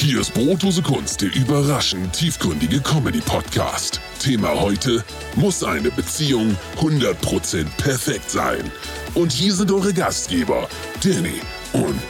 Hier 0.00 0.22
ist 0.22 0.32
Brotdose 0.32 0.80
Kunst, 0.80 1.20
der 1.20 1.28
überraschend 1.36 2.14
tiefgründige 2.14 2.80
Comedy-Podcast. 2.80 4.00
Thema 4.18 4.58
heute: 4.58 5.04
Muss 5.36 5.62
eine 5.62 5.90
Beziehung 5.90 6.56
100% 6.78 7.66
perfekt 7.76 8.30
sein? 8.30 8.72
Und 9.12 9.30
hier 9.30 9.52
sind 9.52 9.70
eure 9.70 9.92
Gastgeber, 9.92 10.70
Danny 11.04 11.42
und 11.74 12.00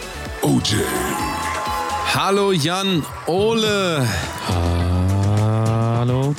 OJ. 0.42 0.76
Hallo 2.14 2.52
Jan 2.52 3.04
Ole. 3.26 4.06
Hallo. 4.46 6.36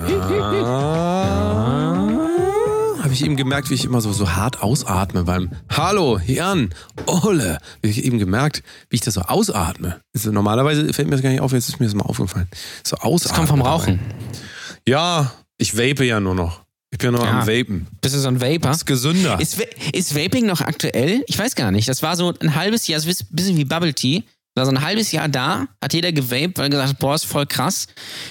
Habe 0.00 1.29
ich 3.20 3.26
eben 3.26 3.36
gemerkt, 3.36 3.70
wie 3.70 3.74
ich 3.74 3.84
immer 3.84 4.00
so, 4.00 4.12
so 4.12 4.30
hart 4.32 4.62
ausatme 4.62 5.24
beim 5.24 5.50
Hallo 5.70 6.18
Jan 6.26 6.70
Ole. 7.06 7.54
Habe 7.54 7.88
ich 7.88 8.04
eben 8.04 8.18
gemerkt, 8.18 8.62
wie 8.88 8.96
ich 8.96 9.02
das 9.02 9.14
so 9.14 9.20
ausatme. 9.22 10.00
Also 10.14 10.32
normalerweise 10.32 10.92
fällt 10.92 11.08
mir 11.08 11.14
das 11.16 11.22
gar 11.22 11.30
nicht 11.30 11.40
auf, 11.40 11.52
jetzt 11.52 11.68
ist 11.68 11.80
mir 11.80 11.86
das 11.86 11.94
mal 11.94 12.04
aufgefallen. 12.04 12.48
So 12.84 12.96
ausatmen. 12.96 13.20
Das 13.28 13.32
kommt 13.34 13.48
vom 13.48 13.62
Rauchen. 13.62 14.00
Ja, 14.88 15.32
ich 15.58 15.76
vape 15.76 16.04
ja 16.04 16.20
nur 16.20 16.34
noch. 16.34 16.62
Ich 16.90 16.98
bin 16.98 17.12
nur 17.12 17.24
Ja. 17.24 17.40
am 17.40 17.46
Vapen. 17.46 17.86
Bist 18.00 18.14
du 18.16 18.18
so 18.18 18.28
ein 18.28 18.40
Vapor? 18.40 18.72
Ist 18.72 18.84
gesünder. 18.86 19.38
Ist, 19.40 19.58
ist 19.92 20.14
Vaping 20.16 20.46
noch 20.46 20.60
aktuell? 20.60 21.22
Ich 21.28 21.38
weiß 21.38 21.54
gar 21.54 21.70
nicht. 21.70 21.88
Das 21.88 22.02
war 22.02 22.16
so 22.16 22.34
ein 22.40 22.54
halbes 22.56 22.86
Jahr, 22.88 23.00
ein 23.00 23.14
bisschen 23.30 23.56
wie 23.56 23.64
Bubble 23.64 23.94
Tea. 23.94 24.24
War 24.56 24.64
so 24.66 24.72
ein 24.72 24.80
halbes 24.82 25.12
Jahr 25.12 25.28
da, 25.28 25.68
hat 25.80 25.92
jeder 25.92 26.10
gewaped, 26.10 26.58
weil 26.58 26.70
gesagt 26.70 26.98
boah, 26.98 27.14
ist 27.14 27.24
voll 27.24 27.46
krass, 27.46 27.86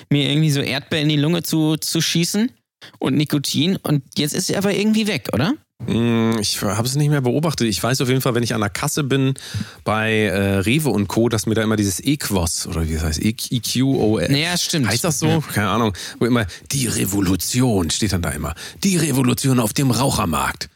mir 0.10 0.30
irgendwie 0.30 0.52
so 0.52 0.60
Erdbeeren 0.60 1.04
in 1.10 1.16
die 1.16 1.22
Lunge 1.22 1.44
zu, 1.44 1.78
zu 1.78 2.02
schießen 2.02 2.52
und 3.00 3.16
Nikotin. 3.16 3.76
Und 3.78 4.04
jetzt 4.18 4.34
ist 4.34 4.50
er 4.50 4.58
aber 4.60 4.74
irgendwie 4.74 5.08
weg, 5.08 5.30
oder? 5.34 5.54
Mm, 5.88 6.38
Ich 6.40 6.62
habe 6.62 6.86
es 6.88 6.96
nicht 6.96 7.10
mehr 7.10 7.22
beobachtet. 7.22 7.68
Ich 7.68 7.82
weiß 7.82 8.02
auf 8.02 8.10
jeden 8.10 8.20
Fall, 8.22 8.36
wenn 8.36 8.44
ich 8.44 8.54
an 8.54 8.60
der 8.62 8.70
Kasse 8.70 9.04
bin 9.04 9.34
bei 9.86 10.24
äh, 10.26 10.58
Rewe 10.58 10.90
und 10.90 11.08
Co., 11.08 11.30
dass 11.30 11.46
mir 11.46 11.56
da 11.56 11.62
immer 11.64 11.78
dieses 11.78 12.00
Equos 12.04 12.68
oder 12.68 12.88
wie 12.90 12.94
das 12.96 13.04
heißt, 13.04 13.22
E- 13.24 13.30
EQOS. 13.52 14.30
Naja, 14.30 14.58
stimmt. 14.58 14.88
Heißt 14.88 15.04
das 15.06 15.20
so? 15.20 15.42
Keine 15.54 15.70
Ahnung. 15.70 15.94
Wo 16.20 16.26
immer 16.26 16.46
die 16.72 16.88
Revolution 16.88 17.90
steht 17.90 18.12
dann 18.14 18.22
da 18.22 18.30
immer. 18.32 18.56
Die 18.84 18.98
Revolution 18.98 19.60
auf 19.60 19.72
dem 19.74 19.92
Rauchermarkt. 19.92 20.70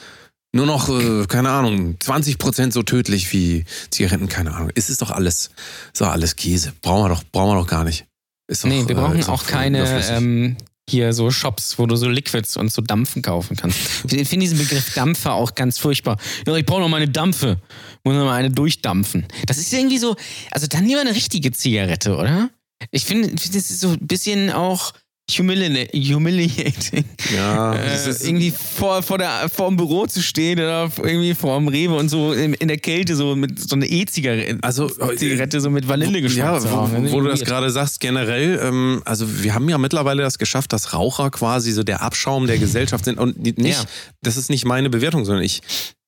Nur 0.55 0.67
noch, 0.67 0.87
äh, 0.87 1.25
keine 1.27 1.49
Ahnung, 1.49 1.97
20 1.99 2.37
Prozent 2.37 2.73
so 2.73 2.83
tödlich 2.83 3.33
wie 3.33 3.65
Zigaretten, 3.89 4.29
keine 4.29 4.53
Ahnung. 4.53 4.69
Es 4.75 4.89
ist 4.89 5.01
doch 5.01 5.09
alles, 5.11 5.49
ist 5.91 5.99
doch 6.01 6.09
alles 6.11 6.35
Käse. 6.35 6.73
Brauchen 6.81 7.05
wir 7.05 7.09
doch, 7.15 7.23
brauchen 7.31 7.55
wir 7.55 7.61
doch 7.61 7.67
gar 7.67 7.83
nicht. 7.83 8.05
Ist 8.47 8.63
doch, 8.63 8.69
Nee, 8.69 8.83
wir 8.87 8.91
äh, 8.95 8.99
brauchen 8.99 9.19
doch 9.19 9.29
auch 9.29 9.45
keine 9.47 9.83
ähm, 10.11 10.55
hier 10.89 11.13
so 11.13 11.31
Shops, 11.31 11.79
wo 11.79 11.85
du 11.85 11.95
so 11.95 12.09
Liquids 12.09 12.57
und 12.57 12.71
so 12.71 12.81
Dampfen 12.81 13.21
kaufen 13.21 13.55
kannst. 13.55 13.79
Ich 14.11 14.27
finde 14.27 14.45
diesen 14.45 14.57
Begriff 14.57 14.93
Dampfer 14.93 15.33
auch 15.33 15.55
ganz 15.55 15.77
furchtbar. 15.77 16.17
Ich 16.45 16.65
brauche 16.65 16.81
noch 16.81 16.89
meine 16.89 17.07
Dampfe. 17.07 17.57
Muss 18.03 18.15
noch 18.15 18.25
mal 18.25 18.35
eine 18.35 18.51
durchdampfen. 18.51 19.25
Das 19.45 19.57
ist 19.57 19.71
irgendwie 19.71 19.97
so, 19.97 20.15
also 20.51 20.67
dann 20.67 20.85
lieber 20.85 21.01
eine 21.01 21.15
richtige 21.15 21.51
Zigarette, 21.51 22.17
oder? 22.17 22.49
Ich 22.91 23.05
finde, 23.05 23.29
das 23.29 23.45
ist 23.45 23.79
so 23.79 23.89
ein 23.89 24.07
bisschen 24.07 24.51
auch 24.51 24.93
humiliating. 25.31 27.05
ja, 27.35 27.73
das 27.75 28.05
Äh, 28.05 28.09
ist, 28.09 28.25
irgendwie 28.25 28.51
vor, 28.51 29.01
vor, 29.01 29.17
der, 29.17 29.49
vor 29.49 29.67
dem 29.69 29.77
Büro 29.77 30.05
zu 30.05 30.21
stehen 30.21 30.59
oder 30.59 30.91
irgendwie 30.97 31.33
vor 31.33 31.57
dem 31.57 31.67
Rewe 31.67 31.95
und 31.95 32.09
so 32.09 32.33
in, 32.33 32.53
in 32.55 32.67
der 32.67 32.77
Kälte 32.77 33.15
so 33.15 33.35
mit 33.35 33.57
so 33.59 33.75
einer 33.75 33.85
E-Zigarette 33.85 34.57
also 34.61 34.89
Zigarette 35.15 35.61
so 35.61 35.69
mit 35.69 35.87
Vanillegeschmack 35.87 36.45
Ja, 36.45 36.59
zu 36.59 36.69
wo, 36.71 36.75
rauchen. 36.75 37.11
wo 37.11 37.21
du 37.21 37.27
das 37.29 37.41
gerade 37.41 37.69
sagst, 37.69 37.99
generell, 37.99 38.59
ähm, 38.61 39.01
also 39.05 39.43
wir 39.43 39.53
haben 39.55 39.69
ja 39.69 39.77
mittlerweile 39.77 40.23
das 40.23 40.37
geschafft, 40.37 40.73
dass 40.73 40.93
Raucher 40.93 41.29
quasi 41.31 41.71
so 41.71 41.83
der 41.83 42.01
Abschaum 42.01 42.47
der 42.47 42.57
Gesellschaft 42.59 43.05
sind 43.05 43.17
und 43.17 43.39
nicht, 43.39 43.59
Ja. 43.59 43.83
das 44.21 44.37
ist 44.37 44.49
nicht 44.49 44.65
meine 44.65 44.89
Bewertung, 44.89 45.25
sondern 45.25 45.43
ich, 45.43 45.61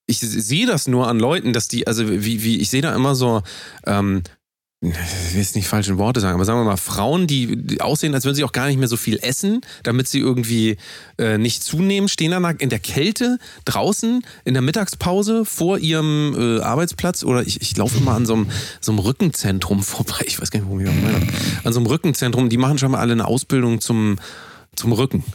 ich 0.07 0.19
sehe 0.19 0.67
das 0.67 0.87
nur 0.87 1.07
an 1.07 1.19
Leuten, 1.19 1.53
dass 1.53 1.67
die, 1.67 1.87
also 1.87 2.07
wie, 2.09 2.43
wie 2.43 2.57
ich 2.59 2.69
sehe 2.69 2.81
da 2.81 2.93
immer 2.95 3.15
so, 3.15 3.41
ähm, 3.87 4.21
ich 4.91 5.33
will 5.33 5.41
jetzt 5.41 5.55
nicht 5.55 5.67
falsche 5.67 5.97
Worte 5.97 6.19
sagen, 6.19 6.35
aber 6.35 6.45
sagen 6.45 6.59
wir 6.59 6.65
mal, 6.65 6.77
Frauen, 6.77 7.27
die, 7.27 7.79
aussehen, 7.79 8.13
als 8.13 8.25
würden 8.25 8.35
sie 8.35 8.43
auch 8.43 8.51
gar 8.51 8.67
nicht 8.67 8.77
mehr 8.77 8.87
so 8.87 8.97
viel 8.97 9.19
essen, 9.21 9.61
damit 9.83 10.07
sie 10.07 10.19
irgendwie 10.19 10.77
äh, 11.17 11.37
nicht 11.37 11.63
zunehmen, 11.63 12.07
stehen 12.07 12.31
dann 12.31 12.43
in 12.57 12.69
der 12.69 12.79
Kälte 12.79 13.37
draußen 13.65 14.25
in 14.43 14.53
der 14.53 14.61
Mittagspause 14.61 15.45
vor 15.45 15.77
ihrem 15.77 16.35
äh, 16.37 16.61
Arbeitsplatz 16.61 17.23
oder 17.23 17.41
ich, 17.41 17.61
ich 17.61 17.75
laufe 17.77 17.97
immer 17.97 18.13
an 18.13 18.25
so 18.25 18.33
einem, 18.33 18.99
Rückenzentrum 18.99 19.83
vorbei, 19.83 20.25
ich 20.25 20.41
weiß 20.41 20.51
gar 20.51 20.59
nicht, 20.59 20.69
wo 20.69 20.79
ich 20.79 20.85
meine. 20.85 21.27
An 21.63 21.73
so 21.73 21.79
einem 21.79 21.87
Rückenzentrum, 21.87 22.49
die 22.49 22.57
machen 22.57 22.77
schon 22.77 22.91
mal 22.91 22.99
alle 22.99 23.13
eine 23.13 23.25
Ausbildung 23.25 23.81
zum, 23.81 24.19
zum 24.75 24.93
Rücken. 24.93 25.23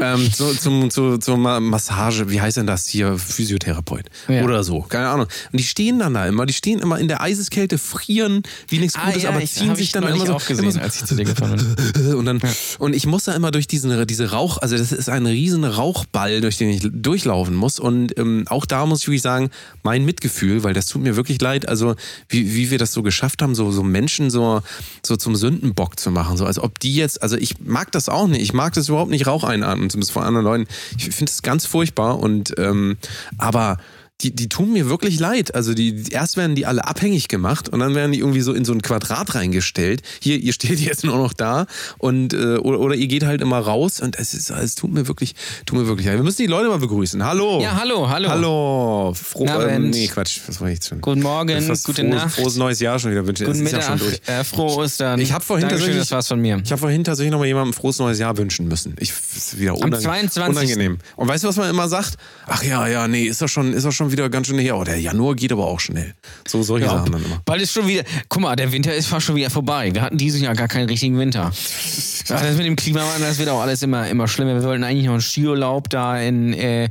ähm, 0.00 0.32
zu, 0.32 0.54
zum, 0.56 0.90
zu, 0.90 1.18
zur 1.18 1.36
Ma- 1.36 1.60
Massage, 1.60 2.30
wie 2.30 2.40
heißt 2.40 2.56
denn 2.56 2.66
das 2.66 2.86
hier? 2.88 3.18
Physiotherapeut. 3.18 4.06
Ja. 4.28 4.42
Oder 4.44 4.64
so, 4.64 4.80
keine 4.82 5.08
Ahnung. 5.08 5.26
Und 5.52 5.58
die 5.60 5.64
stehen 5.64 5.98
dann 5.98 6.14
da 6.14 6.26
immer, 6.26 6.46
die 6.46 6.52
stehen 6.52 6.78
immer 6.80 6.98
in 6.98 7.08
der 7.08 7.20
Eiseskälte, 7.20 7.78
frieren 7.78 8.42
wie 8.68 8.78
nichts 8.78 8.96
Ah, 8.96 9.06
Gutes, 9.06 9.22
ja, 9.24 9.30
aber 9.30 9.44
ziehen 9.44 9.74
sich 9.76 9.86
ich 9.86 9.92
dann 9.92 10.04
immer 10.04 10.26
so, 10.26 10.34
auch 10.34 10.44
gesehen, 10.46 10.64
immer 10.64 10.72
so 10.72 10.80
als 10.80 10.96
ich 10.96 11.04
zu 11.04 11.14
dir 11.16 11.24
gefahren 11.24 11.76
bin. 11.94 12.14
und 12.14 12.24
dann 12.26 12.40
und 12.78 12.94
ich 12.94 13.06
muss 13.06 13.24
da 13.24 13.32
immer 13.34 13.50
durch 13.50 13.66
diesen 13.66 14.06
diese 14.06 14.30
Rauch, 14.30 14.58
also 14.58 14.76
das 14.76 14.92
ist 14.92 15.08
ein 15.08 15.26
riesen 15.26 15.64
Rauchball, 15.64 16.40
durch 16.40 16.56
den 16.58 16.70
ich 16.70 16.80
durchlaufen 16.92 17.54
muss 17.54 17.78
und 17.78 18.16
ähm, 18.18 18.44
auch 18.48 18.66
da 18.66 18.86
muss 18.86 19.00
ich 19.02 19.08
wirklich 19.08 19.22
sagen, 19.22 19.50
mein 19.82 20.04
Mitgefühl, 20.04 20.62
weil 20.64 20.74
das 20.74 20.86
tut 20.86 21.02
mir 21.02 21.16
wirklich 21.16 21.40
leid, 21.40 21.68
also 21.68 21.94
wie, 22.28 22.54
wie 22.54 22.70
wir 22.70 22.78
das 22.78 22.92
so 22.92 23.02
geschafft 23.02 23.42
haben, 23.42 23.54
so 23.54 23.70
so 23.72 23.82
Menschen 23.82 24.30
so 24.30 24.62
so 25.04 25.16
zum 25.16 25.36
Sündenbock 25.36 25.98
zu 25.98 26.10
machen, 26.10 26.36
so 26.36 26.46
als 26.46 26.58
ob 26.58 26.78
die 26.78 26.94
jetzt, 26.94 27.22
also 27.22 27.36
ich 27.36 27.60
mag 27.60 27.92
das 27.92 28.08
auch 28.08 28.26
nicht, 28.26 28.40
ich 28.42 28.52
mag 28.52 28.72
das 28.74 28.88
überhaupt 28.88 29.10
nicht 29.10 29.26
Rauch 29.26 29.44
einatmen, 29.44 29.89
zumindest 29.90 30.12
von 30.12 30.22
anderen 30.22 30.44
Leuten. 30.44 30.66
Ich 30.96 31.04
finde 31.04 31.30
das 31.32 31.42
ganz 31.42 31.66
furchtbar 31.66 32.18
und 32.18 32.54
ähm, 32.58 32.96
aber 33.38 33.78
die, 34.22 34.34
die 34.34 34.48
tun 34.48 34.72
mir 34.72 34.88
wirklich 34.88 35.18
leid. 35.18 35.54
Also 35.54 35.74
die, 35.74 36.04
erst 36.10 36.36
werden 36.36 36.54
die 36.54 36.66
alle 36.66 36.86
abhängig 36.86 37.28
gemacht 37.28 37.68
und 37.68 37.80
dann 37.80 37.94
werden 37.94 38.12
die 38.12 38.18
irgendwie 38.18 38.40
so 38.40 38.52
in 38.52 38.64
so 38.64 38.72
ein 38.72 38.82
Quadrat 38.82 39.34
reingestellt. 39.34 40.02
Hier, 40.20 40.38
ihr 40.38 40.52
steht 40.52 40.80
jetzt 40.80 41.04
nur 41.04 41.16
noch 41.16 41.32
da 41.32 41.66
und 41.98 42.32
äh, 42.32 42.56
oder, 42.56 42.80
oder 42.80 42.94
ihr 42.94 43.06
geht 43.06 43.24
halt 43.24 43.40
immer 43.40 43.58
raus 43.58 44.00
und 44.00 44.18
es 44.18 44.34
ist, 44.34 44.50
es 44.50 44.74
tut 44.74 44.92
mir 44.92 45.08
wirklich, 45.08 45.34
tut 45.66 45.78
mir 45.78 45.86
wirklich 45.86 46.06
leid. 46.06 46.16
Wir 46.16 46.22
müssen 46.22 46.42
die 46.42 46.48
Leute 46.48 46.68
mal 46.68 46.78
begrüßen. 46.78 47.24
Hallo. 47.24 47.60
Ja, 47.60 47.78
hallo, 47.78 48.08
hallo. 48.08 48.28
Hallo. 48.28 49.14
Froh, 49.14 49.44
Guten 49.44 49.68
ähm, 49.68 49.90
nee, 49.90 50.06
Quatsch, 50.08 50.40
was 50.46 50.60
war 50.60 50.68
ich 50.68 50.74
jetzt 50.74 50.88
schon? 50.88 51.00
Guten 51.00 51.22
Morgen, 51.22 51.66
gute 51.66 51.76
frohes, 51.76 51.98
Nacht. 52.02 52.34
Frohes 52.34 52.56
neues 52.56 52.80
Jahr 52.80 52.98
schon 52.98 53.10
wieder 53.10 53.26
wünschen. 53.26 53.46
Guten 53.46 53.60
Es 53.60 53.72
ist 53.72 53.72
ja 53.72 53.82
schon 53.82 53.94
Mittag, 53.94 54.24
durch. 54.26 54.36
äh, 54.38 54.44
frohe 54.44 54.76
Ostern. 54.76 55.20
Ich 55.20 55.32
habe 55.32 55.44
vorhin 55.44 55.68
Dankeschön, 55.68 55.86
tatsächlich, 55.86 56.08
das 56.08 56.12
war's 56.12 56.28
von 56.28 56.40
mir. 56.40 56.60
Ich 56.62 56.70
habe 56.70 56.80
vorhin 56.80 57.04
tatsächlich 57.04 57.32
noch 57.32 57.38
mal 57.38 57.46
jemandem 57.46 57.70
ein 57.70 57.74
frohes 57.74 57.98
neues 57.98 58.18
Jahr 58.18 58.36
wünschen 58.36 58.68
müssen. 58.68 58.94
Ich 58.98 59.12
wieder 59.58 59.72
Am 59.72 59.78
unang 59.78 60.00
22.. 60.00 60.48
unangenehm. 60.48 60.98
Und 61.16 61.28
weißt 61.28 61.44
du, 61.44 61.48
was 61.48 61.56
man 61.56 61.70
immer 61.70 61.88
sagt? 61.88 62.16
Ach 62.46 62.62
ja, 62.62 62.86
ja, 62.86 63.08
nee, 63.08 63.24
ist 63.24 63.40
doch 63.42 63.48
schon, 63.48 63.72
ist 63.72 63.84
doch 63.84 63.92
schon 63.92 64.09
wieder 64.12 64.28
ganz 64.30 64.46
schön 64.46 64.58
her. 64.58 64.76
Oh, 64.76 64.84
der 64.84 65.00
Januar 65.00 65.34
geht 65.34 65.52
aber 65.52 65.66
auch 65.66 65.80
schnell. 65.80 66.14
So 66.46 66.62
solche 66.62 66.86
Ja, 66.86 66.92
Sachen 66.92 67.12
dann 67.12 67.24
immer. 67.24 67.40
bald 67.44 67.62
ist 67.62 67.72
schon 67.72 67.86
wieder. 67.86 68.02
Guck 68.28 68.42
mal, 68.42 68.56
der 68.56 68.72
Winter 68.72 68.94
ist 68.94 69.06
fast 69.06 69.26
schon 69.26 69.36
wieder 69.36 69.50
vorbei. 69.50 69.92
Wir 69.92 70.02
hatten 70.02 70.18
dieses 70.18 70.40
Jahr 70.40 70.54
gar 70.54 70.68
keinen 70.68 70.88
richtigen 70.88 71.18
Winter. 71.18 71.50
Ach, 71.52 72.40
das 72.42 72.56
mit 72.56 72.66
dem 72.66 72.76
Klimawandel, 72.76 73.26
das 73.28 73.38
wird 73.38 73.48
auch 73.48 73.60
alles 73.60 73.82
immer, 73.82 74.08
immer 74.08 74.28
schlimmer. 74.28 74.54
Wir 74.54 74.62
wollten 74.62 74.84
eigentlich 74.84 75.06
noch 75.06 75.12
einen 75.14 75.22
Skiurlaub 75.22 75.88
da 75.90 76.20
in 76.20 76.52
äh, 76.52 76.88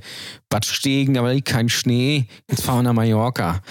Bad 0.50 0.66
Stegen, 0.66 1.18
aber 1.18 1.28
da 1.30 1.34
liegt 1.34 1.48
kein 1.48 1.70
Schnee. 1.70 2.26
Jetzt 2.50 2.64
fahren 2.64 2.80
wir 2.80 2.84
nach 2.84 2.94
Mallorca. 2.94 3.62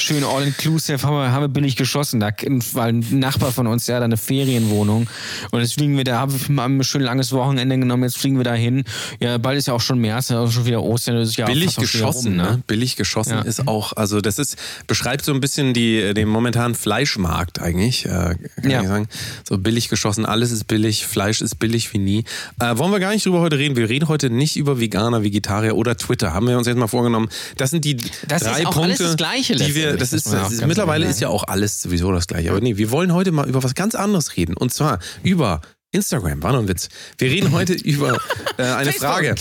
Schön 0.00 0.22
all-inclusive, 0.22 1.02
haben 1.02 1.14
wir, 1.16 1.32
haben 1.32 1.42
wir 1.42 1.48
billig 1.48 1.74
geschossen. 1.76 2.20
Da 2.20 2.30
weil 2.72 2.92
ein 2.92 3.04
Nachbar 3.18 3.50
von 3.52 3.66
uns, 3.66 3.86
der 3.86 3.96
hat 3.96 4.00
da 4.02 4.04
eine 4.04 4.16
Ferienwohnung. 4.16 5.08
Und 5.50 5.60
jetzt 5.60 5.74
fliegen 5.74 5.96
wir 5.96 6.04
da, 6.04 6.20
haben 6.20 6.54
wir 6.54 6.62
ein 6.64 6.84
schön 6.84 7.02
langes 7.02 7.32
Wochenende 7.32 7.76
genommen, 7.78 8.04
jetzt 8.04 8.16
fliegen 8.18 8.36
wir 8.36 8.44
da 8.44 8.54
hin. 8.54 8.84
Ja, 9.18 9.38
bald 9.38 9.58
ist 9.58 9.66
ja 9.66 9.74
auch 9.74 9.80
schon 9.80 9.98
März, 9.98 10.30
auch 10.30 10.50
schon 10.52 10.66
wieder 10.66 10.82
Ostern. 10.82 11.16
Das 11.16 11.30
ist 11.30 11.36
ja 11.36 11.46
auch 11.46 11.48
Billig 11.48 11.74
geschossen, 11.76 12.40
rum, 12.40 12.50
ne? 12.50 12.62
Billig 12.68 12.94
geschossen 12.96 13.32
Ja. 13.32 13.40
ist 13.40 13.66
auch, 13.66 13.92
also 13.94 14.20
das 14.20 14.38
ist, 14.38 14.56
beschreibt 14.86 15.24
so 15.24 15.32
ein 15.32 15.40
bisschen 15.40 15.74
die, 15.74 16.14
den 16.14 16.28
momentanen 16.28 16.76
Fleischmarkt 16.76 17.60
eigentlich, 17.60 18.06
äh, 18.06 18.08
kann 18.08 18.70
Ja. 18.70 18.82
ich 18.82 18.88
sagen. 18.88 19.08
So 19.48 19.58
billig 19.58 19.88
geschossen, 19.88 20.24
alles 20.26 20.52
ist 20.52 20.68
billig, 20.68 21.06
Fleisch 21.06 21.40
ist 21.40 21.58
billig 21.58 21.92
wie 21.92 21.98
nie. 21.98 22.24
Äh, 22.60 22.78
wollen 22.78 22.92
wir 22.92 23.00
gar 23.00 23.10
nicht 23.12 23.26
drüber 23.26 23.40
heute 23.40 23.58
reden. 23.58 23.74
Wir 23.76 23.88
reden 23.88 24.06
heute 24.08 24.30
nicht 24.30 24.56
über 24.56 24.78
Veganer, 24.78 25.24
Vegetarier 25.24 25.74
oder 25.76 25.96
Twitter. 25.96 26.34
Haben 26.34 26.46
wir 26.46 26.56
uns 26.56 26.66
jetzt 26.68 26.76
mal 26.78 26.86
vorgenommen. 26.86 27.28
Das 27.56 27.70
sind 27.70 27.84
die 27.84 27.96
Das 28.28 28.42
ist 28.42 28.48
drei 28.48 28.60
auch 28.66 28.72
Punkte, 28.74 28.82
alles 28.82 28.98
das 28.98 29.16
Gleiche 29.16 29.56
die 29.56 29.74
wir, 29.74 29.87
das 29.96 30.12
ist, 30.12 30.32
das 30.32 30.52
ist 30.52 30.66
mittlerweile 30.66 31.06
ist 31.06 31.20
ja 31.20 31.28
auch 31.28 31.44
alles 31.48 31.80
sowieso 31.82 32.12
das 32.12 32.26
Gleiche. 32.26 32.50
Aber 32.50 32.60
nee, 32.60 32.76
wir 32.76 32.90
wollen 32.90 33.12
heute 33.12 33.32
mal 33.32 33.48
über 33.48 33.62
was 33.62 33.74
ganz 33.74 33.94
anderes 33.94 34.36
reden. 34.36 34.56
Und 34.56 34.72
zwar 34.72 34.98
über 35.22 35.60
Instagram, 35.90 36.42
war 36.42 36.52
nur 36.52 36.62
ein 36.62 36.68
Witz. 36.68 36.88
Wir 37.16 37.30
reden 37.30 37.52
heute 37.52 37.72
über 37.84 38.18
äh, 38.58 38.62
eine 38.62 38.92
Frage. 38.92 39.34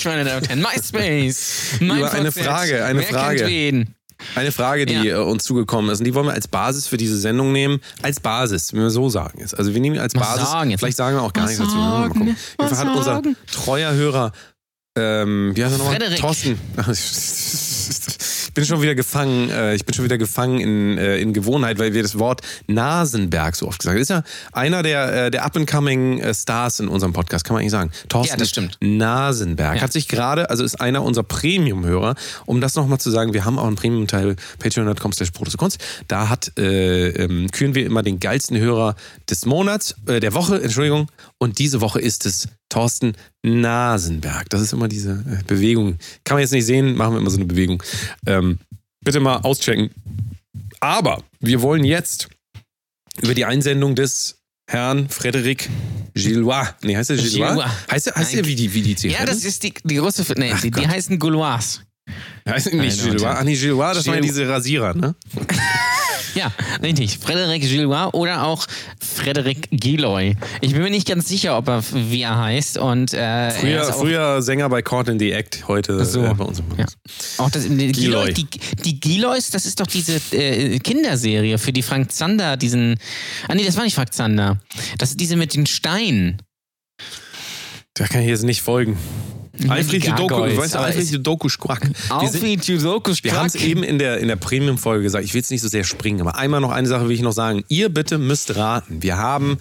MySpace. 0.56 1.80
mein 1.82 1.98
Über 2.00 2.12
eine. 2.12 2.32
Frage, 2.32 2.86
eine 2.86 3.00
Wer 3.00 3.08
Frage. 3.08 3.86
Eine 4.36 4.52
Frage, 4.52 4.86
die 4.88 4.94
Ja. 4.94 5.04
äh, 5.20 5.24
uns 5.24 5.44
zugekommen 5.44 5.92
ist 5.92 6.00
und 6.00 6.06
die 6.06 6.14
wollen 6.16 6.26
wir 6.26 6.34
als 6.34 6.48
Basis 6.48 6.88
für 6.88 6.98
diese 6.98 7.18
Sendung 7.20 7.52
nehmen. 7.52 7.80
Als 8.02 8.20
Basis, 8.20 8.74
wenn 8.74 8.82
wir 8.82 8.90
so 8.90 9.10
sagen 9.10 9.40
jetzt. 9.40 9.58
Also 9.58 9.74
wir 9.74 9.82
nehmen 9.82 10.00
als 10.00 10.14
Basis. 10.14 10.50
sagen? 10.50 10.76
Vielleicht 10.78 10.98
sagen 10.98 11.18
wir 11.18 11.22
auch 11.22 11.34
gar 11.34 11.46
nichts 11.46 11.60
dazu. 11.60 11.76
Mal 11.76 12.08
gucken. 12.10 12.36
Jedenfalls 12.60 12.80
hat 12.84 12.96
unser 12.96 13.22
treuer 13.52 13.94
Hörer, 13.94 14.32
ähm, 14.98 15.52
wie 15.56 15.64
heißt 15.64 15.76
er 15.76 15.78
nochmal? 15.78 15.96
Frederik. 15.96 16.20
Thorsten. 16.20 16.60
bin 18.58 18.66
schon 18.66 18.82
wieder 18.82 18.96
gefangen, 18.96 19.52
äh, 19.52 19.76
ich 19.76 19.86
bin 19.86 19.94
schon 19.94 20.04
wieder 20.04 20.18
gefangen 20.18 20.60
in, 20.60 20.98
äh, 20.98 21.20
in 21.20 21.32
Gewohnheit, 21.32 21.78
weil 21.78 21.94
wir 21.94 22.02
das 22.02 22.18
Wort 22.18 22.42
Nasenberg 22.66 23.56
so 23.56 23.68
oft 23.68 23.80
gesagt 23.80 23.94
haben. 23.94 24.02
Ist 24.02 24.10
ja 24.10 24.24
einer 24.52 24.82
der, 24.82 25.26
äh, 25.28 25.32
der 25.32 25.46
up-and-coming 25.46 26.34
Stars 26.34 26.80
in 26.80 26.88
unserem 26.88 27.14
Podcast, 27.14 27.46
kann 27.46 27.54
man 27.54 27.62
eigentlich 27.62 27.72
sagen. 27.72 27.92
Thorsten 28.10 28.34
Ja, 28.34 28.38
das 28.38 28.50
stimmt. 28.50 28.78
Nasenberg 28.82 29.76
Ja. 29.76 29.82
hat 29.84 29.94
sich 29.94 30.08
gerade, 30.08 30.50
also 30.50 30.64
ist 30.64 30.82
einer 30.82 31.04
unserer 31.04 31.24
Premium-Hörer, 31.26 32.16
um 32.48 32.60
das 32.60 32.74
nochmal 32.74 33.00
zu 33.00 33.12
sagen, 33.12 33.34
wir 33.34 33.46
haben 33.46 33.60
auch 33.60 33.68
einen 33.68 33.76
Premium-Teil, 33.76 34.36
patreon.com 34.58 35.14
slash 35.14 35.32
Kunst. 35.58 35.78
Da 36.08 36.30
hat, 36.30 36.52
äh, 36.58 37.10
ähm, 37.10 37.52
küren 37.52 37.76
wir 37.76 37.86
immer 37.86 38.02
den 38.02 38.20
geilsten 38.20 38.58
Hörer 38.58 38.96
des 39.30 39.46
Monats, 39.46 39.94
äh, 40.08 40.20
der 40.20 40.34
Woche, 40.34 40.60
Entschuldigung. 40.62 41.12
Und 41.38 41.60
diese 41.60 41.82
Woche 41.82 42.02
ist 42.02 42.26
es 42.26 42.48
Thorsten 42.70 43.14
Nasenberg. 43.44 44.50
Das 44.50 44.62
ist 44.62 44.74
immer 44.74 44.88
diese 44.88 45.12
äh, 45.12 45.44
Bewegung. 45.48 45.98
Kann 46.24 46.36
man 46.36 46.42
jetzt 46.42 46.52
nicht 46.52 46.66
sehen, 46.66 46.96
machen 46.96 47.14
wir 47.14 47.20
immer 47.20 47.30
so 47.30 47.38
eine 47.38 47.46
Bewegung. 47.46 47.82
Ähm, 48.26 48.60
bitte 49.04 49.20
mal 49.20 49.38
auschecken. 49.38 49.90
Aber 50.80 51.24
wir 51.40 51.62
wollen 51.62 51.84
jetzt 51.84 52.28
über 53.22 53.34
die 53.34 53.46
Einsendung 53.46 53.96
des 53.96 54.36
Herrn 54.70 55.10
Frederic 55.10 55.70
Gillois. 56.14 56.68
Nee, 56.84 56.96
heißt 56.98 57.10
er 57.12 57.16
Gillois? 57.16 57.50
Gillois. 57.54 57.70
Heißt 57.90 58.08
er, 58.08 58.16
heißt 58.16 58.34
er 58.36 58.46
wie 58.46 58.56
die, 58.56 58.74
wie 58.74 58.82
die 58.82 59.08
Ja, 59.08 59.26
das 59.26 59.46
ist 59.46 59.64
die, 59.64 59.74
die 59.84 59.98
russe. 59.98 60.26
Nee, 60.38 60.52
Ach 60.54 60.62
die, 60.62 60.72
die 60.72 60.88
heißen 60.88 61.18
Gaulois. 61.18 61.80
heißt 62.48 62.74
nicht 62.74 63.02
Gillois? 63.04 63.36
Ach 63.40 63.44
nee, 63.44 63.56
Gillois, 63.56 63.94
das 63.94 64.06
waren 64.08 64.16
ja 64.16 64.22
Gil- 64.22 64.30
diese 64.30 64.48
Rasierer, 64.50 64.94
ne? 64.94 65.16
Ja, 66.38 66.52
richtig. 66.84 67.18
Frederic 67.18 67.64
Gillois 67.64 68.14
oder 68.14 68.44
auch 68.44 68.68
Frederic 69.00 69.70
Giloy. 69.72 70.36
Ich 70.62 70.74
bin 70.74 70.84
mir 70.84 70.92
nicht 70.92 71.08
ganz 71.08 71.28
sicher, 71.28 71.58
ob 71.58 71.68
er 71.68 71.84
wie 71.92 72.22
er 72.22 72.38
heißt. 72.38 72.78
Und, 72.78 73.14
äh, 73.14 73.18
er 73.18 73.52
Früher, 73.52 73.90
auch, 73.90 74.00
früher 74.00 74.42
Sänger 74.44 74.70
bei 74.70 74.84
Caught 74.84 75.08
in 75.10 75.18
the 75.18 75.32
Act, 75.32 75.68
heute 75.68 76.06
so. 76.06 76.24
äh, 76.24 76.34
bei 76.36 76.44
uns 76.44 76.60
im 76.60 76.66
Ja. 76.78 76.86
Auch 77.40 77.50
das, 77.50 77.64
die, 77.64 77.92
Giloy. 77.92 78.32
Giloy. 78.32 78.34
Die, 78.34 78.48
die 78.84 79.00
Giloys, 79.00 79.50
das 79.50 79.66
ist 79.66 79.80
doch 79.80 79.88
diese 79.88 80.22
äh, 80.32 80.78
Kinderserie 80.78 81.58
für 81.58 81.74
die 81.74 81.82
Frank 81.82 82.12
Zander, 82.12 82.56
diesen. 82.56 83.00
Ah, 83.48 83.56
nee, 83.56 83.66
das 83.66 83.76
war 83.76 83.84
nicht 83.84 83.96
Frank 83.96 84.14
Zander. 84.14 84.60
Das 85.00 85.10
ist 85.10 85.20
diese 85.20 85.38
mit 85.38 85.56
den 85.56 85.66
Steinen. 85.66 86.38
Da 87.96 88.06
kann 88.06 88.22
ich 88.22 88.28
jetzt 88.28 88.44
nicht 88.44 88.62
folgen. 88.62 88.96
Alfred 89.68 90.04
die 90.04 90.08
Doku, 90.10 90.28
Gargoyles, 90.28 90.58
weißt 90.58 90.76
du, 90.76 90.80
Alfred 90.80 91.04
es- 91.04 91.22
Doku 91.24 91.50
Squack. 91.50 91.90
Alfred 92.10 92.66
Judokus 92.66 93.24
wir 93.24 93.34
haben 93.36 93.48
es 93.48 93.56
eben 93.56 93.84
in 93.84 93.98
der, 94.00 94.18
in 94.20 94.28
der 94.28 94.36
Premium-Folge 94.36 95.04
gesagt, 95.04 95.26
ich 95.26 95.34
will 95.34 95.40
jetzt 95.42 95.52
nicht 95.52 95.62
so 95.62 95.68
sehr 95.68 95.84
springen, 95.84 96.22
aber 96.22 96.36
einmal 96.36 96.62
noch 96.62 96.72
eine 96.72 96.88
Sache 96.88 97.06
will 97.08 97.16
ich 97.16 97.22
noch 97.22 97.32
sagen. 97.32 97.64
Ihr 97.68 97.90
bitte 97.90 98.18
müsst 98.18 98.56
raten. 98.56 99.02
Wir 99.02 99.18
haben, 99.18 99.58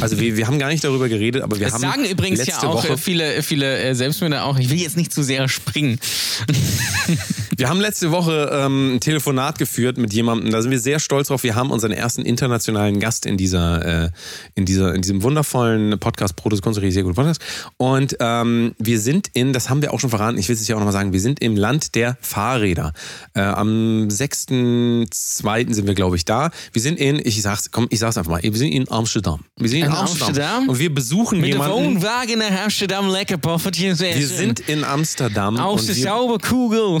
also 0.00 0.18
wir, 0.20 0.36
wir 0.36 0.46
haben 0.46 0.58
gar 0.58 0.68
nicht 0.68 0.84
darüber 0.84 1.08
geredet, 1.08 1.42
aber 1.42 1.58
wir 1.58 1.66
Das 1.66 1.74
haben 1.74 1.80
sagen 1.82 2.04
übrigens 2.04 2.38
letzte 2.38 2.52
ja 2.62 2.68
auch 2.68 2.74
Woche, 2.84 2.88
äh, 2.90 2.96
viele, 2.96 3.42
viele 3.42 3.78
äh, 3.78 3.94
Selbstmörder 3.94 4.44
auch. 4.44 4.58
Ich 4.58 4.70
will 4.70 4.78
jetzt 4.78 4.96
nicht 4.96 5.12
zu 5.12 5.22
sehr 5.22 5.48
springen. 5.48 5.98
Wir 7.60 7.68
haben 7.68 7.78
letzte 7.78 8.10
Woche 8.10 8.48
ähm, 8.54 8.94
ein 8.94 9.00
Telefonat 9.00 9.58
geführt 9.58 9.98
mit 9.98 10.14
jemandem, 10.14 10.50
da 10.50 10.62
sind 10.62 10.70
wir 10.70 10.80
sehr 10.80 10.98
stolz 10.98 11.28
drauf. 11.28 11.42
Wir 11.42 11.56
haben 11.56 11.70
unseren 11.70 11.92
ersten 11.92 12.22
internationalen 12.22 13.00
Gast 13.00 13.26
in 13.26 13.36
dieser, 13.36 14.04
äh, 14.04 14.10
in 14.54 14.64
dieser, 14.64 14.94
in 14.94 15.02
diesem 15.02 15.22
wundervollen 15.22 16.00
Podcast, 16.00 16.36
Produce 16.36 16.62
Kunst, 16.62 16.80
sehr 16.80 17.02
guter 17.02 17.16
Podcast. 17.16 17.42
Und 17.76 18.16
ähm, 18.18 18.74
wir 18.78 18.98
sind 18.98 19.28
in, 19.34 19.52
das 19.52 19.68
haben 19.68 19.82
wir 19.82 19.92
auch 19.92 20.00
schon 20.00 20.08
verraten, 20.08 20.38
ich 20.38 20.48
will 20.48 20.54
es 20.54 20.66
ja 20.68 20.74
auch 20.74 20.80
nochmal 20.80 20.94
sagen, 20.94 21.12
wir 21.12 21.20
sind 21.20 21.42
im 21.42 21.54
Land 21.54 21.94
der 21.96 22.16
Fahrräder. 22.22 22.94
Äh, 23.34 23.42
am 23.42 24.08
6.2. 24.08 25.74
sind 25.74 25.86
wir, 25.86 25.94
glaube 25.94 26.16
ich, 26.16 26.24
da. 26.24 26.52
Wir 26.72 26.80
sind 26.80 26.98
in, 26.98 27.20
ich 27.22 27.42
sag's, 27.42 27.70
komm, 27.70 27.88
ich 27.90 27.98
sag's 27.98 28.16
einfach 28.16 28.30
mal, 28.30 28.42
wir 28.42 28.56
sind 28.56 28.72
in 28.72 28.90
Amsterdam. 28.90 29.44
Wir 29.58 29.68
sind 29.68 29.80
in, 29.80 29.84
In 29.84 29.92
Amsterdam. 29.92 30.28
Amsterdam? 30.28 30.68
Und 30.70 30.78
wir 30.78 30.94
besuchen 30.94 31.42
Mit 31.42 31.52
dem 31.52 31.60
jemanden. 31.60 31.96
Wohnwagen 31.96 32.38
nach 32.38 32.64
Amsterdam, 32.64 33.10
lecker 33.10 33.36
Poffertchen. 33.36 33.98
Wir 33.98 34.26
sind 34.26 34.60
in 34.60 34.82
Amsterdam. 34.82 35.58
Aus 35.58 35.84
der 35.84 35.96
wir, 35.96 36.04
Zauberkugel. 36.04 37.00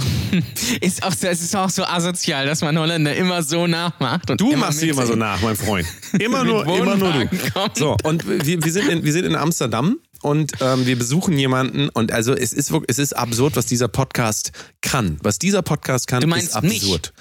ist 0.80 1.02
auch, 1.02 1.12
so- 1.12 1.26
es 1.28 1.40
ist 1.40 1.54
auch 1.56 1.70
so 1.70 1.84
asozial, 1.84 2.46
dass 2.46 2.60
man 2.62 2.78
Holländer 2.78 3.14
immer 3.16 3.42
so 3.42 3.66
nachmacht. 3.66 4.30
Und 4.30 4.40
Du 4.40 4.50
immer 4.52 4.66
machst 4.66 4.80
sie 4.80 4.86
mit- 4.86 4.94
immer 4.96 5.06
so 5.06 5.14
nach, 5.16 5.40
mein 5.42 5.56
Freund. 5.56 5.86
Immer 6.18 6.44
Mit 6.44 6.52
nur, 6.52 6.76
immer 6.76 6.96
nur 6.96 7.12
du. 7.12 7.28
Kommt. 7.52 7.76
So, 7.76 7.96
und 8.04 8.26
wir, 8.26 8.62
wir, 8.64 8.72
sind 8.72 8.88
in, 8.88 9.04
wir 9.04 9.12
sind 9.12 9.24
in 9.24 9.36
Amsterdam 9.36 9.98
und 10.22 10.52
ähm, 10.60 10.86
wir 10.86 10.98
besuchen 10.98 11.38
jemanden 11.38 11.88
und 11.88 12.12
also 12.12 12.34
es 12.34 12.52
ist 12.52 12.72
es 12.88 12.98
ist 12.98 13.12
absurd, 13.16 13.56
was 13.56 13.66
dieser 13.66 13.88
Podcast 13.88 14.52
kann. 14.80 15.18
Was 15.22 15.38
dieser 15.38 15.62
Podcast 15.62 16.06
kann, 16.08 16.20
Du 16.20 16.26
meinst 16.26 16.48
ist 16.48 16.56
absurd. 16.56 17.12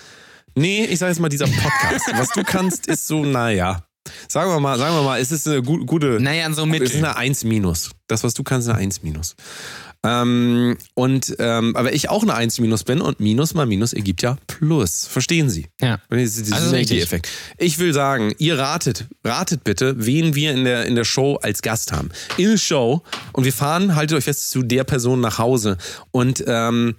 Nee, 0.56 0.86
ich 0.86 1.00
sage 1.00 1.12
jetzt 1.12 1.20
mal 1.20 1.30
dieser 1.30 1.46
Podcast. 1.48 2.06
was 2.14 2.30
du 2.30 2.44
kannst, 2.44 2.88
ist 2.88 3.08
so, 3.08 3.24
naja. 3.24 3.84
Sagen 4.28 4.50
wir 4.52 4.60
mal, 4.60 4.78
sagen 4.80 4.96
wir 4.96 5.04
mal, 5.04 5.20
es 5.22 5.31
ist 5.31 5.48
eine 5.48 5.62
gu 5.62 5.86
gute. 5.86 6.20
Naja, 6.20 6.52
so 6.52 6.66
Es 6.66 6.81
ist 6.81 6.96
eine 6.96 7.16
1 7.16 7.44
minus. 7.44 7.92
Das, 8.08 8.24
was 8.24 8.34
du 8.34 8.44
kannst, 8.44 8.68
ist 8.68 8.74
eine 8.74 8.81
1 8.81 9.04
minus. 9.04 9.36
Ähm, 10.06 10.78
und 10.94 11.36
ähm, 11.40 11.75
aber 11.75 11.94
ich 11.94 12.10
auch 12.10 12.24
eine 12.24 12.34
1 12.34 12.60
minus 12.60 12.86
bin 12.86 13.01
und 13.01 13.19
Minus 13.19 13.54
mal 13.54 13.66
Minus 13.66 13.92
ergibt 13.92 14.22
ja 14.22 14.38
Plus. 14.48 15.06
Verstehen 15.06 15.50
Sie? 15.50 15.68
Ja. 15.81 16.00
Das 16.10 16.38
ist 16.38 16.54
Also. 16.54 16.69
Synergieeffekt. 16.69 17.28
Ich 17.57 17.80
will 17.80 17.94
sagen, 17.94 18.34
ihr 18.38 18.57
ratet, 18.57 19.07
ratet 19.25 19.66
bitte, 19.66 19.96
wen 19.98 20.36
wir 20.36 20.54
in 20.54 20.63
der, 20.63 20.86
in 20.86 20.96
der 20.96 21.04
Show 21.04 21.38
als 21.42 21.62
Gast 21.62 21.92
haben. 21.92 22.10
In 22.38 22.51
der 22.51 22.57
Show 22.57 23.04
und 23.34 23.44
wir 23.44 23.51
fahren, 23.51 23.96
haltet 23.96 24.18
euch 24.18 24.24
fest, 24.24 24.51
zu 24.51 24.63
der 24.63 24.86
Person 24.86 25.19
nach 25.19 25.38
Hause. 25.38 25.78
Und 26.12 26.44
ähm, 26.48 26.95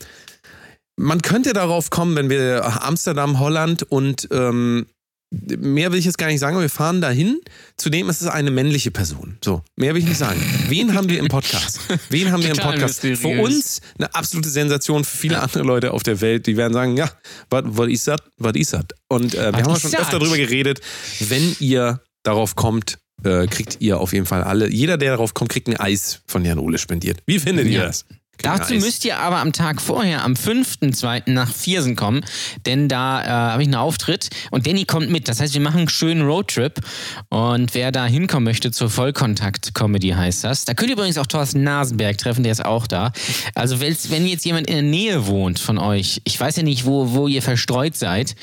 man 0.97 1.23
könnte 1.23 1.55
darauf 1.55 1.89
kommen, 1.89 2.15
wenn 2.17 2.29
wir 2.29 2.83
Amsterdam, 2.85 3.41
Holland 3.41 3.83
und 3.85 4.29
ähm, 4.31 4.87
mehr 5.31 5.93
will 5.93 5.99
ich 5.99 6.05
jetzt 6.05 6.19
gar 6.19 6.27
nicht 6.27 6.41
sagen, 6.41 6.57
aber 6.57 6.63
wir 6.63 6.71
fahren 6.71 7.01
dahin. 7.01 7.41
Zudem 7.77 8.09
ist 8.09 8.21
es 8.21 8.27
eine 8.27 8.51
männliche 8.51 8.91
Person. 8.91 9.39
So, 9.45 9.63
mehr 9.77 9.95
will 9.95 10.03
ich 10.03 10.09
nicht 10.09 10.19
sagen. 10.19 10.41
Wen 10.69 10.95
haben 10.95 11.09
wir 11.09 11.19
im 11.19 11.29
Podcast? 11.29 11.81
Wen 12.09 12.33
haben 12.33 12.43
wir 12.43 12.51
im 12.51 12.57
Podcast? 12.57 13.01
Für 13.01 13.09
mysteriös. 13.11 13.45
uns 13.55 13.81
eine 13.99 14.15
absolute 14.15 14.49
Sensation, 14.51 15.05
für 15.05 15.17
viele 15.17 15.41
andere 15.41 15.63
Leute 15.63 15.93
auf 15.93 16.03
der 16.03 16.21
Welt, 16.21 16.47
die 16.47 16.57
werden 16.57 16.73
sagen, 16.73 16.97
ja, 16.97 17.11
was 17.49 17.89
ist 17.89 18.09
das? 18.09 18.19
Was 18.39 18.55
ist 18.57 18.73
das? 18.73 18.85
Und 19.09 19.35
äh, 19.35 19.53
wir 19.53 19.63
haben 19.65 19.79
schon 19.79 19.95
öfter 19.95 20.19
darüber 20.19 20.37
geredet, 20.37 20.81
wenn 21.21 21.55
ihr 21.61 22.01
darauf 22.23 22.57
kommt, 22.57 22.99
äh, 23.23 23.47
kriegt 23.47 23.77
ihr 23.81 23.99
auf 24.01 24.13
jeden 24.13 24.27
Fall 24.27 24.43
alle, 24.43 24.69
jeder, 24.71 24.97
der 24.99 25.11
darauf 25.13 25.35
kommt, 25.35 25.51
kriegt 25.51 25.69
ein 25.69 25.77
Eis 25.77 26.23
von 26.27 26.45
Jan 26.45 26.59
Ole 26.59 26.79
spendiert. 26.79 27.21
Wie 27.27 27.39
findet 27.39 27.67
ihr 27.67 27.73
Ja. 27.81 27.85
das? 27.87 28.05
Dazu 28.43 28.75
müsst 28.75 29.05
ihr 29.05 29.19
aber 29.19 29.39
am 29.39 29.53
Tag 29.53 29.81
vorher, 29.81 30.25
am 30.25 30.35
5.2. 30.35 31.31
nach 31.31 31.53
Viersen 31.53 31.97
kommen, 31.97 32.25
denn 32.67 32.89
da 32.89 33.23
äh, 33.23 33.29
habe 33.53 33.63
ich 33.63 33.69
einen 33.69 33.75
Auftritt 33.75 34.31
und 34.51 34.67
Danny 34.67 34.85
kommt 34.85 35.11
mit. 35.11 35.29
Das 35.29 35.41
heißt, 35.41 35.55
wir 35.55 35.61
machen 35.61 35.81
einen 35.81 35.89
schönen 35.89 36.23
Roadtrip 36.23 36.81
und 37.29 37.75
wer 37.75 37.93
da 37.93 38.07
hinkommen 38.07 38.45
möchte 38.45 38.71
zur 38.71 38.91
Vollkontakt-Comedy 38.91 40.11
heißt 40.11 40.45
das. 40.45 40.65
Da 40.65 40.75
könnt 40.75 40.91
ihr 40.91 40.97
übrigens 40.97 41.19
auch 41.19 41.27
Thorsten 41.27 41.63
Nasenberg 41.63 42.19
treffen, 42.19 42.43
der 42.43 42.53
ist 42.53 42.65
auch 42.65 42.87
da. 42.87 43.13
Also 43.55 43.81
wenn 43.81 44.27
jetzt 44.27 44.45
jemand 44.45 44.69
in 44.69 44.75
der 44.75 44.83
Nähe 44.83 45.27
wohnt 45.27 45.59
von 45.59 45.79
euch, 45.79 46.21
ich 46.25 46.39
weiß 46.39 46.57
ja 46.57 46.63
nicht, 46.63 46.87
wo, 46.87 47.13
wo 47.13 47.29
ihr 47.29 47.43
verstreut 47.43 47.97
seid 47.97 48.35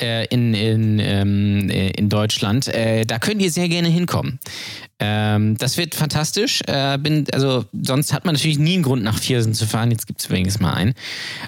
äh, 0.00 0.26
in, 0.26 0.54
in, 0.54 0.98
ähm, 0.98 1.70
äh, 1.70 1.90
in 1.90 2.08
Deutschland, 2.08 2.68
äh, 2.68 3.04
da 3.04 3.18
könnt 3.18 3.42
ihr 3.42 3.50
sehr 3.50 3.68
gerne 3.68 3.88
hinkommen. 3.88 4.38
Ähm, 4.98 5.56
das 5.58 5.76
wird 5.76 5.94
fantastisch. 5.94 6.60
Äh, 6.66 6.98
bin, 6.98 7.26
also 7.32 7.64
sonst 7.82 8.12
hat 8.12 8.24
man 8.24 8.34
natürlich 8.34 8.58
nie 8.58 8.74
einen 8.74 8.82
Grund 8.82 9.02
nach 9.02 9.18
Viersen 9.18 9.54
zu 9.54 9.66
fahren. 9.66 9.90
Jetzt 9.90 10.06
gibt 10.06 10.20
es 10.20 10.26
übrigens 10.26 10.60
mal 10.60 10.72
einen. 10.72 10.94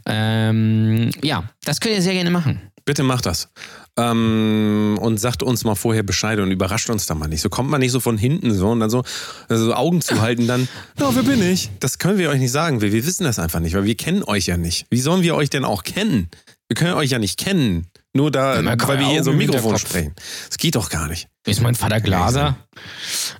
Ähm, 0.04 1.10
ja, 1.22 1.44
das 1.64 1.80
könnt 1.80 1.94
ihr 1.94 2.02
sehr 2.02 2.14
gerne 2.14 2.30
machen. 2.30 2.60
Bitte 2.84 3.02
macht 3.02 3.26
das. 3.26 3.48
Ähm, 3.96 4.96
und 5.00 5.18
sagt 5.18 5.42
uns 5.42 5.64
mal 5.64 5.74
vorher 5.74 6.04
Bescheid 6.04 6.38
und 6.38 6.52
überrascht 6.52 6.88
uns 6.88 7.06
da 7.06 7.14
mal 7.14 7.26
nicht. 7.26 7.40
So 7.40 7.48
kommt 7.48 7.68
man 7.68 7.80
nicht 7.80 7.90
so 7.90 7.98
von 7.98 8.16
hinten 8.16 8.54
so 8.54 8.68
und 8.68 8.78
dann 8.78 8.90
so, 8.90 9.02
also 9.48 9.74
Augen 9.74 10.00
zuhalten, 10.02 10.46
dann, 10.46 10.68
ja, 11.00 11.14
wer 11.14 11.24
bin 11.24 11.42
ich? 11.42 11.70
Das 11.80 11.98
können 11.98 12.18
wir 12.18 12.30
euch 12.30 12.38
nicht 12.38 12.52
sagen. 12.52 12.80
Wir, 12.80 12.92
wir 12.92 13.04
wissen 13.04 13.24
das 13.24 13.38
einfach 13.38 13.58
nicht, 13.58 13.74
weil 13.74 13.84
wir 13.84 13.96
kennen 13.96 14.22
euch 14.22 14.46
ja 14.46 14.56
nicht. 14.56 14.86
Wie 14.90 15.00
sollen 15.00 15.22
wir 15.22 15.34
euch 15.34 15.50
denn 15.50 15.64
auch 15.64 15.82
kennen? 15.82 16.28
Wir 16.68 16.76
können 16.76 16.94
euch 16.94 17.10
ja 17.10 17.18
nicht 17.18 17.38
kennen. 17.38 17.86
Nur 18.16 18.30
da, 18.30 18.60
man 18.62 18.78
kann 18.78 18.88
weil 18.88 18.98
wir 18.98 19.06
ja 19.06 19.12
hier 19.12 19.24
so 19.24 19.30
ein 19.30 19.36
Mikrofon 19.36 19.78
sprechen. 19.78 20.14
Das 20.48 20.58
geht 20.58 20.74
doch 20.74 20.88
gar 20.88 21.08
nicht. 21.08 21.28
Ist 21.46 21.62
mein 21.62 21.74
Vater 21.74 22.00
Glaser? 22.00 22.56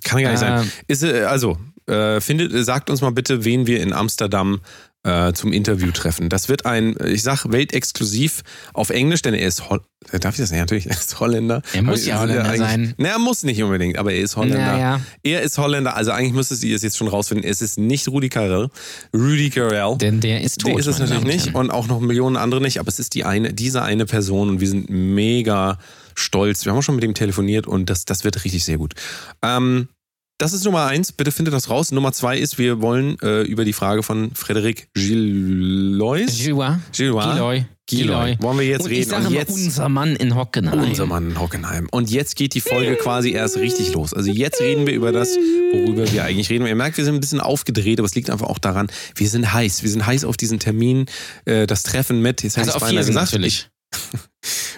Kann 0.03 0.21
gar 0.21 0.31
nicht 0.31 0.39
sein. 0.39 0.63
Ähm. 0.63 0.71
Ist, 0.87 1.03
äh, 1.03 1.23
also, 1.23 1.57
äh, 1.87 2.21
findet, 2.21 2.65
sagt 2.65 2.89
uns 2.89 3.01
mal 3.01 3.11
bitte, 3.11 3.43
wen 3.43 3.65
wir 3.67 3.81
in 3.81 3.93
Amsterdam 3.93 4.61
äh, 5.07 5.33
zum 5.33 5.53
Interview 5.53 5.91
treffen. 5.91 6.29
Das 6.29 6.49
wird 6.49 6.65
ein, 6.65 6.95
ich 7.05 7.23
sag, 7.23 7.49
weltexklusiv 7.49 8.43
auf 8.73 8.89
Englisch, 8.89 9.21
denn 9.21 9.33
er 9.33 9.47
ist 9.47 9.69
Hol 9.69 9.81
Darf 10.11 10.35
ich 10.35 10.39
das 10.39 10.51
nicht? 10.51 10.59
Natürlich, 10.59 10.85
er 10.85 10.91
ist 10.93 11.19
Holländer. 11.19 11.61
Er 11.73 11.81
muss 11.81 12.05
ja 12.05 12.19
Holländer 12.19 12.55
sein. 12.55 12.93
Na, 12.97 13.09
er 13.09 13.19
muss 13.19 13.43
nicht 13.43 13.61
unbedingt, 13.61 13.97
aber 13.97 14.13
er 14.13 14.21
ist 14.21 14.37
Holländer. 14.37 14.59
Naja. 14.59 15.01
Er 15.23 15.41
ist 15.41 15.57
Holländer, 15.57 15.97
also 15.97 16.11
eigentlich 16.11 16.33
müsstet 16.33 16.63
ihr 16.63 16.75
es 16.75 16.81
jetzt 16.81 16.97
schon 16.97 17.07
rausfinden. 17.07 17.49
Es 17.49 17.61
ist 17.61 17.77
nicht 17.77 18.07
Rudi 18.07 18.29
Carrell. 18.29 18.69
Rudi 19.13 19.49
Carrell. 19.49 19.97
Denn 19.97 20.21
der 20.21 20.41
ist 20.41 20.61
tot. 20.61 20.71
Der 20.71 20.79
ist 20.79 20.87
es 20.87 20.99
natürlich 20.99 21.23
Damen 21.23 21.33
nicht 21.33 21.55
und 21.55 21.71
auch 21.71 21.87
noch 21.87 21.99
Millionen 21.99 22.37
andere 22.37 22.61
nicht, 22.61 22.79
aber 22.79 22.87
es 22.87 22.99
ist 22.99 23.15
die 23.15 23.25
eine, 23.25 23.53
diese 23.53 23.81
eine 23.81 24.05
Person 24.05 24.49
und 24.49 24.61
wir 24.61 24.67
sind 24.69 24.89
mega 24.89 25.77
stolz. 26.15 26.63
Wir 26.63 26.71
haben 26.71 26.79
auch 26.79 26.83
schon 26.83 26.95
mit 26.95 27.03
ihm 27.03 27.13
telefoniert 27.13 27.67
und 27.67 27.89
das, 27.89 28.05
das 28.05 28.23
wird 28.23 28.43
richtig 28.45 28.63
sehr 28.63 28.77
gut. 28.77 28.93
Ähm, 29.41 29.89
Das 30.39 30.53
ist 30.53 30.63
Nummer 30.65 30.85
eins, 30.85 31.11
bitte 31.11 31.31
findet 31.31 31.53
das 31.53 31.69
raus. 31.69 31.91
Nummer 31.91 32.11
zwei 32.13 32.37
ist, 32.37 32.59
wir 32.59 32.79
wollen 32.79 33.17
äh, 33.23 33.41
über 33.41 33.65
die 33.65 33.73
Frage 33.73 34.03
von 34.03 34.31
Frederik 34.35 34.87
Gillois. 34.93 36.25
Gillois. 36.27 36.77
Gillois. 36.95 37.65
Giloy. 37.89 38.37
Wollen 38.41 38.59
wir 38.59 38.67
jetzt 38.67 38.81
Und 38.83 38.89
reden? 38.91 39.01
Ich 39.01 39.07
sage 39.07 39.27
Und 39.27 39.33
jetzt 39.33 39.49
unser 39.51 39.87
Mann 39.89 40.15
in 40.17 40.35
Hockenheim. 40.35 40.77
unser 40.89 41.05
Mann 41.05 41.31
in 41.31 41.39
Hockenheim. 41.39 41.87
Und 41.89 42.11
jetzt 42.11 42.35
geht 42.35 42.53
die 42.53 42.59
Folge 42.61 42.97
quasi 42.97 43.31
erst 43.31 43.57
richtig 43.57 43.93
los. 43.93 44.13
Also 44.13 44.29
jetzt 44.29 44.59
reden 44.59 44.85
wir 44.85 44.93
über 44.93 45.11
das, 45.13 45.29
worüber 45.71 46.11
wir 46.11 46.23
eigentlich 46.25 46.49
reden. 46.49 46.67
Ihr 46.67 46.75
merkt, 46.75 46.97
wir 46.97 47.05
sind 47.05 47.15
ein 47.15 47.21
bisschen 47.21 47.39
aufgedreht, 47.39 47.99
aber 47.99 48.05
es 48.05 48.13
liegt 48.13 48.29
einfach 48.29 48.47
auch 48.47 48.59
daran, 48.59 48.89
wir 49.15 49.29
sind 49.29 49.53
heiß. 49.53 49.83
Wir 49.83 49.89
sind 49.89 50.05
heiß 50.05 50.25
auf 50.25 50.35
diesen 50.35 50.59
Termin, 50.59 51.05
äh, 51.45 51.65
das 51.65 51.83
Treffen 51.83 52.21
mit, 52.21 52.43
jetzt 52.43 52.57
Also 52.57 52.73
auf 52.73 52.87
Viersen 52.87 53.07
gesagt. 53.15 53.31
natürlich. 53.31 53.69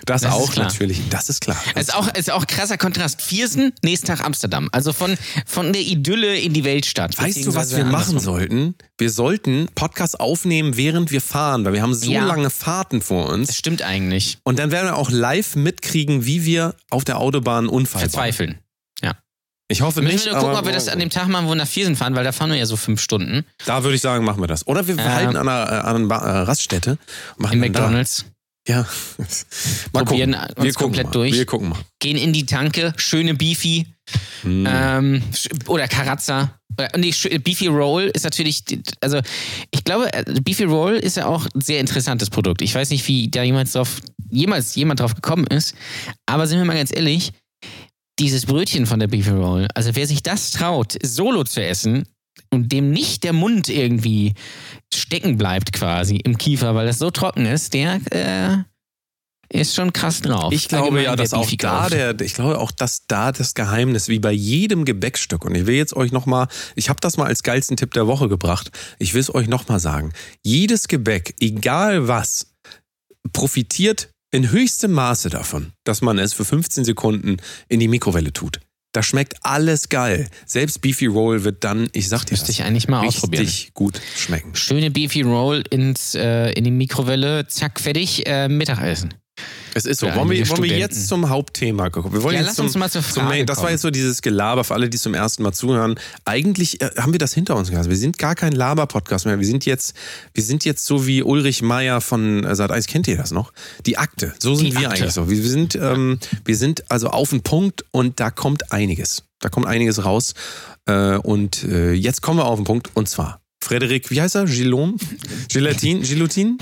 Das, 0.06 0.22
Das 0.24 0.32
auch 0.34 0.56
natürlich, 0.56 1.02
das 1.10 1.30
ist 1.30 1.42
klar. 1.42 1.62
Es 1.76 1.90
ist 1.90 1.94
auch, 1.96 2.08
ist 2.16 2.32
auch 2.32 2.48
krasser 2.48 2.78
Kontrast. 2.78 3.22
Viersen, 3.22 3.74
nächsten 3.84 4.08
Tag 4.08 4.24
Amsterdam. 4.26 4.68
Also 4.72 4.92
von, 4.92 5.16
von 5.46 5.72
der 5.72 5.84
Idylle 5.84 6.36
in 6.40 6.54
die 6.54 6.64
Weltstadt. 6.64 7.16
Weißt 7.20 7.46
du, 7.46 7.54
was 7.54 7.76
wir 7.76 7.86
machen 7.86 8.10
andersrum. 8.10 8.20
sollten? 8.20 8.76
Wir 8.98 9.12
sollten 9.12 9.68
Podcast 9.76 10.20
aufnehmen, 10.20 10.76
während 10.78 11.12
wir 11.12 11.22
fahren, 11.22 11.64
weil 11.66 11.74
wir 11.74 11.84
haben 11.84 11.94
so 11.94 12.10
Ja. 12.10 12.26
lange 12.26 12.50
Fahrten 12.50 13.02
vor 13.02 13.26
Das 13.26 13.34
uns. 13.36 13.56
stimmt 13.56 13.84
eigentlich. 13.84 14.40
Und 14.44 14.58
dann 14.58 14.72
werden 14.72 14.88
wir 14.88 14.96
auch 14.96 15.12
live 15.12 15.56
mitkriegen, 15.56 16.26
wie 16.26 16.44
wir 16.46 16.74
auf 16.90 17.04
der 17.04 17.20
Autobahn 17.20 17.66
einen 17.66 17.70
Unfall 17.70 18.02
bauen. 18.02 18.10
Verzweifeln. 18.10 18.60
Ich 19.72 19.82
hoffe 19.82 20.02
Müssen 20.02 20.16
nicht, 20.16 20.26
wir 20.26 20.32
nur 20.32 20.42
gucken, 20.42 20.58
ob 20.58 20.66
wir 20.66 20.72
das 20.74 20.88
an 20.88 20.98
dem 20.98 21.12
Tag 21.12 21.28
machen, 21.28 21.46
wo 21.46 21.50
wir 21.50 21.56
nach 21.56 21.68
Viersen 21.68 21.96
fahren, 21.96 22.16
weil 22.16 22.24
da 22.24 22.32
fahren 22.32 22.50
wir 22.50 22.58
ja 22.58 22.66
so 22.66 22.76
fünf 22.76 23.00
Stunden. 23.00 23.46
da 23.68 23.84
würde 23.84 23.94
ich 23.98 24.02
sagen, 24.02 24.26
machen 24.26 24.42
wir 24.42 24.48
das. 24.48 24.66
Oder 24.66 24.88
wir 24.88 24.96
Ja. 24.96 25.04
verhalten 25.04 25.36
an 25.38 25.48
einer, 25.48 25.72
äh, 25.72 25.76
an 25.88 25.96
einer 26.12 26.16
äh, 26.16 26.38
Raststätte. 26.40 26.98
Machen 27.38 27.62
In 27.62 27.72
dann 27.74 27.94
da. 27.94 28.02
Ja. 28.70 28.86
Mal 29.94 30.06
Probieren 30.06 30.34
gucken. 30.34 30.48
uns 30.56 30.64
wir 30.64 30.74
gucken 30.74 30.74
komplett 30.74 31.06
mal. 31.08 31.12
durch. 31.12 31.34
Wir 31.34 31.46
gucken 31.48 31.70
mal. 31.70 31.80
Gehen 32.00 32.18
in 32.18 32.34
die 32.34 32.46
Tanke, 32.46 32.94
schöne 32.98 33.34
Beefy. 33.34 33.88
Hm. 34.44 34.68
Ähm, 34.70 35.24
oder 35.66 35.88
Karazza. 35.88 36.60
Oder, 36.78 36.90
nee, 36.96 37.12
Beefy 37.40 37.66
Roll 37.66 38.12
ist 38.14 38.24
natürlich, 38.24 38.64
also 39.02 39.22
ich 39.72 39.84
glaube, 39.84 40.14
äh, 40.14 40.24
Beefy 40.42 40.66
Roll 40.66 40.94
ist 40.94 41.18
ja 41.18 41.26
auch 41.26 41.48
ein 41.56 41.62
sehr 41.62 41.80
interessantes 41.80 42.30
Produkt. 42.30 42.62
Ich 42.62 42.76
weiß 42.76 42.92
nicht, 42.92 43.08
wie 43.08 43.30
da 43.30 43.42
jemals 43.42 43.72
drauf, 43.72 44.02
jemals 44.30 44.76
jemand 44.76 45.00
drauf 45.00 45.16
gekommen 45.16 45.48
ist, 45.48 45.74
aber 46.28 46.46
sind 46.46 46.60
wir 46.60 46.66
mal 46.66 46.78
ganz 46.78 46.96
ehrlich, 46.96 47.32
dieses 48.20 48.46
Brötchen 48.46 48.86
von 48.86 49.00
der 49.00 49.08
Beefy 49.08 49.32
Roll, 49.32 49.68
also 49.74 49.96
wer 49.96 50.06
sich 50.06 50.22
das 50.22 50.52
traut, 50.52 50.96
solo 51.02 51.44
zu 51.44 51.64
essen 51.64 52.06
und 52.52 52.72
dem 52.72 52.92
nicht 52.92 53.24
der 53.24 53.34
Mund 53.34 53.68
irgendwie 53.70 54.34
stecken 54.94 55.38
bleibt 55.38 55.74
quasi 55.74 56.18
im 56.18 56.38
Kiefer, 56.38 56.76
weil 56.76 56.88
das 56.88 57.00
so 57.00 57.12
trocken 57.12 57.46
ist, 57.46 57.74
der 57.74 58.00
äh, 58.12 58.58
ist 59.52 59.76
schon 59.76 59.94
krass 59.94 60.22
drauf. 60.22 60.54
Ich 60.54 60.68
glaube 60.68 60.86
Allgemein, 60.86 61.04
ja, 61.06 61.16
dass 61.16 61.34
auch 61.34 61.50
da 61.58 61.90
der, 61.90 62.20
ich 62.22 62.36
glaube 62.36 62.60
auch, 62.60 62.72
dass 62.72 63.08
da 63.08 63.32
das 63.32 63.56
Geheimnis, 63.56 64.08
wie 64.08 64.20
bei 64.20 64.32
jedem 64.32 64.86
Gebäckstück, 64.86 65.44
und 65.46 65.56
ich 65.56 65.66
will 65.66 65.76
jetzt 65.76 65.96
euch 65.96 66.12
nochmal, 66.12 66.48
ich 66.76 66.90
habe 66.90 67.00
das 67.02 67.18
mal 67.18 67.26
als 67.26 67.44
geilsten 67.44 67.76
Tipp 67.76 67.94
der 67.94 68.08
Woche 68.08 68.30
gebracht, 68.30 68.72
ich 69.00 69.14
will 69.14 69.22
es 69.22 69.34
euch 69.34 69.48
nochmal 69.48 69.80
sagen. 69.80 70.14
Jedes 70.44 70.88
Gebäck, 70.88 71.36
egal 71.40 72.08
was, 72.08 72.54
profitiert 73.34 74.10
in 74.32 74.52
höchstem 74.52 74.92
Maße 74.92 75.30
davon, 75.30 75.74
dass 75.84 76.02
man 76.02 76.20
es 76.20 76.34
für 76.34 76.46
15 76.46 76.86
Sekunden 76.86 77.38
in 77.68 77.80
die 77.80 77.88
Mikrowelle 77.88 78.32
tut. 78.32 78.60
Da 78.92 79.04
schmeckt 79.04 79.36
alles 79.44 79.90
geil. 79.90 80.28
Selbst 80.48 80.82
Beefy 80.82 81.06
Roll 81.06 81.44
wird 81.44 81.64
dann, 81.64 81.90
ich 81.94 82.10
sag 82.10 82.26
dir 82.26 82.32
Müsste 82.34 82.52
ich 82.52 82.64
eigentlich 82.64 82.88
mal 82.88 83.02
richtig 83.02 83.18
ausprobieren. 83.24 83.54
gut 83.76 84.02
schmecken. 84.16 84.56
Schöne 84.56 84.90
Beefy 84.90 85.22
Roll 85.22 85.64
ins, 85.70 86.16
äh, 86.16 86.52
in 86.54 86.64
die 86.64 86.72
Mikrowelle, 86.72 87.48
zack, 87.48 87.80
fertig, 87.80 88.26
äh, 88.26 88.48
Mittagessen. 88.50 89.14
Es 89.74 89.86
ist 89.86 90.00
so. 90.00 90.08
Wollen 90.08 90.30
wir, 90.30 90.50
wollen 90.50 90.64
wir 90.64 90.78
jetzt 90.78 91.08
zum 91.08 91.30
Hauptthema 91.30 91.90
kommen? 91.90 92.14
Wir 92.14 92.24
wollen 92.24 92.36
Ja, 92.36 92.40
jetzt 92.42 92.48
lass 92.50 92.56
zum, 92.58 92.66
uns 92.66 92.76
mal 92.76 92.90
zur 92.90 93.02
zum 93.04 93.14
Frage 93.24 93.28
Main. 93.28 93.46
Das 93.46 93.62
war 93.62 93.72
jetzt 93.72 93.82
so 93.82 93.92
dieses 93.92 94.22
Gelaber 94.22 94.64
für 94.64 94.74
alle, 94.74 94.90
die 94.90 94.98
zum 94.98 95.14
ersten 95.14 95.44
Mal 95.44 95.54
zuhören. 95.54 95.96
Eigentlich 96.26 96.82
äh, 96.82 96.90
haben 96.98 97.12
wir 97.14 97.20
das 97.20 97.34
hinter 97.34 97.56
uns 97.56 97.70
gelassen. 97.70 97.90
Wir 97.90 97.98
sind 97.98 98.18
gar 98.18 98.36
kein 98.36 98.54
Laber-Podcast 98.54 99.26
mehr. 99.26 99.40
Wir 99.40 99.46
sind 99.48 99.66
jetzt, 99.66 99.96
wir 100.34 100.44
sind 100.44 100.66
jetzt 100.66 100.86
so 100.86 101.06
wie 101.08 101.24
Ulrich 101.24 101.62
Meier 101.62 102.02
von 102.02 102.44
äh, 102.44 102.56
Sat 102.56 102.72
1. 102.72 102.88
Kennt 102.88 103.08
ihr 103.08 103.18
das 103.18 103.32
noch? 103.32 103.52
Die 103.86 103.98
Akte. 103.98 104.34
So 104.40 104.56
sind 104.56 104.68
Die 104.68 104.72
wir 104.80 104.90
Akte. 104.90 105.02
eigentlich 105.04 105.14
so. 105.14 105.30
Wir, 105.30 105.38
wir 105.44 105.50
sind, 105.50 105.76
ähm, 105.76 106.20
wir 106.46 106.56
sind 106.58 106.90
also 106.92 107.08
auf 107.10 107.30
den 107.30 107.42
Punkt 107.42 107.86
und 107.92 108.20
da 108.20 108.32
kommt 108.32 108.72
einiges. 108.72 109.24
Da 109.40 109.50
kommt 109.50 109.68
einiges 109.68 110.04
raus. 110.04 110.34
Äh, 110.86 111.18
und 111.18 111.64
äh, 111.64 111.94
jetzt 111.94 112.22
kommen 112.22 112.40
wir 112.40 112.46
auf 112.46 112.58
den 112.60 112.66
Punkt 112.66 112.90
und 112.96 113.08
zwar. 113.08 113.42
Frederik, 113.62 114.10
wie 114.10 114.22
heißt 114.22 114.36
er? 114.36 114.46
Gillon? 114.46 114.96
Gelatine? 115.52 116.02
Gilotin? 116.02 116.58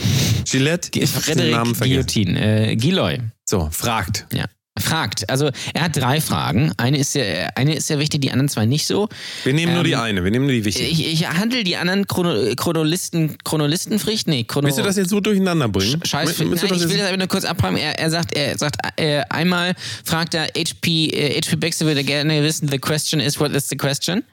Gillette? 0.46 0.90
Ich 1.00 1.16
hab 1.16 1.24
den 1.26 1.52
Namen 1.52 1.76
vergessen. 1.76 2.06
Guillotine, 2.08 2.70
äh, 2.72 2.76
Giloy. 2.76 3.20
So, 3.46 3.70
fragt. 3.72 4.26
Ja. 4.34 4.46
Fragt. 4.80 5.28
Also 5.28 5.50
er 5.74 5.84
hat 5.86 5.98
drei 5.98 6.22
Fragen. 6.22 6.72
Eine 6.78 7.00
ist 7.00 7.14
sehr, 7.14 7.58
eine 7.58 7.76
ist 7.78 7.88
sehr 7.88 7.98
wichtig, 7.98 8.22
die 8.22 8.32
anderen 8.32 8.48
zwei 8.48 8.66
nicht 8.68 8.86
so. 8.86 9.10
Wir 9.44 9.54
nehmen 9.54 9.74
nur 9.74 9.82
Ähm, 9.82 9.88
die 9.88 9.96
eine, 9.96 10.24
wir 10.24 10.30
nehmen 10.30 10.46
nur 10.46 10.54
die 10.54 10.66
wichtige. 10.66 10.88
Ich, 10.88 11.06
ich 11.14 11.28
handle 11.28 11.64
die 11.64 11.78
anderen 11.78 12.06
Chrono, 12.06 12.54
Chronolisten, 12.56 13.38
Chronolistenpflicht? 13.44 14.28
Nee, 14.28 14.44
Chrono. 14.44 14.68
Willst 14.68 14.78
du 14.78 14.84
das 14.84 14.98
jetzt 14.98 15.10
so 15.10 15.20
durcheinander 15.20 15.68
bringen? 15.68 16.00
Scheiß, 16.06 16.28
Willst 16.28 16.42
du 16.42 16.68
nein, 16.68 16.76
ich 16.76 16.90
will 16.90 16.98
das 16.98 17.08
aber 17.08 17.18
nur 17.18 17.28
kurz 17.28 17.46
abräumen. 17.46 17.78
Er, 17.78 17.98
er 17.98 18.12
sagt, 18.12 18.34
er 18.34 18.56
sagt 18.58 18.76
äh, 18.98 19.22
einmal 19.30 19.74
fragt 20.04 20.36
er 20.36 20.48
HP, 20.56 21.08
äh, 21.08 21.42
HP 21.42 21.56
Baxter 21.56 21.86
würde 21.88 22.04
gerne 22.04 22.44
wissen, 22.44 22.68
the 22.68 22.78
question 22.78 23.20
is, 23.20 23.40
what 23.40 23.52
is 23.54 23.70
the 23.70 23.78
question? 23.78 24.24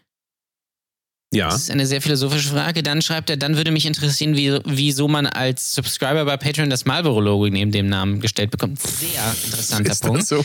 Ja. 1.34 1.48
Das 1.48 1.62
ist 1.62 1.70
eine 1.70 1.86
sehr 1.86 2.00
philosophische 2.00 2.48
Frage. 2.50 2.82
Dann 2.82 3.02
schreibt 3.02 3.28
er, 3.30 3.36
dann 3.36 3.56
würde 3.56 3.70
mich 3.70 3.86
interessieren, 3.86 4.36
wie, 4.36 4.58
wieso 4.64 5.08
man 5.08 5.26
als 5.26 5.74
Subscriber 5.74 6.24
bei 6.24 6.36
Patreon 6.36 6.70
das 6.70 6.84
Marlboro-Logo 6.84 7.48
neben 7.48 7.70
dem 7.72 7.88
Namen 7.88 8.20
gestellt 8.20 8.50
bekommt. 8.50 8.80
Sehr 8.80 9.08
interessanter 9.44 9.92
Ist 9.92 10.02
Punkt. 10.02 10.20
das 10.22 10.28
so? 10.28 10.44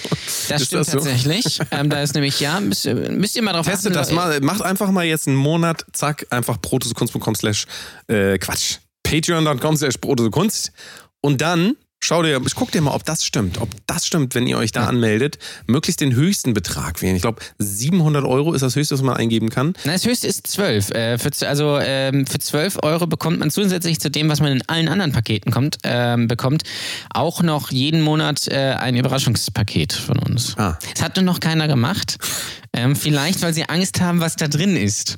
Das 0.49 0.65
stimmt 0.65 0.81
das 0.81 0.87
so? 0.87 0.93
tatsächlich. 0.99 1.59
ähm, 1.71 1.89
da 1.89 2.01
ist 2.01 2.15
nämlich, 2.15 2.39
ja, 2.39 2.59
müsst, 2.59 2.85
ihr- 2.85 2.95
müsst 2.95 3.35
ihr 3.35 3.41
mal 3.43 3.53
drauf 3.53 3.65
Testet 3.65 3.91
achten. 3.95 3.99
das 3.99 4.11
mal, 4.11 4.39
macht 4.41 4.61
einfach 4.61 4.91
mal 4.91 5.05
jetzt 5.05 5.27
einen 5.27 5.37
Monat, 5.37 5.85
zack, 5.93 6.25
einfach 6.31 6.59
protosekunst.com 6.61 7.35
slash, 7.35 7.65
äh, 8.07 8.37
Quatsch, 8.37 8.77
patreon.com 9.03 9.77
slash 9.77 9.97
protosekunst 9.97 10.71
und 11.21 11.41
dann 11.41 11.75
schau 11.99 12.23
dir, 12.23 12.41
guck 12.55 12.71
dir 12.71 12.81
mal, 12.81 12.91
ob 12.91 13.03
das 13.05 13.25
stimmt, 13.25 13.59
ob 13.59 13.69
das 13.85 14.05
stimmt, 14.05 14.35
wenn 14.35 14.47
ihr 14.47 14.57
euch 14.57 14.71
da 14.71 14.87
anmeldet, 14.87 15.37
möglichst 15.67 16.01
den 16.01 16.13
höchsten 16.13 16.53
Betrag 16.53 17.01
wählen. 17.01 17.15
Ich 17.15 17.21
glaube, 17.21 17.41
700 17.59 18.23
Euro 18.25 18.53
ist 18.53 18.61
das 18.61 18.75
höchste, 18.75 18.95
was 18.95 19.01
man 19.01 19.17
eingeben 19.17 19.49
kann. 19.49 19.73
Nein, 19.83 19.95
das 19.95 20.05
höchste 20.05 20.27
ist 20.27 20.47
12. 20.47 20.91
Äh, 20.91 21.17
für, 21.17 21.47
also 21.47 21.79
ähm, 21.81 22.25
für 22.25 22.39
12 22.39 22.79
Euro 22.83 23.07
bekommt 23.07 23.39
man 23.39 23.51
zusätzlich 23.51 23.99
zu 23.99 24.09
dem, 24.09 24.29
was 24.29 24.39
man 24.39 24.51
in 24.51 24.63
allen 24.67 24.87
anderen 24.87 25.11
Paketen 25.11 25.51
kommt, 25.51 25.77
ähm, 25.83 26.27
bekommt, 26.27 26.63
auch 27.13 27.41
noch 27.41 27.71
jeden 27.71 28.01
Monat 28.01 28.47
äh, 28.47 28.75
ein 28.79 28.95
Überraschungspaket 28.95 29.93
von 29.93 30.19
uns. 30.19 30.57
Ah. 30.57 30.77
Das 30.93 31.03
hat 31.03 31.15
nur 31.15 31.25
noch 31.25 31.39
keiner 31.39 31.67
gemacht. 31.67 32.17
Ähm, 32.73 32.95
vielleicht, 32.95 33.41
weil 33.41 33.53
sie 33.53 33.67
Angst 33.67 33.99
haben, 33.99 34.19
was 34.19 34.35
da 34.35 34.47
drin 34.47 34.75
ist. 34.75 35.17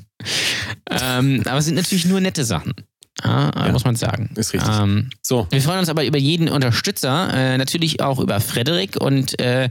Ähm, 0.89 1.41
aber 1.45 1.57
es 1.57 1.65
sind 1.65 1.75
natürlich 1.75 2.05
nur 2.05 2.21
nette 2.21 2.45
Sachen. 2.45 2.73
Ja, 3.23 3.51
Ja. 3.55 3.71
muss 3.71 3.83
man 3.83 3.95
sagen. 3.95 4.29
Ist 4.35 4.53
richtig. 4.53 4.71
Ähm, 4.73 5.09
So, 5.21 5.45
wir 5.51 5.61
freuen 5.61 5.79
uns 5.79 5.89
aber 5.89 6.05
über 6.05 6.17
jeden 6.17 6.47
Unterstützer, 6.49 7.29
äh, 7.33 7.57
natürlich 7.57 8.01
auch 8.01 8.19
über 8.19 8.39
Frederik. 8.39 8.95
Und 8.99 9.39
äh, 9.39 9.69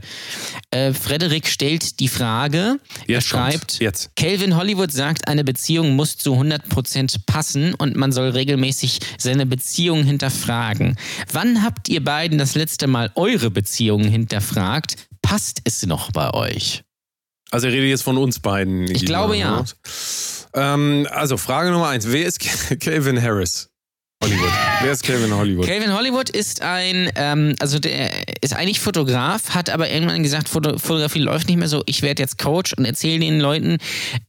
äh, 0.69 0.93
Frederik 0.93 1.47
stellt 1.47 1.99
die 1.99 2.07
Frage, 2.07 2.77
er 3.07 3.15
jetzt 3.15 3.27
schreibt. 3.27 3.79
Jetzt. 3.79 4.11
Calvin 4.15 4.55
Hollywood 4.55 4.91
sagt, 4.91 5.27
eine 5.27 5.43
Beziehung 5.43 5.95
muss 5.95 6.17
zu 6.17 6.35
100% 6.35 7.17
passen 7.25 7.73
und 7.73 7.95
man 7.95 8.11
soll 8.11 8.29
regelmäßig 8.29 8.99
seine 9.17 9.45
Beziehung 9.45 10.03
hinterfragen. 10.03 10.95
Wann 11.33 11.63
habt 11.63 11.89
ihr 11.89 12.03
beiden 12.03 12.37
das 12.37 12.55
letzte 12.55 12.87
Mal 12.87 13.11
eure 13.15 13.49
Beziehung 13.51 14.03
hinterfragt? 14.03 14.95
Passt 15.21 15.61
es 15.65 15.85
noch 15.85 16.11
bei 16.11 16.31
euch? 16.33 16.83
Also 17.49 17.67
er 17.67 17.73
redet 17.73 17.89
jetzt 17.89 18.03
von 18.03 18.17
uns 18.17 18.39
beiden. 18.39 18.89
Ich 18.89 19.05
glaube, 19.05 19.35
ja. 19.35 19.65
Ähm, 20.53 21.07
also 21.11 21.37
Frage 21.37 21.71
Nummer 21.71 21.87
eins. 21.87 22.11
Wer 22.11 22.25
ist 22.25 22.39
Calvin 22.79 23.21
Harris? 23.21 23.70
Hollywood. 24.23 24.51
Wer 24.81 24.91
ist 24.91 25.03
Calvin 25.03 25.35
Hollywood? 25.35 25.65
Calvin 25.65 25.93
Hollywood 25.93 26.29
ist 26.29 26.61
ein, 26.61 27.09
ähm, 27.15 27.55
also 27.59 27.79
der 27.79 28.11
ist 28.41 28.53
eigentlich 28.53 28.79
Fotograf, 28.79 29.55
hat 29.55 29.71
aber 29.71 29.89
irgendwann 29.89 30.21
gesagt, 30.21 30.47
Foto 30.47 30.77
Fotografie 30.77 31.19
läuft 31.19 31.47
nicht 31.47 31.57
mehr 31.57 31.67
so. 31.67 31.81
Ich 31.87 32.03
werde 32.03 32.21
jetzt 32.21 32.37
Coach 32.37 32.73
und 32.73 32.85
erzähle 32.85 33.19
den 33.19 33.39
Leuten, 33.39 33.77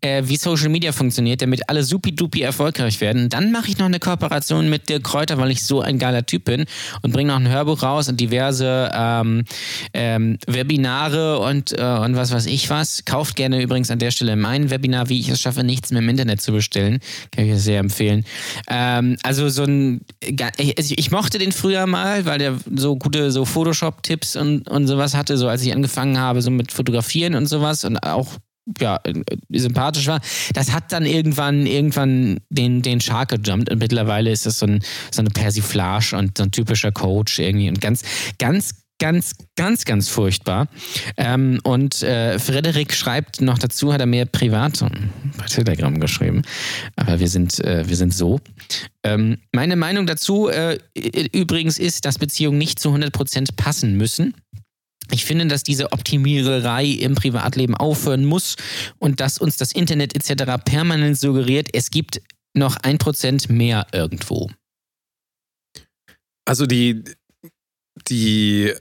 äh, 0.01 0.23
wie 0.25 0.37
Social 0.37 0.71
Media 0.71 0.93
funktioniert, 0.93 1.43
damit 1.43 1.69
alle 1.69 1.85
supi-dupi 1.85 2.41
erfolgreich 2.41 3.01
werden. 3.03 3.29
Dann 3.29 3.53
mache 3.53 3.69
ich 3.69 3.79
noch 3.79 3.87
eine 3.87 3.99
Kooperation 3.99 4.71
mit 4.71 4.89
Dirk 4.89 5.05
Kräuter, 5.05 5.37
weil 5.37 5.51
ich 5.51 5.65
so 5.65 5.83
ein 5.83 5.99
geiler 5.99 6.25
Typ 6.25 6.45
bin 6.45 6.65
und 7.03 7.13
bringe 7.13 7.33
noch 7.33 7.41
ein 7.41 7.49
Hörbuch 7.49 7.83
raus 7.83 8.09
und 8.09 8.19
diverse 8.19 8.91
ähm, 8.95 9.45
ähm, 9.93 10.39
Webinare 10.47 11.39
und, 11.39 11.79
äh, 11.79 11.83
und 11.83 12.17
was 12.17 12.33
weiß 12.33 12.47
ich 12.47 12.71
was. 12.71 13.05
Kauft 13.05 13.37
gerne 13.37 13.61
übrigens 13.61 13.91
an 13.91 13.99
der 13.99 14.11
Stelle 14.11 14.37
mein 14.37 14.71
Webinar, 14.71 15.11
wie 15.11 15.21
ich 15.21 15.29
es 15.29 15.41
schaffe, 15.41 15.65
nichts 15.65 15.91
mehr 15.91 16.01
im 16.01 16.09
Internet 16.09 16.41
zu 16.41 16.53
bestellen. 16.53 17.01
Kann 17.31 17.45
ich 17.45 17.61
sehr 17.61 17.81
empfehlen. 17.81 18.25
Ähm, 18.69 19.17
also 19.23 19.51
so 19.51 19.65
ein, 19.65 19.82
ich, 20.21 20.79
also 20.79 20.95
ich 20.97 21.11
mochte 21.11 21.39
den 21.39 21.53
früher 21.53 21.87
mal, 21.87 22.25
weil 22.25 22.39
der 22.39 22.59
so 22.75 22.97
gute 22.97 23.31
so 23.31 23.45
Photoshop-Tipps 23.45 24.37
und, 24.37 24.69
und 24.69 24.87
sowas 24.87 25.15
hatte, 25.15 25.37
so 25.37 25.49
als 25.49 25.63
ich 25.63 25.73
angefangen 25.73 26.19
habe, 26.19 26.43
so 26.43 26.51
mit 26.51 26.73
Fotografieren 26.73 27.35
und 27.35 27.47
sowas 27.47 27.85
und 27.85 27.99
auch 27.99 28.39
ja, 28.79 29.01
äh, 29.05 29.15
sympathisch 29.51 30.07
war. 30.07 30.21
Das 30.55 30.73
hat 30.73 30.93
dann 30.93 31.05
irgendwann, 31.05 31.67
irgendwann 31.67 32.41
den, 32.51 32.83
den 32.83 33.01
Shark 33.01 33.31
gejumpt 33.31 33.71
und 33.71 33.79
mittlerweile 33.79 34.31
ist 34.31 34.47
das 34.47 34.59
so, 34.59 34.67
ein, 34.67 34.83
so 35.11 35.21
eine 35.21 35.31
Persiflage 35.31 36.17
und 36.17 36.39
so 36.39 36.45
ein 36.45 36.51
typischer 36.51 36.93
Coach 36.93 37.39
irgendwie 37.39 37.69
und 37.69 37.81
ganz, 37.81 38.03
ganz 38.39 38.82
ganz, 39.03 39.35
ganz, 39.57 39.85
ganz 39.85 40.09
furchtbar. 40.09 40.69
Ähm, 41.17 41.59
und 41.65 42.05
äh, 42.05 42.39
Frederik 42.39 42.95
schreibt 42.95 43.41
noch 43.41 43.59
dazu, 43.59 43.93
hat 43.93 44.01
er 44.01 44.07
mir 44.07 44.27
privat 44.27 44.79
bei 45.39 45.47
Telegram 45.47 45.99
geschrieben. 45.99 46.43
Aber 46.95 47.19
wir 47.19 47.29
sind, 47.29 47.59
äh, 47.65 47.89
wir 47.89 47.97
sind 47.97 48.15
so. 48.15 48.41
Ähm, 49.03 49.39
meine 49.51 49.75
Meinung 49.75 50.07
dazu 50.07 50.49
äh, 50.49 50.79
übrigens 51.33 51.81
ist, 51.81 52.05
dass 52.05 52.19
Beziehungen 52.19 52.59
nicht 52.59 52.79
zu 52.79 52.91
100% 52.91 53.57
passen 53.57 53.97
müssen. 53.97 54.35
Ich 55.11 55.25
finde, 55.25 55.49
dass 55.49 55.65
diese 55.65 55.91
Optimiererei 55.91 56.87
im 56.87 57.17
Privatleben 57.17 57.75
aufhören 57.75 58.25
muss 58.25 58.55
und 59.01 59.19
dass 59.19 59.37
uns 59.37 59.57
das 59.57 59.73
Internet 59.73 60.15
etc. 60.15 60.63
permanent 60.65 61.19
suggeriert, 61.19 61.71
es 61.73 61.91
gibt 61.91 62.23
noch 62.55 62.77
ein 62.77 62.99
Prozent 62.99 63.51
mehr 63.51 63.85
irgendwo. 63.93 64.49
Also 66.45 66.67
die, 66.67 67.03
die 68.09 68.73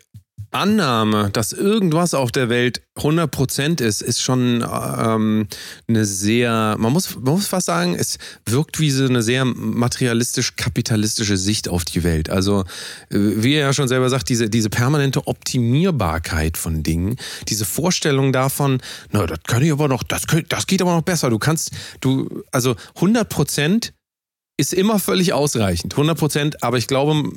Annahme, 0.52 1.30
dass 1.32 1.54
irgendwas 1.54 2.14
auf 2.14 2.32
der 2.32 2.50
Welt 2.50 2.82
100% 2.98 3.82
ist, 3.82 4.02
ist 4.02 4.22
schon 4.22 4.64
ähm, 4.64 5.48
eine 5.88 6.06
sehr, 6.06 6.76
man 6.78 6.92
muss, 6.92 7.16
man 7.16 7.36
muss 7.36 7.48
fast 7.48 7.68
sagen, 7.68 7.96
es 7.96 8.18
wirkt 8.46 8.80
wie 8.80 8.92
so 8.92 9.06
eine 9.06 9.24
sehr 9.24 9.46
materialistisch-kapitalistische 9.46 11.38
Sicht 11.38 11.70
auf 11.70 11.86
die 11.86 12.04
Welt. 12.04 12.30
Also, 12.30 12.62
äh, 13.10 13.18
wie 13.18 13.54
er 13.54 13.68
ja 13.68 13.74
schon 13.74 13.88
selber 13.88 14.10
sagt, 14.10 14.28
diese, 14.30 14.50
diese 14.50 14.70
permanente 14.70 15.26
Optimierbarkeit 15.26 16.58
von 16.58 16.84
Dingen, 16.84 17.16
diese 17.48 17.66
Vorstellung 17.66 18.34
davon, 18.34 18.82
na, 19.12 19.26
das 19.26 19.40
kann 19.48 19.64
ich 19.64 19.72
aber 19.72 19.88
noch, 19.88 20.04
das, 20.04 20.24
das 20.50 20.68
geht 20.68 20.82
aber 20.82 20.96
noch 20.96 21.04
besser. 21.04 21.30
Du 21.30 21.40
kannst, 21.40 21.72
du, 22.02 22.44
also 22.52 22.76
100% 22.98 23.92
ist 24.62 24.74
immer 24.74 25.00
völlig 25.00 25.34
ausreichend, 25.34 25.94
100 25.94 26.18
Prozent. 26.18 26.64
Aber 26.64 26.78
ich 26.78 26.88
glaube, 26.88 27.32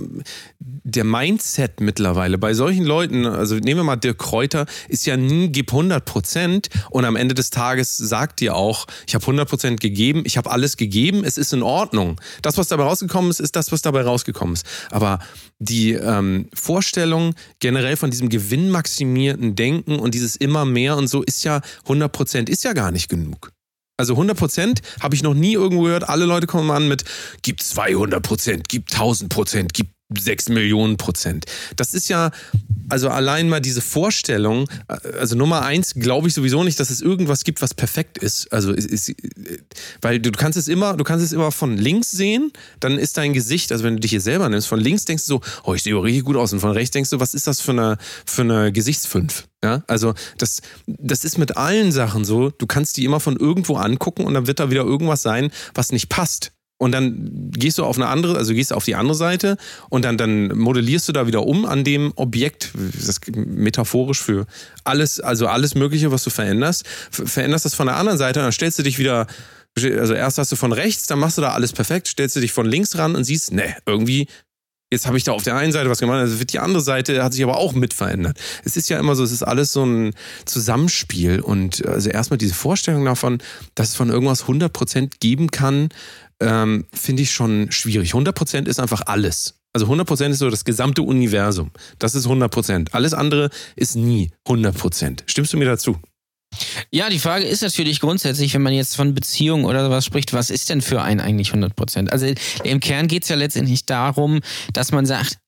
der 0.61 1.05
Mindset 1.05 1.81
mittlerweile 1.81 2.37
bei 2.37 2.53
solchen 2.53 2.85
Leuten, 2.85 3.25
also 3.27 3.57
nehmen 3.57 3.81
wir 3.81 3.85
mal 3.85 3.97
Dirk 3.97 4.19
Kräuter, 4.19 4.67
ist 4.89 5.07
ja 5.07 5.17
nie, 5.17 5.49
gib 5.49 5.73
100 5.73 6.05
Prozent 6.05 6.69
und 6.91 7.07
am 7.07 7.17
Ende 7.17 7.35
des 7.35 7.49
Tages 7.49 7.97
sagt 7.97 8.41
dir 8.41 8.55
auch, 8.55 8.87
ich 9.07 9.15
habe 9.15 9.23
100 9.23 9.49
Prozent 9.49 9.81
gegeben, 9.81 10.23
ich 10.27 10.37
habe 10.37 10.51
alles 10.51 10.77
gegeben, 10.77 11.25
es 11.25 11.39
ist 11.39 11.55
in 11.55 11.63
Ordnung. 11.63 12.21
Das, 12.43 12.59
was 12.59 12.69
dabei 12.69 12.85
rausgekommen 12.85 13.31
ist, 13.31 13.41
ist 13.41 13.57
das, 13.57 13.73
was 13.73 13.81
dabei 13.81 14.03
rausgekommen 14.03 14.55
ist. 14.55 14.67
Aber 14.91 15.19
die 15.59 15.93
ähm, 15.93 16.49
Vorstellung 16.53 17.35
generell 17.59 17.97
von 17.97 18.11
diesem 18.11 18.29
gewinnmaximierten 18.29 19.57
Denken 19.57 19.99
und 19.99 20.15
dieses 20.15 20.37
immer 20.37 20.67
mehr 20.67 20.99
und 20.99 21.09
so 21.09 21.23
ist 21.23 21.43
ja 21.45 21.63
100 21.85 22.13
Prozent, 22.13 22.49
ist 22.51 22.65
ja 22.65 22.75
gar 22.75 22.91
nicht 22.91 23.09
genug. 23.09 23.54
Also 23.97 24.15
100 24.15 24.37
Prozent 24.37 24.83
habe 25.01 25.15
ich 25.15 25.23
noch 25.23 25.35
nie 25.35 25.53
irgendwo 25.53 25.85
gehört. 25.85 26.09
Alle 26.09 26.25
Leute 26.25 26.49
kommen 26.49 26.71
an 26.73 26.89
mit, 26.89 27.05
gib 27.43 27.63
200 27.63 28.23
Prozent, 28.23 28.69
gib 28.69 28.91
1000 28.91 29.33
Prozent, 29.33 29.73
gib 29.73 29.94
6 30.11 30.51
Millionen 30.51 30.97
Prozent. 30.97 31.47
Das 31.77 31.95
ist 31.95 32.09
ja, 32.09 32.31
also 32.89 33.09
allein 33.09 33.49
mal 33.49 33.61
diese 33.61 33.81
Vorstellung, 33.81 34.69
also 35.19 35.35
Nummer 35.35 35.63
eins, 35.63 35.95
glaube 35.95 36.29
ich 36.29 36.35
sowieso 36.35 36.63
nicht, 36.63 36.79
dass 36.79 36.91
es 36.91 37.01
irgendwas 37.01 37.45
gibt, 37.45 37.63
was 37.63 37.75
perfekt 37.75 38.19
ist. 38.19 38.53
Also, 38.53 38.73
ist, 38.73 39.15
weil 40.03 40.21
du 40.21 40.31
kannst 40.33 40.59
es 40.59 40.69
immer, 40.69 40.97
du 40.97 41.05
kannst 41.05 41.25
es 41.25 41.33
immer 41.33 41.51
von 41.51 41.77
links 41.79 42.11
sehen, 42.11 42.53
dann 42.81 42.99
ist 42.99 43.17
dein 43.17 43.33
Gesicht, 43.33 43.73
also 43.73 43.85
wenn 43.85 43.95
du 43.95 44.01
dich 44.01 44.11
hier 44.11 44.21
selber 44.21 44.49
nimmst, 44.49 44.69
von 44.69 44.81
links 44.81 45.05
denkst 45.05 45.27
du 45.27 45.35
so, 45.35 45.41
oh, 45.65 45.75
ich 45.75 45.83
sehe 45.83 46.01
richtig 46.01 46.25
gut 46.25 46.37
aus. 46.37 46.53
Und 46.53 46.61
von 46.61 46.73
rechts 46.73 46.93
denkst 46.93 47.11
du, 47.11 47.21
was 47.21 47.35
ist 47.35 47.47
das 47.47 47.61
für 47.61 47.73
eine, 47.73 47.97
für 48.27 48.43
eine 48.43 48.73
Gesichtsfünf? 48.73 49.47
Ja, 49.63 49.83
also 49.87 50.13
das, 50.37 50.61
das 50.87 51.25
ist 51.25 51.39
mit 51.39 51.57
allen 51.57 51.91
Sachen 51.91 52.27
so. 52.27 52.51
Du 52.51 52.67
kannst 52.67 52.99
die 52.99 53.05
immer 53.07 53.19
von 53.19 53.37
irgendwo 53.37 53.77
angucken 53.77 54.25
und 54.25 54.35
dann 54.35 54.47
wird 54.47 54.61
da 54.61 54.71
wieder 54.71 54.83
irgendwas 54.83 55.23
sein, 55.23 55.51
was 55.75 55.91
nicht 55.91 56.11
passt. 56.11 56.53
Und 56.77 56.93
dann 56.93 57.51
gehst 57.53 57.79
du 57.79 57.85
auf 57.85 57.97
eine 57.97 58.09
andere, 58.09 58.37
also 58.37 58.53
gehst 58.53 58.73
auf 58.73 58.85
die 58.85 58.97
andere 58.97 59.15
Seite 59.15 59.57
und 59.91 60.05
dann, 60.05 60.19
dann 60.19 60.49
modellierst 60.59 61.09
du 61.09 61.13
da 61.13 61.27
wieder 61.27 61.47
um 61.47 61.67
an 61.67 61.85
dem 61.85 62.13
Objekt, 62.17 62.73
das 62.75 63.09
ist 63.09 63.37
metaphorisch 63.37 64.21
für 64.21 64.47
alles, 64.83 65.21
also 65.21 65.47
alles 65.47 65.77
Mögliche, 65.77 66.11
was 66.11 66.25
du 66.25 66.31
veränderst, 66.31 66.85
veränderst 67.11 67.65
das 67.65 67.75
von 67.75 67.87
der 67.87 67.97
anderen 67.97 68.19
Seite 68.19 68.41
und 68.41 68.45
dann 68.45 68.53
stellst 68.53 68.79
du 68.79 68.83
dich 68.83 68.99
wieder, 68.99 69.29
also 69.77 70.15
erst 70.15 70.39
hast 70.39 70.51
du 70.51 70.57
von 70.57 70.73
rechts, 70.73 71.07
dann 71.07 71.21
machst 71.21 71.39
du 71.39 71.43
da 71.43 71.53
alles 71.53 71.73
perfekt, 71.73 72.09
stellst 72.09 72.35
du 72.35 72.41
dich 72.41 72.53
von 72.53 72.67
links 72.67 72.99
ran 72.99 73.15
und 73.15 73.23
siehst, 73.23 73.53
ne, 73.53 73.77
irgendwie 73.87 74.27
Jetzt 74.95 75.07
habe 75.09 75.17
ich 75.17 75.25
da 75.25 75.33
auf 75.33 75.43
der 75.43 75.57
einen 75.57 75.73
Seite 75.73 75.91
was 75.91 75.99
gemacht, 75.99 76.19
also 76.19 76.39
wird 76.39 76.53
die 76.53 76.61
andere 76.61 76.81
Seite 76.81 77.25
hat 77.25 77.33
sich 77.33 77.43
aber 77.43 77.57
auch 77.57 77.73
mit 77.73 77.93
verändert. 77.93 78.39
Es 78.65 78.77
ist 78.77 78.89
ja 78.89 78.97
immer 79.01 79.17
so, 79.17 79.25
es 79.25 79.33
ist 79.33 79.43
alles 79.43 79.73
so 79.73 79.85
ein 79.85 80.15
Zusammenspiel 80.45 81.41
und 81.41 81.85
also 81.85 82.11
erstmal 82.11 82.39
diese 82.39 82.55
Vorstellung 82.55 83.05
davon, 83.05 83.39
dass 83.75 83.89
es 83.89 83.95
von 83.97 84.09
irgendwas 84.09 84.45
100% 84.45 85.15
geben 85.19 85.51
kann, 85.51 85.89
ähm, 86.41 86.87
finde 86.93 87.23
ich 87.23 87.33
schon 87.33 87.71
schwierig. 87.71 88.13
100% 88.13 88.67
ist 88.67 88.81
einfach 88.81 89.03
alles. 89.07 89.55
Also 89.73 89.87
100% 89.87 90.31
ist 90.31 90.39
so 90.39 90.51
das 90.51 90.65
gesamte 90.65 91.03
Universum. 91.03 91.71
Das 91.99 92.15
ist 92.15 92.27
100%. 92.27 92.93
Alles 92.93 93.13
andere 93.13 93.51
ist 93.77 93.97
nie 93.97 94.31
100%. 94.47 95.23
Stimmst 95.27 95.53
du 95.53 95.57
mir 95.57 95.65
dazu? 95.65 95.99
Ja, 96.93 97.09
die 97.11 97.19
Frage 97.19 97.45
ist 97.45 97.63
natürlich 97.63 97.99
grundsätzlich, 97.99 98.55
wenn 98.55 98.63
man 98.63 98.73
jetzt 98.73 98.95
von 98.95 99.15
Beziehung 99.15 99.65
oder 99.65 99.85
sowas 99.85 100.05
spricht, 100.05 100.33
was 100.33 100.51
ist 100.51 100.69
denn 100.71 100.81
für 100.81 101.03
einen 101.03 101.21
eigentlich 101.21 101.49
100 101.49 101.75
Prozent? 101.75 102.13
Also 102.13 102.33
im 102.63 102.79
Kern 102.79 103.09
geht 103.09 103.25
es 103.25 103.29
ja 103.29 103.37
letztendlich 103.37 103.87
darum, 103.87 104.41
dass 104.73 104.93
man 104.93 105.07
sagt, 105.07 105.39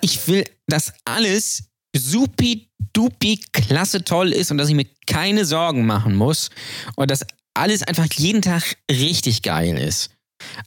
ich 0.00 0.28
will, 0.28 0.44
dass 0.68 0.92
alles 1.04 1.64
supi 1.96 2.68
dupi 2.92 3.40
klasse 3.52 4.04
toll 4.04 4.32
ist 4.32 4.50
und 4.50 4.58
dass 4.58 4.68
ich 4.68 4.74
mir 4.74 4.86
keine 5.06 5.44
Sorgen 5.44 5.86
machen 5.86 6.14
muss 6.14 6.50
und 6.96 7.10
dass 7.10 7.24
alles 7.60 7.82
einfach 7.82 8.06
jeden 8.16 8.42
Tag 8.42 8.76
richtig 8.90 9.42
geil 9.42 9.76
ist. 9.76 10.10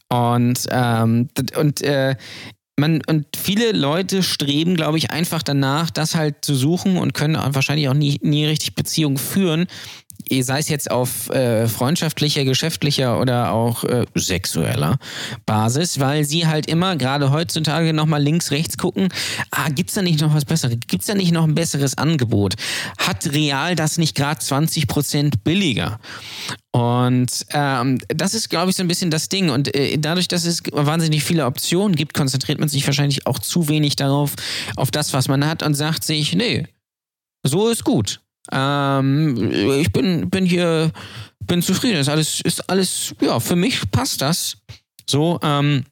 Und, 0.08 0.66
ähm, 0.70 1.28
und 1.56 1.82
äh, 1.82 2.14
man, 2.76 3.02
und 3.06 3.26
viele 3.36 3.72
Leute 3.72 4.22
streben, 4.22 4.76
glaube 4.76 4.98
ich, 4.98 5.10
einfach 5.10 5.42
danach, 5.42 5.90
das 5.90 6.14
halt 6.14 6.44
zu 6.44 6.54
suchen 6.54 6.96
und 6.96 7.14
können 7.14 7.36
wahrscheinlich 7.36 7.88
auch 7.88 7.94
nie, 7.94 8.18
nie 8.22 8.46
richtig 8.46 8.74
Beziehungen 8.74 9.16
führen, 9.16 9.66
sei 10.30 10.58
es 10.58 10.68
jetzt 10.68 10.90
auf 10.90 11.30
äh, 11.30 11.68
freundschaftlicher, 11.68 12.44
geschäftlicher 12.44 13.20
oder 13.20 13.52
auch 13.52 13.84
äh, 13.84 14.06
sexueller 14.14 14.98
Basis, 15.46 16.00
weil 16.00 16.24
sie 16.24 16.46
halt 16.46 16.66
immer, 16.66 16.96
gerade 16.96 17.30
heutzutage, 17.30 17.92
nochmal 17.92 18.22
links, 18.22 18.50
rechts 18.50 18.78
gucken, 18.78 19.08
ah, 19.50 19.68
gibt's 19.70 19.94
da 19.94 20.02
nicht 20.02 20.20
noch 20.20 20.34
was 20.34 20.44
Besseres? 20.44 20.76
Gibt's 20.86 21.06
da 21.06 21.14
nicht 21.14 21.32
noch 21.32 21.44
ein 21.44 21.54
besseres 21.54 21.98
Angebot? 21.98 22.54
Hat 22.98 23.32
Real 23.32 23.74
das 23.74 23.98
nicht 23.98 24.14
gerade 24.16 24.40
20 24.40 24.86
Prozent 24.86 25.44
billiger? 25.44 25.98
Und 26.72 27.46
ähm, 27.50 28.00
das 28.08 28.34
ist, 28.34 28.50
glaube 28.50 28.70
ich, 28.70 28.76
so 28.76 28.82
ein 28.82 28.88
bisschen 28.88 29.10
das 29.10 29.28
Ding. 29.28 29.50
Und 29.50 29.72
äh, 29.76 29.96
dadurch, 29.96 30.26
dass 30.26 30.44
es 30.44 30.60
wahnsinnig 30.72 31.22
viele 31.22 31.46
Optionen 31.46 31.94
gibt, 31.94 32.14
konzentriert 32.14 32.58
man 32.58 32.68
sich 32.68 32.84
wahrscheinlich 32.84 33.28
auch 33.28 33.38
zu 33.38 33.68
wenig 33.68 33.94
darauf, 33.94 34.32
auf 34.74 34.90
das, 34.90 35.12
was 35.12 35.28
man 35.28 35.46
hat 35.46 35.62
und 35.62 35.74
sagt 35.74 36.02
sich, 36.02 36.34
nee, 36.34 36.66
so 37.44 37.68
ist 37.68 37.84
gut. 37.84 38.23
Ähm, 38.52 39.50
ich 39.80 39.92
bin, 39.92 40.30
bin 40.30 40.44
hier, 40.44 40.90
bin 41.40 41.62
zufrieden. 41.62 41.98
Ist 41.98 42.08
alles, 42.08 42.40
ist 42.40 42.68
alles, 42.68 43.14
ja, 43.20 43.40
für 43.40 43.56
mich 43.56 43.90
passt 43.90 44.22
das. 44.22 44.56
So, 45.08 45.38
ähm, 45.42 45.84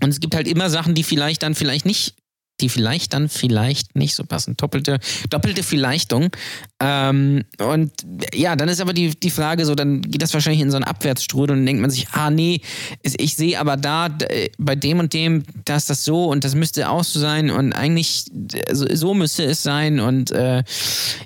und 0.00 0.10
es 0.10 0.20
gibt 0.20 0.34
halt 0.34 0.48
immer 0.48 0.70
Sachen, 0.70 0.94
die 0.94 1.02
vielleicht 1.02 1.42
dann 1.42 1.54
vielleicht 1.54 1.86
nicht 1.86 2.14
die 2.60 2.68
vielleicht 2.68 3.12
dann 3.14 3.28
vielleicht 3.28 3.96
nicht 3.96 4.14
so 4.14 4.24
passen. 4.24 4.56
Doppelte, 4.56 4.98
doppelte 5.30 5.62
Vielleichtung. 5.62 6.30
Ähm, 6.80 7.44
und 7.58 7.92
ja, 8.34 8.56
dann 8.56 8.68
ist 8.68 8.80
aber 8.80 8.92
die, 8.92 9.10
die 9.10 9.30
Frage 9.30 9.64
so, 9.64 9.74
dann 9.74 10.02
geht 10.02 10.22
das 10.22 10.34
wahrscheinlich 10.34 10.62
in 10.62 10.70
so 10.70 10.76
einen 10.76 10.84
Abwärtsstrudel 10.84 11.56
und 11.56 11.66
denkt 11.66 11.80
man 11.80 11.90
sich, 11.90 12.08
ah 12.12 12.30
nee, 12.30 12.60
ich 13.02 13.36
sehe 13.36 13.58
aber 13.58 13.76
da 13.76 14.08
bei 14.58 14.74
dem 14.76 14.98
und 14.98 15.12
dem, 15.12 15.44
da 15.64 15.76
ist 15.76 15.90
das 15.90 16.04
so 16.04 16.26
und 16.26 16.44
das 16.44 16.54
müsste 16.54 16.88
auch 16.88 17.04
so 17.04 17.20
sein 17.20 17.50
und 17.50 17.72
eigentlich 17.72 18.26
so, 18.72 18.86
so 18.94 19.14
müsste 19.14 19.44
es 19.44 19.62
sein 19.62 20.00
und 20.00 20.30
äh, 20.30 20.62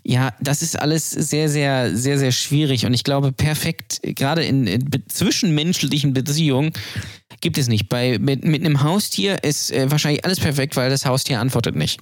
ja, 0.03 0.33
das 0.40 0.62
ist 0.62 0.79
alles 0.79 1.11
sehr, 1.11 1.49
sehr, 1.49 1.97
sehr, 1.97 2.18
sehr 2.18 2.33
schwierig 2.33 2.87
und 2.87 2.95
ich 2.95 3.05
glaube 3.05 3.33
perfekt, 3.33 4.01
gerade 4.03 4.45
in, 4.45 4.66
in 4.66 4.88
zwischenmenschlichen 5.09 6.12
Beziehungen 6.12 6.73
gibt 7.42 7.59
es 7.59 7.68
nicht. 7.68 7.88
Bei, 7.90 8.18
mit, 8.18 8.44
mit 8.44 8.64
einem 8.64 8.83
Haustier 8.83 9.44
ist 9.44 9.70
äh, 9.70 9.90
wahrscheinlich 9.90 10.24
alles 10.24 10.40
perfekt, 10.40 10.76
weil 10.76 10.88
das 10.88 11.05
Haustier 11.05 11.40
antwortet 11.40 11.76
nicht. 11.76 12.00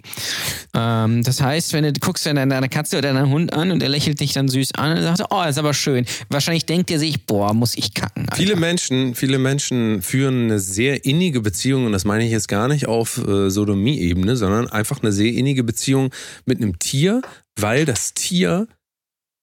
Ähm, 0.74 1.24
das 1.24 1.40
heißt, 1.40 1.72
wenn 1.72 1.82
du 1.82 1.92
guckst 1.98 2.26
dann 2.26 2.36
deine 2.36 2.68
Katze 2.68 2.98
oder 2.98 3.12
deinen 3.12 3.30
Hund 3.30 3.52
an 3.52 3.72
und 3.72 3.82
er 3.82 3.88
lächelt 3.88 4.20
dich 4.20 4.32
dann 4.32 4.46
süß 4.46 4.74
an 4.76 4.96
und 4.96 5.02
sagt, 5.02 5.32
oh, 5.32 5.42
ist 5.42 5.58
aber 5.58 5.74
schön. 5.74 6.06
Wahrscheinlich 6.28 6.66
denkt 6.66 6.90
er 6.90 6.98
sich, 7.00 7.26
boah, 7.26 7.52
muss 7.54 7.76
ich 7.76 7.94
kacken. 7.94 8.28
Alter. 8.28 8.36
Viele 8.36 8.56
Menschen, 8.56 9.14
viele 9.16 9.38
Menschen 9.38 10.02
führen 10.02 10.44
eine 10.44 10.60
sehr 10.60 11.04
innige 11.04 11.40
Beziehung 11.40 11.86
und 11.86 11.92
das 11.92 12.04
meine 12.04 12.24
ich 12.24 12.30
jetzt 12.30 12.48
gar 12.48 12.68
nicht 12.68 12.86
auf 12.86 13.18
äh, 13.26 13.50
Sodomie-Ebene, 13.50 14.36
sondern 14.36 14.68
einfach 14.68 15.02
eine 15.02 15.10
sehr 15.10 15.32
innige 15.32 15.64
Beziehung 15.64 16.10
mit 16.44 16.58
einem 16.58 16.78
Tier, 16.78 17.22
weil 17.58 17.86
das 17.86 18.14
Tier 18.14 18.68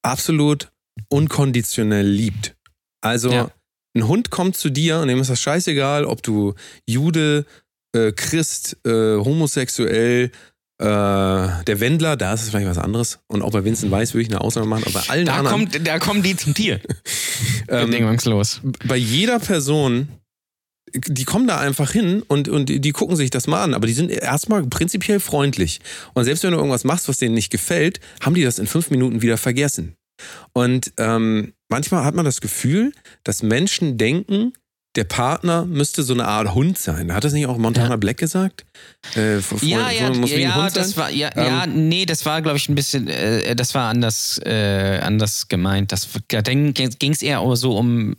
absolut 0.02 0.70
unkonditionell 1.08 2.06
liebt. 2.06 2.54
Also 3.00 3.30
ja. 3.30 3.50
Ein 3.98 4.06
Hund 4.06 4.30
kommt 4.30 4.56
zu 4.56 4.70
dir 4.70 5.00
und 5.00 5.08
dem 5.08 5.20
ist 5.20 5.30
das 5.30 5.40
scheißegal, 5.40 6.04
ob 6.04 6.22
du 6.22 6.54
Jude, 6.86 7.46
äh, 7.92 8.12
Christ, 8.12 8.76
äh, 8.86 9.16
homosexuell, 9.16 10.30
äh, 10.80 10.84
der 10.84 11.80
Wendler, 11.80 12.16
da 12.16 12.34
ist 12.34 12.42
es 12.42 12.50
vielleicht 12.50 12.68
was 12.68 12.78
anderes. 12.78 13.18
Und 13.26 13.42
auch 13.42 13.50
bei 13.50 13.64
Vincent 13.64 13.90
Weiss 13.90 14.14
würde 14.14 14.22
ich 14.22 14.28
eine 14.28 14.40
Ausnahme 14.40 14.68
machen, 14.68 14.84
aber 14.84 15.00
bei 15.00 15.08
allen 15.08 15.26
da 15.26 15.38
anderen. 15.38 15.68
Kommt, 15.70 15.86
da 15.86 15.98
kommen 15.98 16.22
die 16.22 16.36
zum 16.36 16.54
Tier. 16.54 16.80
ähm, 17.68 18.18
los. 18.24 18.60
Bei 18.86 18.96
jeder 18.96 19.40
Person 19.40 20.08
die 20.94 21.24
kommen 21.24 21.46
da 21.46 21.58
einfach 21.58 21.90
hin 21.90 22.22
und, 22.28 22.48
und 22.48 22.70
die 22.70 22.92
gucken 22.92 23.14
sich 23.14 23.28
das 23.28 23.46
mal 23.46 23.62
an, 23.62 23.74
aber 23.74 23.86
die 23.86 23.92
sind 23.92 24.10
erstmal 24.10 24.64
prinzipiell 24.64 25.20
freundlich. 25.20 25.80
Und 26.14 26.24
selbst 26.24 26.44
wenn 26.44 26.52
du 26.52 26.56
irgendwas 26.56 26.84
machst, 26.84 27.10
was 27.10 27.18
denen 27.18 27.34
nicht 27.34 27.50
gefällt, 27.50 28.00
haben 28.22 28.34
die 28.34 28.42
das 28.42 28.58
in 28.58 28.66
fünf 28.66 28.88
Minuten 28.88 29.20
wieder 29.20 29.36
vergessen. 29.36 29.96
Und 30.54 30.94
ähm, 30.96 31.52
manchmal 31.68 32.04
hat 32.04 32.14
man 32.14 32.24
das 32.24 32.40
Gefühl, 32.40 32.92
dass 33.24 33.42
Menschen 33.42 33.98
denken, 33.98 34.52
der 34.96 35.04
Partner 35.04 35.64
müsste 35.64 36.02
so 36.02 36.14
eine 36.14 36.26
Art 36.26 36.54
Hund 36.54 36.78
sein. 36.78 37.12
Hat 37.12 37.22
das 37.22 37.32
nicht 37.32 37.46
auch 37.46 37.58
Montana 37.58 37.90
ja. 37.90 37.96
Black 37.96 38.16
gesagt? 38.16 38.64
Äh, 39.14 39.38
vor, 39.38 39.62
ja, 39.62 39.90
ja, 39.90 40.12
so, 40.12 40.24
ja, 40.26 40.70
das 40.70 40.96
war, 40.96 41.10
ja, 41.10 41.30
ähm, 41.36 41.44
ja, 41.44 41.66
nee, 41.66 42.04
das 42.04 42.26
war, 42.26 42.42
glaube 42.42 42.56
ich, 42.56 42.68
ein 42.68 42.74
bisschen, 42.74 43.06
äh, 43.06 43.54
das 43.54 43.74
war 43.74 43.90
anders, 43.90 44.40
äh, 44.44 44.98
anders 45.02 45.46
gemeint. 45.46 45.92
Das, 45.92 46.08
da 46.28 46.40
ging 46.40 47.12
es 47.12 47.22
eher 47.22 47.40
so 47.54 47.76
um 47.76 48.16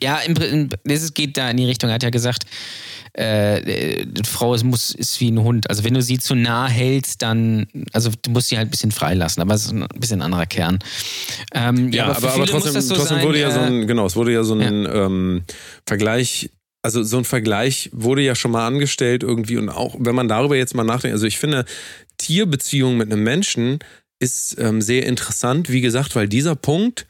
ja, 0.00 0.18
im, 0.18 0.70
es 0.84 1.14
geht 1.14 1.36
da 1.36 1.50
in 1.50 1.56
die 1.56 1.66
Richtung. 1.66 1.90
Er 1.90 1.94
hat 1.94 2.02
ja 2.02 2.10
gesagt, 2.10 2.46
äh, 3.16 4.00
äh, 4.00 4.06
Frau 4.26 4.54
ist, 4.54 4.64
muss, 4.64 4.90
ist 4.90 5.20
wie 5.20 5.30
ein 5.30 5.40
Hund. 5.40 5.68
Also 5.70 5.84
wenn 5.84 5.94
du 5.94 6.02
sie 6.02 6.18
zu 6.18 6.34
nah 6.34 6.66
hältst, 6.66 7.22
dann, 7.22 7.66
also 7.92 8.10
du 8.22 8.30
musst 8.30 8.48
sie 8.48 8.56
halt 8.56 8.68
ein 8.68 8.70
bisschen 8.70 8.90
freilassen, 8.90 9.40
aber 9.40 9.54
es 9.54 9.66
ist 9.66 9.72
ein 9.72 9.86
bisschen 9.96 10.20
ein 10.20 10.26
anderer 10.26 10.46
Kern. 10.46 10.78
Ähm, 11.52 11.92
ja, 11.92 12.08
ja, 12.08 12.16
aber, 12.16 12.16
aber, 12.16 12.34
aber 12.34 12.46
trotzdem, 12.46 12.80
so 12.80 12.94
trotzdem 12.94 13.18
sein, 13.18 13.26
wurde 13.26 13.40
ja 13.40 13.50
so 13.50 13.60
ein, 13.60 13.86
genau, 13.86 14.06
es 14.06 14.16
wurde 14.16 14.32
ja 14.32 14.42
so 14.42 14.54
ein 14.54 14.84
ja. 14.84 15.06
Ähm, 15.06 15.42
Vergleich 15.86 16.50
also 16.82 17.02
so 17.02 17.16
ein 17.16 17.24
Vergleich 17.24 17.88
wurde 17.94 18.20
ja 18.20 18.34
schon 18.34 18.50
mal 18.50 18.66
angestellt 18.66 19.22
irgendwie 19.22 19.56
und 19.56 19.70
auch 19.70 19.96
wenn 19.98 20.14
man 20.14 20.28
darüber 20.28 20.54
jetzt 20.54 20.74
mal 20.74 20.84
nachdenkt, 20.84 21.14
also 21.14 21.26
ich 21.26 21.38
finde 21.38 21.64
Tierbeziehungen 22.18 22.98
mit 22.98 23.10
einem 23.10 23.22
Menschen 23.22 23.78
ist 24.18 24.58
ähm, 24.58 24.82
sehr 24.82 25.06
interessant, 25.06 25.70
wie 25.70 25.80
gesagt, 25.80 26.14
weil 26.14 26.28
dieser 26.28 26.54
Punkt 26.54 27.06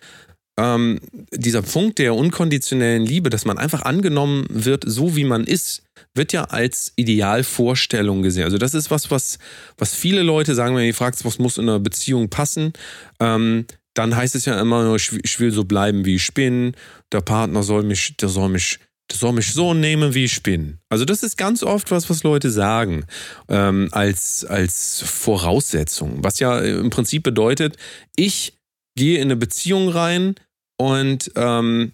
ähm, 0.56 1.00
dieser 1.32 1.62
Punkt 1.62 1.98
der 1.98 2.14
unkonditionellen 2.14 3.04
Liebe, 3.04 3.30
dass 3.30 3.44
man 3.44 3.58
einfach 3.58 3.82
angenommen 3.82 4.46
wird, 4.48 4.84
so 4.86 5.16
wie 5.16 5.24
man 5.24 5.44
ist, 5.44 5.82
wird 6.14 6.32
ja 6.32 6.44
als 6.44 6.92
Idealvorstellung 6.96 8.22
gesehen. 8.22 8.44
Also 8.44 8.58
das 8.58 8.74
ist 8.74 8.90
was, 8.90 9.10
was, 9.10 9.38
was 9.78 9.94
viele 9.94 10.22
Leute 10.22 10.54
sagen, 10.54 10.76
wenn 10.76 10.84
ihr 10.84 10.94
fragt, 10.94 11.24
was 11.24 11.38
muss 11.38 11.58
in 11.58 11.68
einer 11.68 11.80
Beziehung 11.80 12.28
passen, 12.28 12.72
ähm, 13.20 13.66
dann 13.94 14.14
heißt 14.14 14.34
es 14.34 14.44
ja 14.44 14.60
immer 14.60 14.84
nur, 14.84 14.96
ich 14.96 15.40
will 15.40 15.52
so 15.52 15.64
bleiben, 15.64 16.04
wie 16.04 16.16
ich 16.16 16.34
bin. 16.34 16.74
Der 17.12 17.20
Partner 17.20 17.62
soll 17.62 17.84
mich, 17.84 18.16
der 18.16 18.28
soll 18.28 18.48
mich, 18.48 18.80
der 19.10 19.18
soll 19.18 19.32
mich 19.32 19.52
so 19.52 19.72
nehmen, 19.72 20.14
wie 20.14 20.24
ich 20.24 20.42
bin. 20.42 20.78
Also 20.88 21.04
das 21.04 21.22
ist 21.22 21.36
ganz 21.36 21.62
oft 21.62 21.90
was, 21.92 22.10
was 22.10 22.24
Leute 22.24 22.50
sagen 22.50 23.04
ähm, 23.48 23.88
als, 23.92 24.44
als 24.44 25.02
Voraussetzung. 25.06 26.24
Was 26.24 26.40
ja 26.40 26.58
im 26.58 26.90
Prinzip 26.90 27.22
bedeutet, 27.22 27.76
ich 28.16 28.54
gehe 28.96 29.18
in 29.18 29.24
eine 29.24 29.36
Beziehung 29.36 29.88
rein 29.88 30.34
und 30.76 31.30
ähm, 31.36 31.92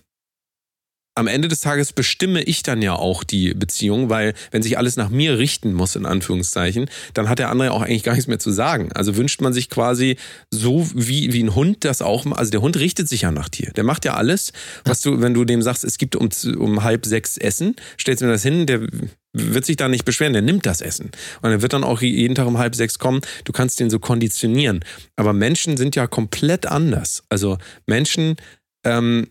am 1.16 1.26
Ende 1.26 1.48
des 1.48 1.60
Tages 1.60 1.92
bestimme 1.92 2.42
ich 2.42 2.62
dann 2.62 2.82
ja 2.82 2.94
auch 2.94 3.24
die 3.24 3.52
Beziehung, 3.52 4.08
weil 4.08 4.32
wenn 4.52 4.62
sich 4.62 4.78
alles 4.78 4.96
nach 4.96 5.10
mir 5.10 5.38
richten 5.38 5.74
muss, 5.74 5.96
in 5.96 6.06
Anführungszeichen, 6.06 6.88
dann 7.14 7.28
hat 7.28 7.38
der 7.38 7.50
andere 7.50 7.72
auch 7.72 7.82
eigentlich 7.82 8.04
gar 8.04 8.12
nichts 8.12 8.28
mehr 8.28 8.38
zu 8.38 8.50
sagen. 8.50 8.90
Also 8.92 9.16
wünscht 9.16 9.40
man 9.40 9.52
sich 9.52 9.68
quasi 9.68 10.16
so 10.50 10.88
wie, 10.94 11.32
wie 11.32 11.42
ein 11.42 11.54
Hund 11.54 11.84
das 11.84 12.00
auch, 12.00 12.24
also 12.32 12.50
der 12.50 12.62
Hund 12.62 12.76
richtet 12.78 13.08
sich 13.08 13.22
ja 13.22 13.32
nach 13.32 13.48
dir. 13.48 13.72
Der 13.72 13.84
macht 13.84 14.04
ja 14.04 14.14
alles, 14.14 14.52
was 14.84 15.00
du, 15.00 15.20
wenn 15.20 15.34
du 15.34 15.44
dem 15.44 15.62
sagst, 15.62 15.84
es 15.84 15.98
gibt 15.98 16.16
um, 16.16 16.30
um 16.58 16.84
halb 16.84 17.04
sechs 17.04 17.36
Essen, 17.36 17.76
stellst 17.98 18.22
mir 18.22 18.30
das 18.30 18.42
hin, 18.42 18.66
der 18.66 18.86
wird 19.32 19.64
sich 19.64 19.76
da 19.76 19.88
nicht 19.88 20.04
beschweren, 20.04 20.32
der 20.32 20.42
nimmt 20.42 20.66
das 20.66 20.80
Essen. 20.80 21.10
Und 21.42 21.50
er 21.50 21.62
wird 21.62 21.72
dann 21.72 21.84
auch 21.84 22.00
jeden 22.00 22.34
Tag 22.34 22.46
um 22.46 22.58
halb 22.58 22.74
sechs 22.74 22.98
kommen. 22.98 23.20
Du 23.44 23.52
kannst 23.52 23.78
den 23.78 23.90
so 23.90 24.00
konditionieren. 24.00 24.84
Aber 25.16 25.32
Menschen 25.32 25.76
sind 25.76 25.94
ja 25.94 26.08
komplett 26.08 26.66
anders. 26.66 27.22
Also 27.28 27.58
Menschen 27.86 28.36
ähm, 28.84 29.30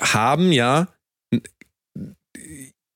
haben 0.00 0.52
ja 0.52 0.88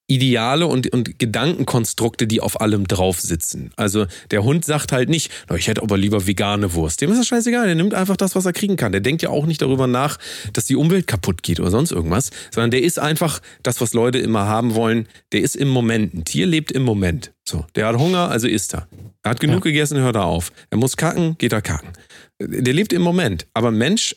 Ideale 0.08 0.68
und, 0.68 0.92
und 0.92 1.18
Gedankenkonstrukte, 1.18 2.28
die 2.28 2.40
auf 2.40 2.60
allem 2.60 2.86
drauf 2.86 3.20
sitzen. 3.20 3.72
Also 3.74 4.06
der 4.30 4.44
Hund 4.44 4.64
sagt 4.64 4.92
halt 4.92 5.08
nicht, 5.08 5.32
ich 5.56 5.66
hätte 5.66 5.82
aber 5.82 5.98
lieber 5.98 6.28
vegane 6.28 6.74
Wurst. 6.74 7.00
Dem 7.00 7.10
ist 7.10 7.18
das 7.18 7.26
scheißegal, 7.26 7.66
der 7.66 7.74
nimmt 7.74 7.92
einfach 7.92 8.16
das, 8.16 8.36
was 8.36 8.46
er 8.46 8.52
kriegen 8.52 8.76
kann. 8.76 8.92
Der 8.92 9.00
denkt 9.00 9.22
ja 9.22 9.30
auch 9.30 9.46
nicht 9.46 9.62
darüber 9.62 9.88
nach, 9.88 10.18
dass 10.52 10.66
die 10.66 10.76
Umwelt 10.76 11.08
kaputt 11.08 11.42
geht 11.42 11.58
oder 11.58 11.72
sonst 11.72 11.90
irgendwas, 11.90 12.30
sondern 12.52 12.70
der 12.70 12.82
ist 12.82 13.00
einfach 13.00 13.42
das, 13.64 13.80
was 13.80 13.94
Leute 13.94 14.18
immer 14.18 14.46
haben 14.46 14.76
wollen. 14.76 15.08
Der 15.32 15.40
ist 15.40 15.56
im 15.56 15.68
Moment. 15.68 16.14
Ein 16.14 16.24
Tier 16.24 16.46
lebt 16.46 16.70
im 16.70 16.84
Moment. 16.84 17.32
So, 17.44 17.66
der 17.74 17.88
hat 17.88 17.98
Hunger, 17.98 18.30
also 18.30 18.46
isst 18.46 18.74
er. 18.74 18.86
Er 19.24 19.30
hat 19.30 19.40
genug 19.40 19.64
ja. 19.64 19.72
gegessen, 19.72 19.98
hört 19.98 20.14
er 20.14 20.26
auf. 20.26 20.52
Er 20.70 20.78
muss 20.78 20.96
kacken, 20.96 21.36
geht 21.38 21.52
er 21.52 21.62
kacken. 21.62 21.90
Der 22.38 22.74
lebt 22.74 22.92
im 22.92 23.02
Moment. 23.02 23.48
Aber 23.54 23.72
Mensch 23.72 24.14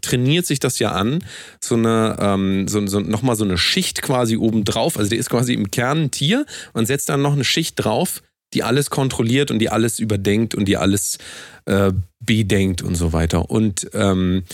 trainiert 0.00 0.46
sich 0.46 0.60
das 0.60 0.78
ja 0.78 0.92
an, 0.92 1.24
so 1.60 1.74
eine, 1.74 2.16
ähm, 2.20 2.68
so, 2.68 2.86
so, 2.86 3.00
nochmal 3.00 3.36
so 3.36 3.44
eine 3.44 3.58
Schicht 3.58 4.02
quasi 4.02 4.36
oben 4.36 4.64
drauf. 4.64 4.96
Also 4.96 5.10
der 5.10 5.18
ist 5.18 5.30
quasi 5.30 5.54
im 5.54 5.70
Kern 5.70 6.04
ein 6.04 6.10
Tier 6.10 6.46
und 6.72 6.86
setzt 6.86 7.08
dann 7.08 7.22
noch 7.22 7.32
eine 7.32 7.44
Schicht 7.44 7.74
drauf, 7.76 8.22
die 8.54 8.62
alles 8.62 8.90
kontrolliert 8.90 9.50
und 9.50 9.58
die 9.58 9.70
alles 9.70 9.98
überdenkt 9.98 10.54
und 10.54 10.66
die 10.66 10.76
alles 10.76 11.18
äh, 11.66 11.92
bedenkt 12.20 12.82
und 12.82 12.94
so 12.94 13.12
weiter. 13.12 13.50
Und 13.50 13.90
ähm, 13.92 14.44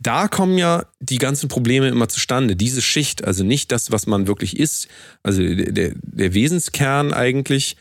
da 0.00 0.28
kommen 0.28 0.58
ja 0.58 0.86
die 1.00 1.18
ganzen 1.18 1.48
Probleme 1.48 1.88
immer 1.88 2.08
zustande. 2.08 2.56
Diese 2.56 2.82
Schicht, 2.82 3.24
also 3.24 3.44
nicht 3.44 3.72
das, 3.72 3.90
was 3.90 4.06
man 4.06 4.26
wirklich 4.26 4.58
ist, 4.58 4.88
also 5.22 5.42
der, 5.42 5.92
der 5.94 6.34
Wesenskern 6.34 7.12
eigentlich, 7.12 7.76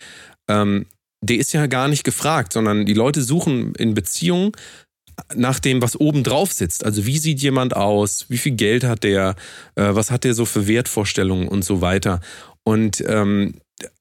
ähm, 0.48 0.86
der 1.22 1.38
ist 1.38 1.54
ja 1.54 1.68
gar 1.68 1.88
nicht 1.88 2.04
gefragt, 2.04 2.54
sondern 2.54 2.86
die 2.86 2.94
Leute 2.94 3.22
suchen 3.24 3.74
in 3.76 3.94
Beziehungen 3.94 4.52
nach 5.36 5.60
dem, 5.60 5.82
was 5.82 6.00
oben 6.00 6.24
drauf 6.24 6.52
sitzt. 6.52 6.86
Also 6.86 7.06
wie 7.06 7.18
sieht 7.18 7.42
jemand 7.42 7.76
aus, 7.76 8.26
wie 8.30 8.38
viel 8.38 8.54
Geld 8.54 8.84
hat 8.84 9.04
der, 9.04 9.36
äh, 9.76 9.90
was 9.90 10.12
hat 10.12 10.24
der 10.24 10.34
so 10.34 10.46
für 10.46 10.68
Wertvorstellungen 10.68 11.48
und 11.48 11.64
so 11.64 11.82
weiter. 11.82 12.22
Und 12.64 13.04
ähm, 13.08 13.56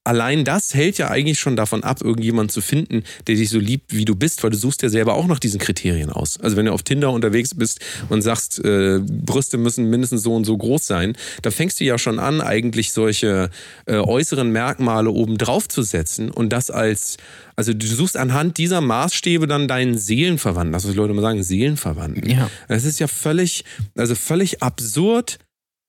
allein 0.05 0.45
das 0.45 0.75
hält 0.75 0.99
ja 0.99 1.11
eigentlich 1.11 1.38
schon 1.38 1.57
davon 1.57 1.85
ab, 1.85 2.01
irgendjemanden 2.03 2.49
zu 2.49 2.61
finden, 2.61 3.05
der 3.27 3.37
dich 3.37 3.51
so 3.51 3.59
liebt, 3.59 3.95
wie 3.95 4.05
du 4.05 4.14
bist, 4.14 4.42
weil 4.42 4.51
du 4.51 4.57
suchst 4.57 4.83
ja 4.83 4.88
selber 4.88 5.14
auch 5.14 5.27
nach 5.27 5.38
diesen 5.38 5.61
Kriterien 5.61 6.11
aus. 6.11 6.40
Also 6.40 6.57
wenn 6.57 6.66
du 6.66 6.73
auf 6.73 6.83
Tinder 6.83 7.11
unterwegs 7.11 7.55
bist 7.55 7.81
und 8.09 8.23
sagst, 8.23 8.64
äh, 8.64 9.01
Brüste 9.01 9.59
müssen 9.59 9.90
mindestens 9.90 10.23
so 10.23 10.35
und 10.35 10.45
so 10.45 10.57
groß 10.57 10.87
sein, 10.87 11.16
da 11.42 11.51
fängst 11.51 11.81
du 11.81 11.85
ja 11.85 11.99
schon 11.99 12.18
an, 12.18 12.40
eigentlich 12.40 12.92
solche 12.92 13.51
äh, 13.87 13.97
äußeren 13.97 14.51
Merkmale 14.51 15.11
oben 15.11 15.38
drauf 15.38 15.68
zu 15.68 15.83
setzen 15.83 16.31
und 16.31 16.51
das 16.51 16.71
als, 16.71 17.16
also 17.57 17.73
du 17.73 17.87
suchst 17.87 18.16
anhand 18.16 18.59
dieser 18.59 18.81
Maßstäbe 18.81 19.47
dann 19.47 19.68
deinen 19.68 19.97
Seelenverwandten, 19.97 20.73
das 20.73 20.85
was 20.85 20.92
die 20.92 20.97
Leute 20.97 21.12
immer 21.12 21.23
sagen, 21.23 21.42
Seelenverwandten. 21.42 22.29
Ja. 22.29 22.51
Das 22.68 22.85
ist 22.85 22.99
ja 22.99 23.07
völlig, 23.07 23.64
also 23.97 24.14
völlig 24.14 24.62
absurd, 24.62 25.38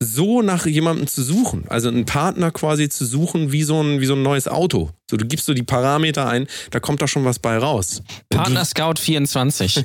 so 0.03 0.41
nach 0.41 0.65
jemandem 0.65 1.07
zu 1.07 1.23
suchen, 1.23 1.65
also 1.67 1.89
einen 1.89 2.05
Partner 2.05 2.51
quasi 2.51 2.89
zu 2.89 3.05
suchen 3.05 3.51
wie 3.51 3.63
so 3.63 3.81
ein, 3.81 4.01
wie 4.01 4.05
so 4.05 4.13
ein 4.15 4.23
neues 4.23 4.47
Auto. 4.47 4.89
So, 5.13 5.17
du 5.17 5.28
gibst 5.28 5.45
so 5.45 5.54
die 5.54 5.62
Parameter 5.62 6.28
ein, 6.28 6.47
da 6.71 6.80
kommt 6.80 6.99
da 6.99 7.08
schon 7.08 7.23
was 7.23 7.38
bei 7.38 7.56
raus. 7.56 8.02
Partner 8.32 8.65
Scout 8.65 8.95
24. 8.99 9.76
ja, 9.76 9.84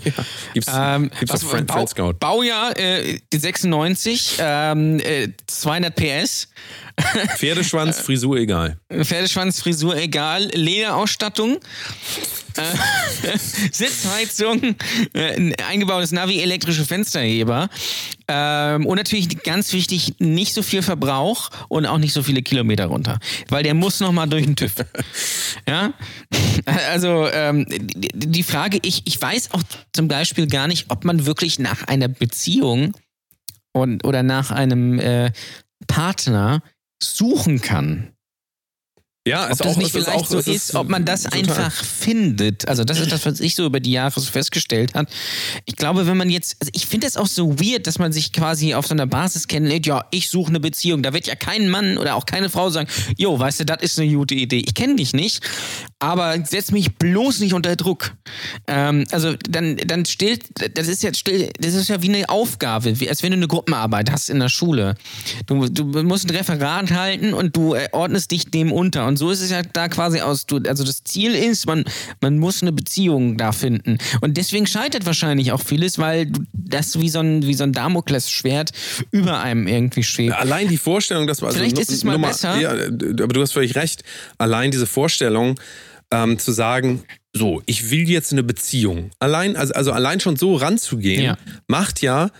gibt's, 0.54 0.72
ähm, 0.74 1.10
gibt's 1.20 1.34
was, 1.34 1.42
Friend, 1.44 1.66
Bau, 1.66 1.86
Scout. 1.86 2.14
Baujahr 2.14 2.74
äh, 2.78 3.18
96, 3.30 4.38
ähm, 4.38 5.00
äh, 5.00 5.28
200 5.46 5.94
PS. 5.94 6.48
Pferdeschwanz, 7.36 8.00
Frisur 8.00 8.38
egal. 8.38 8.78
Pferdeschwanz, 8.90 9.60
Frisur 9.60 9.98
egal. 9.98 10.44
Lederausstattung. 10.54 11.58
Äh, 12.58 13.38
Sitzheizung, 13.72 14.76
äh, 15.12 15.52
eingebautes 15.68 16.12
Navi, 16.12 16.40
elektrische 16.40 16.84
Fensterheber. 16.84 17.68
Ähm, 18.26 18.84
und 18.84 18.96
natürlich 18.96 19.42
ganz 19.42 19.72
wichtig, 19.72 20.14
nicht 20.18 20.52
so 20.52 20.62
viel 20.62 20.82
Verbrauch 20.82 21.50
und 21.68 21.86
auch 21.86 21.98
nicht 21.98 22.12
so 22.12 22.22
viele 22.22 22.42
Kilometer 22.42 22.86
runter. 22.86 23.18
Weil 23.48 23.62
der 23.62 23.74
muss 23.74 24.00
nochmal 24.00 24.28
durch 24.28 24.44
den 24.44 24.56
TÜV. 24.56 24.74
Ja? 25.66 25.92
Also 26.90 27.28
ähm, 27.32 27.64
die, 27.68 28.42
Frage, 28.42 28.78
ich, 28.82 29.02
ich 29.06 29.20
weiß 29.20 29.52
auch 29.52 29.62
zum 29.92 30.08
Beispiel 30.08 30.46
gar 30.46 30.68
nicht, 30.68 30.86
ob 30.90 31.04
man 31.04 31.24
wirklich 31.24 31.58
nach 31.58 31.84
einer 31.84 32.08
Beziehung 32.08 32.94
und, 33.72 34.04
oder 34.04 34.22
nach 34.22 34.50
einem 34.50 34.98
äh, 34.98 35.32
Partner 35.86 36.62
suchen 37.02 37.60
kann. 37.60 38.12
Ja, 39.28 39.44
ob 39.44 39.58
das 39.58 39.60
auch, 39.60 39.76
nicht 39.76 39.92
vielleicht 39.92 40.08
auch, 40.08 40.26
so 40.26 40.38
ist, 40.38 40.74
ob 40.74 40.88
man 40.88 41.04
das 41.04 41.24
total. 41.24 41.40
einfach 41.40 41.72
findet. 41.72 42.66
Also 42.68 42.84
das 42.84 43.00
ist 43.00 43.12
das, 43.12 43.24
was 43.26 43.40
ich 43.40 43.54
so 43.54 43.66
über 43.66 43.80
die 43.80 43.92
Jahre 43.92 44.18
so 44.18 44.30
festgestellt 44.30 44.94
habe. 44.94 45.08
Ich 45.64 45.76
glaube, 45.76 46.06
wenn 46.06 46.16
man 46.16 46.30
jetzt, 46.30 46.56
also 46.60 46.70
ich 46.74 46.86
finde 46.86 47.06
es 47.06 47.16
auch 47.16 47.26
so 47.26 47.60
weird, 47.60 47.86
dass 47.86 47.98
man 47.98 48.12
sich 48.12 48.32
quasi 48.32 48.74
auf 48.74 48.86
so 48.86 48.94
einer 48.94 49.06
Basis 49.06 49.48
kennenlernt, 49.48 49.86
ja, 49.86 50.04
ich 50.10 50.28
suche 50.30 50.48
eine 50.48 50.60
Beziehung. 50.60 51.02
Da 51.02 51.12
wird 51.12 51.26
ja 51.26 51.34
kein 51.34 51.68
Mann 51.68 51.98
oder 51.98 52.16
auch 52.16 52.26
keine 52.26 52.48
Frau 52.48 52.70
sagen, 52.70 52.88
jo, 53.16 53.38
weißt 53.38 53.60
du, 53.60 53.64
das 53.64 53.82
ist 53.82 53.98
eine 53.98 54.12
gute 54.12 54.34
Idee. 54.34 54.62
Ich 54.66 54.74
kenne 54.74 54.96
dich 54.96 55.12
nicht, 55.12 55.42
aber 56.00 56.36
setz 56.44 56.70
mich 56.70 56.94
bloß 56.96 57.40
nicht 57.40 57.54
unter 57.54 57.74
Druck. 57.74 58.12
Ähm, 58.68 59.04
also 59.10 59.34
dann, 59.48 59.76
dann 59.78 60.04
stellt, 60.04 60.44
das 60.76 60.86
ist 60.86 61.02
jetzt 61.02 61.18
still, 61.18 61.50
das 61.58 61.74
ist 61.74 61.88
ja 61.88 62.00
wie 62.02 62.08
eine 62.14 62.28
Aufgabe, 62.28 63.00
wie, 63.00 63.08
als 63.08 63.22
wenn 63.22 63.32
du 63.32 63.36
eine 63.36 63.48
Gruppenarbeit 63.48 64.10
hast 64.12 64.30
in 64.30 64.38
der 64.38 64.48
Schule. 64.48 64.94
Du, 65.46 65.66
du 65.68 65.84
musst 66.04 66.26
ein 66.30 66.36
Referat 66.36 66.92
halten 66.92 67.34
und 67.34 67.56
du 67.56 67.74
äh, 67.74 67.88
ordnest 67.92 68.30
dich 68.30 68.44
dem 68.50 68.70
unter. 68.70 69.06
Und 69.06 69.16
so 69.16 69.30
ist 69.30 69.40
es 69.40 69.50
ja 69.50 69.62
da 69.62 69.88
quasi 69.88 70.20
aus. 70.20 70.46
Du, 70.46 70.58
also 70.68 70.84
das 70.84 71.02
Ziel 71.02 71.34
ist, 71.34 71.66
man, 71.66 71.84
man 72.20 72.38
muss 72.38 72.62
eine 72.62 72.70
Beziehung 72.72 73.36
da 73.36 73.50
finden. 73.50 73.98
Und 74.20 74.36
deswegen 74.36 74.66
scheitert 74.68 75.04
wahrscheinlich 75.04 75.50
auch 75.50 75.60
vieles, 75.60 75.98
weil 75.98 76.30
das 76.52 77.00
wie 77.00 77.08
so 77.08 77.18
ein, 77.18 77.44
wie 77.44 77.54
so 77.54 77.64
ein 77.64 77.72
Damoklesschwert 77.72 78.70
über 79.10 79.40
einem 79.40 79.66
irgendwie 79.66 80.04
schwebt. 80.04 80.34
Allein 80.36 80.68
die 80.68 80.78
Vorstellung, 80.78 81.26
dass 81.26 81.40
man. 81.40 81.48
Also 81.48 81.58
Vielleicht 81.58 81.78
ist 81.78 81.90
es 81.90 82.04
mal 82.04 82.12
Nummer- 82.12 82.28
besser. 82.28 82.56
Ja, 82.58 82.70
aber 82.70 83.32
du 83.32 83.40
hast 83.42 83.52
völlig 83.52 83.74
recht. 83.74 84.04
Allein 84.38 84.70
diese 84.70 84.86
Vorstellung, 84.86 85.58
ähm, 86.12 86.38
zu 86.38 86.52
sagen, 86.52 87.04
so, 87.32 87.62
ich 87.66 87.90
will 87.90 88.08
jetzt 88.08 88.32
eine 88.32 88.42
Beziehung. 88.42 89.10
Allein, 89.18 89.56
also, 89.56 89.74
also 89.74 89.92
allein 89.92 90.20
schon 90.20 90.36
so 90.36 90.56
ranzugehen, 90.56 91.22
Ja. 91.24 91.36
macht 91.66 92.00
ja, 92.02 92.30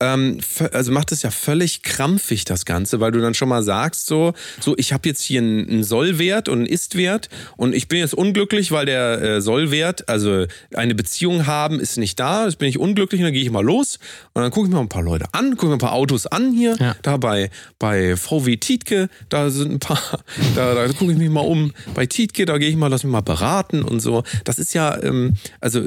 ähm, 0.00 0.38
also 0.72 0.92
macht 0.92 1.12
es 1.12 1.22
ja 1.22 1.30
völlig 1.30 1.82
krampfig, 1.82 2.44
das 2.44 2.64
Ganze, 2.64 3.00
weil 3.00 3.12
du 3.12 3.20
dann 3.20 3.34
schon 3.34 3.48
mal 3.48 3.62
sagst, 3.62 4.06
so, 4.06 4.32
so 4.60 4.74
ich 4.76 4.92
habe 4.92 5.08
jetzt 5.08 5.22
hier 5.22 5.40
einen, 5.40 5.68
einen 5.68 5.84
Sollwert 5.84 6.48
und 6.48 6.58
einen 6.58 6.66
Ist-Wert 6.66 7.28
und 7.56 7.74
ich 7.74 7.88
bin 7.88 7.98
jetzt 7.98 8.14
unglücklich, 8.14 8.72
weil 8.72 8.86
der 8.86 9.20
äh, 9.22 9.40
Sollwert, 9.40 10.08
also 10.08 10.46
eine 10.74 10.94
Beziehung 10.94 11.46
haben, 11.46 11.80
ist 11.80 11.96
nicht 11.98 12.18
da. 12.18 12.46
Jetzt 12.46 12.58
bin 12.58 12.68
ich 12.68 12.78
unglücklich 12.78 13.20
und 13.20 13.26
dann 13.26 13.34
gehe 13.34 13.42
ich 13.42 13.50
mal 13.50 13.64
los 13.64 13.98
und 14.32 14.42
dann 14.42 14.50
gucke 14.50 14.68
ich 14.68 14.72
mir 14.74 14.80
ein 14.80 14.88
paar 14.88 15.02
Leute 15.02 15.26
an, 15.32 15.50
gucke 15.52 15.66
mir 15.66 15.74
ein 15.74 15.78
paar 15.78 15.92
Autos 15.92 16.26
an 16.26 16.52
hier, 16.52 16.76
Ja. 16.80 16.96
da 17.02 17.16
bei, 17.16 17.50
bei 17.78 18.16
VW 18.16 18.56
Tietke, 18.56 19.08
da 19.28 19.50
sind 19.50 19.72
ein 19.72 19.78
paar, 19.80 20.00
da, 20.54 20.74
da 20.74 20.86
gucke 20.88 21.12
ich 21.12 21.18
mich 21.18 21.30
mal 21.30 21.40
um. 21.40 21.72
Bei 21.94 22.06
Tietke, 22.06 22.46
da 22.46 22.58
gehe 22.58 22.68
ich 22.70 22.76
mal, 22.76 22.88
lass 22.88 23.04
mich 23.04 23.12
mal 23.12 23.20
beraten 23.20 23.82
und 23.82 24.00
so. 24.00 24.24
Das 24.44 24.58
ist 24.58 24.74
ja, 24.74 25.00
ähm, 25.02 25.34
also 25.60 25.86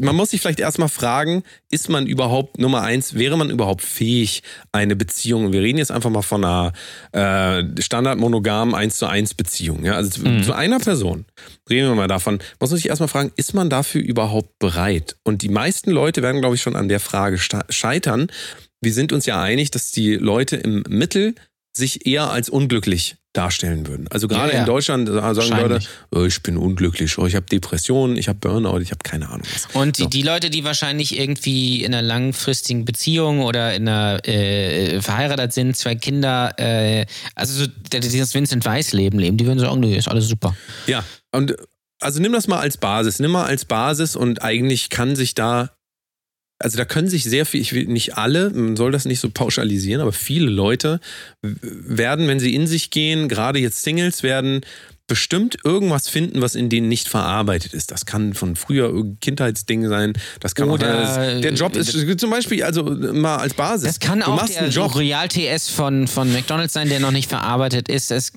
man 0.00 0.16
muss 0.16 0.30
sich 0.30 0.40
vielleicht 0.40 0.60
erstmal 0.60 0.88
fragen, 0.88 1.42
ist 1.70 1.88
man 1.88 2.06
überhaupt, 2.06 2.58
Nummer 2.58 2.82
eins, 2.82 3.14
wäre 3.14 3.36
man 3.36 3.50
überhaupt 3.50 3.82
fähig, 3.82 4.42
eine 4.72 4.96
Beziehung, 4.96 5.52
wir 5.52 5.62
reden 5.62 5.78
jetzt 5.78 5.90
einfach 5.90 6.10
mal 6.10 6.22
von 6.22 6.44
einer 6.44 6.72
äh, 7.12 7.62
standardmonogamen 7.80 8.74
1 8.74 8.96
zu 8.96 9.06
1 9.06 9.34
Beziehung, 9.34 9.84
ja, 9.84 9.94
also 9.94 10.10
zu, 10.10 10.42
zu 10.42 10.52
einer 10.52 10.78
Person, 10.78 11.24
reden 11.68 11.88
wir 11.88 11.94
mal 11.94 12.08
davon, 12.08 12.38
muss 12.60 12.70
man 12.70 12.76
sich 12.76 12.88
erstmal 12.88 13.08
fragen, 13.08 13.32
ist 13.36 13.54
man 13.54 13.70
dafür 13.70 14.02
überhaupt 14.02 14.58
bereit? 14.58 15.16
Und 15.24 15.42
die 15.42 15.48
meisten 15.48 15.90
Leute 15.90 16.22
werden, 16.22 16.40
glaube 16.40 16.56
ich, 16.56 16.62
schon 16.62 16.76
an 16.76 16.88
der 16.88 17.00
Frage 17.00 17.38
scheitern. 17.68 18.28
Wir 18.80 18.92
sind 18.92 19.12
uns 19.12 19.26
ja 19.26 19.42
einig, 19.42 19.70
dass 19.70 19.90
die 19.90 20.14
Leute 20.14 20.56
im 20.56 20.84
Mittel 20.88 21.34
sich 21.78 22.06
eher 22.06 22.30
als 22.30 22.48
unglücklich 22.50 23.16
darstellen 23.32 23.86
würden. 23.86 24.08
Also 24.08 24.26
gerade 24.26 24.48
Ja, 24.48 24.54
ja. 24.54 24.60
in 24.60 24.66
Deutschland 24.66 25.08
sagen 25.08 25.48
Leute, 25.50 25.78
oh, 26.10 26.24
ich 26.24 26.42
bin 26.42 26.56
unglücklich, 26.56 27.18
oh, 27.18 27.26
ich 27.26 27.36
habe 27.36 27.46
Depressionen, 27.46 28.16
ich 28.16 28.26
habe 28.28 28.38
Burnout, 28.40 28.78
ich 28.80 28.90
habe 28.90 29.00
keine 29.04 29.28
Ahnung 29.28 29.46
was. 29.54 29.68
Und 29.74 29.98
die, 29.98 30.02
So. 30.04 30.08
die 30.08 30.22
Leute, 30.22 30.50
die 30.50 30.64
wahrscheinlich 30.64 31.18
irgendwie 31.18 31.84
in 31.84 31.94
einer 31.94 32.02
langfristigen 32.02 32.84
Beziehung 32.84 33.42
oder 33.42 33.74
in 33.74 33.86
einer 33.88 34.26
äh, 34.26 35.00
verheiratet 35.00 35.52
sind, 35.52 35.76
zwei 35.76 35.94
Kinder, 35.94 36.52
äh, 36.58 37.06
also 37.34 37.64
so, 37.64 37.70
der- 37.92 38.00
die 38.00 38.18
das 38.18 38.34
Vincent 38.34 38.64
Weiss 38.64 38.92
Leben 38.92 39.18
leben, 39.18 39.36
die 39.36 39.46
würden 39.46 39.58
sagen, 39.60 39.78
nee, 39.80 39.96
ist 39.96 40.08
alles 40.08 40.26
super. 40.26 40.56
Ja, 40.86 41.04
und 41.32 41.54
also 42.00 42.20
nimm 42.20 42.32
das 42.32 42.48
mal 42.48 42.58
als 42.60 42.76
Basis, 42.76 43.18
nimm 43.20 43.30
mal 43.32 43.44
als 43.46 43.64
Basis 43.64 44.16
und 44.16 44.42
eigentlich 44.42 44.88
kann 44.88 45.14
sich 45.16 45.34
da, 45.34 45.70
also 46.58 46.76
da 46.76 46.84
können 46.84 47.08
sich 47.08 47.24
sehr 47.24 47.46
viel, 47.46 47.60
ich 47.60 47.72
will 47.72 47.86
nicht 47.86 48.16
alle, 48.16 48.50
man 48.50 48.76
soll 48.76 48.90
das 48.90 49.04
nicht 49.04 49.20
so 49.20 49.30
pauschalisieren, 49.30 50.00
aber 50.00 50.12
viele 50.12 50.50
Leute 50.50 51.00
werden, 51.42 52.26
wenn 52.26 52.40
sie 52.40 52.54
in 52.54 52.66
sich 52.66 52.90
gehen, 52.90 53.28
gerade 53.28 53.58
jetzt 53.58 53.82
Singles 53.82 54.22
werden, 54.22 54.62
bestimmt 55.08 55.56
irgendwas 55.64 56.08
finden, 56.08 56.42
was 56.42 56.54
in 56.54 56.68
denen 56.68 56.88
nicht 56.88 57.08
verarbeitet 57.08 57.74
ist. 57.74 57.90
Das 57.90 58.06
kann 58.06 58.34
von 58.34 58.54
früher 58.54 58.92
Kindheitsding 59.20 59.88
sein. 59.88 60.12
Das 60.38 60.54
kann 60.54 60.68
Oder, 60.68 61.02
auch, 61.02 61.40
der 61.40 61.52
Job 61.54 61.74
ist 61.74 62.20
zum 62.20 62.30
Beispiel, 62.30 62.62
also 62.62 62.84
mal 62.84 63.36
als 63.36 63.54
Basis. 63.54 63.88
Das 63.88 64.00
kann 64.00 64.20
du 64.20 64.26
auch 64.26 64.36
machst 64.36 64.54
der 64.54 64.64
einen 64.64 64.70
Job. 64.70 64.94
Royal 64.94 65.26
TS 65.26 65.70
von, 65.70 66.06
von 66.06 66.30
McDonalds 66.32 66.74
sein, 66.74 66.88
der 66.88 67.00
noch 67.00 67.10
nicht 67.10 67.28
verarbeitet 67.28 67.88
ist. 67.88 68.10
Das 68.10 68.32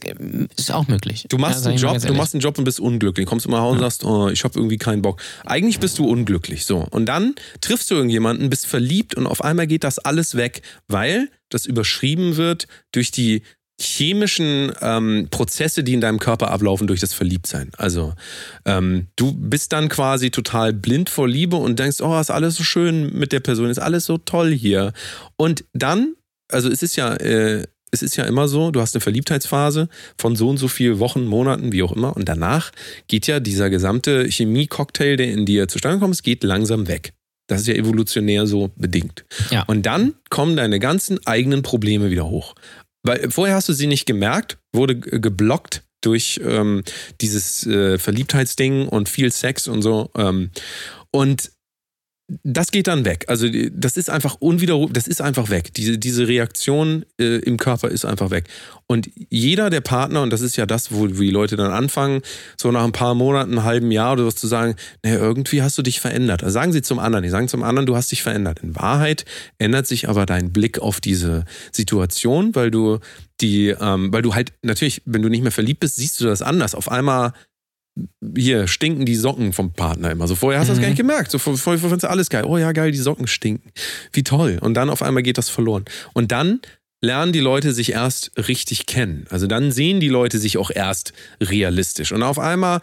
ist 0.56 0.72
auch 0.72 0.88
möglich. 0.88 1.26
Du 1.30 1.38
machst 1.38 1.66
Ja, 1.66 1.72
einen 1.72 1.78
Job, 1.78 2.00
du 2.02 2.14
machst 2.14 2.34
einen 2.34 2.42
Job 2.42 2.58
und 2.58 2.64
bist 2.64 2.80
unglücklich. 2.80 3.26
Kommst 3.28 3.46
immer 3.46 3.58
nach 3.58 3.64
Hause 3.64 3.76
und 3.76 3.84
sagst, 3.84 4.06
oh, 4.06 4.30
ich 4.30 4.44
habe 4.46 4.58
irgendwie 4.58 4.78
keinen 4.78 5.02
Bock. 5.02 5.22
Eigentlich 5.46 5.80
bist 5.80 6.00
du 6.00 6.08
unglücklich, 6.08 6.66
so. 6.66 6.88
Und 6.90 7.06
dann 7.06 7.36
triffst 7.60 7.92
du 7.92 7.96
irgendjemanden, 7.96 8.50
bist 8.50 8.66
verliebt 8.66 9.16
und 9.16 9.28
auf 9.28 9.44
einmal 9.44 9.68
geht 9.68 9.84
das 9.84 10.00
alles 10.00 10.36
weg, 10.36 10.62
weil 10.88 11.30
das 11.50 11.66
überschrieben 11.66 12.38
wird 12.38 12.68
durch 12.94 13.12
die 13.12 13.44
chemischen 13.82 14.72
ähm, 14.82 15.28
Prozesse, 15.32 15.84
die 15.84 15.94
in 15.94 16.02
deinem 16.02 16.20
Körper 16.20 16.52
ablaufen 16.52 16.88
durch 16.88 17.00
das 17.00 17.14
Verliebtsein. 17.14 17.72
Also 17.78 18.14
ähm, 18.66 19.08
du 19.16 19.34
bist 19.34 19.74
dann 19.74 19.90
quasi 19.90 20.32
total 20.32 20.74
blind 20.74 21.10
vor 21.10 21.28
Liebe 21.28 21.56
und 21.56 21.80
denkst, 21.80 22.02
oh, 22.02 22.20
ist 22.20 22.32
alles 22.32 22.56
so 22.56 22.64
schön 22.64 23.14
mit 23.18 23.32
der 23.32 23.40
Person, 23.40 23.70
ist 23.70 23.80
alles 23.80 24.06
so 24.06 24.18
toll 24.18 24.52
hier. 24.52 24.94
Und 25.38 25.66
dann, 25.74 26.16
also 26.50 26.70
es 26.70 26.84
ist 26.84 26.96
ja, 26.96 27.14
äh, 27.16 27.66
es 27.92 28.02
ist 28.02 28.16
ja 28.16 28.24
immer 28.24 28.48
so, 28.48 28.72
du 28.72 28.80
hast 28.80 28.96
eine 28.96 29.02
Verliebtheitsphase 29.02 29.90
von 30.18 30.36
so 30.36 30.50
und 30.50 30.58
so 30.58 30.68
viel 30.68 31.00
Wochen, 31.00 31.26
Monaten, 31.26 31.74
wie 31.74 31.84
auch 31.84 31.92
immer, 31.92 32.16
und 32.16 32.30
danach 32.30 32.72
geht 33.08 33.28
ja 33.28 33.40
dieser 33.40 33.70
gesamte 33.70 34.32
Chemie-Cocktail, 34.32 35.18
der 35.18 35.32
in 35.32 35.46
dir 35.46 35.68
zustande 35.68 36.00
kommt, 36.00 36.24
geht 36.24 36.44
langsam 36.44 36.88
weg. 36.88 37.14
Das 37.48 37.60
ist 37.60 37.68
ja 37.68 37.74
evolutionär 37.74 38.48
so 38.48 38.72
bedingt. 38.78 39.26
Ja. 39.50 39.64
Und 39.64 39.86
dann 39.86 40.14
kommen 40.30 40.56
deine 40.56 40.80
ganzen 40.80 41.20
eigenen 41.26 41.64
Probleme 41.64 42.10
wieder 42.10 42.30
hoch. 42.30 42.56
Weil 43.04 43.32
vorher 43.32 43.56
hast 43.56 43.70
du 43.70 43.74
sie 43.74 43.88
nicht 43.88 44.06
gemerkt, 44.06 44.58
wurde 44.74 45.00
geblockt 45.00 45.84
durch 46.02 46.40
ähm, 46.44 46.84
dieses 47.22 47.66
äh, 47.66 47.98
Verliebtheitsding 47.98 48.88
und 48.88 49.10
viel 49.10 49.32
Sex 49.32 49.68
und 49.68 49.82
so. 49.82 50.10
Ähm, 50.16 50.52
und 51.12 51.52
das 52.44 52.72
geht 52.72 52.88
dann 52.88 53.06
weg. 53.06 53.26
Also 53.28 53.48
das 53.72 53.98
ist 53.98 54.10
einfach 54.10 54.36
unwiderruflich, 54.40 54.94
das 54.94 55.08
ist 55.08 55.22
einfach 55.22 55.50
weg. 55.50 55.74
Diese, 55.74 55.98
diese 55.98 56.28
Reaktion 56.28 57.06
äh, 57.20 57.40
im 57.40 57.58
Körper 57.58 57.90
ist 57.90 58.06
einfach 58.06 58.32
weg. 58.32 58.46
Und 58.88 59.10
jeder 59.30 59.70
der 59.70 59.82
Partner, 59.82 60.22
und 60.22 60.32
das 60.32 60.42
ist 60.42 60.56
ja 60.56 60.66
das, 60.66 60.92
wo, 60.92 61.02
wo 61.02 61.22
die 61.22 61.30
Leute 61.30 61.56
dann 61.56 61.72
anfangen, 61.72 62.22
so 62.58 62.72
nach 62.72 62.84
ein 62.84 62.92
paar 62.92 63.16
Monaten, 63.16 63.52
einem 63.52 63.64
halben 63.64 63.92
Jahr 63.92 64.14
oder 64.14 64.26
was 64.26 64.36
zu 64.36 64.48
sagen, 64.48 64.76
naja, 65.04 65.18
irgendwie 65.18 65.62
hast 65.62 65.78
du 65.78 65.82
dich 65.82 66.00
verändert. 66.00 66.44
Also 66.44 66.54
sagen 66.54 66.74
sie 66.74 66.82
zum 66.82 67.00
anderen, 67.00 67.24
die 67.24 67.30
sagen 67.30 67.48
zum 67.48 67.64
anderen, 67.64 67.86
du 67.86 67.96
hast 67.96 68.12
dich 68.12 68.24
verändert. 68.24 68.60
In 68.60 68.76
Wahrheit 68.76 69.26
ändert 69.58 69.88
sich 69.88 70.08
aber 70.10 70.26
dein 70.26 70.54
Blick 70.54 70.80
auf 70.80 71.02
diese 71.02 71.46
Situation, 71.72 72.56
weil 72.56 72.72
du 72.72 73.00
die, 73.42 73.70
ähm, 73.70 74.14
weil 74.14 74.22
du 74.22 74.36
halt 74.36 74.54
natürlich, 74.62 75.02
wenn 75.06 75.22
du 75.22 75.30
nicht 75.30 75.42
mehr 75.42 75.52
verliebt 75.52 75.80
bist, 75.80 75.96
siehst 75.96 76.22
du 76.22 76.26
das 76.26 76.42
anders. 76.42 76.76
Auf 76.76 76.92
einmal 76.92 77.34
hier 78.36 78.68
stinken 78.68 79.06
die 79.06 79.16
Socken 79.16 79.54
vom 79.54 79.74
Partner 79.74 80.12
immer. 80.12 80.28
So 80.28 80.36
vorher 80.36 80.60
hast 80.60 80.68
du 80.68 80.72
das 80.72 80.80
Mhm. 80.80 80.82
gar 80.84 80.90
nicht 80.90 80.98
gemerkt. 80.98 81.32
So 81.32 81.40
vorher 81.40 81.78
fandst 81.80 82.04
du 82.04 82.10
alles 82.10 82.30
geil. 82.30 82.46
Oh 82.46 82.58
ja, 82.58 82.72
geil, 82.72 82.92
die 82.92 82.98
Socken 82.98 83.28
stinken. 83.28 83.72
Wie 84.14 84.24
toll. 84.24 84.60
Und 84.62 84.76
dann 84.76 84.90
auf 84.90 85.02
einmal 85.02 85.24
geht 85.24 85.38
das 85.38 85.50
verloren. 85.50 85.86
Und 86.14 86.32
dann 86.32 86.62
lernen 87.02 87.34
die 87.34 87.40
Leute 87.40 87.74
sich 87.74 87.92
erst 87.92 88.32
richtig 88.48 88.86
kennen. 88.86 89.26
Also 89.30 89.48
dann 89.48 89.72
sehen 89.72 90.00
die 90.00 90.10
Leute 90.10 90.38
sich 90.40 90.58
auch 90.58 90.72
erst 90.72 91.14
realistisch. 91.42 92.12
Und 92.12 92.24
auf 92.24 92.40
einmal 92.40 92.82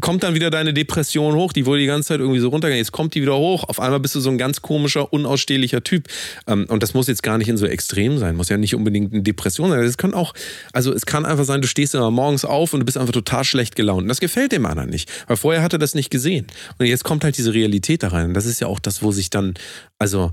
kommt 0.00 0.22
dann 0.22 0.34
wieder 0.34 0.50
deine 0.50 0.74
Depression 0.74 1.34
hoch, 1.34 1.52
die 1.52 1.66
wurde 1.66 1.80
die 1.80 1.86
ganze 1.86 2.08
Zeit 2.08 2.20
irgendwie 2.20 2.40
so 2.40 2.48
runtergegangen, 2.48 2.78
jetzt 2.78 2.92
kommt 2.92 3.14
die 3.14 3.22
wieder 3.22 3.36
hoch, 3.36 3.64
auf 3.64 3.80
einmal 3.80 4.00
bist 4.00 4.14
du 4.14 4.20
so 4.20 4.30
ein 4.30 4.38
ganz 4.38 4.60
komischer, 4.60 5.12
unausstehlicher 5.12 5.82
Typ. 5.82 6.08
Ähm, 6.46 6.66
Und 6.68 6.82
das 6.82 6.94
muss 6.94 7.06
jetzt 7.06 7.22
gar 7.22 7.38
nicht 7.38 7.48
in 7.48 7.56
so 7.56 7.66
extrem 7.66 8.18
sein, 8.18 8.36
muss 8.36 8.48
ja 8.48 8.58
nicht 8.58 8.74
unbedingt 8.74 9.12
eine 9.12 9.22
Depression 9.22 9.70
sein. 9.70 9.80
Es 9.80 9.96
kann 9.96 10.14
auch, 10.14 10.34
also 10.72 10.92
es 10.92 11.06
kann 11.06 11.24
einfach 11.24 11.44
sein, 11.44 11.62
du 11.62 11.68
stehst 11.68 11.94
immer 11.94 12.10
morgens 12.10 12.44
auf 12.44 12.74
und 12.74 12.80
du 12.80 12.86
bist 12.86 12.98
einfach 12.98 13.12
total 13.12 13.44
schlecht 13.44 13.76
gelaunt. 13.76 14.02
Und 14.02 14.08
das 14.08 14.20
gefällt 14.20 14.52
dem 14.52 14.66
anderen 14.66 14.90
nicht, 14.90 15.10
weil 15.26 15.36
vorher 15.36 15.62
hat 15.62 15.72
er 15.72 15.78
das 15.78 15.94
nicht 15.94 16.10
gesehen. 16.10 16.46
Und 16.78 16.86
jetzt 16.86 17.04
kommt 17.04 17.24
halt 17.24 17.38
diese 17.38 17.54
Realität 17.54 18.02
da 18.02 18.08
rein. 18.08 18.26
Und 18.26 18.34
das 18.34 18.46
ist 18.46 18.60
ja 18.60 18.66
auch 18.66 18.80
das, 18.80 19.02
wo 19.02 19.10
sich 19.10 19.30
dann, 19.30 19.54
also 19.98 20.32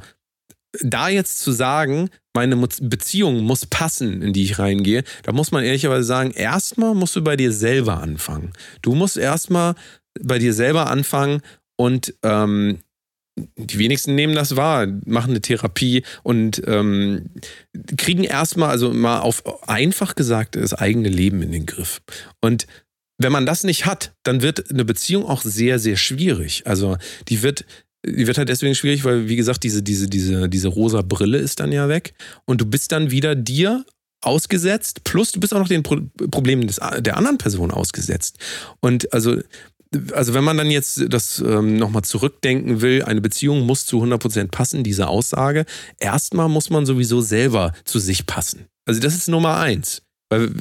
da 0.82 1.10
jetzt 1.10 1.40
zu 1.40 1.52
sagen, 1.52 2.10
meine 2.34 2.56
Beziehung 2.58 3.44
muss 3.44 3.66
passen, 3.66 4.22
in 4.22 4.34
die 4.34 4.44
ich 4.44 4.60
reingehe, 4.60 5.04
da 5.24 5.32
muss 5.32 5.52
man 5.52 5.64
ehrlicherweise 5.64 6.04
sagen, 6.04 6.32
erstmal 6.32 6.94
musst 6.94 7.16
du 7.16 7.24
bei 7.24 7.36
dir 7.36 7.52
selber 7.52 8.02
anfangen. 8.02 8.54
Du 8.82 8.94
musst 8.94 9.18
erstmal 9.18 9.76
bei 10.22 10.40
dir 10.40 10.54
selber 10.54 10.90
anfangen 10.90 11.42
und 11.78 12.14
ähm, 12.24 12.80
die 13.58 13.80
wenigsten 13.80 14.16
nehmen 14.16 14.36
das 14.36 14.56
wahr, 14.56 14.88
machen 15.06 15.32
eine 15.32 15.42
Therapie 15.42 16.04
und 16.24 16.62
ähm, 16.68 17.32
kriegen 17.98 18.24
erstmal, 18.24 18.70
also 18.70 18.94
mal 18.94 19.20
auf 19.20 19.68
einfach 19.68 20.16
gesagt, 20.16 20.56
das 20.56 20.74
eigene 20.74 21.10
Leben 21.10 21.42
in 21.42 21.52
den 21.52 21.66
Griff. 21.66 22.02
Und 22.40 22.66
wenn 23.18 23.32
man 23.32 23.46
das 23.46 23.64
nicht 23.64 23.86
hat, 23.86 24.14
dann 24.24 24.42
wird 24.42 24.72
eine 24.72 24.86
Beziehung 24.86 25.26
auch 25.26 25.42
sehr, 25.42 25.80
sehr 25.80 25.98
schwierig. 25.98 26.64
Also 26.66 26.98
die 27.28 27.44
wird, 27.44 27.66
die 28.06 28.28
wird 28.28 28.38
halt 28.38 28.50
deswegen 28.50 28.76
schwierig, 28.76 29.04
weil, 29.04 29.28
wie 29.28 29.36
gesagt, 29.36 29.63
diese, 29.63 29.82
diese, 29.82 30.08
diese, 30.08 30.50
diese 30.50 30.68
rosa 30.68 31.02
Brille 31.02 31.38
ist 31.38 31.60
dann 31.60 31.72
ja 31.72 31.89
weg 31.89 32.13
und 32.46 32.62
du 32.62 32.65
bist 32.65 32.91
dann 32.91 33.12
wieder 33.12 33.36
dir 33.36 33.86
ausgesetzt, 34.22 35.04
plus 35.04 35.32
du 35.32 35.39
bist 35.39 35.54
auch 35.54 35.60
noch 35.60 35.68
den 35.68 35.84
Pro 35.84 35.98
Problemen 36.32 36.68
des, 36.68 36.80
der 37.00 37.18
anderen 37.18 37.38
Person 37.38 37.72
ausgesetzt. 37.72 38.38
Und 38.80 39.12
also, 39.13 39.39
also 40.13 40.34
wenn 40.34 40.44
man 40.44 40.58
dann 40.58 40.72
jetzt 40.72 41.06
das 41.10 41.39
ähm, 41.39 41.78
nochmal 41.78 42.04
zurückdenken 42.04 42.82
will, 42.82 43.04
eine 43.04 43.22
Beziehung 43.22 43.65
muss 43.65 43.86
zu 43.86 44.04
100% 44.04 44.50
passen, 44.50 44.84
diese 44.84 45.08
Aussage, 45.08 45.65
erstmal 46.00 46.50
muss 46.50 46.70
man 46.70 46.86
sowieso 46.86 47.22
selber 47.22 47.74
zu 47.86 48.00
sich 48.00 48.26
passen. 48.26 48.65
Also 48.86 49.00
das 49.00 49.15
ist 49.15 49.28
Nummer 49.28 49.58
eins. 49.58 50.02
Weil 50.30 50.52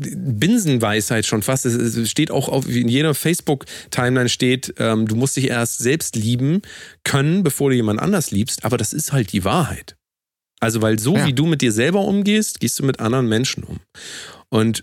Binsenweisheit 0.00 1.26
schon 1.26 1.42
fast. 1.42 1.66
Es 1.66 2.10
steht 2.10 2.30
auch 2.30 2.48
auf, 2.48 2.68
in 2.68 2.88
jeder 2.88 3.14
Facebook-Timeline 3.14 4.28
steht, 4.28 4.74
ähm, 4.78 5.06
du 5.06 5.14
musst 5.16 5.36
dich 5.36 5.48
erst 5.48 5.78
selbst 5.78 6.16
lieben 6.16 6.62
können, 7.04 7.42
bevor 7.42 7.70
du 7.70 7.76
jemand 7.76 8.00
anders 8.00 8.30
liebst. 8.30 8.64
Aber 8.64 8.76
das 8.76 8.92
ist 8.92 9.12
halt 9.12 9.32
die 9.32 9.44
Wahrheit. 9.44 9.96
Also, 10.60 10.82
weil 10.82 10.98
so 10.98 11.16
Ja. 11.16 11.26
wie 11.26 11.32
du 11.32 11.46
mit 11.46 11.62
dir 11.62 11.72
selber 11.72 12.00
umgehst, 12.00 12.60
gehst 12.60 12.78
du 12.78 12.84
mit 12.84 13.00
anderen 13.00 13.28
Menschen 13.28 13.64
um. 13.64 13.80
Und 14.50 14.82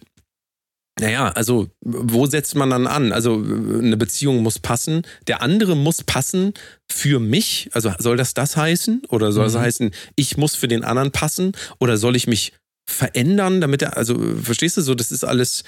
naja, 0.99 1.27
also 1.29 1.69
wo 1.81 2.25
setzt 2.25 2.55
man 2.55 2.71
dann 2.71 2.87
an? 2.87 3.11
Also 3.11 3.35
eine 3.35 3.97
Beziehung 3.97 4.41
muss 4.41 4.57
passen. 4.57 5.03
Der 5.27 5.43
andere 5.43 5.75
muss 5.77 6.03
passen 6.03 6.53
für 6.91 7.19
mich. 7.19 7.69
Also 7.73 7.93
soll 7.99 8.17
das 8.17 8.33
das 8.33 8.57
heißen? 8.57 9.03
Oder 9.09 9.31
soll 9.31 9.43
das 9.45 9.53
Mhm. 9.53 9.59
heißen, 9.59 9.91
ich 10.15 10.37
muss 10.37 10.55
für 10.55 10.67
den 10.67 10.83
anderen 10.83 11.11
passen? 11.11 11.51
Oder 11.79 11.97
soll 11.97 12.15
ich 12.15 12.25
mich 12.25 12.53
verändern, 12.87 13.61
damit 13.61 13.81
er, 13.81 13.97
also 13.97 14.17
verstehst 14.41 14.77
du 14.77 14.81
so, 14.81 14.95
das 14.95 15.11
ist 15.11 15.23
alles, 15.23 15.63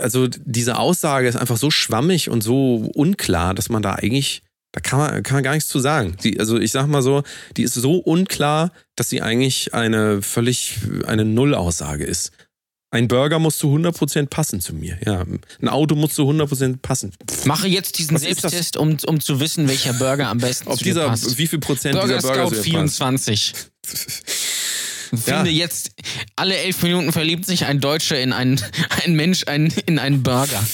also 0.00 0.28
diese 0.28 0.78
Aussage 0.78 1.28
ist 1.28 1.36
einfach 1.36 1.56
so 1.56 1.70
schwammig 1.70 2.30
und 2.30 2.42
so 2.42 2.90
unklar, 2.94 3.54
dass 3.54 3.68
man 3.68 3.82
da 3.82 3.94
eigentlich, 3.94 4.42
da 4.72 4.80
kann 4.80 4.98
man, 4.98 5.22
kann 5.22 5.36
man 5.36 5.44
gar 5.44 5.54
nichts 5.54 5.68
zu 5.68 5.80
sagen. 5.80 6.16
Die, 6.22 6.38
also 6.38 6.58
ich 6.58 6.70
sag 6.70 6.86
mal 6.86 7.02
so, 7.02 7.24
die 7.56 7.64
ist 7.64 7.74
so 7.74 7.96
unklar, 7.98 8.72
dass 8.96 9.10
sie 9.10 9.22
eigentlich 9.22 9.74
eine 9.74 10.22
völlig, 10.22 10.78
eine 11.06 11.24
Nullaussage 11.24 12.04
ist. 12.04 12.32
Ein 12.90 13.06
Burger 13.06 13.38
muss 13.38 13.58
zu 13.58 13.66
100% 13.68 14.28
passen 14.28 14.60
zu 14.60 14.74
mir. 14.74 14.98
Ja, 15.04 15.22
ein 15.60 15.68
Auto 15.68 15.94
muss 15.94 16.14
zu 16.14 16.22
100% 16.22 16.78
passen. 16.80 17.12
Mache 17.44 17.68
jetzt 17.68 17.98
diesen 17.98 18.16
Selbsttest, 18.16 18.78
um, 18.78 18.96
um 19.06 19.20
zu 19.20 19.40
wissen, 19.40 19.68
welcher 19.68 19.92
Burger 19.92 20.28
am 20.28 20.38
besten 20.38 20.68
Ob 20.68 20.78
zu 20.78 20.84
dieser, 20.84 21.06
passt. 21.08 21.36
Wie 21.36 21.46
viel 21.46 21.58
Prozent 21.58 21.96
Burger 21.96 22.16
dieser 22.16 22.28
Burger 22.28 22.46
Scout 22.48 22.62
24. 22.62 23.52
Finde 25.10 25.50
ja. 25.50 25.64
jetzt, 25.64 25.92
alle 26.36 26.56
elf 26.56 26.82
Minuten 26.82 27.12
verliebt 27.12 27.46
sich 27.46 27.64
ein 27.64 27.80
Deutscher 27.80 28.20
in 28.20 28.32
einen, 28.32 28.60
ein 29.04 29.14
Mensch 29.14 29.46
einen, 29.46 29.72
in 29.86 29.98
einen 29.98 30.22
Burger. 30.22 30.64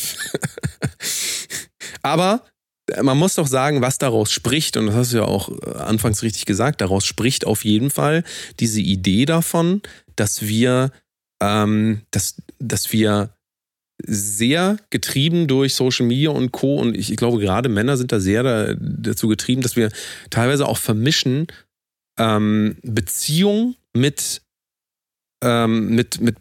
Aber 2.02 2.44
äh, 2.90 3.02
man 3.02 3.18
muss 3.18 3.34
doch 3.34 3.46
sagen, 3.46 3.80
was 3.80 3.98
daraus 3.98 4.30
spricht, 4.32 4.76
und 4.76 4.86
das 4.86 4.94
hast 4.94 5.12
du 5.12 5.18
ja 5.18 5.24
auch 5.24 5.50
äh, 5.50 5.78
anfangs 5.78 6.22
richtig 6.22 6.46
gesagt, 6.46 6.80
daraus 6.80 7.04
spricht 7.04 7.46
auf 7.46 7.64
jeden 7.64 7.90
Fall 7.90 8.24
diese 8.60 8.80
Idee 8.80 9.24
davon, 9.24 9.82
dass 10.16 10.42
wir, 10.42 10.92
ähm, 11.40 12.02
dass, 12.10 12.42
dass 12.58 12.92
wir 12.92 13.34
sehr 14.02 14.76
getrieben 14.90 15.46
durch 15.46 15.74
Social 15.74 16.06
Media 16.06 16.30
und 16.30 16.52
Co. 16.52 16.76
Und 16.76 16.96
ich, 16.96 17.10
ich 17.10 17.16
glaube, 17.16 17.38
gerade 17.38 17.68
Männer 17.68 17.96
sind 17.96 18.12
da 18.12 18.20
sehr 18.20 18.42
da, 18.42 18.74
dazu 18.78 19.28
getrieben, 19.28 19.62
dass 19.62 19.76
wir 19.76 19.90
teilweise 20.30 20.66
auch 20.66 20.78
vermischen 20.78 21.46
ähm, 22.18 22.76
Beziehung 22.82 23.76
mit, 23.96 24.42
ähm, 25.42 25.94
mit, 25.94 26.20
mit, 26.20 26.36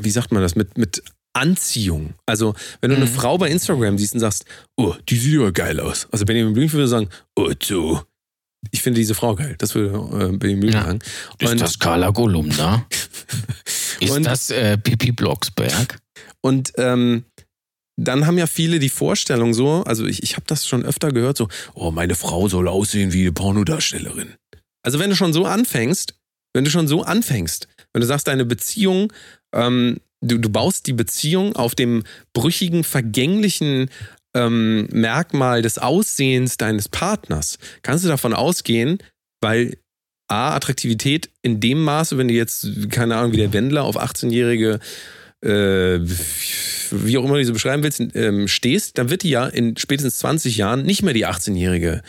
wie 0.00 0.10
sagt 0.10 0.32
man 0.32 0.42
das, 0.42 0.54
mit, 0.56 0.78
mit 0.78 1.02
Anziehung. 1.36 2.14
Also, 2.26 2.54
wenn 2.80 2.90
du 2.90 2.96
eine 2.96 3.06
Mhm. 3.06 3.10
Frau 3.10 3.38
bei 3.38 3.50
Instagram 3.50 3.98
siehst 3.98 4.14
und 4.14 4.20
sagst, 4.20 4.44
oh, 4.76 4.94
die 5.08 5.16
sieht 5.18 5.38
aber 5.38 5.52
geil 5.52 5.80
aus. 5.80 6.06
Also 6.12 6.24
Benjamin 6.24 6.52
Blümchen 6.54 6.78
würde 6.78 6.88
sagen, 6.88 7.08
oh, 7.36 7.52
du. 7.68 8.00
Ich 8.70 8.80
finde 8.82 8.98
diese 9.00 9.14
Frau 9.14 9.34
geil. 9.34 9.56
Das 9.58 9.74
würde 9.74 9.94
äh, 9.94 10.36
Benjamin 10.36 10.60
Blümchen 10.60 10.72
Ja. 10.80 10.84
sagen. 10.86 10.98
Ist 11.40 11.50
Und- 11.52 11.60
das 11.60 11.78
Carla 11.78 12.12
Kolumna? 12.12 12.86
Ist 14.00 14.10
Und- 14.10 14.24
das 14.24 14.50
äh, 14.50 14.78
Pippi 14.78 15.12
Blocksberg? 15.12 15.98
Und 16.40 16.72
ähm, 16.76 17.24
dann 17.96 18.26
haben 18.26 18.38
ja 18.38 18.46
viele 18.46 18.78
die 18.78 18.88
Vorstellung 18.88 19.54
so, 19.54 19.82
also 19.84 20.04
ich, 20.06 20.22
ich 20.22 20.34
habe 20.36 20.44
das 20.46 20.66
schon 20.66 20.84
öfter 20.84 21.10
gehört, 21.10 21.36
so, 21.36 21.48
oh, 21.74 21.90
meine 21.90 22.14
Frau 22.14 22.48
soll 22.48 22.68
aussehen 22.68 23.12
wie 23.12 23.22
eine 23.22 23.32
Pornodarstellerin. 23.32 24.34
Also 24.84 24.98
wenn 24.98 25.10
du 25.10 25.16
schon 25.16 25.32
so 25.32 25.46
anfängst, 25.46 26.14
wenn 26.54 26.64
du 26.64 26.70
schon 26.70 26.88
so 26.88 27.02
anfängst, 27.02 27.68
wenn 27.92 28.00
du 28.00 28.06
sagst, 28.06 28.28
deine 28.28 28.44
Beziehung, 28.44 29.12
ähm, 29.54 29.98
du, 30.22 30.38
du 30.38 30.48
baust 30.48 30.86
die 30.86 30.92
Beziehung 30.94 31.54
auf 31.56 31.74
dem 31.74 32.04
brüchigen, 32.32 32.84
vergänglichen 32.84 33.90
ähm, 34.34 34.88
Merkmal 34.90 35.60
des 35.60 35.78
Aussehens 35.78 36.56
deines 36.56 36.88
Partners, 36.88 37.58
kannst 37.82 38.04
du 38.04 38.08
davon 38.08 38.32
ausgehen, 38.32 38.98
weil 39.42 39.76
A, 40.28 40.54
Attraktivität 40.54 41.28
in 41.42 41.60
dem 41.60 41.82
Maße, 41.82 42.16
wenn 42.16 42.28
du 42.28 42.34
jetzt, 42.34 42.66
keine 42.90 43.16
Ahnung, 43.16 43.32
wie 43.32 43.36
der 43.36 43.52
Wendler 43.52 43.84
auf 43.84 44.00
18-jährige 44.00 44.80
äh, 45.44 46.00
wie 46.90 47.18
auch 47.18 47.24
immer 47.24 47.36
du 47.36 47.44
sie 47.44 47.52
beschreiben 47.52 47.82
willst, 47.82 48.02
ähm, 48.14 48.48
stehst, 48.48 48.98
dann 48.98 49.10
wird 49.10 49.22
die 49.22 49.30
ja 49.30 49.46
in 49.46 49.76
spätestens 49.76 50.18
20 50.18 50.56
Jahren 50.56 50.84
nicht 50.84 51.02
mehr 51.02 51.14
die 51.14 51.26
18-jährige 51.26 52.02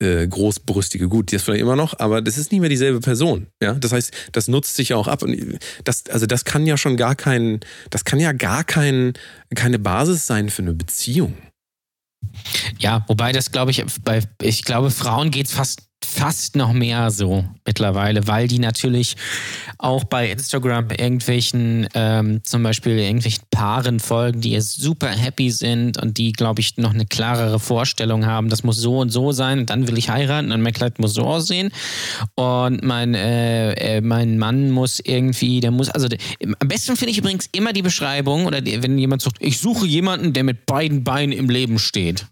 äh, 0.00 0.26
großbrüstige, 0.26 1.08
gut, 1.08 1.30
die 1.30 1.36
ist 1.36 1.44
vielleicht 1.44 1.62
immer 1.62 1.76
noch, 1.76 1.98
aber 1.98 2.20
das 2.20 2.38
ist 2.38 2.50
nicht 2.52 2.60
mehr 2.60 2.68
dieselbe 2.68 3.00
Person. 3.00 3.46
Ja, 3.62 3.74
das 3.74 3.92
heißt, 3.92 4.12
das 4.32 4.48
nutzt 4.48 4.76
sich 4.76 4.90
ja 4.90 4.96
auch 4.96 5.08
ab 5.08 5.22
und 5.22 5.58
das, 5.84 6.04
also 6.10 6.26
das 6.26 6.44
kann 6.44 6.66
ja 6.66 6.76
schon 6.76 6.96
gar 6.96 7.14
kein, 7.14 7.60
das 7.90 8.04
kann 8.04 8.20
ja 8.20 8.32
gar 8.32 8.64
kein, 8.64 9.14
keine 9.54 9.78
Basis 9.78 10.26
sein 10.26 10.50
für 10.50 10.62
eine 10.62 10.74
Beziehung. 10.74 11.34
Ja, 12.78 13.04
wobei 13.06 13.32
das 13.32 13.52
glaube 13.52 13.70
ich, 13.70 13.84
bei, 14.02 14.22
ich 14.42 14.64
glaube, 14.64 14.90
Frauen 14.90 15.30
geht 15.30 15.46
es 15.46 15.52
fast, 15.52 15.82
fast 16.04 16.56
noch 16.56 16.72
mehr 16.72 17.10
so 17.10 17.44
mittlerweile, 17.66 18.26
weil 18.26 18.48
die 18.48 18.58
natürlich 18.58 19.16
auch 19.78 20.04
bei 20.04 20.30
Instagram 20.30 20.90
irgendwelchen, 20.90 21.88
ähm, 21.94 22.42
zum 22.44 22.62
Beispiel 22.62 22.98
irgendwelchen 22.98 23.44
Paaren 23.50 24.00
folgen, 24.00 24.40
die 24.40 24.60
super 24.60 25.08
happy 25.08 25.50
sind 25.50 26.00
und 26.00 26.18
die, 26.18 26.32
glaube 26.32 26.60
ich, 26.60 26.76
noch 26.76 26.94
eine 26.94 27.06
klarere 27.06 27.58
Vorstellung 27.58 28.26
haben, 28.26 28.48
das 28.48 28.64
muss 28.64 28.76
so 28.76 28.98
und 28.98 29.10
so 29.10 29.32
sein, 29.32 29.60
und 29.60 29.70
dann 29.70 29.88
will 29.88 29.98
ich 29.98 30.10
heiraten 30.10 30.52
und 30.52 30.62
mein 30.62 30.72
Kleid 30.72 30.98
muss 30.98 31.14
so 31.14 31.22
aussehen 31.22 31.70
und 32.34 32.82
mein, 32.82 33.14
äh, 33.14 33.72
äh, 33.72 34.00
mein 34.00 34.38
Mann 34.38 34.70
muss 34.70 35.00
irgendwie, 35.00 35.60
der 35.60 35.70
muss, 35.70 35.88
also 35.88 36.08
der, 36.08 36.18
am 36.40 36.68
besten 36.68 36.96
finde 36.96 37.12
ich 37.12 37.18
übrigens 37.18 37.48
immer 37.52 37.72
die 37.72 37.82
Beschreibung 37.82 38.46
oder 38.46 38.60
die, 38.60 38.82
wenn 38.82 38.98
jemand 38.98 39.22
sagt, 39.22 39.36
ich 39.40 39.58
suche 39.58 39.86
jemanden, 39.86 40.32
der 40.32 40.44
mit 40.44 40.66
beiden 40.66 41.04
Beinen 41.04 41.32
im 41.32 41.48
Leben 41.48 41.78
steht. 41.78 42.26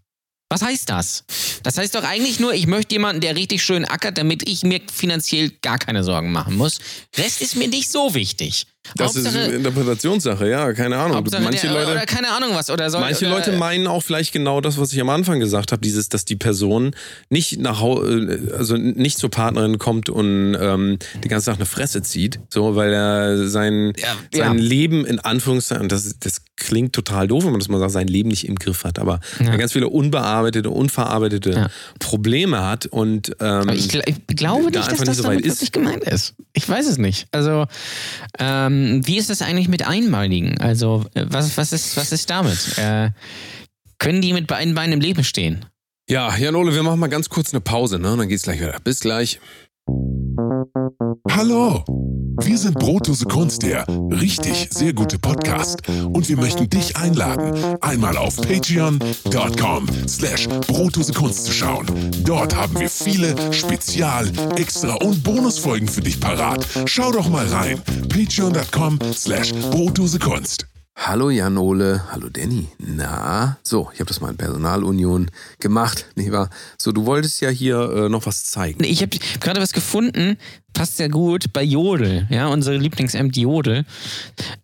Was 0.53 0.61
heißt 0.61 0.91
das? 0.91 1.25
Das 1.63 1.79
heißt 1.79 1.95
doch 1.95 2.05
eigentlich 2.05 2.39
nur, 2.39 2.53
ich 2.53 2.67
möchte 2.67 2.95
jemanden, 2.95 3.23
der 3.23 3.37
richtig 3.37 3.63
schön 3.63 3.87
ackert, 3.87 4.19
damit 4.19 4.47
ich 4.47 4.65
mir 4.65 4.83
finanziell 4.93 5.51
gar 5.63 5.79
keine 5.79 6.05
Sorgen 6.05 6.31
machen 6.31 6.57
muss. 6.57 6.79
Rest 7.17 7.41
ist 7.41 7.57
mir 7.57 7.69
nicht 7.69 7.91
so 7.91 8.13
wichtig. 8.13 8.67
Das 8.97 9.15
ist 9.15 9.27
Hauptsache, 9.27 9.45
eine 9.45 9.55
Interpretationssache, 9.55 10.49
ja, 10.49 10.73
keine 10.73 10.97
Ahnung. 10.97 11.17
Hauptsache 11.19 11.43
manche 11.43 11.69
der, 11.69 11.73
Leute, 11.73 11.93
oder 11.93 12.05
keine 12.07 12.31
Ahnung 12.31 12.51
was. 12.55 12.69
Oder 12.69 12.91
soll, 12.91 13.01
Manche 13.01 13.27
oder, 13.27 13.37
Leute 13.37 13.53
meinen 13.53 13.87
auch 13.87 14.03
vielleicht 14.03 14.33
genau 14.33 14.61
das, 14.61 14.77
was 14.77 14.93
ich 14.93 15.01
am 15.01 15.09
Anfang 15.09 15.39
gesagt 15.39 15.71
habe, 15.71 15.81
dieses, 15.81 16.09
dass 16.09 16.25
die 16.25 16.35
Person 16.37 16.91
nicht 17.31 17.61
nach 17.61 17.81
äh, 17.83 18.39
also 18.59 18.77
nicht 18.77 19.19
zur 19.19 19.31
Partnerin 19.31 19.79
kommt 19.79 20.09
und 20.09 20.57
ähm, 20.61 20.99
die 21.23 21.29
ganze 21.29 21.47
Tag 21.47 21.57
eine 21.57 21.67
Fresse 21.67 22.03
zieht, 22.03 22.41
so 22.51 22.75
weil 22.75 22.93
er 22.93 23.49
sein, 23.49 23.93
Ja, 23.97 24.17
sein 24.35 24.59
ja. 24.59 24.65
Leben 24.65 25.07
in 25.07 25.21
Anführungszeichen, 25.21 25.89
das, 25.89 26.19
das 26.19 26.43
klingt 26.57 26.93
total 26.93 27.29
doof, 27.29 27.45
wenn 27.45 27.53
man 27.53 27.61
das 27.61 27.69
mal 27.69 27.79
sagt, 27.79 27.93
sein 27.93 28.09
Leben 28.09 28.29
nicht 28.31 28.49
im 28.49 28.57
Griff 28.57 28.83
hat, 28.85 28.99
aber 28.99 29.21
Ja. 29.39 29.53
er 29.53 29.59
ganz 29.59 29.73
viele 29.73 29.89
unbearbeitete, 29.89 30.69
unverarbeitete. 30.71 31.71
Probleme 32.01 32.63
hat 32.65 32.87
und 32.87 33.35
ähm, 33.41 33.69
ich, 33.71 33.95
ich 33.95 34.27
glaube 34.27 34.71
da 34.73 34.81
nicht, 34.81 34.91
dass 34.93 35.01
einfach 35.01 35.05
das 35.05 35.09
nicht 35.09 35.17
so 35.19 35.23
damit 35.23 35.47
ist. 35.47 35.53
wirklich 35.61 35.73
gemeint 35.73 36.05
ist. 36.05 36.35
Ich 36.53 36.69
weiß 36.69 36.89
es 36.89 36.99
nicht. 36.99 37.29
Also, 37.31 37.67
ähm, 38.39 38.72
wie 39.05 39.19
ist 39.19 39.31
das 39.31 39.43
eigentlich 39.43 39.69
mit 39.69 39.87
Einmaligen? 39.87 40.59
Also, 40.59 41.05
äh, 41.15 41.25
was, 41.29 41.57
was, 41.57 41.73
ist, 41.73 41.97
was 41.97 42.13
ist 42.13 42.31
damit? 42.31 42.79
Äh, 42.79 43.11
können 43.99 44.21
die 44.21 44.33
mit 44.33 44.47
beiden 44.47 44.75
Beinen 44.75 44.95
im 44.95 45.01
Leben 45.01 45.25
stehen? 45.25 45.65
ja, 46.09 46.37
Jan 46.37 46.55
Ole, 46.55 46.75
wir 46.75 46.83
machen 46.83 47.01
mal 47.01 47.09
ganz 47.09 47.29
kurz 47.29 47.53
eine 47.53 47.61
Pause, 47.61 47.99
ne? 47.99 48.13
Und 48.13 48.19
dann 48.19 48.29
geht's 48.29 48.43
gleich 48.43 48.61
wieder. 48.61 48.79
Bis 48.85 49.01
gleich. 49.01 49.41
Hallo, 51.31 51.85
wir 52.43 52.59
sind 52.59 52.79
Brotdose 52.79 53.25
Kunst, 53.25 53.63
der 53.63 53.87
richtig 54.11 54.69
sehr 54.71 54.93
gute 54.93 55.19
Podcast. 55.19 55.81
Und 55.89 56.29
wir 56.29 56.37
möchten 56.37 56.69
dich 56.69 56.97
einladen, 56.97 57.77
einmal 57.81 58.17
auf 58.17 58.37
patreon.com 58.37 59.87
slash 60.09 60.49
Brotdose 60.67 61.13
Kunst 61.13 61.47
zu 61.47 61.53
schauen. 61.53 61.87
Dort 62.25 62.55
haben 62.55 62.79
wir 62.79 62.89
viele 62.89 63.35
Spezial-, 63.53 64.31
Extra- 64.57 64.97
und 65.05 65.23
Bonusfolgen 65.23 65.89
für 65.89 66.01
dich 66.01 66.21
parat. 66.21 66.67
Schau 66.87 67.13
doch 67.13 67.29
mal 67.29 67.47
rein. 67.47 67.81
patreon.com 68.09 68.99
slash 69.13 69.53
Brotdose 69.71 70.19
Kunst. 70.19 70.72
Hallo 70.95 71.31
Jan 71.31 71.57
Ole, 71.59 72.03
hallo 72.13 72.29
Danny. 72.29 72.69
Na, 72.79 73.57
so, 73.65 73.91
ich 73.93 73.99
habe 73.99 74.09
das 74.09 74.21
mal 74.21 74.31
in 74.31 74.37
Personalunion 74.37 75.31
gemacht, 75.59 76.07
nicht 76.15 76.31
wahr? 76.31 76.49
So, 76.79 76.93
du 76.93 77.07
wolltest 77.07 77.41
ja 77.41 77.49
hier 77.49 77.81
äh, 77.91 78.09
noch 78.09 78.27
was 78.27 78.45
zeigen. 78.45 78.85
Ich 78.85 79.03
habe 79.03 79.17
gerade 79.41 79.61
was 79.61 79.73
gefunden, 79.73 80.37
passt 80.75 80.99
sehr 80.99 81.09
gut 81.09 81.53
bei 81.53 81.63
Jodel, 81.63 82.29
ja, 82.31 82.47
unsere 82.47 82.77
Lieblingsamt 82.77 83.37
Jodel. 83.37 83.85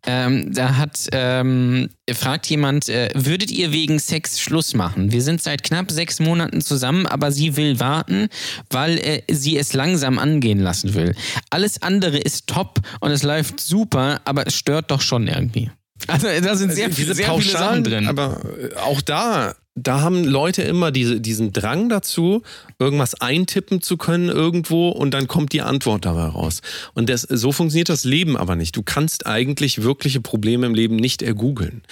Ähm, 0.06 0.54
da 0.54 0.76
hat 0.76 1.08
ähm, 1.12 1.88
fragt 2.12 2.46
jemand, 2.46 2.88
äh, 2.88 3.10
würdet 3.14 3.50
ihr 3.50 3.72
wegen 3.72 3.98
Sex 3.98 4.38
Schluss 4.38 4.74
machen? 4.74 5.10
Wir 5.10 5.22
sind 5.22 5.42
seit 5.42 5.64
knapp 5.64 5.90
sechs 5.90 6.20
Monaten 6.20 6.60
zusammen, 6.60 7.06
aber 7.06 7.32
sie 7.32 7.56
will 7.56 7.80
warten, 7.80 8.28
weil 8.70 8.98
äh, 8.98 9.22
sie 9.30 9.56
es 9.56 9.72
langsam 9.72 10.18
angehen 10.18 10.60
lassen 10.60 10.94
will. 10.94 11.16
Alles 11.50 11.82
andere 11.82 12.18
ist 12.18 12.46
top 12.46 12.80
und 13.00 13.10
es 13.10 13.22
läuft 13.22 13.60
super, 13.60 14.20
aber 14.24 14.46
es 14.46 14.54
stört 14.54 14.90
doch 14.90 15.00
schon 15.00 15.26
irgendwie. 15.26 15.70
Also 16.06 16.26
da 16.42 16.56
sind 16.56 16.72
sehr, 16.72 16.88
diese 16.88 17.14
sehr 17.14 17.32
viele 17.34 17.50
Sachen 17.50 17.84
drin. 17.84 18.06
Aber 18.06 18.40
äh, 18.60 18.76
auch 18.76 19.00
da, 19.00 19.54
da 19.74 20.00
haben 20.00 20.24
Leute 20.24 20.62
immer 20.62 20.90
diese, 20.90 21.20
diesen 21.20 21.52
Drang 21.52 21.88
dazu, 21.88 22.42
irgendwas 22.78 23.20
eintippen 23.20 23.82
zu 23.82 23.96
können 23.96 24.28
irgendwo 24.28 24.88
und 24.90 25.12
dann 25.12 25.28
kommt 25.28 25.52
die 25.52 25.62
Antwort 25.62 26.04
dabei 26.04 26.26
raus. 26.26 26.60
Und 26.94 27.08
das, 27.08 27.22
so 27.22 27.52
funktioniert 27.52 27.88
das 27.88 28.04
Leben 28.04 28.36
aber 28.36 28.56
nicht. 28.56 28.76
Du 28.76 28.82
kannst 28.82 29.26
eigentlich 29.26 29.82
wirkliche 29.82 30.20
Probleme 30.20 30.66
im 30.66 30.74
Leben 30.74 30.96
nicht 30.96 31.22
ergoogeln. 31.22 31.82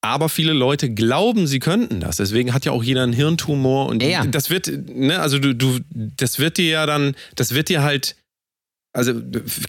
Aber 0.00 0.28
viele 0.28 0.52
Leute 0.52 0.90
glauben, 0.90 1.48
sie 1.48 1.58
könnten 1.58 1.98
das. 1.98 2.18
Deswegen 2.18 2.54
hat 2.54 2.64
ja 2.64 2.70
auch 2.70 2.84
jeder 2.84 3.02
einen 3.02 3.12
Hirntumor 3.12 3.88
und 3.88 4.00
Ja, 4.02 4.08
ja. 4.08 4.26
das 4.26 4.48
wird, 4.48 4.70
ne, 4.88 5.18
also 5.18 5.40
du, 5.40 5.54
du, 5.54 5.80
das 5.90 6.38
wird 6.38 6.56
dir 6.56 6.68
ja 6.68 6.86
dann, 6.86 7.16
das 7.34 7.52
wird 7.52 7.68
dir 7.68 7.82
halt, 7.82 8.14
also 8.98 9.14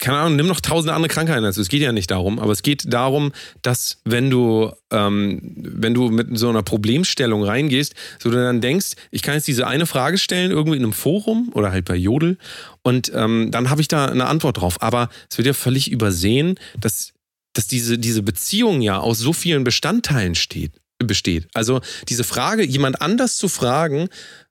keine 0.00 0.18
Ahnung, 0.18 0.36
nimm 0.36 0.46
noch 0.46 0.60
tausende 0.60 0.92
andere 0.92 1.08
Krankheiten 1.08 1.44
dazu. 1.44 1.60
Es 1.60 1.68
geht 1.68 1.82
ja 1.82 1.92
nicht 1.92 2.10
darum, 2.10 2.40
aber 2.40 2.50
es 2.50 2.62
geht 2.62 2.92
darum, 2.92 3.32
dass 3.62 4.00
wenn 4.04 4.28
du, 4.28 4.72
ähm, 4.90 5.40
wenn 5.56 5.94
du 5.94 6.10
mit 6.10 6.36
so 6.36 6.48
einer 6.48 6.64
Problemstellung 6.64 7.44
reingehst, 7.44 7.94
so 8.20 8.30
du 8.30 8.36
dann 8.36 8.60
denkst, 8.60 8.94
ich 9.12 9.22
kann 9.22 9.34
jetzt 9.34 9.46
diese 9.46 9.66
eine 9.68 9.86
Frage 9.86 10.18
stellen 10.18 10.50
irgendwie 10.50 10.76
in 10.76 10.82
einem 10.82 10.92
Forum 10.92 11.50
oder 11.54 11.70
halt 11.70 11.84
bei 11.84 11.94
Jodel 11.94 12.38
und 12.82 13.12
ähm, 13.14 13.50
dann 13.52 13.70
habe 13.70 13.80
ich 13.80 13.88
da 13.88 14.06
eine 14.06 14.26
Antwort 14.26 14.60
drauf. 14.60 14.82
Aber 14.82 15.08
es 15.30 15.38
wird 15.38 15.46
ja 15.46 15.54
völlig 15.54 15.90
übersehen, 15.90 16.58
dass 16.78 17.12
dass 17.52 17.66
diese, 17.66 17.98
diese 17.98 18.22
Beziehung 18.22 18.80
ja 18.80 18.98
aus 18.98 19.18
so 19.18 19.32
vielen 19.32 19.64
Bestandteilen 19.64 20.36
steht, 20.36 20.80
besteht. 20.98 21.48
Also 21.52 21.80
diese 22.08 22.22
Frage, 22.22 22.64
jemand 22.64 23.02
anders 23.02 23.38
zu 23.38 23.48
fragen, 23.48 24.08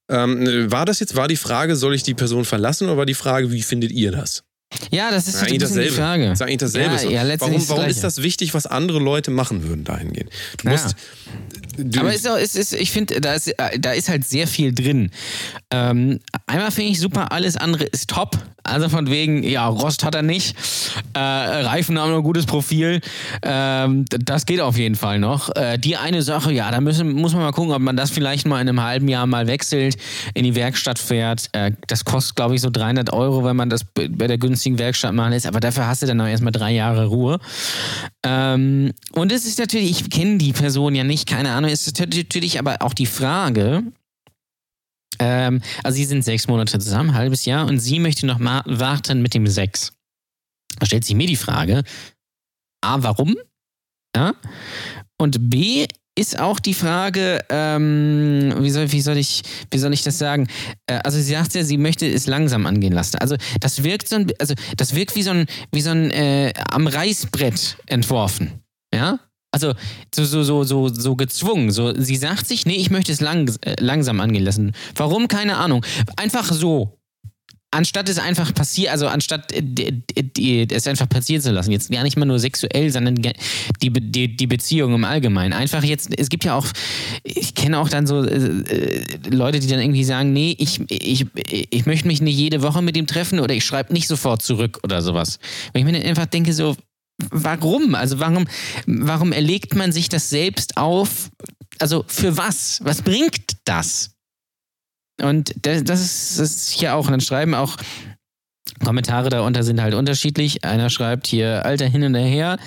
ähm, 0.09 0.69
war 0.69 0.85
das 0.85 0.99
jetzt, 0.99 1.15
war 1.15 1.29
die 1.29 1.37
Frage, 1.37 1.75
soll 1.75 1.95
ich 1.95 2.03
die 2.03 2.13
Person 2.13 2.43
verlassen 2.43 2.89
oder 2.89 2.97
war 2.97 3.05
die 3.05 3.13
Frage, 3.13 3.51
wie 3.51 3.61
findet 3.61 3.91
ihr 3.91 4.11
das? 4.11 4.43
Ja, 4.91 5.09
das 5.11 5.27
ist 5.27 5.35
ein 5.37 5.41
eigentlich 5.47 5.59
bisschen 5.59 5.75
die 5.75 5.85
dasselbe. 5.87 5.95
Frage. 5.97 6.25
Das 6.29 6.39
ist 6.39 6.41
eigentlich 6.43 6.57
dasselbe. 6.57 6.95
Ja, 7.11 7.23
ja, 7.23 7.39
warum 7.39 7.69
warum 7.69 7.85
ist 7.85 8.03
das 8.03 8.21
wichtig, 8.21 8.53
was 8.53 8.65
andere 8.67 8.99
Leute 8.99 9.31
machen 9.31 9.63
würden 9.67 9.83
dahingehend? 9.83 10.29
Du 10.57 10.65
Ja. 10.67 10.71
musst. 10.73 10.95
Du, 11.83 11.99
Aber 12.01 12.13
ist 12.13 12.27
auch, 12.27 12.37
ist, 12.37 12.55
ist, 12.55 12.73
ich 12.73 12.91
finde, 12.91 13.21
da 13.21 13.33
ist, 13.33 13.47
äh, 13.47 13.79
da 13.79 13.91
ist 13.91 14.09
halt 14.09 14.25
sehr 14.25 14.47
viel 14.47 14.73
drin. 14.73 15.11
Ähm, 15.71 16.19
einmal 16.47 16.71
finde 16.71 16.91
ich 16.91 16.99
super, 16.99 17.31
alles 17.31 17.55
andere 17.57 17.85
ist 17.85 18.09
top. 18.09 18.37
Also 18.63 18.89
von 18.89 19.09
wegen, 19.09 19.43
ja, 19.43 19.67
Rost 19.67 20.03
hat 20.03 20.15
er 20.15 20.21
nicht. 20.21 20.55
Äh, 21.13 21.19
Reifen 21.19 21.97
haben 21.97 22.13
ein 22.13 22.23
gutes 22.23 22.45
Profil. 22.45 23.01
Ähm, 23.41 24.05
das 24.09 24.45
geht 24.45 24.61
auf 24.61 24.77
jeden 24.77 24.95
Fall 24.95 25.19
noch. 25.19 25.55
Äh, 25.55 25.77
die 25.77 25.97
eine 25.97 26.21
Sache, 26.21 26.51
ja, 26.51 26.69
da 26.69 26.81
müssen, 26.81 27.13
muss 27.13 27.33
man 27.33 27.43
mal 27.43 27.51
gucken, 27.51 27.71
ob 27.71 27.81
man 27.81 27.95
das 27.95 28.11
vielleicht 28.11 28.45
mal 28.45 28.61
in 28.61 28.69
einem 28.69 28.83
halben 28.83 29.07
Jahr 29.07 29.25
mal 29.25 29.47
wechselt, 29.47 29.97
in 30.33 30.43
die 30.43 30.55
Werkstatt 30.55 30.99
fährt. 30.99 31.49
Äh, 31.53 31.71
das 31.87 32.05
kostet, 32.05 32.35
glaube 32.35 32.55
ich, 32.55 32.61
so 32.61 32.69
300 32.69 33.11
Euro, 33.13 33.43
wenn 33.43 33.55
man 33.55 33.69
das 33.69 33.85
bei 33.93 34.27
der 34.27 34.37
günstigen 34.37 34.77
Werkstatt 34.77 35.13
machen 35.13 35.31
lässt. 35.31 35.47
Aber 35.47 35.59
dafür 35.59 35.87
hast 35.87 36.01
du 36.03 36.07
dann 36.07 36.19
auch 36.21 36.27
erstmal 36.27 36.51
drei 36.51 36.71
Jahre 36.71 37.05
Ruhe. 37.05 37.39
Ähm, 38.23 38.91
und 39.13 39.31
es 39.31 39.45
ist 39.45 39.59
natürlich, 39.59 39.89
ich 39.89 40.09
kenne 40.09 40.37
die 40.37 40.51
Person 40.51 40.93
ja 40.93 41.03
nicht, 41.03 41.27
keine 41.27 41.51
Ahnung, 41.51 41.68
ist 41.71 41.99
natürlich 41.99 42.59
aber 42.59 42.81
auch 42.81 42.93
die 42.93 43.05
Frage, 43.05 43.83
ähm, 45.19 45.61
also 45.83 45.95
sie 45.95 46.05
sind 46.05 46.23
sechs 46.23 46.47
Monate 46.47 46.79
zusammen, 46.79 47.13
halbes 47.13 47.45
Jahr, 47.45 47.67
und 47.67 47.79
sie 47.79 47.99
möchte 47.99 48.25
noch 48.25 48.39
mal 48.39 48.63
warten 48.65 49.21
mit 49.21 49.33
dem 49.33 49.47
Sex. 49.47 49.93
Da 50.79 50.85
stellt 50.85 51.03
sich 51.03 51.15
mir 51.15 51.27
die 51.27 51.35
Frage, 51.35 51.83
A, 52.81 53.03
warum? 53.03 53.35
Ja. 54.15 54.33
Und 55.17 55.49
B, 55.49 55.87
ist 56.19 56.37
auch 56.37 56.59
die 56.59 56.73
Frage, 56.73 57.39
ähm, 57.49 58.53
wie, 58.59 58.69
soll, 58.69 58.91
wie, 58.91 58.99
soll 58.99 59.17
ich, 59.17 59.41
wie 59.71 59.77
soll 59.77 59.93
ich 59.93 60.03
das 60.03 60.17
sagen? 60.17 60.47
Äh, 60.85 60.99
also 61.03 61.17
sie 61.17 61.31
sagt 61.31 61.55
ja, 61.55 61.63
sie 61.63 61.77
möchte 61.77 62.05
es 62.05 62.27
langsam 62.27 62.65
angehen 62.65 62.91
lassen. 62.91 63.17
Also 63.19 63.37
das 63.61 63.83
wirkt 63.83 64.09
so 64.09 64.17
ein, 64.17 64.27
also 64.37 64.53
das 64.75 64.95
wirkt 64.95 65.15
wie 65.15 65.23
so 65.23 65.31
ein, 65.31 65.45
wie 65.71 65.79
so 65.79 65.91
ein 65.91 66.11
äh, 66.11 66.53
am 66.69 66.87
Reißbrett 66.87 67.77
entworfen. 67.85 68.61
Ja? 68.93 69.19
Also 69.51 69.73
so, 70.13 70.25
so, 70.25 70.43
so, 70.43 70.63
so, 70.63 70.87
so 70.89 71.15
gezwungen. 71.15 71.71
So, 71.71 71.93
sie 71.99 72.15
sagt 72.15 72.47
sich, 72.47 72.65
nee, 72.65 72.75
ich 72.75 72.91
möchte 72.91 73.11
es 73.11 73.19
lang, 73.19 73.51
äh, 73.61 73.75
langsam 73.79 74.19
angehen 74.19 74.43
lassen. 74.43 74.73
Warum? 74.95 75.27
Keine 75.27 75.57
Ahnung. 75.57 75.83
Einfach 76.17 76.51
so. 76.51 76.95
Anstatt 77.71 78.09
es 78.09 78.17
einfach 78.17 78.51
passiert, 78.51 78.91
also 78.91 79.05
anstatt 79.07 79.51
äh, 79.51 80.65
es 80.71 80.87
einfach 80.87 81.07
passieren 81.07 81.43
zu 81.43 81.51
lassen, 81.51 81.71
jetzt 81.71 81.91
gar 81.91 82.01
nicht 82.01 82.17
mal 82.17 82.25
nur 82.25 82.39
sexuell, 82.39 82.89
sondern 82.89 83.13
die, 83.13 83.31
die, 83.79 84.35
die, 84.35 84.47
Beziehung 84.47 84.95
im 84.95 85.03
Allgemeinen. 85.03 85.53
Einfach 85.53 85.83
jetzt, 85.83 86.09
es 86.17 86.29
gibt 86.29 86.45
ja 86.45 86.55
auch, 86.55 86.65
ich 87.23 87.53
kenne 87.53 87.77
auch 87.77 87.87
dann 87.87 88.07
so 88.07 88.23
äh, 88.23 88.37
äh, 88.37 89.03
Leute, 89.29 89.59
die 89.59 89.67
dann 89.67 89.81
irgendwie 89.81 90.03
sagen, 90.03 90.33
nee, 90.33 90.55
ich, 90.57 90.81
ich, 90.89 91.27
ich 91.69 91.85
möchte 91.85 92.07
mich 92.07 92.21
nicht 92.21 92.37
jede 92.37 92.63
Woche 92.63 92.81
mit 92.81 92.97
ihm 92.97 93.05
treffen 93.05 93.39
oder 93.39 93.53
ich 93.53 93.65
schreibe 93.65 93.93
nicht 93.93 94.07
sofort 94.07 94.41
zurück 94.41 94.79
oder 94.81 95.03
sowas. 95.03 95.37
Wenn 95.71 95.81
ich 95.81 95.85
mir 95.85 95.99
dann 95.99 96.09
einfach 96.09 96.25
denke, 96.25 96.53
so, 96.53 96.75
warum? 97.31 97.95
Also 97.95 98.19
warum, 98.19 98.47
warum 98.85 99.31
erlegt 99.31 99.75
man 99.75 99.91
sich 99.91 100.09
das 100.09 100.29
selbst 100.29 100.77
auf? 100.77 101.29
Also 101.79 102.03
für 102.07 102.37
was? 102.37 102.79
Was 102.83 103.01
bringt 103.01 103.57
das? 103.65 104.15
Und 105.21 105.53
das, 105.61 105.83
das, 105.83 106.01
ist, 106.01 106.39
das 106.39 106.69
hier 106.69 106.95
auch, 106.95 107.05
und 107.05 107.11
dann 107.11 107.21
schreiben 107.21 107.53
auch 107.53 107.77
Kommentare 108.83 109.29
darunter 109.29 109.63
sind 109.63 109.81
halt 109.81 109.93
unterschiedlich. 109.93 110.63
Einer 110.63 110.89
schreibt 110.89 111.27
hier, 111.27 111.65
Alter, 111.65 111.85
hin 111.85 112.03
und 112.03 112.15
her. 112.15 112.57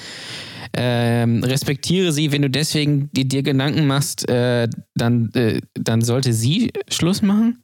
Ähm, 0.74 1.44
respektiere 1.44 2.12
sie, 2.12 2.32
wenn 2.32 2.42
du 2.42 2.50
deswegen 2.50 3.10
die, 3.12 3.28
dir 3.28 3.42
Gedanken 3.42 3.86
machst, 3.86 4.28
äh, 4.28 4.68
dann, 4.94 5.30
äh, 5.34 5.60
dann 5.74 6.02
sollte 6.02 6.32
sie 6.32 6.72
Schluss 6.90 7.22
machen? 7.22 7.62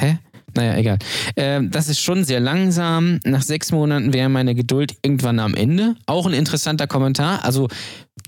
Hä? 0.00 0.18
Naja, 0.54 0.76
egal. 0.76 0.98
Ähm, 1.36 1.70
das 1.70 1.88
ist 1.88 2.00
schon 2.00 2.24
sehr 2.24 2.40
langsam. 2.40 3.20
Nach 3.24 3.42
sechs 3.42 3.72
Monaten 3.72 4.12
wäre 4.12 4.28
meine 4.28 4.54
Geduld 4.54 4.94
irgendwann 5.02 5.38
am 5.38 5.54
Ende. 5.54 5.96
Auch 6.06 6.26
ein 6.26 6.32
interessanter 6.32 6.86
Kommentar. 6.86 7.44
Also, 7.44 7.68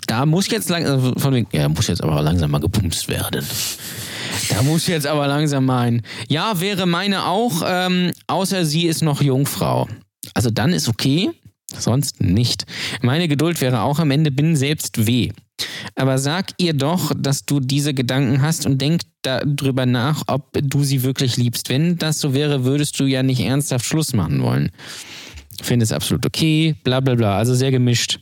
da 0.07 0.27
muss 0.27 0.49
jetzt 0.49 0.69
langsam, 0.69 0.95
also 0.95 1.13
von 1.17 1.35
wegen, 1.35 1.49
ja, 1.53 1.69
muss 1.69 1.87
jetzt 1.87 2.03
aber 2.03 2.23
langsam 2.23 2.51
mal 2.51 2.61
gepumpt 2.61 3.09
werden. 3.09 3.45
Da 4.49 4.63
muss 4.63 4.87
jetzt 4.87 5.07
aber 5.07 5.27
langsam 5.27 5.67
mal 5.67 5.87
ein. 5.87 6.03
Ja, 6.29 6.61
wäre 6.61 6.87
meine 6.87 7.27
auch, 7.27 7.63
ähm, 7.67 8.13
außer 8.27 8.65
sie 8.65 8.87
ist 8.87 9.03
noch 9.03 9.23
Jungfrau. 9.23 9.89
Also 10.35 10.51
dann 10.51 10.73
ist 10.73 10.89
okay, 10.89 11.31
sonst 11.77 12.21
nicht. 12.21 12.65
Meine 13.03 13.29
Geduld 13.29 13.61
wäre 13.61 13.83
auch 13.83 13.99
am 13.99 14.11
Ende, 14.11 14.31
bin 14.31 14.57
selbst 14.57 15.07
weh. 15.07 15.31
Aber 15.95 16.19
sag 16.19 16.53
ihr 16.59 16.75
doch, 16.75 17.13
dass 17.17 17.47
du 17.47 17.61
diese 17.61 17.95
Gedanken 17.95 18.43
hast 18.43 18.67
und 18.67 18.81
denk 18.81 19.03
darüber 19.23 19.87
nach, 19.87 20.25
ob 20.27 20.51
du 20.53 20.85
sie 20.85 21.03
wirklich 21.03 21.37
liebst. 21.37 21.69
Wenn 21.69 21.97
das 21.97 22.21
so 22.21 22.35
wäre, 22.35 22.65
würdest 22.65 23.01
du 23.01 23.05
ja 23.05 23.23
nicht 23.23 23.41
ernsthaft 23.41 23.87
Schluss 23.87 24.13
machen 24.13 24.43
wollen. 24.43 24.71
Finde 25.63 25.85
es 25.85 25.93
absolut 25.93 26.27
okay, 26.27 26.75
bla 26.85 27.01
bla 27.01 27.15
bla. 27.15 27.39
Also 27.39 27.55
sehr 27.55 27.71
gemischt. 27.71 28.21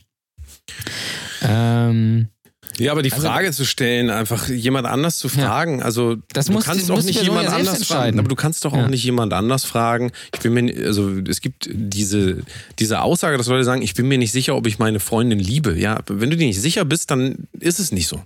Ähm, 1.41 2.29
ja, 2.77 2.91
aber 2.91 3.01
die 3.01 3.11
Also- 3.11 3.27
Frage 3.27 3.51
zu 3.51 3.65
stellen, 3.65 4.09
einfach 4.09 4.49
jemand 4.49 4.87
anders 4.87 5.17
zu 5.17 5.29
fragen, 5.29 5.81
also 5.83 6.15
Das 6.33 6.47
du 6.47 6.53
muss- 6.53 6.65
kannst 6.65 6.89
doch 6.89 7.01
nicht 7.03 7.21
jemand 7.21 7.49
ja 7.49 7.55
anders 7.55 7.83
fragen, 7.85 8.19
aber 8.19 8.27
du 8.27 8.35
kannst 8.35 8.65
doch 8.65 8.73
auch 8.73 8.77
Ja. 8.77 8.87
nicht 8.87 9.03
jemand 9.03 9.33
anders 9.33 9.63
fragen. 9.65 10.11
Ich 10.33 10.39
bin 10.41 10.53
mir, 10.53 10.85
also 10.85 11.11
es 11.27 11.41
gibt 11.41 11.69
diese, 11.71 12.37
diese 12.79 13.01
Aussage, 13.01 13.37
dass 13.37 13.47
Leute 13.47 13.63
sagen, 13.63 13.81
ich 13.81 13.93
bin 13.93 14.07
mir 14.07 14.17
nicht 14.17 14.31
sicher, 14.31 14.55
ob 14.55 14.67
ich 14.67 14.79
meine 14.79 14.99
Freundin 14.99 15.39
liebe. 15.39 15.77
Ja, 15.77 15.99
wenn 16.07 16.29
du 16.29 16.37
dir 16.37 16.47
nicht 16.47 16.61
sicher 16.61 16.85
bist, 16.85 17.11
dann 17.11 17.47
ist 17.59 17.79
es 17.79 17.91
nicht 17.91 18.07
so. 18.07 18.21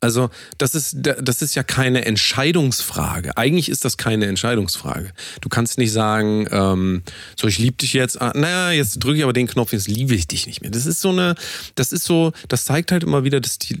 Also 0.00 0.30
das 0.58 0.74
ist, 0.74 0.96
das 1.00 1.42
ist 1.42 1.54
ja 1.54 1.62
keine 1.62 2.04
Entscheidungsfrage. 2.04 3.36
Eigentlich 3.36 3.68
ist 3.68 3.84
das 3.84 3.96
keine 3.96 4.26
Entscheidungsfrage. 4.26 5.12
Du 5.40 5.48
kannst 5.48 5.78
nicht 5.78 5.92
sagen, 5.92 6.46
ähm, 6.50 7.02
so 7.36 7.48
ich 7.48 7.58
liebe 7.58 7.76
dich 7.76 7.92
jetzt, 7.92 8.20
ah, 8.20 8.32
naja, 8.34 8.70
jetzt 8.72 8.98
drücke 8.98 9.18
ich 9.18 9.24
aber 9.24 9.32
den 9.32 9.46
Knopf, 9.46 9.72
jetzt 9.72 9.88
liebe 9.88 10.14
ich 10.14 10.28
dich 10.28 10.46
nicht 10.46 10.62
mehr. 10.62 10.70
Das 10.70 10.86
ist 10.86 11.00
so 11.00 11.10
eine, 11.10 11.34
das 11.74 11.92
ist 11.92 12.04
so, 12.04 12.32
das 12.48 12.64
zeigt 12.64 12.92
halt 12.92 13.04
immer 13.04 13.24
wieder, 13.24 13.40
dass 13.40 13.58
die, 13.58 13.78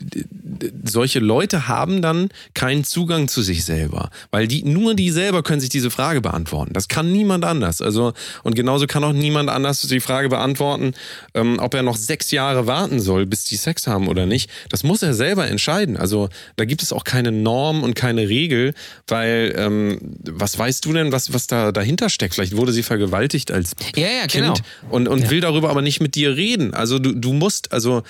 solche 0.84 1.18
Leute 1.18 1.68
haben 1.68 2.02
dann 2.02 2.28
keinen 2.54 2.84
Zugang 2.84 3.28
zu 3.28 3.42
sich 3.42 3.64
selber. 3.64 4.10
Weil 4.30 4.48
die, 4.48 4.62
nur 4.64 4.94
die 4.94 5.10
selber 5.10 5.42
können 5.42 5.60
sich 5.60 5.70
diese 5.70 5.90
Frage 5.90 6.20
beantworten. 6.20 6.72
Das 6.72 6.88
kann 6.88 7.12
niemand 7.12 7.44
anders. 7.44 7.82
Also, 7.82 8.12
und 8.42 8.54
genauso 8.54 8.86
kann 8.86 9.04
auch 9.04 9.12
niemand 9.12 9.50
anders 9.50 9.80
die 9.80 10.00
Frage 10.00 10.28
beantworten, 10.28 10.94
ähm, 11.34 11.58
ob 11.58 11.74
er 11.74 11.82
noch 11.82 11.96
sechs 11.96 12.30
Jahre 12.30 12.66
warten 12.66 13.00
soll, 13.00 13.26
bis 13.26 13.44
die 13.44 13.56
Sex 13.56 13.86
haben 13.86 14.08
oder 14.08 14.26
nicht. 14.26 14.50
Das 14.68 14.82
muss 14.82 15.02
er 15.02 15.14
selber 15.14 15.48
entscheiden. 15.48 15.81
Also 15.96 16.28
da 16.56 16.64
gibt 16.64 16.82
es 16.82 16.92
auch 16.92 17.04
keine 17.04 17.32
Norm 17.32 17.82
und 17.82 17.94
keine 17.94 18.28
Regel, 18.28 18.74
weil 19.06 19.54
ähm, 19.56 19.98
was 20.30 20.58
weißt 20.58 20.84
du 20.84 20.92
denn, 20.92 21.12
was, 21.12 21.32
was 21.32 21.46
da 21.46 21.72
dahinter 21.72 22.08
steckt? 22.08 22.34
Vielleicht 22.34 22.56
wurde 22.56 22.72
sie 22.72 22.82
vergewaltigt 22.82 23.50
als 23.50 23.72
Ja, 23.96 24.06
ja, 24.08 24.26
Kind 24.26 24.32
genau. 24.44 24.54
und, 24.90 25.08
und 25.08 25.22
Ja. 25.22 25.30
will 25.30 25.40
darüber 25.40 25.70
aber 25.70 25.82
nicht 25.82 26.00
mit 26.00 26.14
dir 26.14 26.36
reden. 26.36 26.74
Also 26.74 26.98
du, 26.98 27.12
du 27.12 27.32
musst, 27.32 27.72
also 27.72 28.02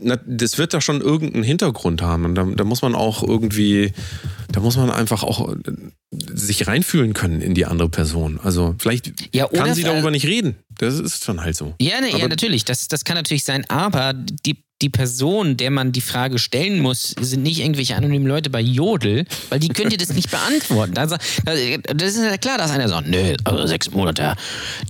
na, 0.00 0.16
das 0.26 0.58
wird 0.58 0.74
da 0.74 0.80
schon 0.80 1.00
irgendeinen 1.00 1.44
Hintergrund 1.44 2.02
haben. 2.02 2.24
Und 2.24 2.34
da, 2.34 2.44
da 2.44 2.64
muss 2.64 2.82
man 2.82 2.94
auch 2.94 3.22
irgendwie, 3.22 3.92
da 4.50 4.60
muss 4.60 4.76
man 4.76 4.90
einfach 4.90 5.22
auch 5.22 5.52
äh, 5.52 5.56
sich 6.10 6.66
reinfühlen 6.66 7.12
können 7.12 7.40
in 7.40 7.54
die 7.54 7.66
andere 7.66 7.88
Person. 7.88 8.40
Also 8.42 8.74
vielleicht 8.78 9.12
Ja, 9.34 9.46
kann 9.46 9.74
sie 9.74 9.84
darüber 9.84 10.10
nicht 10.10 10.26
reden. 10.26 10.56
Das 10.78 10.98
ist 10.98 11.28
dann 11.28 11.42
halt 11.42 11.56
so. 11.56 11.74
Ja, 11.80 12.00
ne, 12.00 12.10
ja 12.10 12.26
natürlich. 12.28 12.64
Das, 12.64 12.88
das 12.88 13.04
kann 13.04 13.16
natürlich 13.16 13.44
sein, 13.44 13.64
aber 13.68 14.12
die, 14.14 14.64
die 14.84 14.90
Person, 14.90 15.56
der 15.56 15.70
man 15.70 15.92
die 15.92 16.02
Frage 16.02 16.38
stellen 16.38 16.80
muss, 16.80 17.14
sind 17.18 17.42
nicht 17.42 17.60
irgendwelche 17.60 17.96
anonymen 17.96 18.26
Leute 18.26 18.50
bei 18.50 18.60
Jodel, 18.60 19.24
weil 19.48 19.58
die 19.58 19.68
können 19.68 19.88
dir 19.88 19.96
das 19.96 20.12
nicht 20.12 20.30
beantworten. 20.30 20.98
Also, 20.98 21.16
das 21.46 22.14
ist 22.14 22.22
ja 22.22 22.36
klar, 22.36 22.58
dass 22.58 22.70
einer 22.70 22.86
sagt, 22.86 23.08
nö, 23.08 23.34
also 23.44 23.66
sechs 23.66 23.90
Monate, 23.92 24.36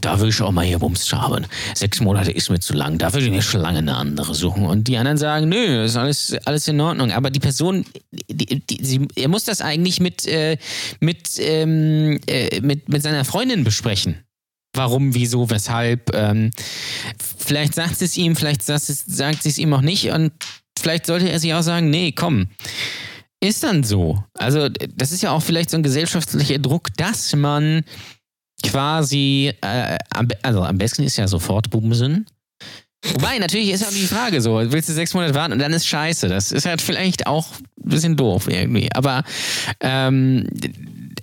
da 0.01 0.21
will 0.21 0.31
ich 0.31 0.43
auch 0.43 0.51
mal 0.51 0.65
hier 0.65 0.81
Bums 0.81 1.13
haben. 1.13 1.47
Sechs 1.75 2.01
Monate 2.01 2.33
ist 2.33 2.51
mir 2.51 2.59
zu 2.59 2.73
lang, 2.73 2.99
da 2.99 3.13
will 3.15 3.23
ich 3.23 3.31
mir 3.31 3.41
schon 3.41 3.61
lange 3.61 3.79
eine 3.79 3.95
andere 3.95 4.35
suchen. 4.35 4.67
Und 4.67 4.89
die 4.89 4.97
anderen 4.97 5.17
sagen, 5.17 5.49
nö, 5.49 5.85
ist 5.85 5.97
alles, 5.97 6.35
alles 6.45 6.67
in 6.67 6.81
Ordnung. 6.81 7.13
Aber 7.13 7.31
die 7.31 7.39
Person, 7.39 7.85
die, 8.29 8.67
die, 8.67 8.85
sie, 8.85 9.07
er 9.15 9.29
muss 9.29 9.45
das 9.45 9.61
eigentlich 9.61 10.01
mit, 10.01 10.27
äh, 10.27 10.59
mit, 10.99 11.39
ähm, 11.39 12.19
äh, 12.27 12.61
mit, 12.63 12.89
mit 12.89 13.01
seiner 13.01 13.25
Freundin 13.25 13.63
besprechen. 13.63 14.24
Warum, 14.75 15.15
wieso, 15.15 15.49
weshalb. 15.51 16.15
Ähm, 16.15 16.51
vielleicht 17.39 17.75
sagt 17.75 18.03
es 18.03 18.17
ihm, 18.17 18.37
vielleicht 18.37 18.63
sagt 18.63 18.85
sie 18.85 19.49
es 19.49 19.59
ihm 19.59 19.73
auch 19.73 19.81
nicht. 19.81 20.11
Und 20.11 20.33
vielleicht 20.79 21.07
sollte 21.07 21.31
er 21.31 21.39
sich 21.39 21.55
auch 21.55 21.63
sagen, 21.63 21.91
nee, 21.91 22.13
komm. 22.13 22.49
Ist 23.41 23.63
dann 23.63 23.85
so. 23.85 24.23
Also, 24.35 24.69
das 24.69 25.13
ist 25.13 25.23
ja 25.23 25.31
auch 25.31 25.43
vielleicht 25.43 25.71
so 25.71 25.77
ein 25.77 25.83
gesellschaftlicher 25.83 26.59
Druck, 26.59 26.89
dass 26.97 27.35
man 27.37 27.85
quasi, 28.63 29.53
äh, 29.61 29.99
also 30.43 30.63
am 30.63 30.79
besten 30.79 31.03
ist 31.03 31.17
ja 31.17 31.29
sofort 31.29 31.71
Bumsen. 31.71 32.27
Wobei, 33.13 33.39
natürlich 33.39 33.71
ist 33.71 33.87
auch 33.87 33.93
die 33.93 34.07
Frage 34.07 34.41
so, 34.41 34.61
willst 34.73 34.89
du 34.89 34.95
sechs 34.95 35.13
Monate 35.13 35.35
warten 35.35 35.53
und 35.53 35.59
dann 35.59 35.75
ist 35.75 35.87
scheiße. 35.87 36.29
Das 36.29 36.53
ist 36.53 36.65
halt 36.65 36.81
vielleicht 36.81 37.27
auch 37.27 37.49
ein 37.85 37.89
bisschen 37.91 38.17
doof 38.17 38.49
irgendwie. 38.49 38.89
Aber 38.95 39.25
ähm, 39.81 40.47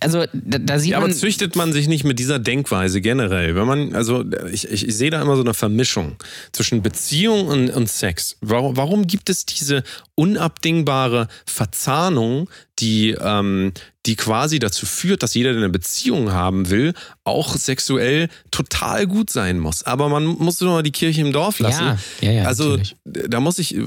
also 0.02 0.26
da, 0.34 0.58
da 0.58 0.80
sieht 0.80 0.92
ja, 0.92 1.00
man. 1.00 1.12
Aber 1.12 1.18
züchtet 1.18 1.56
man 1.56 1.74
sich 1.74 1.88
nicht 1.88 2.04
mit 2.04 2.20
dieser 2.20 2.40
Denkweise 2.40 3.02
generell? 3.02 3.56
Wenn 3.56 3.68
man, 3.68 3.96
also 3.96 4.26
ich, 4.52 4.70
ich, 4.70 4.88
ich 4.88 4.96
sehe 4.96 5.10
da 5.10 5.22
immer 5.22 5.36
so 5.36 5.44
eine 5.44 5.54
Vermischung 5.54 6.16
zwischen 6.52 6.82
Beziehung 6.82 7.48
und, 7.48 7.70
und 7.70 7.90
Sex. 7.90 8.38
Warum, 8.42 8.76
warum 8.78 9.08
gibt 9.08 9.30
es 9.30 9.46
diese 9.46 9.84
unabdingbare 10.16 11.28
Verzahnung, 11.46 12.50
die, 12.80 13.16
ähm, 13.20 13.74
die 14.06 14.16
quasi 14.16 14.60
dazu 14.60 14.86
führt, 14.86 15.24
dass 15.24 15.34
jeder, 15.34 15.52
der 15.52 15.62
eine 15.62 15.70
Beziehung 15.70 16.32
haben 16.32 16.70
will, 16.70 16.94
auch 17.24 17.56
sexuell 17.56 18.30
total 18.50 19.08
gut 19.08 19.30
sein 19.30 19.60
muss. 19.60 19.84
Aber 19.84 20.10
man 20.10 20.26
muss 20.26 20.60
nur 20.60 20.72
mal 20.72 20.84
die 20.84 20.92
Kirche 20.92 21.22
im 21.22 21.32
Dorf 21.32 21.60
lassen. 21.60 21.84
Ja, 21.84 21.98
ja, 22.22 22.32
ja, 22.32 22.44
also 22.46 22.72
natürlich. 22.72 22.96
da 23.06 23.40
muss 23.40 23.60
ich 23.60 23.78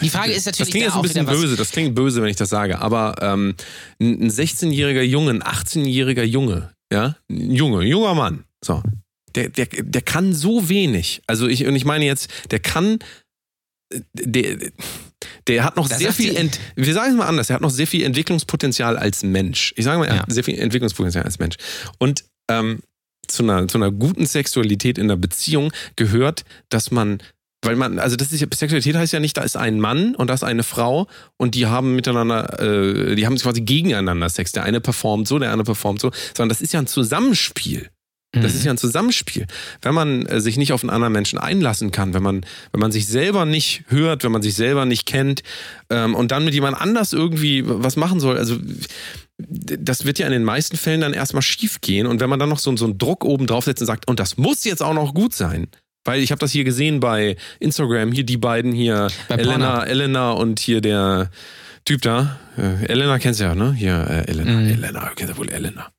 die 0.00 0.10
Frage 0.10 0.32
ist 0.32 0.46
natürlich 0.46 0.58
das 0.58 0.70
klingt 0.70 0.84
jetzt 0.86 0.96
ein 0.96 1.02
bisschen 1.02 1.26
böse, 1.26 1.56
das 1.56 1.70
klingt 1.70 1.94
böse, 1.94 2.22
wenn 2.22 2.28
ich 2.28 2.36
das 2.36 2.48
sage, 2.50 2.78
aber 2.80 3.14
ähm, 3.20 3.54
ein 4.00 4.30
16-jähriger 4.30 5.02
Junge, 5.02 5.30
ein 5.30 5.42
18-jähriger 5.42 6.24
Junge, 6.24 6.70
ja, 6.92 7.16
ein 7.30 7.50
Junge, 7.54 7.80
ein 7.80 7.86
junger 7.88 8.14
Mann, 8.14 8.44
so, 8.64 8.82
der, 9.34 9.48
der, 9.48 9.66
der 9.66 10.02
kann 10.02 10.32
so 10.32 10.68
wenig. 10.68 11.22
Also 11.26 11.48
ich, 11.48 11.66
und 11.66 11.74
ich 11.76 11.84
meine 11.84 12.04
jetzt, 12.04 12.30
der 12.50 12.60
kann, 12.60 12.98
der, 14.14 14.58
der 15.48 15.64
hat 15.64 15.76
noch 15.76 15.88
Das 15.88 15.98
sehr 15.98 16.12
viel, 16.12 16.36
Ent, 16.36 16.58
wir 16.76 16.92
sagen 16.94 17.12
es 17.12 17.16
mal 17.16 17.26
anders, 17.26 17.50
er 17.50 17.54
hat 17.54 17.62
noch 17.62 17.70
sehr 17.70 17.86
viel 17.86 18.02
Entwicklungspotenzial 18.04 18.96
als 18.96 19.22
Mensch. 19.22 19.72
Ich 19.76 19.84
sage 19.84 19.98
mal, 19.98 20.06
er 20.06 20.16
Ja. 20.16 20.22
hat 20.22 20.32
sehr 20.32 20.44
viel 20.44 20.58
Entwicklungspotenzial 20.58 21.24
als 21.24 21.38
Mensch. 21.38 21.56
Und 21.98 22.24
ähm, 22.50 22.80
zu, 23.26 23.42
einer, 23.42 23.66
zu 23.68 23.78
einer 23.78 23.90
guten 23.90 24.26
Sexualität 24.26 24.98
in 24.98 25.08
der 25.08 25.16
Beziehung 25.16 25.72
gehört, 25.96 26.44
dass 26.68 26.90
man 26.90 27.18
weil 27.64 27.76
man, 27.76 27.98
also 27.98 28.16
das 28.16 28.32
ist 28.32 28.40
ja, 28.40 28.46
Sexualität 28.52 28.94
heißt 28.96 29.12
ja 29.12 29.20
nicht, 29.20 29.36
da 29.36 29.42
ist 29.42 29.56
ein 29.56 29.80
Mann 29.80 30.14
und 30.14 30.28
da 30.28 30.34
ist 30.34 30.44
eine 30.44 30.62
Frau 30.62 31.06
und 31.36 31.54
die 31.54 31.66
haben 31.66 31.96
miteinander, 31.96 32.60
äh, 32.60 33.14
die 33.16 33.26
haben 33.26 33.36
quasi 33.36 33.62
gegeneinander 33.62 34.28
Sex. 34.28 34.52
Der 34.52 34.64
eine 34.64 34.80
performt 34.80 35.26
so, 35.28 35.38
der 35.38 35.50
andere 35.50 35.66
performt 35.66 36.00
so, 36.00 36.10
sondern 36.36 36.50
das 36.50 36.60
ist 36.60 36.72
ja 36.72 36.80
ein 36.80 36.86
Zusammenspiel. 36.86 37.90
Das 38.32 38.52
Mhm. 38.52 38.58
ist 38.58 38.64
ja 38.64 38.70
ein 38.72 38.78
Zusammenspiel. 38.78 39.46
Wenn 39.80 39.94
man 39.94 40.26
äh, 40.26 40.40
sich 40.40 40.56
nicht 40.56 40.72
auf 40.72 40.82
einen 40.82 40.90
anderen 40.90 41.12
Menschen 41.12 41.38
einlassen 41.38 41.92
kann, 41.92 42.14
wenn 42.14 42.22
man, 42.22 42.44
wenn 42.72 42.80
man 42.80 42.90
sich 42.90 43.06
selber 43.06 43.44
nicht 43.44 43.84
hört, 43.88 44.24
wenn 44.24 44.32
man 44.32 44.42
sich 44.42 44.54
selber 44.54 44.86
nicht 44.86 45.06
kennt 45.06 45.42
ähm, 45.88 46.14
und 46.16 46.32
dann 46.32 46.44
mit 46.44 46.52
jemand 46.52 46.80
anders 46.80 47.12
irgendwie 47.12 47.62
was 47.64 47.96
machen 47.96 48.18
soll, 48.20 48.36
also 48.36 48.58
das 49.38 50.04
wird 50.04 50.18
ja 50.18 50.26
in 50.26 50.32
den 50.32 50.44
meisten 50.44 50.76
Fällen 50.76 51.00
dann 51.00 51.12
erstmal 51.12 51.42
schief 51.42 51.80
gehen. 51.80 52.06
Und 52.06 52.20
wenn 52.20 52.30
man 52.30 52.38
dann 52.38 52.48
noch 52.48 52.58
so, 52.58 52.76
so 52.76 52.84
einen 52.84 52.98
Druck 52.98 53.24
oben 53.24 53.46
draufsetzt 53.46 53.80
und 53.82 53.86
sagt, 53.86 54.08
und 54.08 54.20
das 54.20 54.36
muss 54.36 54.64
jetzt 54.64 54.82
auch 54.82 54.94
noch 54.94 55.14
gut 55.14 55.34
sein. 55.34 55.68
Weil 56.04 56.20
ich 56.20 56.30
habe 56.30 56.38
das 56.38 56.52
hier 56.52 56.64
gesehen 56.64 57.00
bei 57.00 57.36
Instagram, 57.60 58.12
hier 58.12 58.24
die 58.24 58.36
beiden 58.36 58.72
hier, 58.72 59.08
Bei 59.28 59.36
Elena, 59.36 59.70
Pornhub. 59.70 59.88
Elena 59.88 60.30
und 60.32 60.60
hier 60.60 60.80
der 60.80 61.30
Typ 61.84 62.02
da. 62.02 62.38
Äh, 62.56 62.86
Elena 62.86 63.18
kennst 63.18 63.40
du 63.40 63.44
ja, 63.44 63.54
ne? 63.54 63.72
Hier, 63.72 64.06
äh, 64.08 64.30
Elena. 64.30 64.50
Mhm. 64.52 64.68
Elena, 64.70 65.10
kennst 65.16 65.34
du 65.34 65.38
wohl 65.38 65.50
Elena. 65.50 65.90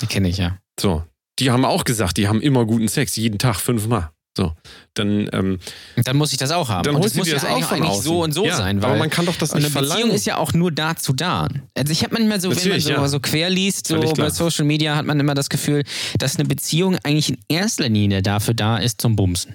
Die 0.00 0.06
kenne 0.06 0.28
ich 0.28 0.38
ja. 0.38 0.58
So. 0.78 1.04
Die 1.38 1.50
haben 1.50 1.64
auch 1.64 1.84
gesagt, 1.84 2.16
die 2.16 2.28
haben 2.28 2.40
immer 2.40 2.64
guten 2.64 2.88
Sex, 2.88 3.16
jeden 3.16 3.38
Tag 3.38 3.56
fünfmal. 3.56 4.10
So. 4.36 4.52
Dann, 4.94 5.28
ähm, 5.32 5.58
dann 5.96 6.16
muss 6.16 6.32
ich 6.32 6.38
das 6.38 6.50
auch 6.50 6.68
haben. 6.68 6.82
dann 6.84 6.96
und 6.96 7.04
das 7.04 7.14
muss 7.14 7.28
ja 7.28 7.34
das 7.34 7.44
auch 7.44 7.70
eigentlich, 7.70 8.00
so 8.00 8.22
und 8.22 8.32
so 8.32 8.44
ja, 8.44 8.56
sein. 8.56 8.82
Weil 8.82 8.90
aber 8.90 8.98
man 8.98 9.10
kann 9.10 9.26
doch 9.26 9.36
das 9.36 9.54
nicht 9.54 9.64
eine 9.64 9.72
Beziehung 9.72 9.88
verlangen. 9.88 10.14
ist 10.14 10.26
ja 10.26 10.38
auch 10.38 10.52
nur 10.52 10.72
dazu 10.72 11.12
da. 11.12 11.48
Also 11.76 11.92
ich 11.92 12.02
habe 12.02 12.14
manchmal 12.14 12.40
so, 12.40 12.48
wenn 12.50 12.56
man 12.56 12.64
Natürlich, 12.64 12.84
so, 12.84 12.90
ja. 12.90 13.08
so 13.08 13.20
quer 13.20 13.48
liest, 13.48 13.86
so 13.86 14.00
bei. 14.00 14.30
Social 14.30 14.64
Media 14.64 14.96
hat 14.96 15.06
man 15.06 15.20
immer 15.20 15.34
das 15.34 15.48
Gefühl, 15.48 15.84
dass 16.18 16.36
eine 16.36 16.48
Beziehung 16.48 16.98
eigentlich 17.04 17.30
in 17.30 17.38
erster 17.48 17.88
Linie 17.88 18.22
dafür 18.22 18.54
da 18.54 18.78
ist 18.78 19.00
zum 19.00 19.14
Bumsen. 19.14 19.54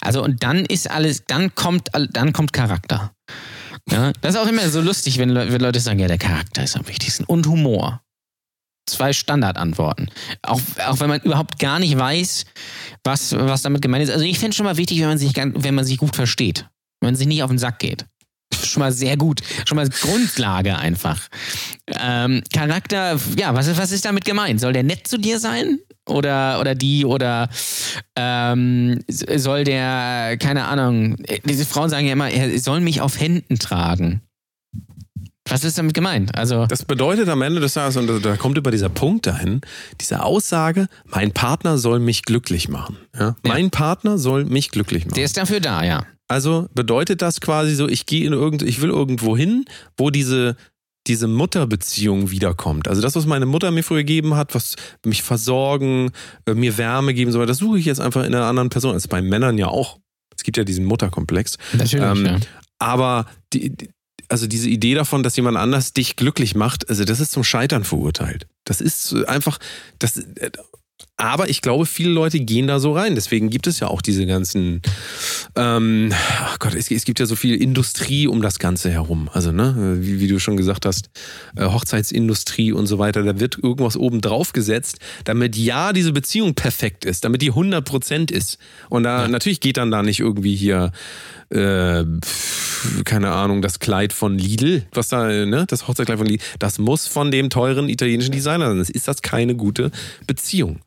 Also 0.00 0.22
und 0.22 0.42
dann 0.42 0.64
ist 0.64 0.90
alles, 0.90 1.24
dann 1.26 1.54
kommt, 1.54 1.90
dann 2.12 2.32
kommt 2.32 2.52
Charakter. 2.52 3.12
Ja, 3.90 4.12
das 4.20 4.34
ist 4.34 4.40
auch 4.40 4.46
immer 4.46 4.68
so 4.68 4.80
lustig, 4.80 5.18
wenn 5.18 5.30
Leute 5.30 5.80
sagen, 5.80 5.98
ja, 5.98 6.08
der 6.08 6.18
Charakter 6.18 6.62
ist 6.62 6.76
am 6.76 6.88
wichtigsten. 6.88 7.24
Und 7.24 7.46
Humor. 7.46 8.02
Zwei 8.88 9.12
Standardantworten. 9.12 10.08
Auch, 10.42 10.60
auch 10.86 11.00
wenn 11.00 11.08
man 11.08 11.20
überhaupt 11.22 11.58
gar 11.58 11.78
nicht 11.80 11.98
weiß, 11.98 12.44
was, 13.04 13.32
was 13.36 13.62
damit 13.62 13.82
gemeint 13.82 14.04
ist. 14.04 14.10
Also 14.10 14.24
ich 14.24 14.38
finde 14.38 14.50
es 14.50 14.56
schon 14.56 14.66
mal 14.66 14.76
wichtig, 14.76 15.00
wenn 15.00 15.08
man 15.08 15.18
sich 15.18 15.34
wenn 15.36 15.74
man 15.74 15.84
sich 15.84 15.98
gut 15.98 16.14
versteht. 16.14 16.66
Wenn 17.00 17.08
man 17.08 17.16
sich 17.16 17.26
nicht 17.26 17.42
auf 17.42 17.50
den 17.50 17.58
Sack 17.58 17.80
geht. 17.80 18.06
Schon 18.64 18.80
mal 18.80 18.92
sehr 18.92 19.16
gut. 19.16 19.40
Schon 19.66 19.76
mal 19.76 19.88
Grundlage 19.88 20.78
einfach. 20.78 21.20
Ähm, 22.00 22.42
Charakter, 22.52 23.18
ja, 23.36 23.54
was, 23.54 23.66
ist- 23.66 23.76
was 23.76 23.90
ist 23.90 24.04
damit 24.04 24.24
gemeint? 24.24 24.60
Soll 24.60 24.72
der 24.72 24.84
nett 24.84 25.06
zu 25.08 25.18
dir 25.18 25.40
sein? 25.40 25.80
Oder, 26.08 26.60
oder 26.60 26.76
die, 26.76 27.04
oder 27.04 27.48
ähm, 28.14 29.00
soll 29.08 29.64
der, 29.64 30.36
keine 30.38 30.66
Ahnung, 30.66 31.16
äh, 31.24 31.40
diese 31.44 31.66
Frauen 31.66 31.90
sagen 31.90 32.06
ja 32.06 32.12
immer, 32.12 32.30
er 32.30 32.56
soll 32.60 32.80
mich 32.80 33.00
auf 33.00 33.18
Händen 33.18 33.58
tragen. 33.58 34.22
Was 35.48 35.64
ist 35.64 35.78
damit 35.78 35.94
gemeint? 35.94 36.36
Also, 36.36 36.66
Das 36.66 36.84
bedeutet 36.84 37.28
am 37.28 37.40
Ende 37.42 37.60
des 37.60 37.74
Tages, 37.74 37.96
und 37.96 38.24
da- 38.24 38.36
kommt 38.36 38.58
über 38.58 38.70
dieser 38.70 38.88
Punkt 38.88 39.26
dahin, 39.26 39.60
diese 40.00 40.22
Aussage, 40.24 40.88
mein 41.04 41.32
Partner 41.32 41.78
soll 41.78 42.00
mich 42.00 42.22
glücklich 42.24 42.68
machen. 42.68 42.96
Ja? 43.18 43.36
Mein 43.44 43.70
Partner 43.70 44.18
soll 44.18 44.44
mich 44.44 44.70
glücklich 44.70 45.04
machen. 45.04 45.14
der 45.14 45.24
ist 45.24 45.36
dafür 45.36 45.60
da, 45.60 45.84
ja. 45.84 46.04
Also 46.28 46.68
bedeutet 46.74 47.22
das 47.22 47.40
quasi 47.40 47.74
so, 47.76 47.88
ich 47.88 48.06
gehe 48.06 48.26
in 48.26 48.32
irgend, 48.32 48.62
ich 48.62 48.80
will 48.82 48.90
irgendwo 48.90 49.36
hin, 49.36 49.64
wo 49.96 50.10
diese, 50.10 50.56
diese 51.06 51.28
Mutterbeziehung 51.28 52.32
wiederkommt. 52.32 52.88
Also 52.88 53.00
das, 53.00 53.14
was 53.14 53.26
meine 53.26 53.46
Mutter 53.46 53.70
mir 53.70 53.84
früher 53.84 53.98
gegeben 53.98 54.34
hat, 54.34 54.52
was 54.52 54.74
mich 55.04 55.22
versorgen, 55.22 56.10
äh, 56.46 56.54
mir 56.54 56.76
Wärme 56.78 57.14
geben, 57.14 57.30
so 57.30 57.38
weiter, 57.38 57.46
das 57.46 57.58
suche 57.58 57.78
ich 57.78 57.84
jetzt 57.84 58.00
einfach 58.00 58.24
in 58.24 58.34
einer 58.34 58.46
anderen 58.46 58.70
Person. 58.70 58.94
Das 58.94 59.04
ist 59.04 59.08
bei 59.08 59.22
Männern 59.22 59.56
ja 59.58 59.68
auch. 59.68 59.98
Es 60.36 60.42
gibt 60.42 60.56
ja 60.56 60.64
diesen 60.64 60.84
Mutterkomplex. 60.84 61.58
Natürlich. 61.72 62.04
Ähm, 62.04 62.26
ja. 62.26 62.36
Aber 62.80 63.26
die, 63.52 63.70
die- 63.76 63.88
also 64.28 64.46
diese 64.46 64.68
Idee 64.68 64.94
davon, 64.94 65.22
dass 65.22 65.36
jemand 65.36 65.56
anders 65.56 65.92
dich 65.92 66.16
glücklich 66.16 66.54
macht, 66.54 66.88
also 66.88 67.04
das 67.04 67.20
ist 67.20 67.32
zum 67.32 67.44
Scheitern 67.44 67.84
verurteilt. 67.84 68.46
Das 68.64 68.80
ist 68.80 69.14
einfach, 69.26 69.58
das, 69.98 70.16
äh, 70.16 70.50
aber 71.18 71.48
ich 71.48 71.62
glaube, 71.62 71.86
viele 71.86 72.10
Leute 72.10 72.40
gehen 72.40 72.66
da 72.66 72.78
so 72.78 72.92
rein. 72.92 73.14
Deswegen 73.14 73.48
gibt 73.48 73.66
es 73.66 73.80
ja 73.80 73.88
auch 73.88 74.02
diese 74.02 74.26
ganzen, 74.26 74.82
ähm, 75.54 76.12
ach 76.40 76.58
Gott, 76.58 76.74
es, 76.74 76.90
es 76.90 77.04
gibt 77.04 77.20
ja 77.20 77.26
so 77.26 77.36
viel 77.36 77.54
Industrie 77.54 78.26
um 78.26 78.42
das 78.42 78.58
Ganze 78.58 78.90
herum. 78.90 79.30
Also, 79.32 79.50
ne, 79.50 79.96
wie, 80.00 80.20
wie 80.20 80.28
du 80.28 80.38
schon 80.38 80.58
gesagt 80.58 80.84
hast, 80.84 81.08
äh, 81.56 81.64
Hochzeitsindustrie 81.64 82.72
und 82.72 82.86
so 82.86 82.98
weiter, 82.98 83.22
da 83.22 83.40
wird 83.40 83.58
irgendwas 83.62 83.96
oben 83.96 84.20
drauf 84.20 84.52
gesetzt, 84.52 84.98
damit 85.24 85.56
ja 85.56 85.94
diese 85.94 86.12
Beziehung 86.12 86.54
perfekt 86.54 87.06
ist, 87.06 87.24
damit 87.24 87.40
die 87.40 87.52
100% 87.52 88.30
ist. 88.30 88.58
Und 88.90 89.04
da 89.04 89.26
natürlich 89.26 89.60
geht 89.60 89.78
dann 89.78 89.90
da 89.90 90.02
nicht 90.02 90.20
irgendwie 90.20 90.54
hier 90.54 90.92
äh, 91.48 92.04
keine 93.04 93.32
Ahnung, 93.32 93.62
das 93.62 93.78
Kleid 93.78 94.12
von 94.12 94.38
Lidl, 94.38 94.84
was 94.92 95.08
da, 95.08 95.28
ne, 95.46 95.64
das 95.68 95.88
Hochzeitkleid 95.88 96.18
von 96.18 96.26
Lidl, 96.26 96.42
das 96.58 96.78
muss 96.78 97.06
von 97.06 97.30
dem 97.30 97.50
teuren 97.50 97.88
italienischen 97.88 98.32
Designer 98.32 98.68
sein. 98.68 98.78
Das 98.78 98.90
ist 98.90 99.08
das 99.08 99.22
keine 99.22 99.54
gute 99.54 99.90
Beziehung. 100.26 100.80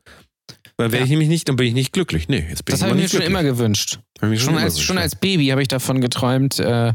Weil 0.80 0.94
wäre 0.94 1.02
Ja. 1.02 1.04
ich 1.06 1.10
nämlich 1.10 1.28
nicht, 1.28 1.50
dann 1.50 1.58
bin 1.58 1.68
ich 1.68 1.74
nicht 1.74 1.92
glücklich. 1.92 2.30
Nee, 2.30 2.46
jetzt 2.50 2.64
bin 2.64 2.72
Das 2.72 2.80
ich 2.80 2.86
habe 2.88 2.96
ich 2.96 3.02
mir 3.04 3.10
schon 3.10 3.20
glücklich. 3.20 3.30
immer 3.30 3.44
gewünscht. 3.44 4.00
Mir 4.22 4.40
Schon 4.40 4.54
immer 4.54 4.62
als, 4.64 4.74
gewünscht, 4.76 4.88
schon 4.88 4.98
als 4.98 5.16
Baby 5.18 5.48
habe 5.48 5.62
ich 5.62 5.68
davon 5.68 6.00
geträumt, 6.00 6.58
äh, 6.60 6.94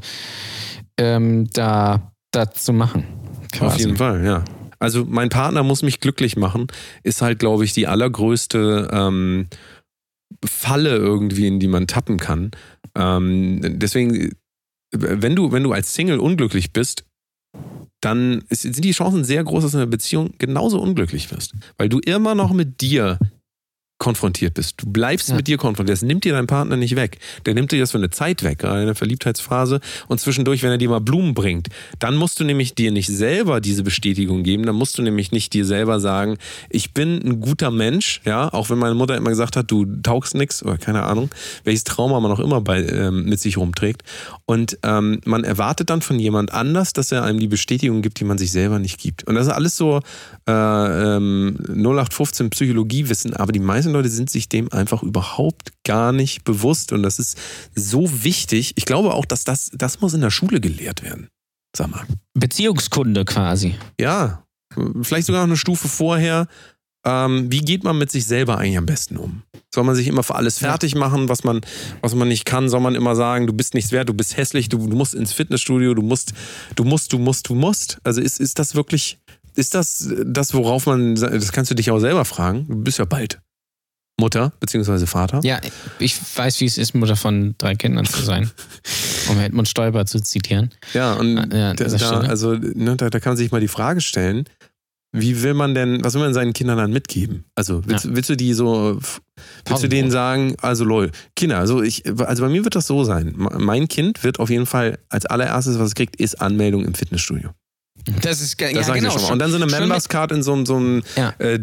ähm, 0.99 1.49
da, 1.53 2.11
da 2.31 2.51
zu 2.51 2.73
machen. 2.73 3.05
Auf 3.43 3.49
quasi. 3.53 3.81
jeden 3.81 3.97
Fall, 3.97 4.25
ja. 4.25 4.43
Also 4.79 5.05
mein 5.05 5.29
Partner 5.29 5.63
muss 5.63 5.83
mich 5.83 6.01
glücklich 6.01 6.37
machen, 6.37 6.67
ist 7.03 7.21
halt, 7.21 7.39
glaube 7.39 7.65
ich, 7.65 7.75
die 7.75 7.87
allergrößte 7.87 8.89
ähm, 8.91 9.49
Falle 10.45 10.97
irgendwie, 10.97 11.47
in 11.47 11.61
die 11.61 11.69
man 11.69 11.87
tappen 11.87 12.19
kann. 12.19 12.53
Ähm, 12.95 13.61
deswegen, 13.79 14.33
wenn 14.93 15.37
du, 15.37 15.53
wenn 15.53 15.63
du 15.63 15.73
als 15.73 15.93
Single 15.95 16.21
unglücklich 16.21 16.73
bist, 16.73 17.05
dann 18.01 18.45
sind 18.51 18.83
die 18.85 18.93
Chancen 18.93 19.25
sehr 19.25 19.45
groß, 19.45 19.63
dass 19.65 19.73
du 19.73 19.79
in 19.79 19.83
einer 19.83 19.91
Beziehung 19.91 20.35
genauso 20.39 20.81
unglücklich 20.81 21.31
wirst. 21.31 21.55
Weil 21.77 21.89
du 21.91 21.99
immer 22.01 22.35
noch 22.35 22.53
mit 22.53 22.81
dir 22.81 23.19
konfrontiert 23.99 24.55
bist. 24.55 24.75
Du 24.83 24.91
bleibst 24.91 25.29
Ja. 25.31 25.37
mit 25.37 25.47
dir 25.47 25.57
konfrontiert. 25.57 25.97
Das 25.97 26.03
nimmt 26.03 26.25
dir 26.25 26.33
dein 26.33 26.47
Partner 26.47 26.77
nicht 26.77 26.97
weg. 26.97 27.19
Der 27.47 27.55
nimmt 27.55 27.71
dir 27.73 27.79
das 27.79 27.93
für 27.93 27.99
eine 27.99 28.11
Zeit 28.11 28.43
weg, 28.43 28.59
gerade 28.59 28.81
in 28.81 28.87
der 28.87 28.95
Verliebtheitsphase 28.97 29.81
und 30.09 30.21
zwischendurch, 30.21 30.63
wenn 30.63 30.71
er 30.71 30.79
dir 30.79 30.89
mal 30.89 31.01
Blumen 31.01 31.33
bringt. 31.33 31.69
Dann 32.01 32.17
musst 32.17 32.41
du 32.41 32.45
nämlich 32.45 32.75
dir 32.75 32.91
nicht 32.91 33.09
selber 33.09 33.61
diese 33.61 33.83
Bestätigung 33.85 34.43
geben. 34.43 34.67
Dann 34.67 34.75
musst 34.75 34.99
du 34.99 35.03
nämlich 35.03 35.31
nicht 35.33 35.53
dir 35.53 35.65
selber 35.65 36.01
sagen, 36.01 36.37
ich 36.71 36.93
bin 36.93 37.21
ein 37.25 37.41
guter 37.41 37.71
Mensch, 37.71 38.21
ja, 38.25 38.53
auch 38.53 38.69
wenn 38.69 38.79
meine 38.79 38.95
Mutter 38.95 39.17
immer 39.17 39.31
gesagt 39.31 39.57
hat, 39.57 39.71
du 39.71 39.87
taugst 40.03 40.35
nix 40.35 40.63
oder 40.63 40.77
keine 40.77 41.05
Ahnung, 41.05 41.31
welches 41.63 41.85
Trauma 41.85 42.19
man 42.21 42.33
auch 42.33 42.41
immer 42.41 42.61
bei, 42.61 42.83
ähm, 42.85 43.25
mit 43.27 43.39
sich 43.41 43.57
rumträgt. 43.57 44.03
Und 44.45 44.77
ähm, 44.83 45.21
man 45.25 45.45
erwartet 45.45 45.91
dann 45.91 46.03
von 46.03 46.19
jemand 46.19 46.53
anders, 46.53 46.93
dass 46.93 47.13
er 47.13 47.23
einem 47.23 47.39
die 47.39 47.49
Bestätigung 47.49 48.03
gibt, 48.03 48.19
die 48.21 48.25
man 48.25 48.39
sich 48.39 48.51
selber 48.51 48.79
nicht 48.81 48.99
gibt. 49.01 49.25
Und 49.27 49.37
das 49.37 49.47
ist 49.47 49.53
alles 49.53 49.77
so 49.77 50.01
äh, 50.49 50.53
ähm, 50.53 51.57
0815 51.69 52.51
Psychologiewissen, 52.51 53.35
aber 53.35 53.53
die 53.53 53.61
meisten 53.61 53.84
Leute 53.93 54.09
sind 54.09 54.31
sich 54.31 54.49
dem 54.49 54.73
einfach 54.73 55.03
überhaupt 55.03 55.73
gar 55.85 56.13
nicht 56.13 56.45
bewusst. 56.45 56.93
Und 56.93 57.03
das 57.03 57.19
ist 57.19 57.39
so 57.75 58.25
wichtig. 58.25 58.73
Ich 58.77 58.85
glaube 58.85 59.15
auch, 59.15 59.25
dass 59.25 59.45
das, 59.45 59.71
das 59.75 60.01
muss 60.01 60.15
in 60.15 60.21
der 60.21 60.31
Schule 60.31 60.61
gelehrt 60.61 61.03
werden. 61.03 61.29
Sag 61.77 61.91
mal. 61.91 62.05
Beziehungskunde 62.35 63.25
quasi. 63.25 63.75
Ja, 64.01 64.45
vielleicht 65.03 65.27
sogar 65.27 65.43
noch 65.43 65.49
eine 65.49 65.57
Stufe 65.57 65.89
vorher. 65.89 66.47
Ähm, 67.07 67.53
wie 67.53 67.61
geht 67.61 67.85
man 67.85 67.99
mit 67.99 68.11
sich 68.11 68.25
selber 68.25 68.59
eigentlich 68.59 68.79
am 68.79 68.87
besten 68.87 69.19
um? 69.19 69.43
Soll 69.75 69.85
man 69.85 69.95
sich 69.95 70.09
immer 70.09 70.23
für 70.23 70.37
alles 70.37 70.59
fertig 70.59 70.95
machen, 70.95 71.29
was 71.29 71.45
man, 71.45 71.61
was 72.01 72.15
man 72.15 72.29
nicht 72.29 72.47
kann? 72.47 72.69
Soll 72.69 72.81
man 72.81 72.95
immer 72.95 73.15
sagen, 73.15 73.47
du 73.47 73.53
bist 73.53 73.75
nichts 73.75 73.93
wert, 73.93 74.09
du 74.09 74.15
bist 74.15 74.37
hässlich, 74.37 74.69
du, 74.69 74.79
du 74.79 74.97
musst 74.97 75.15
ins 75.15 75.33
Fitnessstudio, 75.33 75.93
du 75.93 76.03
musst, 76.03 76.33
du 76.77 76.85
musst, 76.85 77.13
du 77.13 77.19
musst, 77.19 77.49
du 77.49 77.55
musst? 77.55 77.99
Also 78.05 78.23
ist, 78.23 78.41
ist 78.41 78.59
das 78.59 78.75
wirklich, 78.75 79.19
ist 79.55 79.75
das 79.75 80.09
das, 80.25 80.55
worauf 80.55 80.87
man, 80.87 81.15
das 81.17 81.53
kannst 81.53 81.71
du 81.71 81.75
dich 81.75 81.91
auch 81.91 81.99
selber 81.99 82.25
fragen. 82.25 82.67
Du 82.69 82.77
bist 82.77 82.99
ja 82.99 83.05
bald 83.05 83.41
Mutter 84.19 84.53
beziehungsweise 84.61 85.07
Vater. 85.07 85.41
Ja, 85.43 85.61
ich 85.99 86.17
weiß, 86.37 86.61
wie 86.61 86.67
es 86.67 86.79
ist, 86.79 86.95
Mutter 86.95 87.17
von 87.17 87.55
drei 87.59 87.75
Kindern 87.75 88.05
zu 88.07 88.23
sein. 88.23 88.51
um 89.29 89.41
Edmund 89.41 89.69
Stoiber 89.69 90.07
zu 90.07 90.21
zitieren. 90.21 90.71
Ja, 90.93 91.15
und 91.15 91.37
Ja, 91.53 91.71
an 91.71 91.77
da, 91.77 92.21
also, 92.21 92.55
ne, 92.55 92.97
da, 92.97 93.11
da 93.11 93.21
kann 93.21 93.31
man 93.33 93.37
sich 93.37 93.51
mal 93.51 93.61
die 93.61 93.69
Frage 93.69 94.01
stellen, 94.01 94.45
wie 95.17 95.43
will 95.43 95.55
man 95.55 95.75
denn, 95.75 96.03
was 96.05 96.15
will 96.15 96.23
man 96.23 96.35
seinen 96.35 96.53
Kindern 96.53 96.77
dann 96.77 96.93
mitgeben? 96.93 97.45
Also 97.55 97.83
willst, 97.87 98.15
willst 98.15 98.31
du 98.31 98.37
die 98.37 98.53
so, 98.53 98.99
willst 99.67 99.83
du 99.85 99.89
denen 99.89 100.11
sagen, 100.11 100.57
also 100.61 100.85
lol, 100.85 101.11
Kinder, 101.37 101.59
also 101.59 101.83
ich, 101.83 102.05
also 102.21 102.43
bei 102.43 102.49
mir 102.49 102.65
wird 102.65 102.75
das 102.75 102.87
so 102.89 103.05
sein. 103.05 103.33
Mein 103.37 103.87
Kind 103.89 104.25
wird 104.25 104.41
auf 104.41 104.51
jeden 104.51 104.67
Fall 104.67 104.99
als 105.09 105.25
allererstes, 105.27 105.79
was 105.79 105.89
es 105.89 105.95
kriegt, 105.95 106.17
ist 106.17 106.41
Anmeldung 106.41 106.85
im 106.85 106.95
Fitnessstudio. 106.95 107.51
Das 108.23 108.41
ist 108.41 108.61
Das 108.61 108.73
ja, 108.73 108.95
genau. 108.95 109.17
schon. 109.17 109.33
Und 109.33 109.39
dann 109.39 109.51
so 109.51 109.57
eine 109.57 109.67
Members 109.67 110.09
Card 110.09 110.33
in 110.33 110.43
so, 110.43 110.53
einem- 110.53 110.67
so 110.67 110.77
einem 110.77 111.03
Ja. 111.17 111.33
äh, 111.39 111.59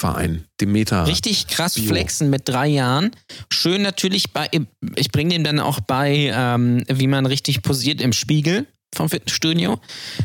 Demeter-Verein. 0.00 0.44
Demeter. 0.60 1.06
Richtig 1.06 1.46
krass 1.48 1.74
Bio. 1.74 1.90
flexen 1.90 2.30
mit 2.30 2.48
drei 2.48 2.66
Jahren. 2.68 3.10
Schön 3.52 3.82
natürlich 3.82 4.32
bei, 4.32 4.48
ich 4.96 5.10
bringe 5.10 5.30
dem 5.34 5.44
dann 5.44 5.60
auch 5.60 5.80
bei, 5.80 6.32
ähm, 6.34 6.84
wie 6.88 7.06
man 7.06 7.26
richtig 7.26 7.62
posiert 7.62 8.00
im 8.00 8.12
Spiegel 8.12 8.66
vom 8.94 9.08
Fitnessstudio. 9.08 9.78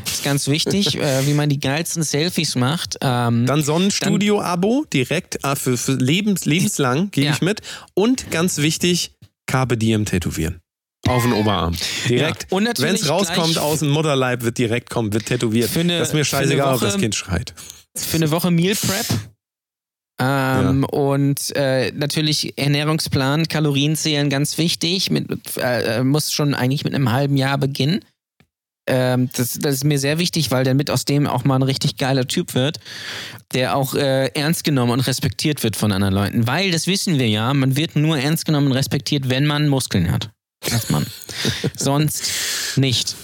ist 0.04 0.24
ganz 0.24 0.48
wichtig, 0.48 0.96
äh, 1.00 1.26
wie 1.26 1.34
man 1.34 1.48
die 1.48 1.60
geilsten 1.60 2.02
Selfies 2.02 2.56
macht. 2.56 2.96
Ähm, 3.00 3.46
Dann 3.46 3.62
Sonnenstudio-Abo 3.62 4.86
direkt 4.92 5.44
äh, 5.44 5.54
für, 5.56 5.76
für 5.76 5.92
lebens, 5.94 6.44
lebenslang, 6.46 7.10
gebe 7.12 7.26
Ja. 7.28 7.32
ich 7.34 7.42
mit. 7.42 7.60
Und 7.94 8.30
ganz 8.30 8.58
wichtig, 8.58 9.12
Carpe 9.46 9.76
Diem 9.76 10.04
tätowieren. 10.04 10.60
Auf 11.06 11.22
den 11.22 11.32
Oberarm. 11.34 11.76
Direkt. 12.08 12.42
Ja. 12.50 12.56
Und 12.56 12.64
natürlich 12.64 12.88
Wenn 12.94 13.00
es 13.00 13.08
rauskommt 13.08 13.58
aus 13.58 13.78
dem 13.78 13.90
Mutterleib, 13.90 14.42
wird 14.42 14.58
direkt 14.58 14.90
kommen, 14.90 15.12
wird 15.12 15.26
tätowiert. 15.26 15.70
Eine- 15.76 16.00
das 16.00 16.08
ist 16.08 16.14
mir 16.14 16.24
scheißegal, 16.24 16.74
ob 16.74 16.80
Woche- 16.80 16.86
das 16.86 16.96
Kind 16.98 17.14
schreit. 17.14 17.54
für 17.96 18.16
eine 18.16 18.32
Woche 18.32 18.50
Meal 18.50 18.74
Prep. 18.74 19.06
Ähm, 20.18 20.84
Und 20.84 21.54
äh, 21.56 21.92
natürlich 21.92 22.56
Ernährungsplan, 22.58 23.48
Kalorien 23.48 23.96
zählen 23.96 24.30
ganz 24.30 24.56
wichtig. 24.58 25.10
Mit, 25.10 25.28
äh, 25.58 25.98
äh, 25.98 26.04
muss 26.04 26.32
schon 26.32 26.54
eigentlich 26.54 26.84
mit 26.84 26.94
einem 26.94 27.12
halben 27.12 27.36
Jahr 27.36 27.58
beginnen. 27.58 28.00
Ähm, 28.88 29.28
das, 29.34 29.58
das 29.58 29.74
ist 29.74 29.84
mir 29.84 29.98
sehr 29.98 30.18
wichtig, 30.18 30.50
weil 30.50 30.64
damit 30.64 30.90
aus 30.90 31.04
dem 31.04 31.26
auch 31.26 31.44
mal 31.44 31.56
ein 31.56 31.62
richtig 31.62 31.96
geiler 31.96 32.26
Typ 32.26 32.54
wird, 32.54 32.78
der 33.52 33.76
auch 33.76 33.94
äh, 33.94 34.28
ernst 34.28 34.64
genommen 34.64 34.92
und 34.92 35.00
respektiert 35.00 35.62
wird 35.64 35.76
von 35.76 35.90
anderen 35.92 36.14
Leuten. 36.14 36.46
Weil, 36.46 36.70
das 36.70 36.86
wissen 36.86 37.18
wir 37.18 37.28
ja, 37.28 37.52
man 37.52 37.76
wird 37.76 37.96
nur 37.96 38.16
ernst 38.18 38.46
genommen 38.46 38.68
und 38.68 38.72
respektiert, 38.72 39.28
wenn 39.28 39.44
man 39.44 39.68
Muskeln 39.68 40.10
hat. 40.10 40.30
Als 40.70 40.88
Mann. 40.90 41.06
Sonst 41.76 42.30
nicht. 42.76 43.16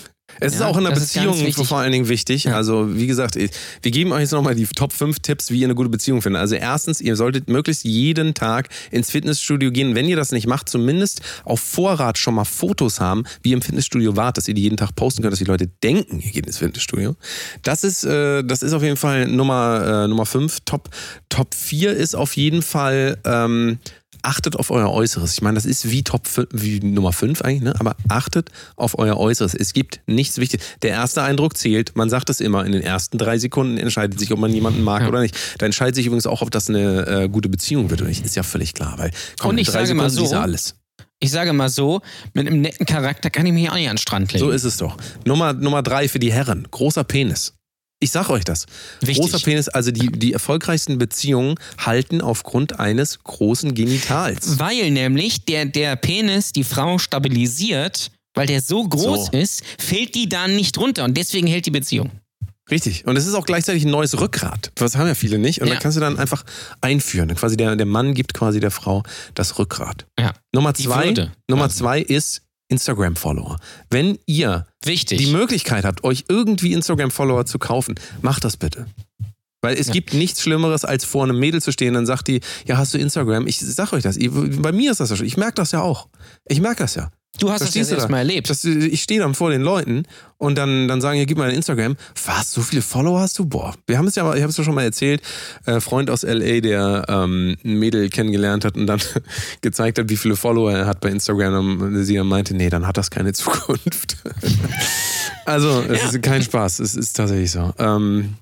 Es 0.42 0.54
ist 0.54 0.60
Ja, 0.60 0.66
auch 0.66 0.76
in 0.76 0.84
der 0.84 0.92
ist 0.92 1.14
Beziehung 1.14 1.52
vor 1.64 1.78
allen 1.78 1.92
Dingen 1.92 2.08
wichtig. 2.08 2.44
Ja. 2.44 2.56
Also, 2.56 2.96
wie 2.96 3.06
gesagt, 3.06 3.36
wir 3.36 3.90
geben 3.90 4.12
euch 4.12 4.22
jetzt 4.22 4.32
nochmal 4.32 4.54
die 4.54 4.66
Top 4.66 4.92
5 4.92 5.20
Tipps, 5.20 5.50
wie 5.50 5.60
ihr 5.60 5.66
eine 5.66 5.74
gute 5.74 5.88
Beziehung 5.88 6.22
findet. 6.22 6.40
Also, 6.40 6.56
erstens, 6.56 7.00
ihr 7.00 7.16
solltet 7.16 7.48
möglichst 7.48 7.84
jeden 7.84 8.34
Tag 8.34 8.68
ins 8.90 9.10
Fitnessstudio 9.10 9.70
gehen. 9.70 9.94
Wenn 9.94 10.06
ihr 10.06 10.16
das 10.16 10.32
nicht 10.32 10.46
macht, 10.46 10.68
zumindest 10.68 11.20
auf 11.44 11.60
Vorrat 11.60 12.18
schon 12.18 12.34
mal 12.34 12.44
Fotos 12.44 13.00
haben, 13.00 13.24
wie 13.42 13.50
ihr 13.50 13.56
im 13.56 13.62
Fitnessstudio 13.62 14.16
wart, 14.16 14.36
dass 14.36 14.48
ihr 14.48 14.54
die 14.54 14.62
jeden 14.62 14.76
Tag 14.76 14.94
posten 14.96 15.22
könnt, 15.22 15.32
dass 15.32 15.38
die 15.38 15.44
Leute 15.44 15.68
denken, 15.82 16.20
ihr 16.20 16.32
geht 16.32 16.46
ins 16.46 16.58
Fitnessstudio. 16.58 17.14
Das 17.62 17.84
ist, 17.84 18.04
äh, 18.04 18.42
das 18.42 18.62
ist 18.62 18.72
auf 18.72 18.82
jeden 18.82 18.96
Fall 18.96 19.28
Nummer, 19.28 20.04
äh, 20.04 20.08
Nummer 20.08 20.26
5. 20.26 20.58
Top, 20.64 20.90
Top 21.28 21.54
4 21.54 21.92
ist 21.96 22.14
auf 22.14 22.36
jeden 22.36 22.62
Fall, 22.62 23.18
ähm, 23.24 23.78
achtet 24.22 24.56
auf 24.56 24.70
euer 24.70 24.90
Äußeres. 24.90 25.32
Ich 25.34 25.42
meine, 25.42 25.54
das 25.56 25.64
ist 25.66 25.90
wie 25.90 26.02
Top 26.02 26.26
5, 26.26 26.48
wie 26.52 26.80
Nummer 26.80 27.12
5 27.12 27.42
eigentlich, 27.42 27.62
ne? 27.62 27.74
aber 27.78 27.96
achtet 28.08 28.50
auf 28.76 28.98
euer 28.98 29.16
Äußeres. 29.16 29.54
Es 29.54 29.72
gibt 29.72 30.00
nichts 30.06 30.38
Wichtiges. 30.38 30.66
Der 30.82 30.90
erste 30.90 31.22
Eindruck 31.22 31.56
zählt. 31.56 31.96
Man 31.96 32.10
sagt 32.10 32.30
es 32.30 32.40
immer. 32.40 32.64
In 32.64 32.72
den 32.72 32.82
ersten 32.82 33.18
drei 33.18 33.38
Sekunden 33.38 33.76
entscheidet 33.78 34.18
sich, 34.18 34.32
ob 34.32 34.38
man 34.38 34.52
jemanden 34.52 34.82
mag 34.82 35.02
Ja. 35.02 35.08
oder 35.08 35.20
nicht. 35.20 35.36
Da 35.58 35.66
entscheidet 35.66 35.94
sich 35.96 36.06
übrigens 36.06 36.26
auch, 36.26 36.42
ob 36.42 36.50
das 36.50 36.68
eine 36.68 37.06
äh, 37.06 37.28
gute 37.28 37.48
Beziehung 37.48 37.90
wird 37.90 38.00
oder 38.00 38.08
nicht. 38.08 38.24
Ist 38.24 38.36
ja 38.36 38.42
völlig 38.42 38.74
klar. 38.74 38.94
Weil, 38.98 39.10
komm, 39.38 39.50
Und 39.50 39.56
in 39.58 39.62
ich 39.62 39.68
drei 39.68 39.84
sage 39.84 39.94
mal 39.94 40.10
Sekunden 40.10 40.30
du 40.30 40.36
so, 40.36 40.40
alles. 40.42 40.74
Ich 41.18 41.30
sage 41.30 41.52
mal 41.52 41.68
so, 41.68 42.00
mit 42.34 42.46
einem 42.48 42.60
netten 42.60 42.84
Charakter 42.84 43.30
kann 43.30 43.46
ich 43.46 43.52
mich 43.52 43.70
auch 43.70 43.74
nicht 43.76 43.88
an 43.88 43.94
den 43.94 43.98
Strand 43.98 44.32
legen. 44.32 44.44
So 44.44 44.50
ist 44.50 44.64
es 44.64 44.76
doch. 44.78 44.96
Nummer, 45.24 45.52
Nummer 45.52 45.82
drei 45.82 46.08
für 46.08 46.18
die 46.18 46.32
Herren. 46.32 46.66
Großer 46.70 47.04
Penis. 47.04 47.54
Ich 48.02 48.10
sag 48.10 48.28
euch 48.30 48.44
das. 48.44 48.66
Wichtig. 49.00 49.18
Großer 49.18 49.38
Penis, 49.38 49.68
also 49.68 49.92
die, 49.92 50.08
die 50.08 50.32
erfolgreichsten 50.32 50.98
Beziehungen 50.98 51.54
halten 51.78 52.20
aufgrund 52.20 52.80
eines 52.80 53.20
großen 53.22 53.74
Genitals. 53.74 54.58
Weil 54.58 54.90
nämlich 54.90 55.44
der, 55.44 55.66
der 55.66 55.94
Penis 55.96 56.52
die 56.52 56.64
Frau 56.64 56.98
stabilisiert, 56.98 58.10
weil 58.34 58.46
der 58.46 58.60
so 58.60 58.82
groß 58.88 59.26
So. 59.26 59.32
ist, 59.38 59.62
fällt 59.78 60.14
die 60.14 60.28
dann 60.28 60.56
nicht 60.56 60.76
runter 60.78 61.04
und 61.04 61.16
deswegen 61.16 61.46
hält 61.46 61.66
die 61.66 61.70
Beziehung. 61.70 62.10
Richtig. 62.70 63.06
Und 63.06 63.16
es 63.16 63.26
ist 63.26 63.34
auch 63.34 63.44
gleichzeitig 63.44 63.84
ein 63.84 63.90
neues 63.90 64.18
Rückgrat. 64.18 64.72
Das 64.76 64.96
haben 64.96 65.06
ja 65.06 65.14
viele 65.14 65.38
nicht. 65.38 65.60
Und 65.60 65.68
Ja. 65.68 65.74
da 65.74 65.80
kannst 65.80 65.96
du 65.96 66.00
dann 66.00 66.18
einfach 66.18 66.44
einführen. 66.80 67.34
Quasi 67.34 67.56
der, 67.56 67.76
der 67.76 67.86
Mann 67.86 68.14
gibt 68.14 68.34
quasi 68.34 68.60
der 68.60 68.70
Frau 68.70 69.02
das 69.34 69.58
Rückgrat. 69.58 70.06
Ja. 70.18 70.32
Nummer 70.52 70.72
zwei. 70.74 71.12
Nummer 71.48 71.68
zwei 71.70 72.00
ist 72.00 72.42
Instagram-Follower. 72.72 73.58
Wenn 73.90 74.18
ihr 74.26 74.66
Wichtig. 74.84 75.18
die 75.18 75.26
Möglichkeit 75.32 75.84
habt, 75.84 76.02
euch 76.04 76.24
irgendwie 76.28 76.72
Instagram-Follower 76.72 77.46
zu 77.46 77.58
kaufen, 77.58 77.94
macht 78.22 78.44
das 78.44 78.56
bitte. 78.56 78.86
Weil 79.64 79.76
es 79.78 79.86
Ja. 79.88 79.92
gibt 79.92 80.12
nichts 80.14 80.42
Schlimmeres, 80.42 80.84
als 80.84 81.04
vor 81.04 81.22
einem 81.22 81.38
Mädel 81.38 81.62
zu 81.62 81.70
stehen, 81.70 81.94
dann 81.94 82.04
sagt 82.06 82.26
die, 82.26 82.40
ja, 82.66 82.78
hast 82.78 82.94
du 82.94 82.98
Instagram? 82.98 83.46
Ich 83.46 83.60
sag 83.60 83.92
euch 83.92 84.02
das. 84.02 84.18
Bei 84.18 84.72
mir 84.72 84.90
ist 84.90 84.98
das 85.00 85.10
ja 85.10 85.16
schon. 85.16 85.26
Ich 85.26 85.36
merke 85.36 85.54
das 85.54 85.70
ja 85.70 85.80
auch. 85.82 86.08
Ich 86.48 86.60
merke 86.60 86.82
das 86.82 86.96
ja. 86.96 87.10
Du 87.38 87.48
hast 87.50 87.60
das 87.60 87.68
Verstehst 87.68 87.90
jetzt 87.90 87.98
du 87.98 88.00
erstmal 88.02 88.20
erlebt. 88.20 88.50
Das, 88.50 88.64
ich 88.64 89.02
stehe 89.02 89.20
dann 89.20 89.34
vor 89.34 89.50
den 89.50 89.62
Leuten 89.62 90.04
und 90.38 90.56
dann, 90.58 90.86
dann 90.88 91.00
sagen, 91.00 91.18
ja, 91.18 91.24
gib 91.24 91.38
mal 91.38 91.48
ein 91.48 91.54
Instagram. 91.54 91.96
Was, 92.26 92.52
so 92.52 92.60
viele 92.62 92.82
Follower 92.82 93.20
hast 93.20 93.38
du? 93.38 93.46
Boah, 93.46 93.74
wir 93.86 93.98
haben 93.98 94.06
es 94.06 94.14
ja, 94.16 94.22
ich 94.34 94.42
habe 94.42 94.50
es 94.50 94.56
ja 94.56 94.64
schon 94.64 94.74
mal 94.74 94.82
erzählt, 94.84 95.22
äh, 95.66 95.80
Freund 95.80 96.10
aus 96.10 96.24
L.A., 96.24 96.60
der 96.60 97.04
ähm, 97.08 97.56
ein 97.64 97.78
Mädel 97.78 98.08
kennengelernt 98.10 98.64
hat 98.64 98.76
und 98.76 98.86
dann 98.86 99.00
gezeigt 99.62 99.98
hat, 99.98 100.08
wie 100.08 100.16
viele 100.16 100.36
Follower 100.36 100.72
er 100.72 100.86
hat 100.86 101.00
bei 101.00 101.08
Instagram 101.10 101.80
und 101.80 102.04
sie 102.04 102.16
dann 102.16 102.26
meinte, 102.26 102.54
nee, 102.54 102.68
dann 102.70 102.86
hat 102.86 102.96
das 102.96 103.10
keine 103.10 103.32
Zukunft. 103.32 104.16
also, 105.46 105.82
es 105.88 106.00
Ja. 106.02 106.08
ist 106.10 106.22
kein 106.22 106.42
Spaß, 106.42 106.78
es 106.80 106.94
ist 106.94 107.14
tatsächlich 107.14 107.50
so. 107.50 107.72
Ähm, 107.78 108.34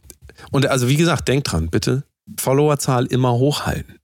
und 0.50 0.66
also, 0.66 0.88
wie 0.88 0.96
gesagt, 0.96 1.28
denkt 1.28 1.52
dran, 1.52 1.68
bitte, 1.68 2.02
Followerzahl 2.38 3.06
immer 3.06 3.32
hochhalten. 3.34 3.96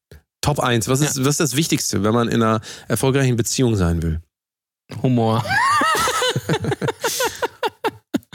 Top 0.43 0.61
1, 0.61 0.87
was 0.89 1.01
ist, 1.01 1.19
was 1.21 1.29
ist 1.29 1.41
das 1.41 1.57
Wichtigste, 1.57 2.05
wenn 2.05 2.15
man 2.15 2.29
in 2.29 2.43
einer 2.43 2.61
erfolgreichen 2.89 3.37
Beziehung 3.37 3.75
sein 3.75 4.03
will? 4.03 4.21
Humor. 5.03 5.45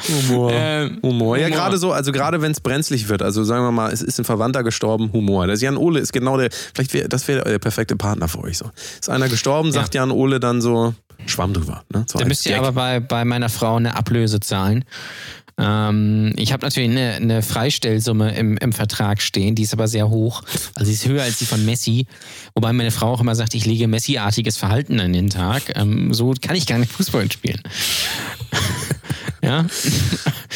Humor. 0.09 0.51
Ähm, 0.53 0.99
Humor. 1.03 1.37
Ja, 1.37 1.49
gerade 1.49 1.77
so, 1.77 1.91
also 1.91 2.11
gerade 2.11 2.41
wenn 2.41 2.51
es 2.51 2.59
brenzlig 2.59 3.07
wird, 3.07 3.21
also 3.21 3.43
sagen 3.43 3.63
wir 3.63 3.71
mal, 3.71 3.91
es 3.91 4.01
ist 4.01 4.19
ein 4.19 4.25
Verwandter 4.25 4.63
gestorben, 4.63 5.11
Humor. 5.13 5.47
Das 5.47 5.61
Jan 5.61 5.77
Ole 5.77 5.99
ist 5.99 6.11
genau 6.11 6.37
der, 6.37 6.49
vielleicht 6.73 6.93
wäre, 6.93 7.07
das 7.07 7.27
wäre 7.27 7.43
der 7.43 7.59
perfekte 7.59 7.95
Partner 7.95 8.27
für 8.27 8.39
euch 8.39 8.57
so. 8.57 8.71
Ist 8.99 9.09
einer 9.09 9.29
gestorben, 9.29 9.71
sagt 9.71 9.93
Jan 9.95 10.11
Ole 10.11 10.39
dann 10.39 10.61
so, 10.61 10.93
Schwamm 11.27 11.53
drüber. 11.53 11.83
Ne? 11.93 12.05
So 12.07 12.19
Da 12.19 12.25
müsst 12.25 12.45
ihr 12.45 12.57
aber 12.57 12.71
bei, 12.71 12.99
bei 12.99 13.25
meiner 13.25 13.49
Frau 13.49 13.75
eine 13.75 13.95
Ablöse 13.95 14.39
zahlen. 14.39 14.85
Ähm, 15.57 16.33
ich 16.37 16.53
habe 16.53 16.65
natürlich 16.65 16.89
eine, 16.89 17.13
eine 17.15 17.41
Freistellsumme 17.41 18.35
im, 18.35 18.57
im 18.57 18.73
Vertrag 18.73 19.21
stehen, 19.21 19.55
die 19.55 19.63
ist 19.63 19.73
aber 19.73 19.87
sehr 19.87 20.09
hoch. 20.09 20.43
Also 20.75 20.89
sie 20.89 20.93
ist 20.93 21.05
höher 21.07 21.23
als 21.23 21.37
die 21.39 21.45
von 21.45 21.63
Messi. 21.65 22.07
Wobei 22.55 22.73
meine 22.73 22.91
Frau 22.91 23.13
auch 23.13 23.21
immer 23.21 23.35
sagt, 23.35 23.53
ich 23.53 23.65
lege 23.65 23.87
Messi-artiges 23.87 24.57
Verhalten 24.57 24.99
an 24.99 25.13
den 25.13 25.29
Tag. 25.29 25.63
Ähm, 25.75 26.13
so 26.13 26.33
kann 26.41 26.55
ich 26.55 26.65
gar 26.67 26.77
nicht 26.79 26.91
Fußball 26.91 27.31
spielen. 27.31 27.61
ja. 29.43 29.65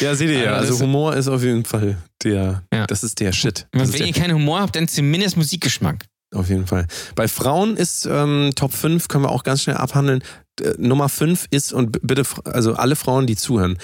Ja, 0.00 0.14
seht 0.14 0.30
ihr 0.30 0.42
ja. 0.44 0.52
Also 0.54 0.78
Humor 0.80 1.14
ist 1.14 1.28
auf 1.28 1.42
jeden 1.42 1.64
Fall 1.64 1.96
der, 2.22 2.62
Ja. 2.72 2.86
das 2.86 3.02
ist 3.02 3.20
der 3.20 3.32
Shit. 3.32 3.66
Das 3.72 3.92
wenn 3.92 4.06
ihr 4.06 4.12
keinen 4.12 4.34
Humor 4.34 4.60
habt, 4.60 4.76
dann 4.76 4.88
zumindest 4.88 5.36
Musikgeschmack. 5.36 6.04
Auf 6.34 6.48
jeden 6.48 6.66
Fall. 6.66 6.86
Bei 7.14 7.28
Frauen 7.28 7.76
ist 7.76 8.06
ähm, 8.10 8.50
Top 8.56 8.72
5, 8.72 9.08
können 9.08 9.24
wir 9.24 9.30
auch 9.30 9.44
ganz 9.44 9.62
schnell 9.62 9.76
abhandeln. 9.76 10.22
Äh, 10.60 10.74
Nummer 10.78 11.08
5 11.08 11.46
ist, 11.50 11.72
und 11.72 11.98
bitte, 12.02 12.24
also 12.44 12.74
alle 12.74 12.96
Frauen, 12.96 13.26
die 13.26 13.36
zuhören, 13.36 13.78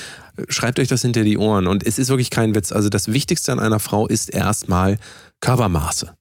schreibt 0.49 0.79
euch 0.79 0.89
das 0.89 1.03
hinter 1.03 1.25
die 1.25 1.39
Ohren. 1.39 1.67
Und 1.67 1.87
es 1.87 1.99
ist 1.99 2.09
wirklich 2.09 2.31
kein 2.31 2.55
Witz. 2.55 2.73
Also 2.73 2.89
das 2.89 3.13
Wichtigste 3.13 3.53
an 3.53 3.61
einer 3.61 3.79
Frau 3.81 4.07
ist 4.07 4.31
erstmal 4.31 4.99
Körpermaße. 5.41 6.15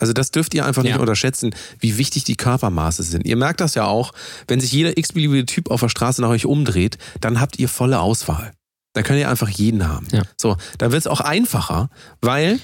Also 0.00 0.12
das 0.12 0.30
dürft 0.32 0.54
ihr 0.54 0.66
einfach 0.66 0.82
nicht 0.82 0.96
Ja. 0.96 1.00
unterschätzen, 1.00 1.54
wie 1.78 1.98
wichtig 1.98 2.24
die 2.24 2.36
Körpermaße 2.36 3.02
sind. 3.04 3.24
Ihr 3.26 3.36
merkt 3.36 3.60
das 3.60 3.74
ja 3.74 3.84
auch, 3.86 4.12
wenn 4.48 4.60
sich 4.60 4.72
jeder 4.72 4.98
x-beliebige 4.98 5.46
Typ 5.46 5.70
auf 5.70 5.80
der 5.80 5.88
Straße 5.88 6.20
nach 6.20 6.28
euch 6.30 6.46
umdreht, 6.46 6.98
dann 7.20 7.40
habt 7.40 7.58
ihr 7.58 7.68
volle 7.68 8.00
Auswahl. 8.00 8.52
Dann 8.92 9.04
könnt 9.04 9.18
ihr 9.20 9.30
einfach 9.30 9.48
jeden 9.48 9.88
haben. 9.88 10.06
Ja. 10.12 10.22
So, 10.36 10.56
dann 10.78 10.92
wird 10.92 11.00
es 11.00 11.06
auch 11.06 11.20
einfacher, 11.20 11.90
weil 12.20 12.58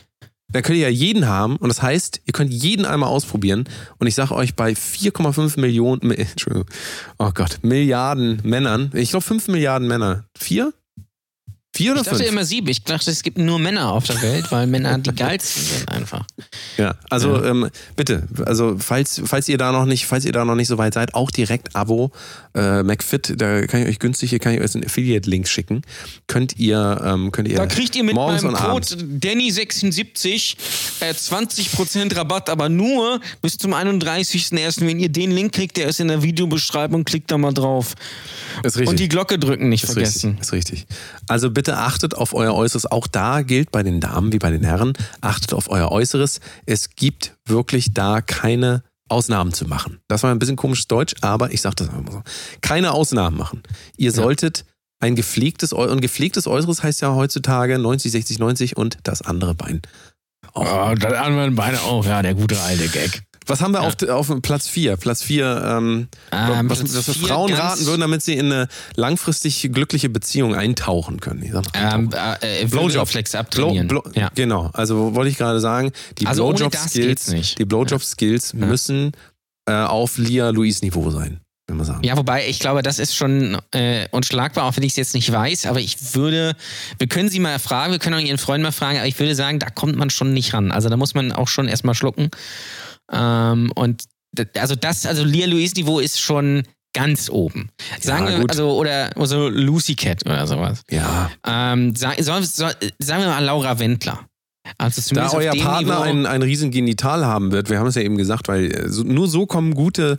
dann 0.52 0.62
könnt 0.62 0.78
ihr 0.78 0.84
ja 0.84 0.94
jeden 0.94 1.26
haben 1.28 1.56
und 1.56 1.68
das 1.68 1.82
heißt, 1.82 2.20
ihr 2.26 2.32
könnt 2.32 2.52
jeden 2.52 2.84
einmal 2.84 3.08
ausprobieren 3.08 3.64
und 3.98 4.06
ich 4.06 4.14
sage 4.14 4.34
euch, 4.34 4.54
bei 4.54 4.72
4,5 4.72 5.60
Millionen, 5.60 6.00
Mi- 6.02 6.14
Entschuldigung, 6.30 6.66
oh 7.18 7.30
Gott, 7.34 7.58
Milliarden 7.62 8.40
Männern, 8.44 8.90
ich 8.94 9.10
glaube 9.10 9.24
5 9.24 9.48
Milliarden 9.48 9.86
Männer, 9.88 10.24
vier? 10.38 10.72
Vier 11.80 11.92
oder 11.92 12.00
Ich 12.02 12.06
dachte 12.08 12.18
fünf? 12.18 12.30
immer 12.30 12.44
sieben. 12.44 12.68
Ich 12.68 12.82
dachte, 12.82 13.10
es 13.10 13.22
gibt 13.22 13.38
nur 13.38 13.58
Männer 13.58 13.90
auf 13.92 14.04
der 14.04 14.20
Welt, 14.20 14.52
weil 14.52 14.66
Männer 14.66 14.98
die 14.98 15.14
geilsten 15.14 15.62
sind 15.62 15.88
einfach. 15.90 16.26
Ja, 16.76 16.94
also 17.08 17.42
Ähm, 17.42 17.70
bitte, 17.96 18.28
also 18.44 18.76
falls, 18.78 19.22
falls 19.24 19.48
ihr 19.48 19.56
da 19.56 19.72
noch 19.72 19.86
nicht, 19.86 20.04
falls 20.04 20.26
ihr 20.26 20.32
da 20.32 20.44
noch 20.44 20.56
nicht 20.56 20.68
so 20.68 20.76
weit 20.76 20.92
seid, 20.92 21.14
auch 21.14 21.30
direkt 21.30 21.74
Abo 21.74 22.10
äh, 22.54 22.82
McFit, 22.82 23.40
da 23.40 23.66
kann 23.66 23.82
ich 23.82 23.88
euch 23.88 23.98
günstig, 23.98 24.28
hier 24.28 24.40
kann 24.40 24.52
ich 24.52 24.60
euch 24.60 24.74
einen 24.74 24.84
Affiliate-Link 24.84 25.48
schicken. 25.48 25.80
Könnt 26.26 26.58
ihr, 26.58 27.00
ähm, 27.02 27.32
könnt 27.32 27.48
ihr 27.48 27.56
Da 27.56 27.66
kriegt 27.66 27.96
ihr 27.96 28.04
mit 28.04 28.14
meinem. 28.14 28.52
Code 28.52 28.86
Danny76 28.86 30.56
äh, 31.00 31.12
20% 31.12 32.14
Rabatt, 32.16 32.50
aber 32.50 32.68
nur 32.68 33.20
bis 33.40 33.56
zum 33.56 33.72
31.01. 33.72 34.86
Wenn 34.86 35.00
ihr 35.00 35.08
den 35.08 35.30
Link 35.30 35.52
kriegt, 35.52 35.76
der 35.76 35.88
ist 35.88 36.00
in 36.00 36.08
der 36.08 36.22
Videobeschreibung, 36.22 37.04
klickt 37.04 37.30
da 37.30 37.38
mal 37.38 37.52
drauf. 37.54 37.94
Ist 38.64 38.76
richtig. 38.76 38.88
Und 38.88 38.98
die 39.00 39.08
Glocke 39.08 39.38
drücken 39.38 39.68
nicht 39.68 39.84
Ist 39.84 39.92
vergessen. 39.92 40.30
richtig, 40.40 40.40
ist 40.42 40.52
richtig. 40.52 40.86
Also 41.28 41.50
bitte 41.50 41.69
achtet 41.78 42.16
auf 42.16 42.34
euer 42.34 42.54
Äußeres. 42.54 42.86
Auch 42.86 43.06
da 43.06 43.42
gilt 43.42 43.70
bei 43.70 43.82
den 43.82 44.00
Damen 44.00 44.32
wie 44.32 44.38
bei 44.38 44.50
den 44.50 44.64
Herren, 44.64 44.92
achtet 45.20 45.54
auf 45.54 45.70
euer 45.70 45.90
Äußeres. 45.90 46.40
Es 46.66 46.90
gibt 46.96 47.36
wirklich 47.46 47.92
da 47.94 48.20
keine 48.20 48.82
Ausnahmen 49.08 49.52
zu 49.52 49.66
machen. 49.66 50.00
Das 50.08 50.22
war 50.22 50.30
ein 50.30 50.38
bisschen 50.38 50.56
komisches 50.56 50.86
Deutsch, 50.86 51.14
aber 51.20 51.52
ich 51.52 51.60
sage 51.60 51.76
das 51.76 51.90
einfach 51.90 52.12
so. 52.12 52.22
Keine 52.60 52.92
Ausnahmen 52.92 53.36
machen. 53.36 53.62
Ihr 53.96 54.12
solltet 54.12 54.64
ein 55.00 55.16
gepflegtes, 55.16 55.72
und 55.72 56.00
gepflegtes 56.00 56.46
Äußeres 56.46 56.82
heißt 56.82 57.00
ja 57.00 57.14
heutzutage 57.14 57.78
90, 57.78 58.12
60, 58.12 58.38
90 58.38 58.76
und 58.76 58.98
das 59.02 59.22
andere 59.22 59.54
Bein. 59.54 59.82
Auch. 60.52 60.90
Oh, 60.90 60.94
das 60.94 61.14
anderen 61.14 61.54
Beine 61.54 61.80
auch, 61.82 62.04
ja, 62.04 62.22
der 62.22 62.34
gute 62.34 62.60
alte 62.60 62.88
Gag. 62.88 63.22
Was 63.46 63.60
haben 63.62 63.72
wir 63.72 63.80
auf, 63.82 64.00
auf 64.08 64.30
Platz 64.42 64.68
4? 64.68 64.96
Platz 64.96 65.22
4, 65.22 65.62
ähm, 65.66 66.08
Ähm, 66.30 66.70
was, 66.70 66.78
Platz 66.80 66.94
was 66.94 67.06
wir 67.08 67.14
vier 67.14 67.28
Frauen 67.28 67.52
raten 67.52 67.86
würden, 67.86 68.00
damit 68.02 68.22
sie 68.22 68.34
in 68.34 68.52
eine 68.52 68.68
langfristig 68.96 69.70
glückliche 69.72 70.08
Beziehung 70.08 70.54
eintauchen 70.54 71.20
können. 71.20 71.42
Ich 71.42 71.52
sag 71.52 71.64
mal. 71.74 71.94
Ähm, 71.94 72.10
äh, 72.40 72.66
Blowjob. 72.66 73.08
Flex 73.08 73.32
Blow, 73.32 73.40
abtrainieren. 73.40 73.88
blow, 73.88 74.02
ja. 74.14 74.30
Genau, 74.34 74.70
also 74.72 75.14
wollte 75.14 75.30
ich 75.30 75.38
gerade 75.38 75.60
sagen, 75.60 75.90
die 76.18 76.26
Also 76.26 76.46
Blowjob-Skills 76.48 77.54
Blowjob-Skills 77.58 78.54
Ja. 78.58 78.66
müssen 78.66 79.12
äh, 79.66 79.72
auf 79.72 80.18
Lia-Louise-Niveau 80.18 81.10
sein. 81.10 81.40
Ja, 82.02 82.16
wobei 82.16 82.48
ich 82.48 82.58
glaube, 82.58 82.82
das 82.82 82.98
ist 82.98 83.14
schon 83.14 83.56
äh, 83.70 84.08
unschlagbar, 84.10 84.64
auch 84.64 84.76
wenn 84.76 84.82
ich 84.82 84.90
es 84.90 84.96
jetzt 84.96 85.14
nicht 85.14 85.30
weiß. 85.30 85.66
Aber 85.66 85.78
ich 85.78 86.14
würde, 86.16 86.56
wir 86.98 87.06
können 87.06 87.28
sie 87.28 87.38
mal 87.38 87.60
fragen, 87.60 87.92
wir 87.92 88.00
können 88.00 88.16
auch 88.16 88.26
ihren 88.26 88.38
Freund 88.38 88.60
mal 88.62 88.72
fragen, 88.72 88.98
aber 88.98 89.06
ich 89.06 89.16
würde 89.20 89.36
sagen, 89.36 89.60
da 89.60 89.70
kommt 89.70 89.94
man 89.94 90.10
schon 90.10 90.32
nicht 90.32 90.52
ran. 90.52 90.72
Also 90.72 90.88
da 90.88 90.96
muss 90.96 91.14
man 91.14 91.30
auch 91.30 91.46
schon 91.46 91.68
erstmal 91.68 91.94
schlucken. 91.94 92.30
Ähm, 93.12 93.72
und 93.74 94.04
also 94.56 94.76
das, 94.76 95.06
also 95.06 95.24
Lia 95.24 95.46
Louise 95.46 95.74
Niveau 95.74 95.98
ist 95.98 96.20
schon 96.20 96.62
ganz 96.92 97.28
oben. 97.30 97.70
Sagen 98.00 98.26
Ja, 98.26 98.38
wir, 98.38 98.46
also, 98.48 98.76
oder 98.76 99.10
so 99.16 99.48
Lucy 99.48 99.94
Cat 99.94 100.24
oder 100.26 100.46
sowas. 100.46 100.82
Ja, 100.90 101.30
Ähm, 101.46 101.94
sag, 101.94 102.20
soll, 102.22 102.42
soll, 102.42 102.72
sagen 102.98 103.22
wir 103.22 103.28
mal 103.28 103.44
Laura 103.44 103.78
Wendler. 103.78 104.20
Also 104.78 105.14
da 105.14 105.32
euer 105.32 105.54
Partner 105.54 106.02
ein, 106.02 106.26
ein 106.26 106.42
riesen 106.42 106.70
Genital 106.70 107.24
haben 107.24 107.50
wird, 107.50 107.70
wir 107.70 107.78
haben 107.78 107.86
es 107.86 107.94
ja 107.94 108.02
eben 108.02 108.16
gesagt, 108.16 108.48
weil 108.48 108.70
äh, 108.72 108.88
so, 108.88 109.02
nur 109.02 109.26
so 109.26 109.46
kommen 109.46 109.74
gute 109.74 110.18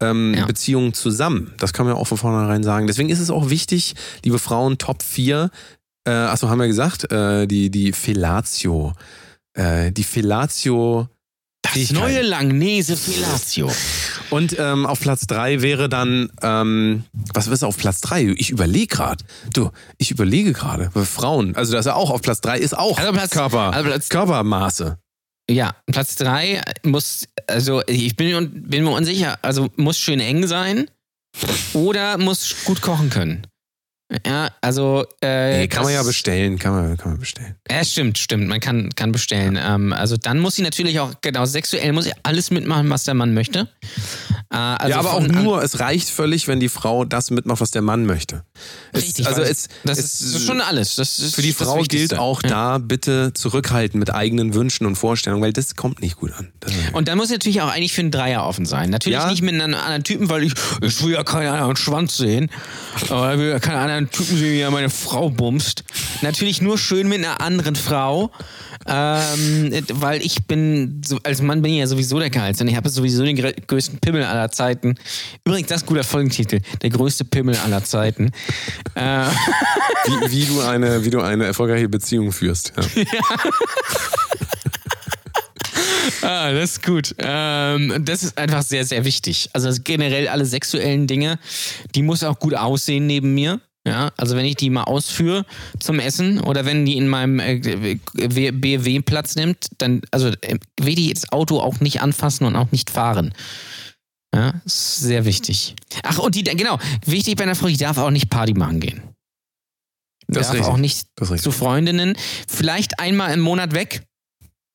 ähm, 0.00 0.34
Ja. 0.34 0.46
Beziehungen 0.46 0.94
zusammen. 0.94 1.52
Das 1.58 1.72
kann 1.72 1.86
man 1.86 1.94
ja 1.94 2.00
auch 2.00 2.06
von 2.06 2.18
vornherein 2.18 2.62
sagen. 2.62 2.86
Deswegen 2.86 3.10
ist 3.10 3.20
es 3.20 3.30
auch 3.30 3.50
wichtig, 3.50 3.94
liebe 4.24 4.38
Frauen, 4.38 4.78
Top 4.78 5.02
4, 5.02 5.50
äh, 6.06 6.10
achso, 6.10 6.48
haben 6.48 6.60
wir 6.60 6.66
gesagt, 6.66 7.10
äh, 7.12 7.46
die, 7.46 7.70
die 7.70 7.92
Fellatio. 7.92 8.94
Äh, 9.54 9.92
die 9.92 10.04
Fellatio. 10.04 11.08
Das 11.62 11.90
neue 11.92 12.22
Langnese 12.22 12.96
Fellatio. 12.96 13.70
Und 14.30 14.56
ähm, 14.58 14.86
auf 14.86 15.00
Platz 15.00 15.26
3 15.26 15.62
wäre 15.62 15.88
dann, 15.88 16.30
ähm, 16.42 17.04
was 17.34 17.46
ist 17.48 17.62
auf 17.62 17.76
Platz 17.76 18.00
3? 18.00 18.34
Ich 18.36 18.50
überlege 18.50 18.86
gerade. 18.86 19.24
Du, 19.52 19.70
ich 19.98 20.10
überlege 20.10 20.52
gerade. 20.52 20.90
Frauen, 21.04 21.54
also 21.56 21.72
das 21.72 21.80
ist 21.80 21.86
ja 21.90 21.94
auch 21.94 22.10
auf 22.10 22.22
Platz 22.22 22.40
3 22.40 22.58
ist 22.58 22.76
auch 22.76 22.98
Also 22.98 23.12
Platz- 23.12 23.30
Körper, 23.30 23.72
also 23.72 23.88
Platz- 23.88 24.08
Körpermaße. 24.08 24.98
Ja, 25.50 25.74
Platz 25.90 26.14
drei 26.14 26.62
muss, 26.84 27.26
also 27.48 27.82
ich 27.88 28.14
bin, 28.14 28.68
bin 28.68 28.84
mir 28.84 28.90
unsicher, 28.90 29.36
also 29.42 29.68
muss 29.76 29.98
schön 29.98 30.20
eng 30.20 30.46
sein 30.46 30.86
oder 31.72 32.18
muss 32.18 32.54
gut 32.64 32.80
kochen 32.82 33.10
können. 33.10 33.46
Ja, 34.26 34.50
also. 34.60 35.04
Äh, 35.22 35.58
Nee, 35.60 35.68
kann 35.68 35.84
man 35.84 35.92
ja 35.92 36.02
bestellen, 36.02 36.58
kann 36.58 36.72
man, 36.72 36.96
kann 36.96 37.12
man 37.12 37.20
bestellen. 37.20 37.54
Ja, 37.70 37.84
stimmt, 37.84 38.18
stimmt. 38.18 38.48
Man 38.48 38.58
kann, 38.60 38.90
kann 38.96 39.12
bestellen. 39.12 39.58
Ähm, 39.60 39.92
also 39.92 40.16
dann 40.16 40.40
muss 40.40 40.56
sie 40.56 40.62
natürlich 40.62 40.98
auch, 41.00 41.12
genau, 41.20 41.44
sexuell 41.44 41.92
muss 41.92 42.04
sie 42.04 42.12
alles 42.22 42.50
mitmachen, 42.50 42.90
was 42.90 43.04
der 43.04 43.14
Mann 43.14 43.34
möchte. 43.34 43.68
Äh, 44.52 44.56
also 44.56 44.90
ja, 44.90 44.98
aber 44.98 45.14
auch 45.14 45.26
nur, 45.26 45.62
es 45.62 45.78
reicht 45.80 46.10
völlig, 46.10 46.48
wenn 46.48 46.58
die 46.60 46.68
Frau 46.68 47.04
das 47.04 47.30
mitmacht, 47.30 47.60
was 47.60 47.70
der 47.70 47.82
Mann 47.82 48.04
möchte. 48.04 48.42
Es, 48.92 49.02
Richtig, 49.02 49.26
also 49.26 49.42
weil 49.42 49.48
es, 49.50 49.68
das, 49.84 49.98
es, 49.98 50.20
ist, 50.22 50.46
schon 50.46 50.60
alles. 50.60 50.96
Das 50.96 51.18
ist 51.20 51.36
für 51.36 51.42
die 51.42 51.52
Frau 51.52 51.82
gilt 51.82 52.18
auch 52.18 52.42
Ja. 52.42 52.48
da, 52.48 52.78
bitte 52.78 53.32
zurückhalten 53.34 53.98
mit 54.00 54.12
eigenen 54.12 54.54
Wünschen 54.54 54.86
und 54.86 54.96
Vorstellungen, 54.96 55.42
weil 55.42 55.52
das 55.52 55.76
kommt 55.76 56.00
nicht 56.00 56.16
gut 56.16 56.32
an. 56.32 56.50
Und 56.92 57.06
dann 57.08 57.16
muss 57.16 57.30
natürlich 57.30 57.60
auch 57.62 57.68
eigentlich 57.70 57.92
für 57.92 58.00
einen 58.00 58.10
Dreier 58.10 58.44
offen 58.44 58.66
sein. 58.66 58.90
Natürlich 58.90 59.18
Ja. 59.18 59.30
nicht 59.30 59.42
mit 59.42 59.54
einem 59.54 59.74
anderen 59.74 60.02
Typen, 60.04 60.28
weil 60.28 60.42
ich, 60.42 60.54
ich 60.82 61.02
will 61.04 61.12
ja 61.12 61.22
keinen 61.22 61.48
anderen 61.48 61.76
Schwanz 61.76 62.16
sehen. 62.16 62.50
Aber 63.08 63.34
ich 63.34 63.38
will 63.38 63.50
ja 63.50 63.58
keinen 63.60 63.76
anderen 63.76 63.99
Typen 64.08 64.36
sehen, 64.36 64.52
wie 64.52 64.60
er 64.60 64.70
meine 64.70 64.88
Frau 64.90 65.28
bumst. 65.30 65.84
Natürlich 66.22 66.62
nur 66.62 66.78
schön 66.78 67.08
mit 67.08 67.18
einer 67.18 67.40
anderen 67.40 67.74
Frau. 67.76 68.30
Ähm, 68.86 69.74
weil 69.92 70.22
ich 70.24 70.44
bin, 70.46 71.02
so, 71.04 71.18
als 71.22 71.42
Mann 71.42 71.60
bin 71.60 71.72
ich 71.72 71.80
ja 71.80 71.86
sowieso 71.86 72.18
der 72.18 72.30
Geilste. 72.30 72.64
Und 72.64 72.70
ich 72.70 72.76
habe 72.76 72.88
sowieso 72.88 73.24
den 73.24 73.36
grö- 73.36 73.54
größten 73.66 73.98
Pimmel 73.98 74.24
aller 74.24 74.50
Zeiten. 74.50 74.94
Übrigens, 75.44 75.68
das 75.68 75.78
ist 75.78 75.82
ein 75.84 75.86
guter 75.88 76.04
Folgentitel. 76.04 76.60
Der 76.80 76.88
größte 76.90 77.24
Pimmel 77.26 77.56
aller 77.56 77.84
Zeiten. 77.84 78.30
Äh, 78.94 79.26
wie, 80.06 80.30
wie, 80.32 80.44
du 80.46 80.60
eine, 80.62 81.04
wie 81.04 81.10
du 81.10 81.20
eine 81.20 81.44
erfolgreiche 81.44 81.88
Beziehung 81.88 82.32
führst. 82.32 82.72
Ja. 82.96 83.04
Ah, 86.22 86.52
das 86.52 86.72
ist 86.72 86.82
gut. 86.82 87.14
Ähm, 87.18 88.04
das 88.04 88.22
ist 88.22 88.36
einfach 88.36 88.62
sehr, 88.62 88.84
sehr 88.84 89.04
wichtig. 89.04 89.48
Also 89.52 89.70
generell 89.82 90.28
alle 90.28 90.44
sexuellen 90.44 91.06
Dinge, 91.06 91.38
die 91.94 92.02
muss 92.02 92.22
auch 92.24 92.38
gut 92.38 92.54
aussehen 92.54 93.06
neben 93.06 93.34
mir. 93.34 93.60
Ja, 93.86 94.12
also 94.18 94.36
wenn 94.36 94.44
ich 94.44 94.56
die 94.56 94.68
mal 94.68 94.84
ausführe 94.84 95.46
zum 95.78 96.00
Essen 96.00 96.40
oder 96.40 96.66
wenn 96.66 96.84
die 96.84 96.98
in 96.98 97.08
meinem 97.08 97.40
äh, 97.40 97.58
BMW 98.12 99.00
Platz 99.00 99.36
nimmt, 99.36 99.68
dann 99.78 100.02
also 100.10 100.28
äh, 100.28 100.58
will 100.78 100.94
die 100.94 101.12
das 101.12 101.32
Auto 101.32 101.60
auch 101.60 101.80
nicht 101.80 102.02
anfassen 102.02 102.44
und 102.44 102.56
auch 102.56 102.70
nicht 102.72 102.90
fahren. 102.90 103.32
Ja, 104.34 104.60
ist 104.64 104.98
sehr 104.98 105.24
wichtig. 105.24 105.74
Ach 106.02 106.18
und 106.18 106.34
die 106.34 106.44
genau 106.44 106.78
wichtig 107.06 107.36
bei 107.36 107.44
einer 107.44 107.54
Frau, 107.54 107.68
die 107.68 107.76
darf 107.78 107.96
auch 107.98 108.10
nicht 108.10 108.28
Party 108.28 108.52
machen 108.52 108.80
gehen. 108.80 109.02
Das 110.28 110.42
ist 110.42 110.48
darf 110.48 110.56
richtig. 110.58 110.72
auch 110.72 110.76
nicht 110.76 111.42
zu 111.42 111.50
Freundinnen. 111.50 112.16
Vielleicht 112.46 113.00
einmal 113.00 113.32
im 113.32 113.40
Monat 113.40 113.72
weg. 113.72 114.04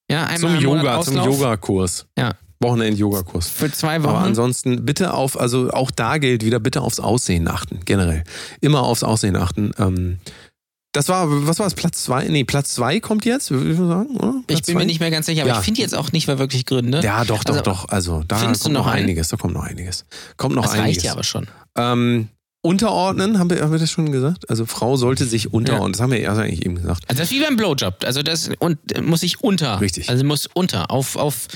Ja, 0.09 0.25
einmal 0.25 0.39
Zum 0.39 0.55
im 0.55 0.63
Monat 0.63 0.83
Yoga, 0.83 1.01
zum 1.01 1.17
Auslauf. 1.19 1.35
Yogakurs. 1.35 2.05
Ja. 2.17 2.33
Wochenend-Yogakurs. 2.65 3.47
Für 3.49 3.71
zwei 3.71 3.95
Aber 3.95 4.13
Wochen. 4.13 4.23
ansonsten 4.23 4.85
bitte 4.85 5.13
auf, 5.13 5.39
also 5.39 5.69
auch 5.71 5.91
da 5.91 6.17
gilt 6.17 6.43
wieder, 6.43 6.59
bitte 6.59 6.81
aufs 6.81 6.99
Aussehen 6.99 7.47
achten, 7.47 7.79
generell. 7.85 8.23
Immer 8.61 8.81
aufs 8.83 9.03
Aussehen 9.03 9.35
achten. 9.35 9.71
Ähm, 9.79 10.17
das 10.93 11.09
war, 11.09 11.27
was 11.45 11.59
war 11.59 11.67
es, 11.67 11.73
Platz 11.73 12.03
zwei? 12.03 12.25
Nee, 12.29 12.45
Platz 12.45 12.73
zwei 12.73 12.99
kommt 13.01 13.25
jetzt, 13.25 13.51
würde 13.51 13.69
ich 13.71 13.77
mal 13.77 13.87
sagen, 13.87 14.15
oder? 14.15 14.35
Ich 14.47 14.61
bin 14.63 14.75
mir 14.75 14.81
zwei? 14.81 14.85
nicht 14.85 14.99
mehr 15.01 15.11
ganz 15.11 15.25
sicher, 15.25 15.41
aber 15.41 15.51
Ja. 15.51 15.59
ich 15.59 15.65
finde 15.65 15.81
jetzt 15.81 15.93
auch 15.93 16.11
nicht 16.13 16.27
mehr 16.27 16.39
wirklich 16.39 16.65
Gründe. 16.65 17.01
Ja, 17.03 17.25
doch, 17.25 17.43
doch, 17.43 17.53
Also, 17.55 17.61
doch. 17.63 17.89
Also 17.89 18.23
da 18.27 18.39
kommt 18.39 18.63
noch 18.65 18.71
noch 18.71 18.87
einiges, 18.87 19.27
da 19.29 19.35
kommt 19.37 19.53
noch 19.53 19.63
einiges. 19.65 20.05
Kommt 20.37 20.55
noch 20.55 20.63
das 20.63 20.71
einiges. 20.73 20.95
reicht 20.97 21.03
ja 21.05 21.11
aber 21.11 21.23
schon. 21.23 21.47
Ähm, 21.77 22.29
unterordnen, 22.65 23.39
haben 23.39 23.49
wir, 23.49 23.61
haben 23.61 23.71
wir 23.71 23.79
das 23.79 23.91
schon 23.91 24.11
gesagt? 24.11 24.49
Also 24.49 24.65
Frau 24.65 24.97
sollte 24.97 25.25
sich 25.25 25.53
unterordnen, 25.53 25.93
das 25.93 26.01
haben 26.01 26.11
wir 26.11 26.19
erst 26.19 26.39
eigentlich 26.41 26.65
eben 26.65 26.75
gesagt. 26.75 27.03
Also 27.07 27.19
das 27.21 27.31
ist 27.31 27.37
wie 27.37 27.41
beim 27.41 27.55
Blowjob. 27.55 28.03
Also 28.03 28.23
das 28.23 28.49
und 28.59 28.79
muss 29.05 29.23
ich 29.23 29.41
unter. 29.41 29.79
Richtig. 29.79 30.09
Also 30.09 30.25
muss 30.25 30.49
unter. 30.53 30.91
Auf, 30.91 31.15
auf, 31.15 31.47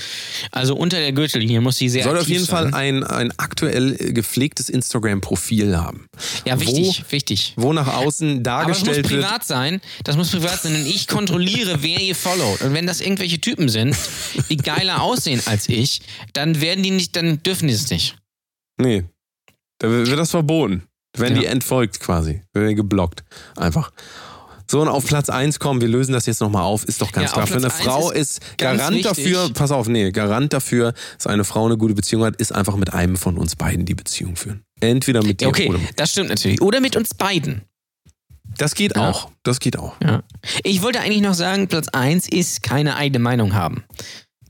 also 0.52 0.76
unter 0.76 0.98
der 0.98 1.12
Gürtellinie 1.12 1.60
muss 1.60 1.76
sie 1.76 1.88
sehr 1.88 2.04
Soll 2.04 2.16
auf 2.16 2.28
jeden 2.28 2.44
sein. 2.44 2.70
Fall 2.70 2.74
ein, 2.74 3.04
ein 3.04 3.32
aktuell 3.36 3.96
gepflegtes 3.96 4.68
Instagram-Profil 4.70 5.76
haben. 5.76 6.06
Ja, 6.46 6.60
wichtig, 6.60 7.04
wichtig. 7.10 7.54
Wo 7.56 7.72
nach 7.72 7.88
außen 7.88 8.46
Aber 8.46 8.68
das 8.68 8.78
muss 8.78 8.88
dargestellt 8.88 9.10
wird. 9.10 9.22
privat 9.22 9.44
sein. 9.44 9.80
Das 10.04 10.16
muss 10.16 10.30
privat 10.30 10.62
sein, 10.62 10.72
denn 10.72 10.86
ich 10.86 11.08
kontrolliere, 11.08 11.82
wer 11.82 12.00
ihr 12.00 12.14
followt. 12.14 12.62
Und 12.62 12.72
wenn 12.72 12.86
das 12.86 13.00
irgendwelche 13.00 13.40
Typen 13.40 13.68
sind, 13.68 13.96
die 14.48 14.56
geiler 14.56 15.02
aussehen 15.02 15.42
als 15.46 15.68
ich, 15.68 16.02
dann 16.32 16.60
werden 16.60 16.82
die 16.84 16.92
nicht, 16.92 17.16
dann 17.16 17.42
dürfen 17.42 17.68
die 17.68 17.74
es 17.74 17.90
nicht. 17.90 18.16
Nee, 18.80 19.04
da 19.78 19.90
wird 19.90 20.18
das 20.18 20.30
verboten. 20.30 20.84
Werden 21.16 21.34
Ja. 21.36 21.40
die 21.42 21.46
entfolgt 21.46 22.00
quasi. 22.00 22.42
Werden 22.52 22.68
die 22.68 22.74
geblockt. 22.74 23.24
Einfach. 23.56 23.90
So, 24.70 24.80
und 24.80 24.86
auf 24.88 25.04
Platz 25.04 25.28
1 25.28 25.58
kommen, 25.58 25.80
wir 25.80 25.88
lösen 25.88 26.12
das 26.12 26.26
jetzt 26.26 26.40
nochmal 26.40 26.62
auf, 26.62 26.84
ist 26.84 27.00
doch 27.02 27.10
ganz 27.10 27.30
Ja, 27.30 27.32
klar. 27.32 27.46
Für 27.48 27.56
eine 27.56 27.70
Frau 27.70 28.12
ist 28.12 28.40
ganz 28.56 28.78
Garant 28.78 28.96
wichtig. 28.98 29.02
dafür, 29.16 29.50
pass 29.52 29.72
auf, 29.72 29.88
nee, 29.88 30.12
Garant 30.12 30.52
dafür, 30.52 30.94
dass 31.16 31.26
eine 31.26 31.42
Frau 31.42 31.66
eine 31.66 31.76
gute 31.76 31.94
Beziehung 31.94 32.22
hat, 32.22 32.36
ist 32.36 32.54
einfach 32.54 32.76
mit 32.76 32.92
einem 32.94 33.16
von 33.16 33.36
uns 33.36 33.56
beiden 33.56 33.84
die 33.84 33.96
Beziehung 33.96 34.36
führen. 34.36 34.62
Entweder 34.78 35.24
mit 35.24 35.40
dir 35.40 35.48
okay, 35.48 35.68
oder 35.68 35.78
mit 35.78 35.98
das 35.98 36.12
stimmt 36.12 36.28
natürlich. 36.28 36.60
Oder 36.62 36.80
mit 36.80 36.94
uns 36.94 37.14
beiden. 37.14 37.62
Das 38.58 38.76
geht 38.76 38.94
Ja. 38.96 39.10
auch. 39.10 39.32
Das 39.42 39.58
geht 39.58 39.76
auch. 39.76 39.94
Ja. 40.04 40.22
Ich 40.62 40.82
wollte 40.82 41.00
eigentlich 41.00 41.22
noch 41.22 41.34
sagen, 41.34 41.66
Platz 41.66 41.88
1 41.88 42.28
ist 42.28 42.62
keine 42.62 42.94
eigene 42.94 43.18
Meinung 43.18 43.54
haben. 43.54 43.82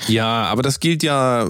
Ja, 0.06 0.44
aber 0.44 0.60
das 0.62 0.80
gilt 0.80 1.02
ja. 1.02 1.48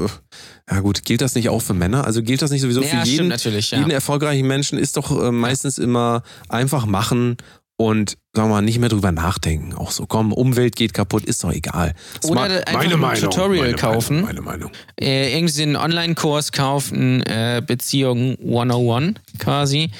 Ja 0.70 0.80
gut, 0.80 1.04
gilt 1.04 1.20
das 1.20 1.34
nicht 1.34 1.48
auch 1.48 1.62
für 1.62 1.74
Männer? 1.74 2.04
Also 2.04 2.22
gilt 2.22 2.42
das 2.42 2.50
nicht 2.52 2.60
sowieso 2.60 2.80
Ja, 2.82 2.86
für 2.88 2.96
stimmt 2.98 3.06
jeden, 3.08 3.28
natürlich, 3.28 3.70
ja. 3.72 3.78
jeden 3.78 3.90
erfolgreichen 3.90 4.46
Menschen? 4.46 4.78
Ist 4.78 4.96
doch 4.96 5.10
äh, 5.22 5.32
meistens 5.32 5.78
immer 5.78 6.22
einfach 6.48 6.86
machen 6.86 7.36
und 7.80 8.18
sagen 8.34 8.50
wir 8.50 8.56
mal 8.56 8.60
nicht 8.60 8.78
mehr 8.78 8.90
drüber 8.90 9.10
nachdenken. 9.10 9.72
Auch 9.72 9.90
so, 9.90 10.04
komm, 10.04 10.34
Umwelt 10.34 10.76
geht 10.76 10.92
kaputt, 10.92 11.24
ist 11.24 11.42
doch 11.42 11.50
egal. 11.50 11.94
Das 12.20 12.30
Oder 12.30 12.42
einfach 12.42 12.82
ein 12.82 13.18
Tutorial 13.18 13.68
meine 13.68 13.76
kaufen. 13.78 14.16
Meinung, 14.16 14.26
meine 14.26 14.40
Meinung. 14.42 14.72
Äh, 15.00 15.34
irgendwie 15.34 15.62
einen 15.62 15.76
Online-Kurs 15.76 16.52
kaufen, 16.52 17.22
äh, 17.22 17.62
Beziehung 17.66 18.36
101 18.38 19.14
quasi, 19.38 19.90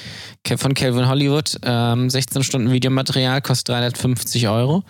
von 0.57 0.75
Calvin 0.75 1.07
Hollywood. 1.07 1.57
Ähm, 1.63 2.11
16 2.11 2.43
Stunden 2.43 2.71
Videomaterial, 2.71 3.41
kostet 3.41 3.69
350 3.69 4.47
Euro. 4.47 4.83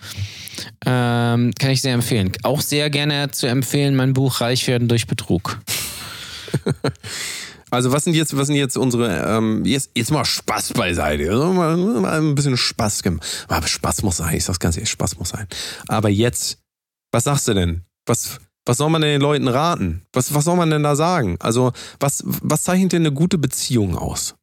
Ähm, 0.84 1.52
kann 1.58 1.70
ich 1.70 1.80
sehr 1.80 1.94
empfehlen. 1.94 2.32
Auch 2.42 2.60
sehr 2.60 2.90
gerne 2.90 3.30
zu 3.30 3.46
empfehlen, 3.46 3.96
mein 3.96 4.12
Buch 4.12 4.42
Reich 4.42 4.68
werden 4.68 4.88
durch 4.88 5.06
Betrug. 5.06 5.60
Also 7.72 7.90
was 7.90 8.04
sind 8.04 8.12
jetzt, 8.14 8.36
was 8.36 8.48
sind 8.48 8.56
jetzt 8.56 8.76
unsere, 8.76 9.24
ähm, 9.26 9.64
jetzt, 9.64 9.90
jetzt 9.94 10.10
mal 10.10 10.26
Spaß 10.26 10.74
beiseite. 10.74 11.30
Also 11.30 11.52
mal, 11.54 11.74
mal 11.76 12.20
ein 12.20 12.34
bisschen 12.34 12.58
Spaß 12.58 13.02
gemacht. 13.02 13.46
Aber 13.48 13.66
Spaß 13.66 14.02
muss 14.02 14.18
sein, 14.18 14.36
ich 14.36 14.44
sag's 14.44 14.58
ganz 14.60 14.76
ehrlich, 14.76 14.90
Spaß 14.90 15.18
muss 15.18 15.30
sein. 15.30 15.46
Aber 15.88 16.10
jetzt, 16.10 16.58
was 17.12 17.24
sagst 17.24 17.48
du 17.48 17.54
denn? 17.54 17.82
Was, 18.04 18.40
was 18.66 18.76
soll 18.76 18.90
man 18.90 19.00
denn 19.00 19.12
den 19.12 19.22
Leuten 19.22 19.48
raten? 19.48 20.02
Was, 20.12 20.34
was 20.34 20.44
soll 20.44 20.56
man 20.56 20.68
denn 20.68 20.82
da 20.82 20.94
sagen? 20.96 21.36
Also, 21.40 21.72
was, 21.98 22.22
was 22.26 22.62
zeichnet 22.62 22.92
denn 22.92 23.02
eine 23.06 23.12
gute 23.12 23.38
Beziehung 23.38 23.96
aus? 23.96 24.34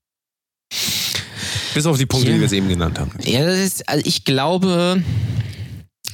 Bis 1.75 1.85
auf 1.85 1.99
die 1.99 2.07
Punkte, 2.07 2.29
Ja. 2.29 2.33
die 2.33 2.39
wir 2.39 2.45
jetzt 2.47 2.53
eben 2.53 2.67
genannt 2.67 2.99
haben. 2.99 3.11
Ja, 3.21 3.45
das 3.45 3.59
ist, 3.59 3.87
also 3.89 4.03
ich 4.07 4.25
glaube, 4.25 5.03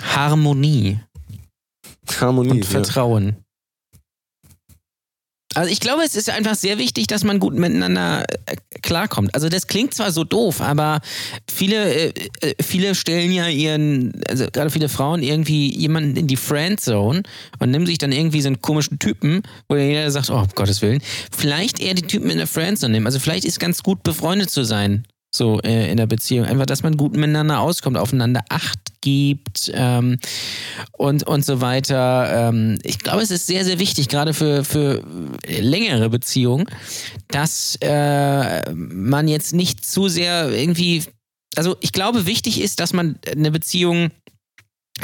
Harmonie 0.01 0.99
Harmonie. 2.19 2.51
und 2.51 2.73
ja. 2.73 3.35
Also 5.55 5.71
ich 5.71 5.79
glaube, 5.79 6.03
es 6.03 6.15
ist 6.15 6.29
einfach 6.29 6.55
sehr 6.55 6.77
wichtig, 6.77 7.07
dass 7.07 7.23
man 7.23 7.39
gut 7.39 7.55
miteinander 7.55 8.25
äh, 8.45 8.55
klarkommt. 8.81 9.33
Also 9.33 9.47
das 9.47 9.67
klingt 9.67 9.93
zwar 9.93 10.11
so 10.11 10.25
doof, 10.25 10.59
aber 10.59 10.99
viele, 11.49 11.93
äh, 11.93 12.13
äh, 12.41 12.53
viele 12.61 12.93
stellen 12.93 13.31
ja 13.31 13.47
ihren, 13.47 14.21
also 14.29 14.47
gerade 14.51 14.69
viele 14.69 14.89
Frauen 14.89 15.23
irgendwie 15.23 15.73
jemanden 15.73 16.17
in 16.17 16.27
die 16.27 16.35
Friendzone 16.35 17.23
und 17.59 17.71
nehmen 17.71 17.85
sich 17.85 17.97
dann 17.97 18.11
irgendwie 18.11 18.41
so 18.41 18.47
einen 18.47 18.61
komischen 18.61 18.99
Typen, 18.99 19.43
wo 19.69 19.77
jeder 19.77 20.11
sagt, 20.11 20.29
oh, 20.29 20.39
um 20.39 20.47
Gottes 20.55 20.81
Willen. 20.81 21.01
Vielleicht 21.35 21.79
eher 21.79 21.93
die 21.93 22.01
Typen 22.01 22.29
in 22.29 22.37
der 22.37 22.47
Friendzone 22.47 22.91
nehmen. 22.91 23.05
Also 23.05 23.19
vielleicht 23.19 23.45
ist 23.45 23.59
ganz 23.59 23.81
gut 23.81 24.03
befreundet 24.03 24.49
zu 24.49 24.65
sein. 24.65 25.05
So 25.35 25.59
äh, 25.61 25.91
in 25.91 25.97
der 25.97 26.07
Beziehung. 26.07 26.45
Einfach, 26.45 26.65
dass 26.65 26.83
man 26.83 26.97
gut 26.97 27.15
miteinander 27.15 27.59
auskommt, 27.59 27.97
aufeinander 27.97 28.41
Acht 28.49 28.79
gibt 29.01 29.71
ähm, 29.73 30.17
und, 30.93 31.23
und 31.23 31.45
so 31.45 31.61
weiter. 31.61 32.49
Ähm, 32.49 32.79
ich 32.83 32.99
glaube, 32.99 33.21
es 33.21 33.31
ist 33.31 33.47
sehr, 33.47 33.65
sehr 33.65 33.79
wichtig, 33.79 34.07
gerade 34.07 34.33
für, 34.33 34.63
für 34.63 35.03
längere 35.47 36.09
Beziehungen, 36.09 36.65
dass 37.27 37.77
äh, 37.81 38.71
man 38.73 39.27
jetzt 39.27 39.53
nicht 39.53 39.85
zu 39.85 40.07
sehr 40.07 40.49
irgendwie. 40.49 41.03
Also, 41.55 41.77
ich 41.79 41.91
glaube, 41.91 42.25
wichtig 42.25 42.61
ist, 42.61 42.79
dass 42.79 42.91
man 42.91 43.17
eine 43.29 43.51
Beziehung 43.51 44.11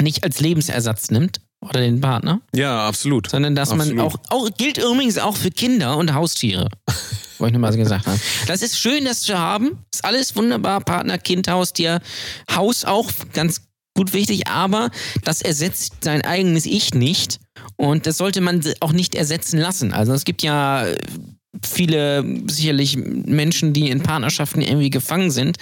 nicht 0.00 0.24
als 0.24 0.40
Lebensersatz 0.40 1.10
nimmt 1.10 1.40
oder 1.62 1.80
den 1.80 2.00
Partner, 2.00 2.40
ja, 2.54 2.86
absolut. 2.86 3.30
sondern 3.30 3.54
dass 3.54 3.70
man 3.70 3.98
Absolut. 3.98 4.02
auch, 4.30 4.46
auch, 4.46 4.50
gilt 4.56 4.78
übrigens 4.78 5.18
auch 5.18 5.36
für 5.36 5.50
Kinder 5.50 5.96
und 5.96 6.12
Haustiere. 6.14 6.68
Wollte 7.38 7.50
ich 7.50 7.52
nur 7.52 7.60
mal 7.60 7.72
so 7.72 7.78
gesagt 7.78 8.06
haben. 8.06 8.20
Das 8.46 8.62
ist 8.62 8.78
schön, 8.78 9.04
das 9.04 9.22
zu 9.22 9.38
haben. 9.38 9.84
Ist 9.92 10.04
alles 10.04 10.36
wunderbar. 10.36 10.80
Partner, 10.80 11.18
Kind, 11.18 11.48
Haustier, 11.48 12.00
Haus 12.54 12.84
auch 12.84 13.10
ganz 13.32 13.62
gut 13.96 14.12
wichtig, 14.12 14.46
aber 14.46 14.90
das 15.24 15.42
ersetzt 15.42 16.04
sein 16.04 16.22
eigenes 16.22 16.66
Ich 16.66 16.94
nicht. 16.94 17.40
Und 17.76 18.06
das 18.06 18.16
sollte 18.16 18.40
man 18.40 18.62
auch 18.80 18.92
nicht 18.92 19.14
ersetzen 19.14 19.58
lassen. 19.58 19.92
Also 19.92 20.12
es 20.12 20.24
gibt 20.24 20.42
ja 20.42 20.86
viele 21.62 22.24
sicherlich 22.46 22.96
Menschen, 22.96 23.72
die 23.72 23.90
in 23.90 24.02
Partnerschaften 24.02 24.62
irgendwie 24.62 24.90
gefangen 24.90 25.30
sind, 25.30 25.58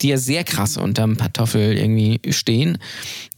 die 0.00 0.08
ja 0.08 0.18
sehr 0.18 0.44
krass 0.44 0.76
unterm 0.76 1.16
Kartoffel 1.16 1.78
irgendwie 1.78 2.20
stehen. 2.30 2.78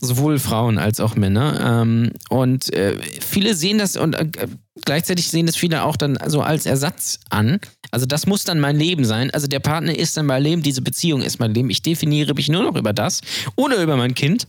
Sowohl 0.00 0.38
Frauen 0.38 0.78
als 0.78 0.98
auch 0.98 1.14
Männer. 1.14 1.82
Ähm, 1.82 2.10
und 2.28 2.72
äh, 2.72 2.98
viele 3.20 3.54
sehen 3.54 3.78
das 3.78 3.96
und 3.96 4.14
äh, 4.14 4.26
gleichzeitig 4.84 5.28
sehen 5.28 5.46
das 5.46 5.56
viele 5.56 5.84
auch 5.84 5.96
dann 5.96 6.18
so 6.26 6.42
als 6.42 6.66
Ersatz 6.66 7.20
an. 7.30 7.60
Also 7.92 8.06
das 8.06 8.26
muss 8.26 8.42
dann 8.42 8.58
mein 8.58 8.76
Leben 8.76 9.04
sein. 9.04 9.30
Also 9.30 9.46
der 9.46 9.60
Partner 9.60 9.96
ist 9.96 10.16
dann 10.16 10.26
mein 10.26 10.42
Leben, 10.42 10.62
diese 10.62 10.82
Beziehung 10.82 11.22
ist 11.22 11.38
mein 11.38 11.54
Leben. 11.54 11.70
Ich 11.70 11.82
definiere 11.82 12.34
mich 12.34 12.48
nur 12.48 12.64
noch 12.64 12.74
über 12.74 12.92
das 12.92 13.20
oder 13.54 13.80
über 13.80 13.96
mein 13.96 14.14
Kind, 14.14 14.48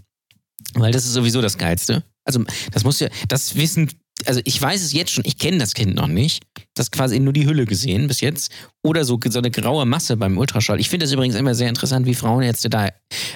weil 0.73 0.91
das 0.91 1.05
ist 1.05 1.13
sowieso 1.13 1.41
das 1.41 1.57
Geilste. 1.59 2.03
Also 2.25 2.43
das 2.71 2.83
muss 2.83 2.99
ja, 2.99 3.09
das 3.27 3.55
wissen, 3.55 3.89
also 4.25 4.41
ich 4.43 4.61
weiß 4.61 4.81
es 4.81 4.93
jetzt 4.93 5.11
schon, 5.11 5.23
ich 5.25 5.37
kenne 5.37 5.57
das 5.57 5.73
Kind 5.73 5.95
noch 5.95 6.07
nicht. 6.07 6.43
Das 6.75 6.91
quasi 6.91 7.19
nur 7.19 7.33
die 7.33 7.45
Hülle 7.45 7.65
gesehen 7.65 8.07
bis 8.07 8.21
jetzt. 8.21 8.51
Oder 8.83 9.05
so, 9.05 9.19
so 9.27 9.39
eine 9.39 9.51
graue 9.51 9.85
Masse 9.85 10.17
beim 10.17 10.37
Ultraschall. 10.37 10.79
Ich 10.79 10.89
finde 10.89 11.05
das 11.05 11.13
übrigens 11.13 11.35
immer 11.35 11.55
sehr 11.55 11.69
interessant, 11.69 12.05
wie 12.05 12.15
Frauen 12.15 12.43
jetzt 12.43 12.67
da 12.73 12.89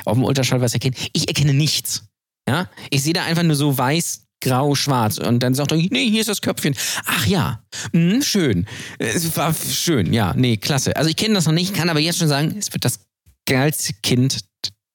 auf 0.05 0.15
dem 0.15 0.23
Ultraschall 0.23 0.61
was 0.61 0.73
erkennen. 0.73 0.95
Ich 1.13 1.27
erkenne 1.27 1.53
nichts. 1.53 2.03
Ja, 2.47 2.69
ich 2.89 3.03
sehe 3.03 3.13
da 3.13 3.25
einfach 3.25 3.43
nur 3.43 3.55
so 3.55 3.77
weiß, 3.77 4.27
grau, 4.41 4.75
schwarz. 4.75 5.17
Und 5.17 5.39
dann 5.43 5.53
sagt 5.53 5.71
er, 5.71 5.77
nee, 5.77 6.09
hier 6.09 6.21
ist 6.21 6.29
das 6.29 6.41
Köpfchen. 6.41 6.75
Ach 7.05 7.25
ja, 7.25 7.63
hm, 7.91 8.21
schön. 8.21 8.65
Es 8.99 9.35
war 9.35 9.53
schön, 9.53 10.13
ja, 10.13 10.33
nee, 10.35 10.57
klasse. 10.57 10.95
Also 10.95 11.09
ich 11.09 11.15
kenne 11.15 11.33
das 11.35 11.45
noch 11.45 11.53
nicht, 11.53 11.73
kann 11.73 11.89
aber 11.89 11.99
jetzt 11.99 12.19
schon 12.19 12.27
sagen, 12.27 12.55
es 12.57 12.71
wird 12.71 12.85
das 12.85 13.07
geilste 13.45 13.93
Kind 14.01 14.39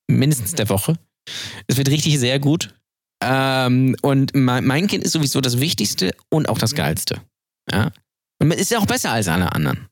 mindestens 0.09 0.53
der 0.53 0.69
Woche. 0.69 0.99
Es 1.67 1.77
wird 1.77 1.89
richtig 1.89 2.19
sehr 2.19 2.39
gut. 2.39 2.75
Ähm, 3.23 3.97
und 4.03 4.35
mein, 4.35 4.65
mein 4.65 4.87
Kind 4.87 5.05
ist 5.05 5.13
sowieso 5.13 5.41
das 5.41 5.61
Wichtigste 5.61 6.13
und 6.29 6.49
auch 6.49 6.59
das 6.59 6.75
Geilste. 6.75 7.21
Ja. 7.71 7.93
Und 8.41 8.53
ist 8.53 8.71
ja 8.71 8.79
auch 8.79 8.87
besser 8.87 9.13
als 9.13 9.29
alle 9.29 9.53
anderen. 9.53 9.89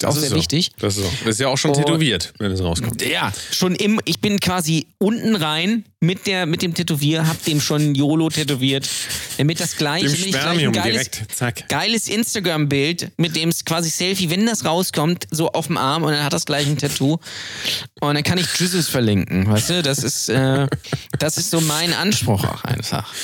Das 0.00 0.10
auch 0.10 0.14
ist 0.16 0.20
sehr 0.22 0.30
so. 0.30 0.36
wichtig. 0.36 0.72
Das 0.80 0.96
ist, 0.96 1.04
so. 1.04 1.10
das 1.20 1.34
ist 1.34 1.40
ja 1.40 1.46
auch 1.48 1.56
schon 1.56 1.70
Oh. 1.70 1.74
tätowiert, 1.74 2.32
wenn 2.38 2.50
es 2.50 2.60
rauskommt. 2.60 3.00
Ja, 3.06 3.32
schon 3.52 3.76
im, 3.76 4.00
ich 4.04 4.20
bin 4.20 4.40
quasi 4.40 4.86
unten 4.98 5.36
rein 5.36 5.84
mit, 6.00 6.26
der, 6.26 6.46
mit 6.46 6.62
dem 6.62 6.74
Tätowier, 6.74 7.26
hab 7.28 7.42
dem 7.44 7.60
schon 7.60 7.94
YOLO 7.94 8.28
tätowiert, 8.28 8.88
damit 9.38 9.60
das 9.60 9.76
gleiche, 9.76 10.08
Dem 10.08 10.30
gleich 10.32 10.64
ein 10.66 10.72
geiles, 10.72 11.10
geiles 11.68 12.08
Instagram-Bild 12.08 13.12
mit 13.18 13.36
dem 13.36 13.50
s- 13.50 13.64
quasi 13.64 13.88
Selfie, 13.88 14.30
wenn 14.30 14.44
das 14.46 14.64
rauskommt, 14.64 15.26
so 15.30 15.50
auf 15.52 15.68
dem 15.68 15.76
Arm 15.78 16.02
und 16.02 16.12
dann 16.12 16.24
hat 16.24 16.32
das 16.32 16.44
gleich 16.44 16.66
ein 16.66 16.76
Tattoo 16.76 17.18
und 18.00 18.14
dann 18.14 18.22
kann 18.24 18.36
ich 18.38 18.46
Jesus 18.58 18.88
verlinken, 18.88 19.46
weißt 19.48 19.70
du, 19.70 19.82
das 19.84 19.98
ist, 20.02 20.28
äh, 20.28 20.66
das 21.20 21.38
ist 21.38 21.50
so 21.52 21.60
mein 21.60 21.92
Anspruch 21.94 22.44
auch 22.44 22.64
einfach. 22.64 23.14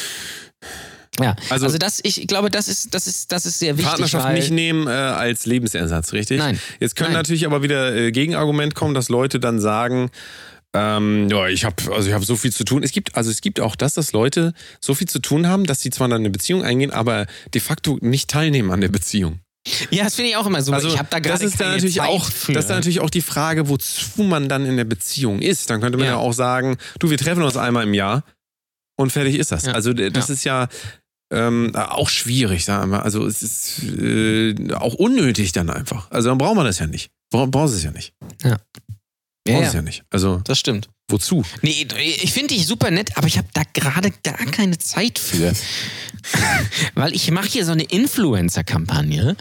Ja, 1.18 1.34
Also- 1.50 1.66
also, 1.66 1.78
das, 1.78 2.00
ich 2.02 2.26
glaube, 2.28 2.50
das 2.50 2.68
ist, 2.68 2.94
das 2.94 3.06
ist, 3.06 3.32
das 3.32 3.44
ist 3.44 3.58
sehr 3.58 3.76
wichtig. 3.76 3.88
Partnerschaft 3.90 4.32
nicht 4.32 4.50
nehmen 4.50 4.86
äh, 4.86 4.90
als 4.90 5.44
Lebensersatz, 5.44 6.12
richtig? 6.12 6.38
Nein. 6.38 6.58
Jetzt 6.78 6.94
können 6.96 7.08
Nein. 7.12 7.18
natürlich 7.18 7.46
aber 7.46 7.62
wieder 7.62 7.94
äh, 7.94 8.12
Gegenargument 8.12 8.74
kommen, 8.74 8.94
dass 8.94 9.08
Leute 9.08 9.40
dann 9.40 9.58
sagen, 9.60 10.10
ähm, 10.72 11.28
ja, 11.28 11.48
ich 11.48 11.64
habe 11.64 11.74
also 11.92 12.08
ich 12.08 12.14
habe 12.14 12.24
so 12.24 12.36
viel 12.36 12.52
zu 12.52 12.62
tun. 12.64 12.84
Es 12.84 12.92
gibt 12.92 13.16
also 13.16 13.28
es 13.28 13.40
gibt 13.40 13.58
auch 13.58 13.74
das, 13.74 13.94
dass 13.94 14.12
Leute 14.12 14.54
so 14.80 14.94
viel 14.94 15.08
zu 15.08 15.18
tun 15.18 15.48
haben, 15.48 15.64
dass 15.66 15.80
sie 15.80 15.90
zwar 15.90 16.08
dann 16.08 16.20
eine 16.20 16.30
Beziehung 16.30 16.62
eingehen, 16.62 16.92
aber 16.92 17.26
de 17.52 17.60
facto 17.60 17.98
nicht 18.00 18.30
teilnehmen 18.30 18.70
an 18.70 18.80
der 18.80 18.88
Beziehung. 18.88 19.40
Ja, 19.90 20.04
das 20.04 20.14
finde 20.14 20.30
ich 20.30 20.36
auch 20.36 20.46
immer 20.46 20.62
so. 20.62 20.72
Also 20.72 20.88
ich 20.88 20.96
habe 20.98 21.08
da 21.10 21.18
das 21.18 21.28
gerade 21.40 21.44
ist 21.44 21.60
dann 21.60 21.72
natürlich 21.72 21.96
Zeit 21.96 22.08
auch 22.08 22.24
für. 22.30 22.52
das 22.52 22.64
ist 22.64 22.68
dann 22.70 22.76
natürlich 22.78 23.00
auch 23.00 23.10
die 23.10 23.20
Frage, 23.20 23.68
wozu 23.68 24.22
man 24.22 24.48
dann 24.48 24.64
in 24.64 24.76
der 24.76 24.84
Beziehung 24.84 25.40
ist. 25.42 25.68
Dann 25.70 25.80
könnte 25.80 25.98
man 25.98 26.06
ja, 26.06 26.12
Ja. 26.12 26.18
auch 26.18 26.32
sagen, 26.32 26.78
du, 27.00 27.10
wir 27.10 27.18
treffen 27.18 27.42
uns 27.42 27.56
einmal 27.56 27.82
im 27.82 27.92
Jahr 27.92 28.22
und 28.96 29.10
fertig 29.10 29.34
ist 29.36 29.50
das. 29.50 29.66
Ja. 29.66 29.72
Also 29.72 29.92
das 29.92 30.28
Ja. 30.28 30.34
ist 30.34 30.44
ja 30.44 30.68
ähm, 31.30 31.74
auch 31.76 32.08
schwierig, 32.08 32.64
sagen 32.64 32.90
wir. 32.90 33.02
Also 33.04 33.26
es 33.26 33.42
ist 33.42 33.82
äh, 33.84 34.74
auch 34.74 34.94
unnötig 34.94 35.52
dann 35.52 35.70
einfach. 35.70 36.10
Also 36.10 36.28
dann 36.28 36.38
braucht 36.38 36.56
man 36.56 36.66
das 36.66 36.78
ja 36.78 36.86
nicht. 36.86 37.10
Bra 37.30 37.46
brauchst 37.46 37.74
es 37.74 37.84
ja 37.84 37.90
nicht. 37.92 38.12
Ja. 38.42 38.56
Brauchst 38.56 38.60
Ja, 39.46 39.58
es 39.60 39.66
ja, 39.68 39.74
ja 39.74 39.82
nicht. 39.82 40.04
Also, 40.10 40.40
das 40.44 40.58
stimmt. 40.58 40.88
wozu? 41.08 41.44
Nee, 41.62 41.86
ich 41.96 42.32
finde 42.32 42.54
dich 42.54 42.66
super 42.66 42.90
nett, 42.90 43.16
aber 43.16 43.26
ich 43.26 43.38
habe 43.38 43.48
da 43.52 43.62
gerade 43.72 44.10
gar 44.22 44.44
keine 44.46 44.78
Zeit 44.78 45.18
für. 45.18 45.52
Weil 46.94 47.14
ich 47.14 47.30
mache 47.30 47.48
hier 47.48 47.64
so 47.64 47.72
eine 47.72 47.84
Influencer-Kampagne 47.84 49.36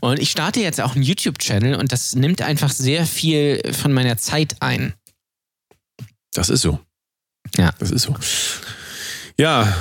und 0.00 0.18
ich 0.20 0.30
starte 0.30 0.60
jetzt 0.60 0.80
auch 0.80 0.94
einen 0.94 1.04
YouTube-Channel 1.04 1.74
und 1.74 1.92
das 1.92 2.14
nimmt 2.14 2.40
einfach 2.40 2.70
sehr 2.70 3.06
viel 3.06 3.60
von 3.72 3.92
meiner 3.92 4.16
Zeit 4.16 4.56
ein. 4.60 4.94
Das 6.32 6.48
ist 6.48 6.62
so. 6.62 6.80
Ja. 7.56 7.72
Das 7.78 7.90
ist 7.90 8.02
so. 8.02 8.16
Ja. 9.38 9.76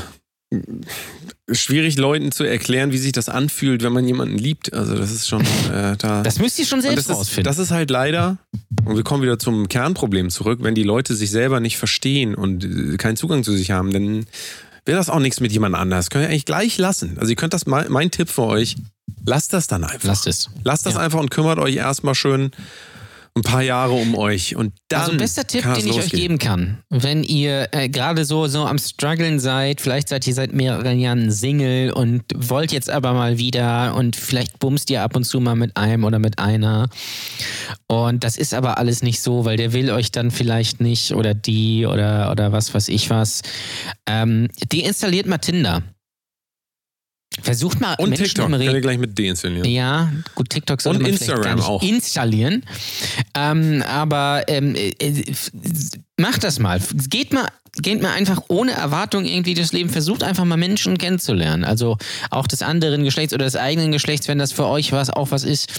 Schwierig 1.52 1.98
Leuten 1.98 2.32
zu 2.32 2.44
erklären, 2.44 2.92
wie 2.92 2.98
sich 2.98 3.12
das 3.12 3.30
anfühlt, 3.30 3.84
wenn 3.84 3.94
man 3.94 4.06
jemanden 4.08 4.38
liebt. 4.38 4.74
Also, 4.74 4.96
das 4.96 5.12
ist 5.12 5.28
schon 5.28 5.42
äh, 5.42 5.96
da. 5.98 6.24
Das 6.24 6.40
müsst 6.40 6.58
ihr 6.60 6.66
schon 6.66 6.82
selbst 6.82 6.98
das 6.98 7.06
ist, 7.08 7.16
rausfinden. 7.16 7.44
das 7.46 7.58
ist 7.58 7.72
halt 7.72 7.90
leider, 7.90 8.38
und 8.86 8.96
wir 8.96 9.04
kommen 9.04 9.22
wieder 9.24 9.40
zum 9.40 9.68
Kernproblem 9.68 10.30
zurück, 10.30 10.60
wenn 10.62 10.76
die 10.76 10.84
Leute 10.84 11.16
sich 11.16 11.32
selber 11.32 11.60
nicht 11.60 11.78
verstehen 11.78 12.36
und 12.36 12.64
äh, 12.64 12.98
keinen 12.98 13.18
Zugang 13.18 13.44
zu 13.44 13.52
sich 13.52 13.72
haben, 13.72 13.92
dann 13.92 14.26
wäre 14.86 14.98
das 14.98 15.10
auch 15.10 15.20
nichts 15.20 15.40
mit 15.40 15.52
jemand 15.52 15.76
anders. 15.76 16.10
Könnt 16.10 16.26
ihr 16.26 16.30
eigentlich 16.30 16.46
gleich 16.46 16.78
lassen. 16.78 17.18
Also 17.20 17.30
ihr 17.30 17.36
könnt 17.36 17.54
das, 17.54 17.66
mal, 17.66 17.88
mein 17.90 18.12
Tipp 18.12 18.30
für 18.30 18.44
euch, 18.44 18.76
lasst 19.26 19.54
das 19.54 19.68
dann 19.68 19.84
einfach. 19.84 20.08
Lasst 20.08 20.28
es. 20.28 20.50
Lasst 20.64 20.86
das 20.86 20.96
Ja. 20.96 21.00
einfach 21.02 21.20
und 21.20 21.30
kümmert 21.32 21.60
euch 21.60 21.76
erstmal 21.76 22.16
schön 22.16 22.52
ein 23.36 23.44
paar 23.44 23.62
Jahre 23.62 23.94
um 23.94 24.16
euch. 24.16 24.56
Und 24.56 24.74
dann 24.90 25.02
also 25.02 25.18
bester 25.18 25.48
Tipp, 25.48 25.64
den 25.64 25.88
ich 25.88 25.98
euch 25.98 26.12
geben 26.12 26.38
kann, 26.38 26.80
wenn 26.90 27.24
ihr 27.24 27.70
äh, 27.72 27.88
gerade 27.90 28.26
so, 28.26 28.48
so 28.48 28.66
am 28.66 28.78
struggeln 28.78 29.40
seid, 29.40 29.82
vielleicht 29.82 30.10
seid 30.10 30.28
ihr 30.28 30.34
seit 30.34 30.54
mehreren 30.54 31.00
Jahren 31.00 31.32
Single 31.32 31.92
und 31.92 32.24
wollt 32.36 32.72
jetzt 32.72 32.90
aber 32.90 33.14
mal 33.14 33.38
wieder 33.38 33.96
und 33.96 34.16
vielleicht 34.16 34.60
bumst 34.60 34.90
ihr 34.90 35.02
ab 35.02 35.16
und 35.16 35.24
zu 35.24 35.40
mal 35.40 35.56
mit 35.56 35.78
einem 35.78 36.04
oder 36.04 36.20
mit 36.20 36.40
einer 36.40 36.90
und 37.88 38.24
das 38.24 38.38
ist 38.38 38.54
aber 38.54 38.78
alles 38.78 39.04
nicht 39.04 39.22
so, 39.22 39.46
weil 39.46 39.58
der 39.58 39.74
will 39.74 39.92
euch 39.92 40.12
dann 40.12 40.32
vielleicht 40.32 40.82
nicht 40.82 41.14
oder 41.14 41.34
die 41.34 41.86
oder, 41.86 42.32
oder 42.32 42.52
was 42.52 42.74
weiß 42.74 42.88
ich 42.88 43.10
was. 43.10 43.42
Ähm, 44.06 44.48
deinstalliert 44.72 45.28
mal 45.28 45.38
Tinder. 45.38 45.84
Versucht 47.42 47.80
mal 47.80 47.96
Und 47.96 48.10
Menschen 48.10 48.26
TikTok 48.26 48.46
im 48.48 48.52
könnt 48.52 48.70
Re 48.70 48.74
ihr 48.76 48.82
gleich 48.82 48.98
mit 48.98 49.18
deinstallieren. 49.18 49.66
ja, 49.70 50.12
gut, 50.36 50.50
TikTok 50.50 50.82
sollte 50.82 50.98
Und 51.00 51.04
man 51.04 51.12
vielleicht 51.14 51.22
Instagram 51.32 51.44
gar 51.44 51.56
nicht 51.56 51.66
auch. 51.68 51.82
installieren. 51.82 52.64
Ähm, 53.36 53.84
aber 53.88 54.44
ähm, 54.48 54.76
äh, 54.76 55.24
macht 56.18 56.44
das 56.44 56.60
mal. 56.60 56.82
Geht 57.10 57.32
mal. 57.34 57.48
Geht 57.82 58.02
mal 58.02 58.12
einfach 58.12 58.42
ohne 58.50 58.74
Erwartung 58.74 59.24
irgendwie 59.24 59.54
das 59.54 59.72
Leben. 59.72 59.90
Versucht 59.90 60.24
einfach 60.24 60.44
mal 60.44 60.58
Menschen 60.58 60.98
kennenzulernen. 60.98 61.64
Also 61.64 61.98
auch 62.30 62.46
des 62.46 62.64
anderen 62.64 63.06
Geschlechts 63.06 63.34
oder 63.34 63.46
des 63.46 63.56
eigenen 63.56 63.94
Geschlechts, 63.94 64.28
wenn 64.28 64.38
das 64.38 64.52
für 64.52 64.66
euch 64.66 64.92
was 64.92 65.10
auch 65.10 65.32
was 65.32 65.46
ist. 65.46 65.70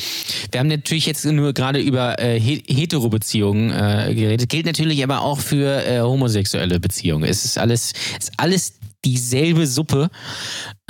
Wir 0.51 0.61
haben 0.61 0.69
natürlich 0.69 1.05
jetzt 1.05 1.27
nur 1.27 1.53
gerade 1.53 1.81
über 1.81 2.19
äh, 2.19 2.41
he- 2.41 2.65
Hetero-Beziehungen 2.67 3.71
äh, 3.73 4.15
geredet. 4.15 4.49
Gilt 4.49 4.65
natürlich 4.65 5.05
aber 5.05 5.21
auch 5.21 5.39
für 5.39 5.85
äh, 5.87 6.01
homosexuelle 6.01 6.81
Beziehungen. 6.81 7.25
Es 7.29 7.45
ist 7.45 7.59
alles, 7.59 7.93
es 8.19 8.29
ist 8.31 8.33
alles 8.39 8.73
dieselbe 9.05 9.67
Suppe. 9.67 10.11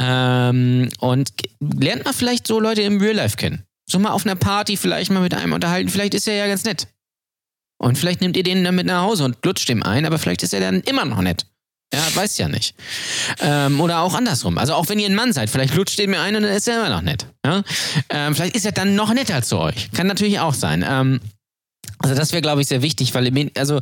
Ähm, 0.01 0.89
und 0.99 1.31
lernt 1.61 2.05
mal 2.05 2.13
vielleicht 2.13 2.47
so 2.47 2.61
Leute 2.61 2.83
im 2.83 3.01
Real 3.01 3.17
Life 3.17 3.37
kennen. 3.37 3.65
So 3.89 3.99
mal 3.99 4.11
auf 4.11 4.25
einer 4.25 4.37
Party 4.37 4.77
vielleicht 4.77 5.11
mal 5.11 5.21
mit 5.21 5.35
einem 5.35 5.53
unterhalten. 5.53 5.89
Vielleicht 5.89 6.15
ist 6.15 6.29
er 6.29 6.35
ja 6.35 6.47
ganz 6.47 6.65
nett. 6.65 6.89
Und 7.79 7.99
vielleicht 7.99 8.21
nehmt 8.21 8.37
ihr 8.37 8.45
den 8.45 8.63
dann 8.63 8.77
mit 8.77 8.87
nach 8.87 9.03
Hause 9.03 9.25
und 9.25 9.45
lutscht 9.45 9.69
dem 9.69 9.83
ein, 9.83 10.07
aber 10.07 10.19
vielleicht 10.19 10.43
ist 10.45 10.55
er 10.55 10.61
dann 10.61 10.83
immer 10.83 11.05
noch 11.05 11.21
nett. 11.21 11.47
Ja, 11.93 12.01
weiß 12.15 12.39
ja 12.39 12.49
nicht. 12.49 12.75
Ähm, 13.41 13.81
oder 13.81 14.01
auch 14.01 14.15
andersrum. 14.15 14.57
Also 14.57 14.75
auch 14.75 14.89
wenn 14.89 14.99
ihr 14.99 15.09
ein 15.09 15.15
Mann 15.15 15.33
seid, 15.33 15.51
vielleicht 15.51 15.75
lutscht 15.75 15.99
ihr 15.99 16.09
mir 16.09 16.21
ein 16.21 16.37
und 16.37 16.43
dann 16.43 16.53
ist 16.53 16.67
er 16.67 16.79
immer 16.79 16.95
noch 16.95 17.03
nett. 17.03 17.27
Ja? 17.45 17.63
Ähm, 18.09 18.35
vielleicht 18.35 18.57
ist 18.57 18.65
er 18.65 18.73
dann 18.73 18.95
noch 18.95 19.13
netter 19.13 19.43
zu 19.43 19.59
euch. 19.59 19.91
Kann 19.93 20.07
natürlich 20.07 20.41
auch 20.41 20.55
sein. 20.55 20.85
Ähm, 20.89 21.21
also 21.99 22.15
das 22.15 22.33
wäre, 22.33 22.41
glaube 22.41 22.63
ich, 22.63 22.69
sehr 22.69 22.83
wichtig, 22.83 23.15
weil 23.15 23.51
also 23.57 23.81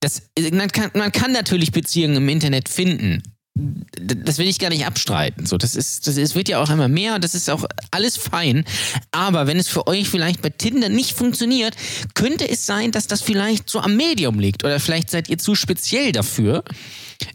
das, 0.00 0.22
man, 0.52 0.68
kann, 0.68 0.90
man 0.94 1.12
kann 1.12 1.32
natürlich 1.32 1.70
Beziehungen 1.70 2.16
im 2.16 2.28
Internet 2.28 2.68
finden. 2.68 3.22
Das 3.56 4.38
will 4.38 4.48
ich 4.48 4.58
gar 4.58 4.70
nicht 4.70 4.84
abstreiten. 4.84 5.46
So, 5.46 5.56
das 5.56 5.76
ist, 5.76 6.08
das 6.08 6.16
ist, 6.16 6.34
wird 6.34 6.48
ja 6.48 6.60
auch 6.60 6.70
immer 6.70 6.88
mehr 6.88 7.20
das 7.20 7.34
ist 7.34 7.48
auch 7.48 7.64
alles 7.92 8.16
fein. 8.16 8.64
Aber 9.12 9.46
wenn 9.46 9.58
es 9.58 9.68
für 9.68 9.86
euch 9.86 10.08
vielleicht 10.08 10.42
bei 10.42 10.50
Tinder 10.50 10.88
nicht 10.88 11.12
funktioniert, 11.12 11.76
könnte 12.14 12.48
es 12.48 12.66
sein, 12.66 12.90
dass 12.90 13.06
das 13.06 13.22
vielleicht 13.22 13.70
so 13.70 13.80
am 13.80 13.96
Medium 13.96 14.40
liegt 14.40 14.64
oder 14.64 14.80
vielleicht 14.80 15.10
seid 15.10 15.28
ihr 15.28 15.38
zu 15.38 15.54
speziell 15.54 16.10
dafür. 16.10 16.64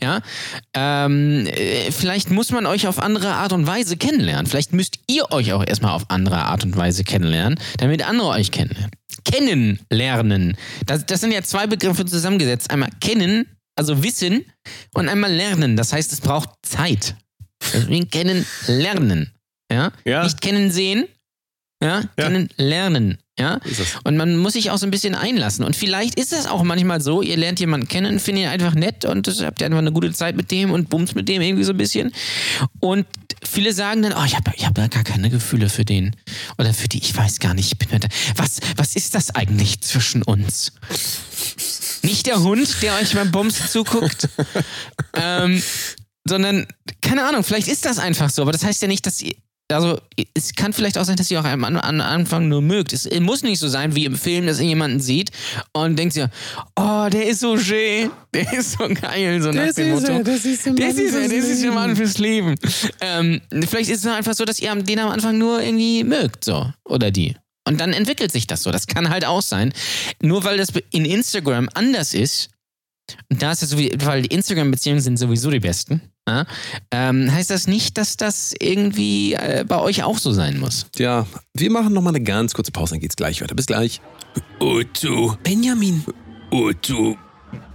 Ja, 0.01 0.21
ähm, 0.73 1.47
äh, 1.47 1.91
vielleicht 1.91 2.31
muss 2.31 2.51
man 2.51 2.65
euch 2.65 2.87
auf 2.87 2.99
andere 2.99 3.35
Art 3.35 3.53
und 3.53 3.65
Weise 3.65 3.95
kennenlernen. 3.95 4.45
Vielleicht 4.45 4.73
müsst 4.73 4.99
ihr 5.07 5.31
euch 5.31 5.53
auch 5.53 5.65
erstmal 5.65 5.93
auf 5.93 6.09
andere 6.09 6.43
Art 6.45 6.65
und 6.65 6.75
Weise 6.75 7.05
kennenlernen, 7.05 7.59
damit 7.77 8.07
andere 8.07 8.27
euch 8.27 8.51
kennenlernen. 8.51 8.91
Kennenlernen. 9.23 10.57
Das, 10.85 11.05
das 11.05 11.21
sind 11.21 11.31
ja 11.31 11.43
zwei 11.43 11.65
Begriffe 11.65 12.05
zusammengesetzt. 12.05 12.71
Einmal 12.71 12.89
kennen, 12.99 13.45
also 13.79 14.03
wissen, 14.03 14.45
und 14.93 15.09
einmal 15.09 15.33
lernen. 15.33 15.75
Das 15.77 15.91
heißt, 15.93 16.13
es 16.13 16.21
braucht 16.21 16.49
Zeit. 16.61 17.15
Deswegen 17.73 18.09
kennen, 18.09 18.45
lernen. 18.67 19.33
Ja? 19.71 19.91
Ja. 20.05 20.23
Nicht 20.23 20.41
kennen, 20.41 20.69
sehen. 20.71 21.07
Ja? 21.81 22.01
Ja. 22.01 22.07
Kennen, 22.25 22.49
lernen. 22.57 23.17
Ja? 23.39 23.59
Das. 23.63 23.95
Und 24.03 24.17
man 24.17 24.35
muss 24.37 24.53
sich 24.53 24.69
auch 24.69 24.77
so 24.77 24.85
ein 24.85 24.91
bisschen 24.91 25.15
einlassen. 25.15 25.63
Und 25.65 25.75
vielleicht 25.75 26.19
ist 26.19 26.33
es 26.33 26.45
auch 26.45 26.63
manchmal 26.63 26.99
so, 27.01 27.21
ihr 27.21 27.37
lernt 27.37 27.59
jemanden 27.59 27.87
kennen, 27.87 28.19
findet 28.19 28.43
ihn 28.45 28.49
einfach 28.49 28.75
nett 28.75 29.05
und 29.05 29.27
das- 29.27 29.41
habt 29.41 29.61
ihr 29.61 29.65
einfach 29.67 29.79
eine 29.79 29.91
gute 29.93 30.11
Zeit 30.11 30.35
mit 30.35 30.51
dem 30.51 30.71
und 30.71 30.89
bumst 30.89 31.15
mit 31.15 31.29
dem 31.29 31.41
irgendwie 31.41 31.63
so 31.63 31.71
ein 31.71 31.77
bisschen. 31.77 32.11
Und 32.79 33.05
viele 33.43 33.73
sagen 33.73 34.01
dann, 34.01 34.13
oh, 34.13 34.23
ich 34.23 34.35
habe 34.35 34.51
ich 34.55 34.65
hab 34.65 34.75
da 34.75 34.87
gar 34.87 35.03
keine 35.03 35.29
Gefühle 35.29 35.69
für 35.69 35.85
den. 35.85 36.15
Oder 36.57 36.73
für 36.73 36.87
die, 36.87 36.99
ich 36.99 37.15
weiß 37.15 37.39
gar 37.39 37.53
nicht. 37.53 37.71
Ich 37.71 37.77
bin 37.77 37.99
da, 37.99 38.07
was, 38.35 38.59
was 38.75 38.95
ist 38.95 39.15
das 39.15 39.35
eigentlich 39.35 39.81
zwischen 39.81 40.23
uns? 40.23 40.73
Nicht 42.01 42.27
der 42.27 42.41
Hund, 42.41 42.81
der 42.81 42.95
euch 42.95 43.13
beim 43.13 43.31
Bums 43.31 43.71
zuguckt, 43.71 44.29
ähm, 45.13 45.61
sondern, 46.27 46.67
keine 47.01 47.25
Ahnung, 47.25 47.43
vielleicht 47.43 47.67
ist 47.67 47.85
das 47.85 47.99
einfach 47.99 48.29
so. 48.29 48.41
Aber 48.43 48.51
das 48.51 48.63
heißt 48.63 48.81
ja 48.81 48.87
nicht, 48.87 49.05
dass 49.05 49.21
ihr, 49.21 49.35
also 49.71 49.99
es 50.33 50.53
kann 50.55 50.73
vielleicht 50.73 50.97
auch 50.97 51.03
sein, 51.03 51.15
dass 51.15 51.29
ihr 51.29 51.39
auch 51.39 51.45
am, 51.45 51.63
am 51.63 51.77
Anfang 51.77 52.47
nur 52.47 52.61
mögt. 52.61 52.93
Es 52.93 53.07
muss 53.19 53.43
nicht 53.43 53.59
so 53.59 53.67
sein 53.67 53.95
wie 53.95 54.05
im 54.05 54.15
Film, 54.15 54.47
dass 54.47 54.59
ihr 54.59 54.67
jemanden 54.67 54.99
sieht 54.99 55.31
und 55.73 55.97
denkt 55.97 56.15
ihr, 56.15 56.29
oh, 56.75 57.07
der 57.11 57.27
ist 57.27 57.41
so 57.41 57.57
schön, 57.57 58.09
der 58.33 58.51
ist 58.53 58.71
so 58.73 58.87
geil, 58.89 59.41
so 59.41 59.51
nach 59.51 59.73
dem 59.73 59.91
Motto. 59.91 60.23
das 60.23 60.45
ist 60.45 60.65
der 60.65 60.73
Das 60.73 60.95
ist, 60.95 61.15
das 61.15 61.31
ist 61.31 61.63
der 61.63 61.71
Mann 61.71 61.95
fürs 61.95 62.17
Leben. 62.17 62.55
Ähm, 62.99 63.41
vielleicht 63.67 63.89
ist 63.89 64.05
es 64.05 64.11
einfach 64.11 64.33
so, 64.33 64.45
dass 64.45 64.59
ihr 64.59 64.73
den 64.75 64.99
am 64.99 65.09
Anfang 65.09 65.37
nur 65.37 65.61
irgendwie 65.61 66.03
mögt, 66.03 66.43
so. 66.45 66.71
Oder 66.85 67.11
die. 67.11 67.35
Und 67.67 67.79
dann 67.79 67.93
entwickelt 67.93 68.31
sich 68.31 68.47
das 68.47 68.63
so. 68.63 68.71
Das 68.71 68.87
kann 68.87 69.09
halt 69.09 69.25
auch 69.25 69.43
sein. 69.43 69.73
Nur 70.21 70.43
weil 70.43 70.57
das 70.57 70.69
in 70.91 71.05
Instagram 71.05 71.69
anders 71.75 72.15
ist, 72.15 72.49
und 73.29 73.41
da 73.41 73.51
ist 73.51 73.63
es 73.63 73.69
so, 73.69 73.77
weil 73.77 74.23
die 74.23 74.33
Instagram-Beziehungen 74.33 75.01
sind 75.01 75.17
sowieso 75.17 75.49
die 75.49 75.59
besten, 75.59 76.01
ja, 76.29 76.45
ähm, 76.91 77.31
heißt 77.31 77.49
das 77.49 77.67
nicht, 77.67 77.97
dass 77.97 78.15
das 78.17 78.53
irgendwie 78.59 79.33
äh, 79.33 79.65
bei 79.67 79.79
euch 79.79 80.03
auch 80.03 80.17
so 80.17 80.31
sein 80.31 80.59
muss. 80.59 80.85
Ja, 80.97 81.25
wir 81.55 81.71
machen 81.71 81.93
nochmal 81.93 82.15
eine 82.15 82.23
ganz 82.23 82.53
kurze 82.53 82.71
Pause, 82.71 82.91
dann 82.95 82.99
geht's 83.01 83.15
gleich 83.15 83.41
weiter. 83.41 83.55
Bis 83.55 83.65
gleich. 83.65 83.99
Otto, 84.59 85.37
Benjamin. 85.43 86.03
Otto, 86.51 87.17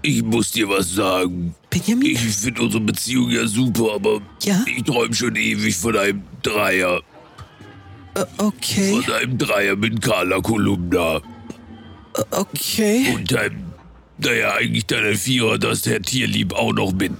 ich 0.02 0.22
muss 0.22 0.52
dir 0.52 0.68
was 0.68 0.92
sagen. 0.94 1.54
Benjamin? 1.70 2.10
Ich 2.12 2.18
finde 2.20 2.62
unsere 2.62 2.82
Beziehung 2.84 3.30
ja 3.30 3.46
super, 3.46 3.94
aber 3.94 4.20
Ja? 4.42 4.64
ich 4.66 4.82
träume 4.84 5.14
schon 5.14 5.34
ewig 5.36 5.76
von 5.76 5.96
einem 5.96 6.22
Dreier. 6.42 7.00
Äh, 8.14 8.24
okay, 8.38 8.92
Von 9.02 9.12
einem 9.14 9.38
Dreier 9.38 9.74
mit 9.74 10.00
Carla 10.00 10.40
Kolumna. 10.40 11.20
okay. 12.30 13.12
Und 13.14 13.34
einem, 13.34 13.64
naja, 14.18 14.54
eigentlich 14.54 14.84
ein 14.94 15.16
Vierer, 15.16 15.58
dass 15.58 15.82
der 15.82 16.00
Tierlieb 16.00 16.52
auch 16.52 16.72
noch 16.72 16.92
mit. 16.92 17.12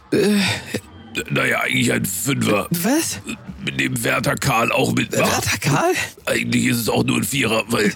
Naja, 1.30 1.60
eigentlich 1.60 1.92
ein 1.92 2.04
Fünfer. 2.04 2.66
Was? 2.70 3.20
Mit 3.64 3.78
dem 3.80 4.02
Werther 4.04 4.34
Karl 4.36 4.72
auch 4.72 4.92
mitmacht. 4.92 5.30
Warte, 5.30 5.58
Karl? 5.60 5.92
Eigentlich 6.26 6.66
ist 6.66 6.78
es 6.78 6.88
auch 6.88 7.04
nur 7.04 7.18
ein 7.18 7.24
Vierer, 7.24 7.64
weil 7.68 7.92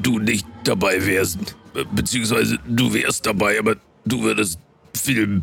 du 0.00 0.18
nicht 0.18 0.46
dabei 0.64 1.04
wärst. 1.04 1.38
Be- 1.74 1.84
Beziehungsweise 1.92 2.58
du 2.66 2.92
wärst 2.94 3.26
dabei, 3.26 3.58
aber 3.58 3.76
du 4.04 4.22
würdest 4.22 4.58
filmen. 4.94 5.42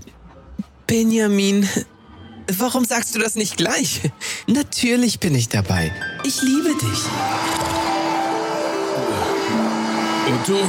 Benjamin, 0.87 1.67
warum 2.57 2.85
sagst 2.85 3.15
du 3.15 3.19
das 3.19 3.35
nicht 3.35 3.57
gleich? 3.57 4.01
Natürlich 4.47 5.19
bin 5.19 5.35
ich 5.35 5.49
dabei. 5.49 5.91
Ich 6.23 6.41
liebe 6.41 6.69
dich. 6.69 6.99
Otto? 10.27 10.59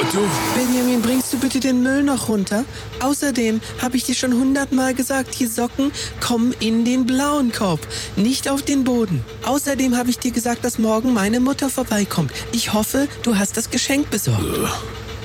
Otto? 0.00 0.18
Benjamin, 0.54 1.02
bringst 1.02 1.32
du 1.32 1.38
bitte 1.38 1.60
den 1.60 1.82
Müll 1.82 2.02
noch 2.02 2.28
runter? 2.28 2.64
Außerdem 3.00 3.60
habe 3.80 3.96
ich 3.96 4.04
dir 4.04 4.14
schon 4.14 4.32
hundertmal 4.32 4.94
gesagt, 4.94 5.38
die 5.38 5.46
Socken 5.46 5.92
kommen 6.20 6.54
in 6.60 6.84
den 6.84 7.06
blauen 7.06 7.52
Korb, 7.52 7.80
nicht 8.16 8.48
auf 8.48 8.62
den 8.62 8.84
Boden. 8.84 9.24
Außerdem 9.44 9.96
habe 9.96 10.10
ich 10.10 10.18
dir 10.18 10.30
gesagt, 10.30 10.64
dass 10.64 10.78
morgen 10.78 11.12
meine 11.12 11.40
Mutter 11.40 11.70
vorbeikommt. 11.70 12.32
Ich 12.52 12.72
hoffe, 12.72 13.08
du 13.22 13.36
hast 13.36 13.56
das 13.56 13.70
Geschenk 13.70 14.10
besorgt. 14.10 14.44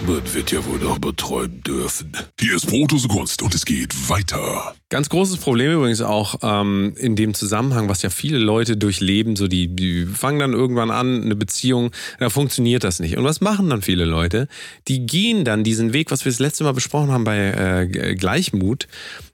Man 0.07 0.33
wird 0.33 0.51
ja 0.51 0.65
wohl 0.65 0.79
noch 0.79 0.97
beträumen 0.99 1.61
dürfen. 1.61 2.11
Hier 2.39 2.55
ist 2.55 2.67
Brotose 2.67 3.07
Kunst 3.07 3.41
und 3.41 3.53
es 3.53 3.65
geht 3.65 4.09
weiter. 4.09 4.73
Ganz 4.89 5.09
großes 5.09 5.37
Problem 5.37 5.73
übrigens 5.73 6.01
auch 6.01 6.35
ähm, 6.41 6.93
in 6.97 7.15
dem 7.15 7.33
Zusammenhang, 7.33 7.89
was 7.89 8.01
ja 8.01 8.09
viele 8.09 8.37
Leute 8.37 8.77
durchleben, 8.77 9.35
so 9.35 9.47
die, 9.47 9.75
die 9.75 10.05
fangen 10.05 10.39
dann 10.39 10.53
irgendwann 10.53 10.89
an, 10.89 11.23
eine 11.23 11.35
Beziehung, 11.35 11.91
da 12.17 12.29
funktioniert 12.29 12.83
das 12.83 12.99
nicht. 12.99 13.17
Und 13.17 13.23
was 13.23 13.41
machen 13.41 13.69
dann 13.69 13.81
viele 13.81 14.05
Leute? 14.05 14.47
Die 14.87 15.05
gehen 15.05 15.43
dann 15.43 15.63
diesen 15.63 15.93
Weg, 15.93 16.11
was 16.11 16.25
wir 16.25 16.31
das 16.31 16.39
letzte 16.39 16.63
Mal 16.63 16.73
besprochen 16.73 17.11
haben 17.11 17.23
bei 17.23 17.37
äh, 17.37 18.15
Gleichmut, 18.15 18.87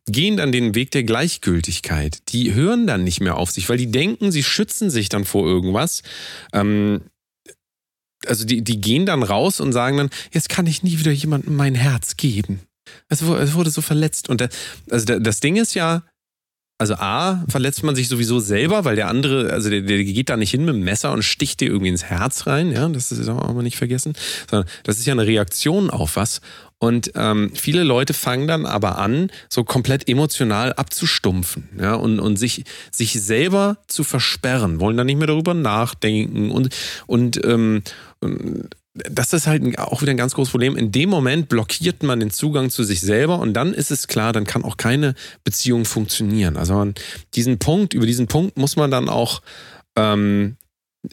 gehen 0.07 0.37
dann 0.37 0.51
den 0.51 0.75
Weg 0.75 0.91
der 0.91 1.03
Gleichgültigkeit. 1.03 2.19
Die 2.29 2.53
hören 2.53 2.87
dann 2.87 3.03
nicht 3.03 3.21
mehr 3.21 3.37
auf 3.37 3.51
sich, 3.51 3.69
weil 3.69 3.77
die 3.77 3.91
denken, 3.91 4.31
sie 4.31 4.43
schützen 4.43 4.89
sich 4.89 5.09
dann 5.09 5.25
vor 5.25 5.45
irgendwas. 5.45 6.03
Ähm, 6.53 7.01
also 8.27 8.45
die, 8.45 8.63
die 8.63 8.79
gehen 8.79 9.05
dann 9.05 9.23
raus 9.23 9.59
und 9.59 9.73
sagen 9.73 9.97
dann, 9.97 10.09
jetzt 10.31 10.49
kann 10.49 10.67
ich 10.67 10.83
nie 10.83 10.99
wieder 10.99 11.11
jemandem 11.11 11.55
mein 11.55 11.75
Herz 11.75 12.17
geben. 12.17 12.61
Es 13.09 13.25
wurde 13.25 13.69
so 13.69 13.81
verletzt. 13.81 14.29
Und 14.29 14.47
also 14.89 15.19
das 15.19 15.39
Ding 15.39 15.55
ist 15.55 15.73
ja, 15.73 16.03
also 16.77 16.95
A, 16.95 17.45
verletzt 17.47 17.83
man 17.83 17.95
sich 17.95 18.09
sowieso 18.09 18.39
selber, 18.39 18.83
weil 18.83 18.97
der 18.97 19.07
andere, 19.07 19.53
also 19.53 19.69
der, 19.69 19.81
der 19.81 20.03
geht 20.03 20.29
da 20.29 20.35
nicht 20.35 20.51
hin 20.51 20.65
mit 20.65 20.75
dem 20.75 20.83
Messer 20.83 21.13
und 21.13 21.23
sticht 21.23 21.61
dir 21.61 21.69
irgendwie 21.69 21.89
ins 21.89 22.03
Herz 22.03 22.47
rein, 22.47 22.71
ja, 22.71 22.87
das 22.89 23.13
ist 23.13 23.29
auch 23.29 23.53
mal 23.53 23.63
nicht 23.63 23.77
vergessen, 23.77 24.13
sondern 24.49 24.69
das 24.83 24.99
ist 24.99 25.05
ja 25.05 25.13
eine 25.13 25.25
Reaktion 25.25 25.89
auf 25.89 26.17
was. 26.17 26.41
Und 26.77 27.13
ähm, 27.15 27.51
viele 27.55 27.83
Leute 27.83 28.13
fangen 28.13 28.49
dann 28.49 28.65
aber 28.65 28.97
an, 28.97 29.31
so 29.49 29.63
komplett 29.63 30.09
emotional 30.09 30.73
abzustumpfen 30.73 31.69
ja, 31.79 31.95
und, 31.95 32.19
und 32.19 32.35
sich, 32.35 32.65
sich 32.91 33.13
selber 33.13 33.77
zu 33.87 34.03
versperren, 34.03 34.81
wollen 34.81 34.97
dann 34.97 35.07
nicht 35.07 35.17
mehr 35.17 35.27
darüber 35.27 35.53
nachdenken 35.53 36.51
und, 36.51 36.75
und, 37.07 37.43
ähm, 37.45 37.83
das 38.93 39.33
ist 39.33 39.45
halt 39.45 39.77
auch 39.77 40.01
wieder 40.01 40.11
ein 40.11 40.17
ganz 40.17 40.33
großes 40.33 40.51
Problem. 40.51 40.77
In 40.77 40.91
dem 40.91 41.09
Moment 41.09 41.49
blockiert 41.49 42.01
man 42.01 42.19
den 42.19 42.31
Zugang 42.31 42.69
zu 42.69 42.83
sich 42.83 43.01
selber 43.01 43.39
und 43.39 43.53
dann 43.53 43.73
ist 43.73 43.91
es 43.91 44.07
klar, 44.07 44.31
dann 44.31 44.45
kann 44.45 44.63
auch 44.63 44.77
keine 44.77 45.15
Beziehung 45.43 45.83
funktionieren. 45.83 46.55
Also 46.55 46.75
man, 46.75 46.95
diesen 47.33 47.59
Punkt, 47.59 47.93
über 47.93 48.05
diesen 48.05 48.27
Punkt 48.27 48.57
muss 48.57 48.77
man 48.77 48.91
dann 48.91 49.09
auch, 49.09 49.41
ähm, 49.97 50.55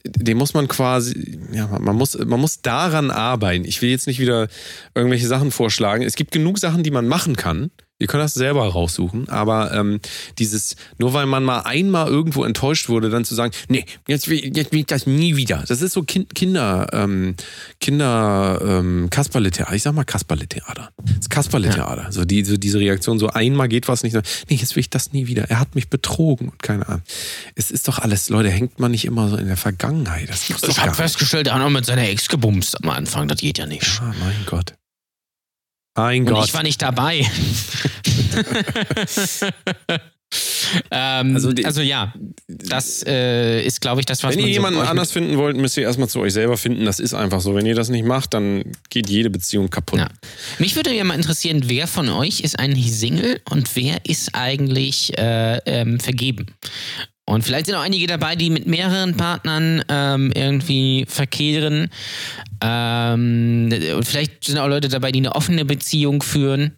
den 0.05 0.39
muss 0.39 0.55
man 0.55 0.69
quasi, 0.69 1.41
ja, 1.53 1.67
man 1.67 1.97
muss, 1.97 2.17
man 2.17 2.41
muss 2.41 2.63
daran 2.63 3.11
arbeiten. 3.11 3.65
Ich 3.65 3.83
will 3.83 3.91
jetzt 3.91 4.07
nicht 4.07 4.21
wieder 4.21 4.49
irgendwelche 4.95 5.27
Sachen 5.27 5.51
vorschlagen. 5.51 6.05
Es 6.05 6.15
gibt 6.15 6.31
genug 6.31 6.59
Sachen, 6.59 6.83
die 6.83 6.91
man 6.91 7.09
machen 7.09 7.37
kann. 7.37 7.71
Ihr 8.03 8.09
könnt 8.09 8.24
das 8.24 8.34
selber 8.34 8.66
raussuchen, 8.66 9.28
aber 9.28 9.72
ähm, 9.72 10.00
dieses, 10.40 10.74
nur 10.98 11.14
weil 11.14 11.26
man 11.26 11.44
mal 11.44 11.61
einmal 11.61 12.09
irgendwo 12.09 12.42
enttäuscht 12.42 12.88
wurde, 12.88 13.11
dann 13.11 13.24
zu 13.24 13.36
sagen, 13.36 13.53
nee, 13.68 13.84
jetzt 14.09 14.28
will, 14.28 14.44
jetzt 14.57 14.72
will 14.72 14.80
ich 14.80 14.86
das 14.86 15.07
nie 15.07 15.36
wieder. 15.36 15.62
Das 15.68 15.80
ist 15.80 15.92
so 15.92 16.03
kind, 16.03 16.34
Kinder, 16.34 16.88
ähm, 16.92 17.36
Kinder, 17.80 18.61
ähm, 18.61 19.09
Kasperle-Theater. 19.09 19.72
Ich 19.72 19.84
sag 19.84 19.94
mal 19.94 20.03
Kasperle-Theater. 20.03 20.90
Das 21.16 21.28
Kasperle-Theater. 21.28 22.03
Ja. 22.03 22.11
So, 22.12 22.24
die, 22.24 22.44
so 22.44 22.57
diese 22.57 22.80
Reaktion, 22.80 23.20
so 23.20 23.28
einmal 23.28 23.68
geht 23.68 23.86
was 23.86 24.03
nicht. 24.03 24.16
Nee, 24.50 24.57
jetzt 24.57 24.74
will 24.74 24.80
ich 24.80 24.90
das 24.90 25.12
nie 25.12 25.28
wieder. 25.28 25.44
Er 25.48 25.61
hat 25.61 25.76
mich 25.76 25.88
betrogen 25.88 26.48
und 26.48 26.61
keine 26.61 26.88
Ahnung. 26.88 27.03
Es 27.55 27.70
ist 27.70 27.86
doch 27.86 28.00
alles, 28.00 28.30
Leute, 28.30 28.50
hängt 28.50 28.80
man 28.80 28.90
nicht 28.90 29.05
immer 29.05 29.28
so 29.28 29.36
in 29.36 29.46
der 29.46 29.57
Vergangenheit. 29.57 30.28
Das 30.28 30.50
ich 30.50 30.80
habe 30.80 30.92
festgestellt, 30.92 31.46
er 31.46 31.55
hat 31.55 31.62
noch 31.62 31.70
mit 31.70 31.86
seiner 31.86 32.09
Ex 32.09 32.28
gebumst 32.28 32.82
am 32.82 32.90
Anfang. 32.90 33.28
Das 33.28 33.38
geht 33.38 33.59
ja 33.59 33.66
nicht. 33.66 34.00
Ja, 34.00 34.12
mein 34.18 34.34
Gott. 34.46 34.74
Mein 35.95 36.22
Und 36.22 36.34
Gott. 36.34 36.47
ich 36.47 36.55
war 36.55 36.62
nicht 36.62 36.80
dabei. 36.80 37.20
ähm, 40.90 41.34
also, 41.34 41.53
also, 41.64 41.82
ja, 41.82 42.14
das 42.49 43.05
äh, 43.07 43.62
ist, 43.62 43.80
glaube 43.82 44.01
ich, 44.01 44.07
das, 44.07 44.22
was 44.22 44.34
Wenn 44.34 44.45
ihr 44.45 44.49
jemanden 44.49 44.80
anders 44.80 45.12
finden 45.12 45.36
wollt, 45.36 45.57
müsst 45.57 45.76
ihr 45.76 45.82
erstmal 45.82 46.09
zu 46.09 46.20
euch 46.20 46.32
selber 46.32 46.57
finden. 46.57 46.86
Das 46.86 46.99
ist 46.99 47.12
einfach 47.12 47.43
so. 47.43 47.55
Wenn 47.55 47.66
ihr 47.66 47.74
das 47.74 47.90
nicht 47.90 48.07
macht, 48.07 48.32
dann 48.32 48.64
geht 48.88 49.11
jede 49.11 49.28
Beziehung 49.28 49.68
kaputt. 49.68 49.99
Ja. 49.99 50.09
Mich 50.59 50.76
würde 50.76 50.95
ja 50.95 51.05
mal 51.05 51.14
interessieren, 51.14 51.64
wer 51.66 51.86
von 51.86 52.09
euch 52.09 52.40
ist 52.40 52.59
eigentlich 52.59 52.93
Single 52.93 53.40
und 53.51 53.76
wer 53.76 54.05
ist 54.07 54.34
eigentlich 54.34 55.16
äh, 55.18 55.59
ähm, 55.66 56.01
vergeben? 56.01 56.47
Und 57.25 57.43
vielleicht 57.43 57.66
sind 57.66 57.77
auch 57.77 57.83
einige 57.83 58.07
dabei, 58.07 58.37
die 58.37 58.51
mit 58.51 58.66
mehreren 58.66 59.16
Partnern 59.16 59.85
ähm, 59.89 60.33
irgendwie 60.35 61.07
verkehren. 61.09 61.89
Ähm, 62.61 63.73
und 63.97 64.05
vielleicht 64.05 64.45
sind 64.45 64.59
auch 64.59 64.68
Leute 64.68 64.89
dabei, 64.89 65.12
die 65.12 65.20
eine 65.20 65.35
offene 65.35 65.64
Beziehung 65.64 66.23
führen. 66.23 66.73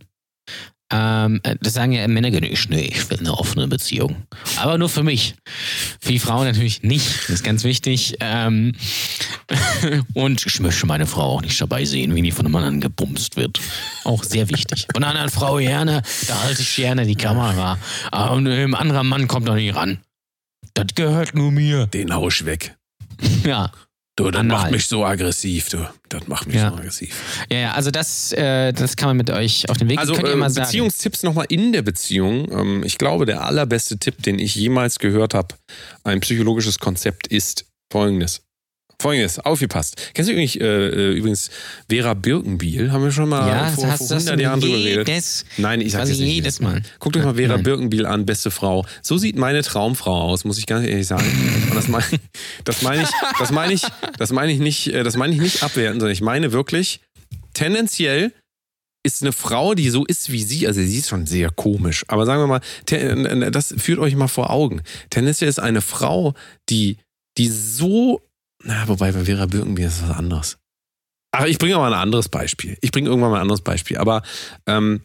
Ähm, 0.92 1.40
das 1.60 1.72
sagen 1.72 1.92
ja 1.92 2.06
Männer 2.06 2.28
ich, 2.42 2.68
nee, 2.68 2.92
ich 2.92 3.08
will 3.10 3.18
eine 3.18 3.32
offene 3.32 3.66
Beziehung. 3.66 4.26
Aber 4.58 4.76
nur 4.76 4.88
für 4.90 5.02
mich. 5.02 5.34
Für 5.98 6.12
die 6.12 6.18
Frauen 6.18 6.46
natürlich 6.46 6.82
nicht. 6.82 7.06
Das 7.22 7.36
ist 7.36 7.42
ganz 7.42 7.64
wichtig. 7.64 8.16
Ähm, 8.20 8.74
und 10.14 10.44
ich 10.44 10.60
möchte 10.60 10.86
meine 10.86 11.06
Frau 11.06 11.36
auch 11.36 11.42
nicht 11.42 11.58
dabei 11.60 11.84
sehen, 11.86 12.14
wie 12.14 12.22
die 12.22 12.30
von 12.30 12.44
einem 12.44 12.54
anderen 12.54 12.80
gebumst 12.80 13.36
wird. 13.36 13.60
Auch 14.04 14.22
sehr 14.22 14.50
wichtig. 14.50 14.86
Von 14.92 15.02
einer 15.02 15.12
anderen 15.12 15.30
Frau 15.30 15.56
gerne, 15.56 16.02
da 16.28 16.42
halte 16.42 16.60
ich 16.60 16.76
gerne 16.76 17.06
die 17.06 17.16
Kamera. 17.16 17.78
Aber 18.12 18.36
ein 18.36 18.74
anderer 18.74 19.04
Mann 19.04 19.26
kommt 19.26 19.48
doch 19.48 19.54
nicht 19.54 19.74
ran. 19.74 19.98
Das 20.74 20.86
gehört 20.94 21.34
nur 21.34 21.50
mir. 21.52 21.86
Den 21.86 22.14
hau 22.14 22.28
ich 22.28 22.44
weg. 22.44 22.76
Ja. 23.44 23.70
Du, 24.16 24.30
das 24.30 24.40
Anal. 24.40 24.58
macht 24.60 24.70
mich 24.70 24.86
so 24.86 25.04
aggressiv, 25.04 25.70
du. 25.70 25.88
Das 26.08 26.28
macht 26.28 26.46
mich 26.46 26.54
Ja. 26.56 26.70
so 26.70 26.76
aggressiv. 26.76 27.44
Ja, 27.50 27.58
ja, 27.58 27.72
also 27.72 27.90
das, 27.90 28.30
äh, 28.32 28.72
das 28.72 28.94
kann 28.96 29.08
man 29.08 29.16
mit 29.16 29.28
euch 29.30 29.68
auf 29.68 29.76
den 29.76 29.88
Weg. 29.88 29.98
Also 29.98 30.14
könnt 30.14 30.28
äh, 30.28 30.50
sagen. 30.50 30.54
Beziehungstipps 30.66 31.24
nochmal 31.24 31.46
in 31.48 31.72
der 31.72 31.82
Beziehung. 31.82 32.48
Ähm, 32.52 32.82
ich 32.84 32.96
glaube, 32.96 33.26
der 33.26 33.44
allerbeste 33.44 33.98
Tipp, 33.98 34.22
den 34.22 34.38
ich 34.38 34.54
jemals 34.54 35.00
gehört 35.00 35.34
habe, 35.34 35.56
ein 36.04 36.20
psychologisches 36.20 36.78
Konzept 36.78 37.26
ist 37.26 37.66
folgendes. 37.92 38.42
Folgendes, 39.04 39.38
aufgepasst. 39.38 40.12
Kennst 40.14 40.30
du 40.30 40.32
übrigens, 40.32 40.56
äh, 40.56 40.64
äh, 40.64 41.12
übrigens 41.12 41.50
Vera 41.90 42.14
Birkenbiel? 42.14 42.90
Haben 42.90 43.04
wir 43.04 43.10
schon 43.10 43.28
mal 43.28 43.46
Ja, 43.46 43.66
vor, 43.68 43.86
hast 43.86 43.98
vor 43.98 44.08
du 44.08 44.14
das 44.14 44.26
100 44.26 44.40
Jahren 44.40 44.60
drüber 44.60 44.78
geredet? 44.78 45.44
Nein, 45.58 45.82
ich 45.82 45.92
sag 45.92 46.00
das 46.00 46.08
nicht 46.08 46.20
jedes 46.20 46.58
Mal. 46.60 46.80
Guckt 47.00 47.14
euch 47.18 47.22
mal 47.22 47.34
Vera 47.34 47.56
Nein. 47.56 47.64
Birkenbiel 47.64 48.06
an, 48.06 48.24
beste 48.24 48.50
Frau. 48.50 48.86
So 49.02 49.18
sieht 49.18 49.36
meine 49.36 49.60
Traumfrau 49.60 50.22
aus, 50.22 50.46
muss 50.46 50.56
ich 50.56 50.64
ganz 50.64 50.86
ehrlich 50.86 51.06
sagen. 51.06 51.26
Und 51.68 51.76
das 51.76 51.88
meine 51.88 52.04
das 52.64 52.80
meine 52.80 53.02
ich, 53.02 53.10
das 53.38 53.52
meine 53.52 53.74
ich, 53.74 53.82
das 54.16 54.32
meine 54.32 54.52
ich 54.52 54.58
nicht, 54.58 54.86
äh, 54.86 55.02
das 55.02 55.18
meine 55.18 55.34
ich 55.34 55.40
nicht 55.40 55.62
abwerten, 55.62 56.00
sondern 56.00 56.14
ich 56.14 56.22
meine 56.22 56.52
wirklich 56.52 57.00
tendenziell 57.52 58.32
ist 59.02 59.20
eine 59.20 59.32
Frau, 59.32 59.74
die 59.74 59.90
so 59.90 60.06
ist 60.06 60.32
wie 60.32 60.42
sie, 60.42 60.66
also 60.66 60.80
sie 60.80 60.96
ist 60.96 61.10
schon 61.10 61.26
sehr 61.26 61.50
komisch, 61.50 62.06
aber 62.08 62.24
sagen 62.24 62.40
wir 62.40 62.46
mal, 62.46 62.60
äh, 62.90 63.50
das 63.50 63.74
führt 63.76 63.98
euch 63.98 64.16
mal 64.16 64.28
vor 64.28 64.48
Augen. 64.48 64.80
Tendenziell 65.10 65.50
ist 65.50 65.60
eine 65.60 65.82
Frau, 65.82 66.32
die, 66.70 66.96
die 67.36 67.48
so, 67.48 68.22
na, 68.64 68.88
wobei 68.88 69.12
bei 69.12 69.24
Vera 69.24 69.46
Birkenbiel 69.46 69.86
ist 69.86 70.02
was 70.02 70.16
anderes. 70.16 70.58
Ach, 71.32 71.44
ich 71.46 71.58
bringe 71.58 71.76
mal 71.76 71.92
ein 71.92 72.00
anderes 72.00 72.28
Beispiel. 72.28 72.78
Ich 72.80 72.92
bringe 72.92 73.08
irgendwann 73.08 73.30
mal 73.30 73.38
ein 73.38 73.42
anderes 73.42 73.62
Beispiel. 73.62 73.98
Aber 73.98 74.22
ähm, 74.66 75.02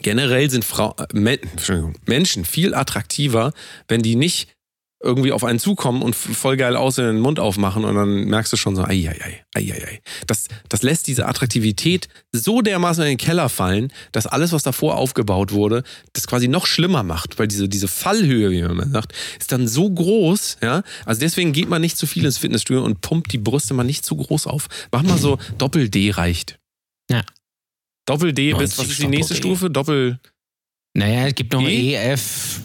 generell 0.00 0.50
sind 0.50 0.64
Frau, 0.64 0.96
äh, 0.98 1.38
Menschen 2.06 2.44
viel 2.44 2.74
attraktiver, 2.74 3.52
wenn 3.88 4.02
die 4.02 4.16
nicht 4.16 4.52
irgendwie 5.02 5.32
auf 5.32 5.44
einen 5.44 5.58
zukommen 5.58 6.02
und 6.02 6.14
voll 6.14 6.56
geil 6.56 6.76
aussehen, 6.76 7.06
den 7.06 7.20
Mund 7.20 7.40
aufmachen 7.40 7.84
und 7.84 7.94
dann 7.94 8.24
merkst 8.24 8.52
du 8.52 8.56
schon 8.56 8.76
so, 8.76 8.84
ei, 8.84 9.08
ei, 9.08 9.42
ei, 9.54 9.72
ei, 9.72 9.72
ei. 9.72 10.00
Das, 10.26 10.46
das 10.68 10.82
lässt 10.82 11.06
diese 11.08 11.26
Attraktivität 11.26 12.08
so 12.30 12.62
dermaßen 12.62 13.02
in 13.02 13.10
den 13.10 13.18
Keller 13.18 13.48
fallen, 13.48 13.92
dass 14.12 14.26
alles, 14.26 14.52
was 14.52 14.62
davor 14.62 14.96
aufgebaut 14.96 15.52
wurde, 15.52 15.82
das 16.12 16.26
quasi 16.26 16.48
noch 16.48 16.66
schlimmer 16.66 17.02
macht, 17.02 17.38
weil 17.38 17.48
diese, 17.48 17.68
diese 17.68 17.88
Fallhöhe, 17.88 18.50
wie 18.50 18.62
man 18.62 18.92
sagt, 18.92 19.12
ist 19.38 19.50
dann 19.52 19.66
so 19.66 19.90
groß, 19.90 20.58
ja. 20.62 20.82
Also 21.04 21.20
deswegen 21.20 21.52
geht 21.52 21.68
man 21.68 21.80
nicht 21.80 21.96
zu 21.96 22.06
viel 22.06 22.24
ins 22.24 22.38
Fitnessstudio 22.38 22.84
und 22.84 23.00
pumpt 23.00 23.32
die 23.32 23.38
Brüste 23.38 23.74
mal 23.74 23.84
nicht 23.84 24.04
zu 24.04 24.16
groß 24.16 24.46
auf. 24.46 24.68
Mach 24.92 25.02
mal 25.02 25.18
so 25.18 25.38
Doppel-D 25.58 26.12
reicht. 26.12 26.58
Ja. 27.10 27.22
Doppel-D 28.06 28.54
bis, 28.54 28.76
90 28.76 28.78
was 28.78 28.86
ist 28.86 29.02
die 29.02 29.06
nächste. 29.08 29.34
Stufe? 29.34 29.70
Doppel, 29.70 30.18
Naja, 30.94 31.26
es 31.28 31.34
gibt 31.34 31.52
noch 31.54 31.62
E? 31.62 31.92
E, 31.92 31.94
F. 31.94 32.60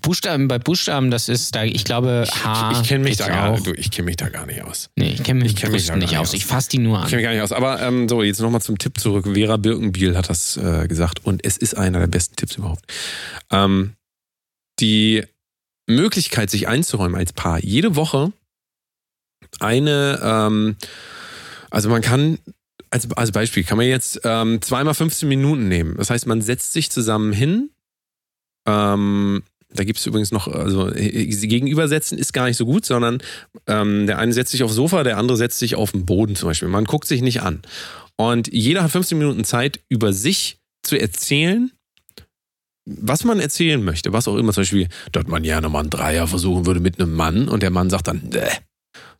Buchstaben, 0.00 0.48
bei 0.48 0.58
Buchstaben, 0.58 1.10
das 1.10 1.28
ist 1.28 1.54
da, 1.54 1.64
ich 1.64 1.84
glaube, 1.84 2.26
H. 2.44 2.72
ich 2.80 2.88
kenne 2.88 3.04
mich 3.04 3.16
da 3.16 3.28
gar 3.28 3.60
du, 3.60 3.72
ich 3.72 3.90
kenne 3.90 4.06
mich 4.06 4.16
da 4.16 4.28
gar 4.28 4.46
nicht 4.46 4.62
aus. 4.62 4.88
Nee, 4.96 5.10
ich 5.10 5.22
kenne 5.22 5.42
mich, 5.42 5.52
Ich 5.52 5.56
kenn 5.60 5.72
mich 5.72 5.86
da 5.86 5.96
nicht 5.96 6.16
aus. 6.16 6.28
aus. 6.28 6.34
Ich 6.34 6.46
fasse 6.46 6.70
die 6.70 6.78
nur 6.78 6.96
Ich 6.98 7.04
an. 7.04 7.08
kenne 7.10 7.16
mich 7.22 7.24
gar 7.24 7.32
nicht 7.32 7.42
aus. 7.42 7.52
Aber 7.52 7.82
ähm, 7.82 8.08
so, 8.08 8.22
jetzt 8.22 8.40
nochmal 8.40 8.62
zum 8.62 8.78
Tipp 8.78 8.98
zurück. 8.98 9.26
Vera 9.34 9.56
Birkenbiel 9.56 10.16
hat 10.16 10.30
das 10.30 10.56
äh, 10.56 10.86
gesagt 10.88 11.24
und 11.24 11.44
es 11.44 11.56
ist 11.56 11.76
einer 11.76 11.98
der 11.98 12.06
besten 12.06 12.36
Tipps 12.36 12.56
überhaupt. 12.56 12.84
Ähm, 13.50 13.92
die 14.80 15.24
Möglichkeit, 15.88 16.50
sich 16.50 16.68
einzuräumen 16.68 17.16
als 17.16 17.32
Paar, 17.32 17.58
jede 17.58 17.96
Woche 17.96 18.32
eine, 19.60 20.20
ähm, 20.22 20.76
also 21.70 21.88
man 21.88 22.02
kann, 22.02 22.38
als, 22.90 23.10
als 23.12 23.32
Beispiel, 23.32 23.64
kann 23.64 23.78
man 23.78 23.86
jetzt 23.86 24.20
ähm, 24.24 24.60
zweimal 24.62 24.94
15 24.94 25.28
Minuten 25.28 25.68
nehmen. 25.68 25.96
Das 25.96 26.10
heißt, 26.10 26.26
man 26.26 26.42
setzt 26.42 26.72
sich 26.72 26.90
zusammen 26.90 27.32
hin. 27.32 27.70
Ähm, 28.66 29.42
da 29.68 29.84
gibt 29.84 29.98
es 29.98 30.06
übrigens 30.06 30.32
noch, 30.32 30.48
also 30.48 30.90
äh, 30.90 31.30
sie 31.32 31.48
gegenübersetzen 31.48 32.18
ist 32.18 32.32
gar 32.32 32.46
nicht 32.46 32.56
so 32.56 32.66
gut, 32.66 32.84
sondern 32.84 33.18
ähm, 33.66 34.06
der 34.06 34.18
eine 34.18 34.32
setzt 34.32 34.52
sich 34.52 34.62
aufs 34.62 34.74
Sofa, 34.74 35.02
der 35.02 35.18
andere 35.18 35.36
setzt 35.36 35.58
sich 35.58 35.74
auf 35.74 35.92
den 35.92 36.06
Boden 36.06 36.36
zum 36.36 36.48
Beispiel. 36.48 36.68
Man 36.68 36.84
guckt 36.84 37.06
sich 37.06 37.22
nicht 37.22 37.42
an. 37.42 37.62
Und 38.16 38.52
jeder 38.52 38.82
hat 38.82 38.90
15 38.90 39.18
Minuten 39.18 39.44
Zeit, 39.44 39.80
über 39.88 40.12
sich 40.12 40.58
zu 40.82 40.98
erzählen, 40.98 41.70
was 42.86 43.24
man 43.24 43.40
erzählen 43.40 43.82
möchte, 43.82 44.12
was 44.12 44.28
auch 44.28 44.36
immer. 44.36 44.52
Zum 44.52 44.62
Beispiel, 44.62 44.88
dass 45.12 45.26
man 45.26 45.42
gerne 45.42 45.68
mal 45.68 45.80
einen 45.80 45.90
Dreier 45.90 46.26
versuchen 46.28 46.66
würde 46.66 46.80
mit 46.80 47.00
einem 47.00 47.12
Mann 47.14 47.48
und 47.48 47.62
der 47.62 47.70
Mann 47.70 47.90
sagt 47.90 48.08
dann, 48.08 48.30
Däh. 48.30 48.48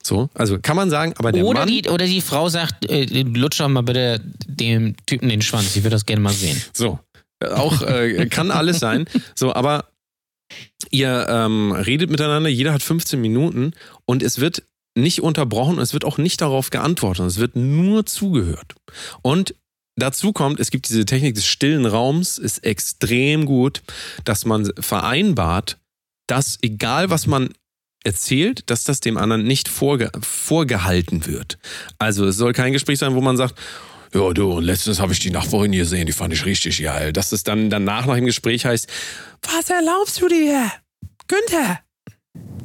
So, 0.06 0.30
also 0.34 0.58
kann 0.60 0.76
man 0.76 0.90
sagen, 0.90 1.14
aber 1.16 1.32
der 1.32 1.44
Oder 1.44 1.60
Mann. 1.60 1.68
die, 1.68 1.88
oder 1.88 2.06
die 2.06 2.20
Frau 2.20 2.48
sagt, 2.48 2.88
äh, 2.88 3.04
lutsch 3.04 3.60
doch 3.60 3.68
mal 3.68 3.82
bitte 3.82 4.20
dem 4.46 4.94
Typen 5.06 5.28
den 5.28 5.42
Schwanz. 5.42 5.76
Ich 5.76 5.82
würde 5.82 5.96
das 5.96 6.06
gerne 6.06 6.22
mal 6.22 6.32
sehen. 6.32 6.60
So, 6.72 6.98
äh, 7.40 7.48
auch 7.48 7.82
äh, 7.82 8.26
kann 8.26 8.50
alles 8.50 8.78
sein. 8.78 9.06
So, 9.34 9.52
aber 9.52 9.86
ihr 10.90 11.26
ähm, 11.28 11.72
redet 11.72 12.10
miteinander, 12.10 12.48
jeder 12.48 12.72
hat 12.72 12.82
15 12.82 13.20
Minuten 13.20 13.72
und 14.04 14.22
es 14.22 14.40
wird 14.40 14.62
nicht 14.96 15.22
unterbrochen 15.22 15.76
und 15.76 15.82
es 15.82 15.92
wird 15.92 16.04
auch 16.04 16.18
nicht 16.18 16.40
darauf 16.40 16.70
geantwortet. 16.70 17.26
Es 17.26 17.38
wird 17.38 17.56
nur 17.56 18.06
zugehört. 18.06 18.74
Und 19.22 19.54
dazu 19.96 20.32
kommt, 20.32 20.60
es 20.60 20.70
gibt 20.70 20.88
diese 20.88 21.04
Technik 21.04 21.34
des 21.34 21.46
stillen 21.46 21.84
Raums, 21.84 22.38
ist 22.38 22.64
extrem 22.64 23.44
gut, 23.44 23.82
dass 24.24 24.44
man 24.44 24.70
vereinbart, 24.78 25.78
dass 26.26 26.58
egal 26.62 27.10
was 27.10 27.26
man 27.26 27.50
erzählt, 28.06 28.70
dass 28.70 28.84
das 28.84 29.00
dem 29.00 29.18
anderen 29.18 29.44
nicht 29.44 29.68
vorge 29.68 30.10
vorgehalten 30.22 31.26
wird. 31.26 31.58
Also 31.98 32.26
es 32.26 32.36
soll 32.36 32.52
kein 32.52 32.72
Gespräch 32.72 32.98
sein, 32.98 33.14
wo 33.14 33.20
man 33.20 33.36
sagt, 33.36 33.56
ja, 34.14 34.32
du, 34.32 34.60
letztens 34.60 35.00
habe 35.00 35.12
ich 35.12 35.18
die 35.18 35.30
Nachbarin 35.30 35.72
gesehen, 35.72 36.06
die 36.06 36.12
fand 36.12 36.32
ich 36.32 36.46
richtig 36.46 36.82
geil. 36.82 37.12
Dass 37.12 37.32
es 37.32 37.42
dann 37.42 37.68
danach 37.68 38.06
nach 38.06 38.14
dem 38.14 38.24
Gespräch 38.24 38.64
heißt, 38.64 38.88
was 39.42 39.68
erlaubst 39.68 40.22
du 40.22 40.28
dir? 40.28 40.70
Günther! 41.28 41.80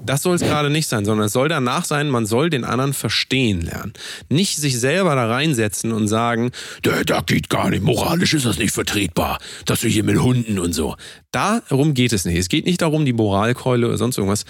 Das 0.06 0.24
soll 0.24 0.36
es 0.36 0.42
gerade 0.42 0.70
nicht 0.70 0.88
sein, 0.88 1.06
sondern 1.06 1.28
es 1.28 1.34
soll 1.34 1.48
danach 1.48 1.86
sein, 1.86 2.10
man 2.10 2.26
soll 2.26 2.50
den 2.50 2.64
anderen 2.64 2.94
verstehen 2.94 3.62
lernen. 3.62 3.94
Nicht 4.30 4.58
sich 4.58 4.80
selber 4.80 5.16
da 5.16 5.28
reinsetzen 5.28 5.92
und 5.92 6.08
sagen, 6.08 6.52
da, 6.82 7.22
geht 7.22 7.50
gar 7.50 7.70
nicht, 7.70 7.84
moralisch 7.84 8.34
ist 8.34 8.46
das 8.46 8.58
nicht 8.58 8.74
vertretbar, 8.74 9.40
dass 9.66 9.82
du 9.82 9.88
hier 9.88 10.04
mit 10.04 10.20
Hunden 10.20 10.60
und 10.60 10.74
so. 10.74 10.96
Darum 11.32 11.94
geht 11.94 12.14
es 12.14 12.26
nicht. 12.26 12.38
Es 12.38 12.50
geht 12.50 12.66
nicht 12.66 12.82
darum, 12.82 13.06
die 13.06 13.14
Moralkeule 13.14 13.88
oder 13.88 13.98
sonst 13.98 14.18
irgendwas 14.18 14.46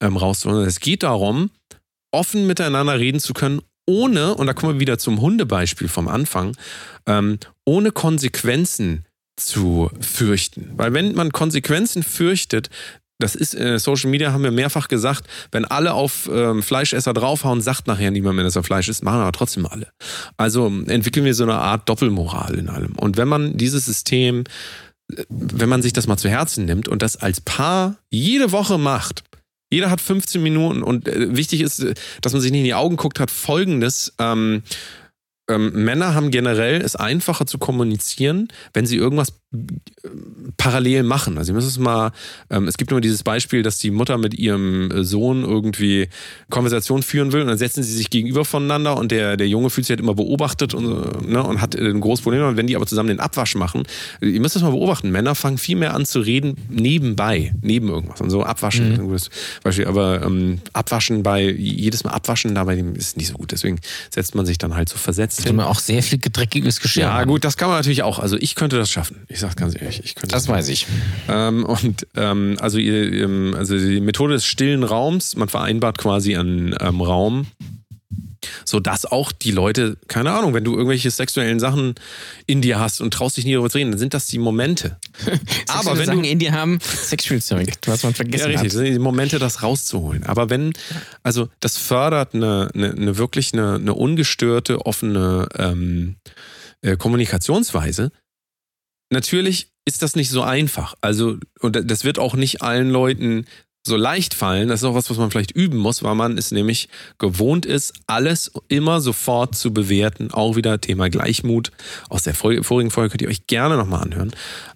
ähm, 0.00 0.16
rauszuholen. 0.16 0.66
Es 0.66 0.80
geht 0.80 1.02
darum, 1.02 1.50
offen 2.12 2.46
miteinander 2.46 2.98
reden 2.98 3.20
zu 3.20 3.34
können, 3.34 3.60
ohne, 3.86 4.34
und 4.34 4.46
da 4.46 4.54
kommen 4.54 4.74
wir 4.74 4.80
wieder 4.80 4.98
zum 4.98 5.20
Hundebeispiel 5.20 5.88
vom 5.88 6.06
Anfang, 6.06 6.56
ähm, 7.06 7.38
ohne 7.64 7.90
Konsequenzen 7.90 9.04
zu 9.36 9.90
fürchten. 10.00 10.70
Weil 10.76 10.92
wenn 10.92 11.14
man 11.14 11.32
Konsequenzen 11.32 12.02
fürchtet, 12.02 12.70
das 13.22 13.34
ist 13.34 13.54
äh, 13.54 13.78
Social 13.78 14.10
Media, 14.10 14.32
haben 14.32 14.42
wir 14.42 14.50
mehrfach 14.50 14.88
gesagt, 14.88 15.24
wenn 15.50 15.64
alle 15.64 15.94
auf 15.94 16.28
ähm, 16.32 16.62
Fleischesser 16.62 17.14
draufhauen, 17.14 17.60
sagt 17.60 17.86
nachher 17.86 18.10
niemand 18.10 18.36
mehr, 18.36 18.44
dass 18.44 18.56
er 18.56 18.62
Fleisch 18.62 18.88
ist, 18.88 19.02
machen 19.04 19.20
aber 19.20 19.32
trotzdem 19.32 19.66
alle. 19.66 19.88
Also 20.36 20.66
entwickeln 20.86 21.24
wir 21.24 21.34
so 21.34 21.44
eine 21.44 21.54
Art 21.54 21.88
Doppelmoral 21.88 22.54
in 22.54 22.68
allem. 22.68 22.92
Und 22.96 23.16
wenn 23.16 23.28
man 23.28 23.56
dieses 23.56 23.86
System, 23.86 24.44
äh, 25.14 25.24
wenn 25.28 25.68
man 25.68 25.82
sich 25.82 25.92
das 25.92 26.06
mal 26.06 26.16
zu 26.16 26.28
Herzen 26.28 26.64
nimmt 26.64 26.88
und 26.88 27.02
das 27.02 27.16
als 27.16 27.40
Paar 27.40 27.96
jede 28.10 28.52
Woche 28.52 28.78
macht, 28.78 29.24
jeder 29.70 29.90
hat 29.90 30.00
15 30.00 30.42
Minuten 30.42 30.82
und 30.82 31.08
äh, 31.08 31.34
wichtig 31.34 31.62
ist, 31.62 31.80
äh, 31.80 31.94
dass 32.20 32.32
man 32.32 32.42
sich 32.42 32.50
nicht 32.50 32.60
in 32.60 32.66
die 32.66 32.74
Augen 32.74 32.96
guckt, 32.96 33.20
hat 33.20 33.30
folgendes. 33.30 34.12
Ähm, 34.18 34.62
ähm, 35.48 35.84
Männer 35.84 36.14
haben 36.14 36.30
generell 36.30 36.80
es 36.80 36.96
einfacher 36.96 37.46
zu 37.46 37.58
kommunizieren, 37.58 38.48
wenn 38.74 38.86
sie 38.86 38.96
irgendwas 38.96 39.32
parallel 40.56 41.02
machen. 41.02 41.38
Also 41.38 41.52
ihr 41.52 41.54
müsst 41.54 41.68
es 41.68 41.78
mal, 41.78 42.12
ähm, 42.50 42.68
es 42.68 42.76
gibt 42.76 42.90
nur 42.90 43.00
dieses 43.00 43.22
Beispiel, 43.22 43.62
dass 43.62 43.78
die 43.78 43.90
Mutter 43.90 44.18
mit 44.18 44.34
ihrem 44.34 45.04
Sohn 45.04 45.42
irgendwie 45.44 46.08
Konversation 46.50 47.02
führen 47.02 47.32
will 47.32 47.42
und 47.42 47.48
dann 47.48 47.58
setzen 47.58 47.82
sie 47.82 47.94
sich 47.94 48.10
gegenüber 48.10 48.44
voneinander 48.44 48.96
und 48.96 49.12
der, 49.12 49.36
der 49.36 49.48
Junge 49.48 49.70
fühlt 49.70 49.86
sich 49.86 49.92
halt 49.92 50.00
immer 50.00 50.14
beobachtet 50.14 50.74
und, 50.74 51.28
ne, 51.28 51.42
und 51.42 51.60
hat 51.60 51.74
ein 51.74 52.00
großes 52.00 52.22
Problem. 52.22 52.42
Und 52.44 52.56
wenn 52.56 52.66
die 52.66 52.76
aber 52.76 52.86
zusammen 52.86 53.08
den 53.08 53.20
Abwasch 53.20 53.54
machen, 53.54 53.84
ihr 54.20 54.40
müsst 54.40 54.56
das 54.56 54.62
mal 54.62 54.70
beobachten, 54.70 55.10
Männer 55.10 55.34
fangen 55.34 55.58
viel 55.58 55.76
mehr 55.76 55.94
an 55.94 56.06
zu 56.06 56.20
reden 56.20 56.56
nebenbei, 56.68 57.52
neben 57.60 57.88
irgendwas. 57.88 58.20
Und 58.20 58.30
so 58.30 58.42
Abwaschen 58.42 58.92
ist 58.92 59.00
gutes 59.00 59.30
Beispiel. 59.62 59.86
Aber 59.86 60.22
ähm, 60.22 60.60
Abwaschen 60.72 61.22
bei, 61.22 61.50
jedes 61.50 62.04
Mal 62.04 62.10
Abwaschen 62.10 62.54
dabei 62.54 62.76
ist 62.76 63.16
nicht 63.16 63.28
so 63.28 63.34
gut. 63.34 63.52
Deswegen 63.52 63.78
setzt 64.10 64.34
man 64.34 64.46
sich 64.46 64.58
dann 64.58 64.74
halt 64.74 64.88
so 64.88 64.96
versetzt 64.96 65.46
Da 65.46 65.52
man 65.52 65.66
auch 65.66 65.78
sehr 65.78 66.02
viel 66.02 66.18
dreckiges 66.20 66.80
Geschirr. 66.80 67.02
ja, 67.02 67.24
gut, 67.24 67.44
das 67.44 67.56
kann 67.56 67.68
man 67.68 67.78
natürlich 67.78 68.02
auch. 68.02 68.18
Also 68.18 68.36
ich 68.38 68.54
könnte 68.54 68.76
das 68.76 68.90
schaffen. 68.90 69.22
Ich 69.28 69.38
sag's 69.42 69.56
ganz 69.56 69.74
ehrlich, 69.74 70.00
ich 70.02 70.14
könnte 70.14 70.34
Das 70.34 70.48
weiß 70.48 70.68
ich. 70.68 70.86
ähm, 71.28 71.64
und 71.64 72.06
ähm, 72.16 72.56
also, 72.60 72.78
ihr, 72.78 73.12
ähm, 73.12 73.54
also 73.56 73.76
die 73.76 74.00
Methode 74.00 74.34
des 74.34 74.46
stillen 74.46 74.82
Raums, 74.82 75.36
man 75.36 75.48
vereinbart 75.48 75.98
quasi 75.98 76.36
einen 76.36 76.74
ähm, 76.80 77.00
Raum, 77.00 77.46
sodass 78.64 79.04
auch 79.04 79.32
die 79.32 79.50
Leute, 79.50 79.96
keine 80.08 80.32
Ahnung, 80.32 80.54
wenn 80.54 80.64
du 80.64 80.72
irgendwelche 80.72 81.10
sexuellen 81.10 81.60
Sachen 81.60 81.94
in 82.46 82.60
dir 82.60 82.80
hast 82.80 83.00
und 83.00 83.12
traust 83.12 83.36
dich 83.36 83.44
nie 83.44 83.52
darüber 83.52 83.70
zu 83.70 83.78
reden, 83.78 83.90
dann 83.90 83.98
sind 83.98 84.14
das 84.14 84.26
die 84.26 84.38
Momente. 84.38 84.96
Aber 85.68 85.98
wenn 85.98 86.06
Sachen 86.06 86.22
du 86.22 86.28
in 86.28 86.38
dir 86.38 86.52
haben, 86.52 86.78
Sexspielzeug, 86.80 87.68
was 87.86 88.02
man 88.02 88.12
ja, 88.12 88.16
vergessen 88.16 88.46
richtig. 88.46 88.70
Das 88.70 88.78
hat. 88.78 88.84
sind 88.84 88.94
die 88.94 88.98
Momente, 88.98 89.38
das 89.38 89.62
rauszuholen. 89.62 90.24
Aber 90.24 90.50
wenn, 90.50 90.72
also 91.22 91.48
das 91.60 91.76
fördert 91.76 92.34
eine, 92.34 92.70
eine, 92.74 92.90
eine 92.92 93.18
wirklich 93.18 93.52
eine, 93.52 93.74
eine 93.74 93.94
ungestörte, 93.94 94.86
offene 94.86 95.48
ähm, 95.58 96.16
äh, 96.82 96.96
Kommunikationsweise. 96.96 98.10
Natürlich 99.12 99.68
ist 99.84 100.02
das 100.02 100.16
nicht 100.16 100.30
so 100.30 100.42
einfach. 100.42 100.94
Also, 101.00 101.36
und 101.60 101.90
das 101.90 102.04
wird 102.04 102.18
auch 102.18 102.34
nicht 102.34 102.62
allen 102.62 102.90
Leuten 102.90 103.46
so 103.84 103.96
leicht 103.96 104.34
fallen. 104.34 104.68
Das 104.68 104.80
ist 104.80 104.84
auch 104.84 104.94
was, 104.94 105.10
was 105.10 105.16
man 105.18 105.32
vielleicht 105.32 105.50
üben 105.50 105.76
muss, 105.76 106.04
weil 106.04 106.14
man 106.14 106.38
es 106.38 106.52
nämlich 106.52 106.88
gewohnt 107.18 107.66
ist, 107.66 107.92
alles 108.06 108.52
immer 108.68 109.00
sofort 109.00 109.56
zu 109.56 109.74
bewerten. 109.74 110.30
Auch 110.30 110.54
wieder 110.54 110.80
Thema 110.80 111.10
Gleichmut. 111.10 111.72
Aus 112.08 112.22
der 112.22 112.34
vorigen 112.34 112.90
Folge 112.92 113.10
könnt 113.10 113.22
ihr 113.22 113.28
euch 113.28 113.48
gerne 113.48 113.76
nochmal 113.76 114.02
anhören. 114.02 114.30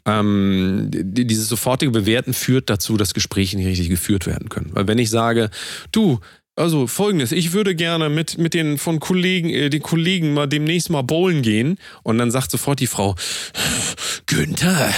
Ähm, 0.06 0.88
die- 0.92 1.24
dieses 1.24 1.48
sofortige 1.48 1.92
Bewerten 1.92 2.34
führt 2.34 2.68
dazu, 2.68 2.96
dass 2.96 3.14
Gespräche 3.14 3.56
nicht 3.56 3.68
richtig 3.68 3.90
geführt 3.90 4.26
werden 4.26 4.48
können. 4.48 4.70
Weil 4.72 4.88
wenn 4.88 4.98
ich 4.98 5.10
sage, 5.10 5.50
du, 5.92 6.18
also 6.56 6.86
folgendes, 6.86 7.32
ich 7.32 7.52
würde 7.52 7.74
gerne 7.74 8.08
mit, 8.08 8.38
mit 8.38 8.54
den 8.54 8.78
von 8.78 8.98
Kollegen, 8.98 9.50
äh, 9.50 9.70
den 9.70 9.82
Kollegen 9.82 10.32
mal 10.32 10.46
demnächst 10.46 10.88
mal 10.90 11.02
bowlen 11.02 11.42
gehen. 11.42 11.78
Und 12.02 12.18
dann 12.18 12.30
sagt 12.30 12.50
sofort 12.50 12.80
die 12.80 12.86
Frau, 12.86 13.14
Günther, 14.26 14.92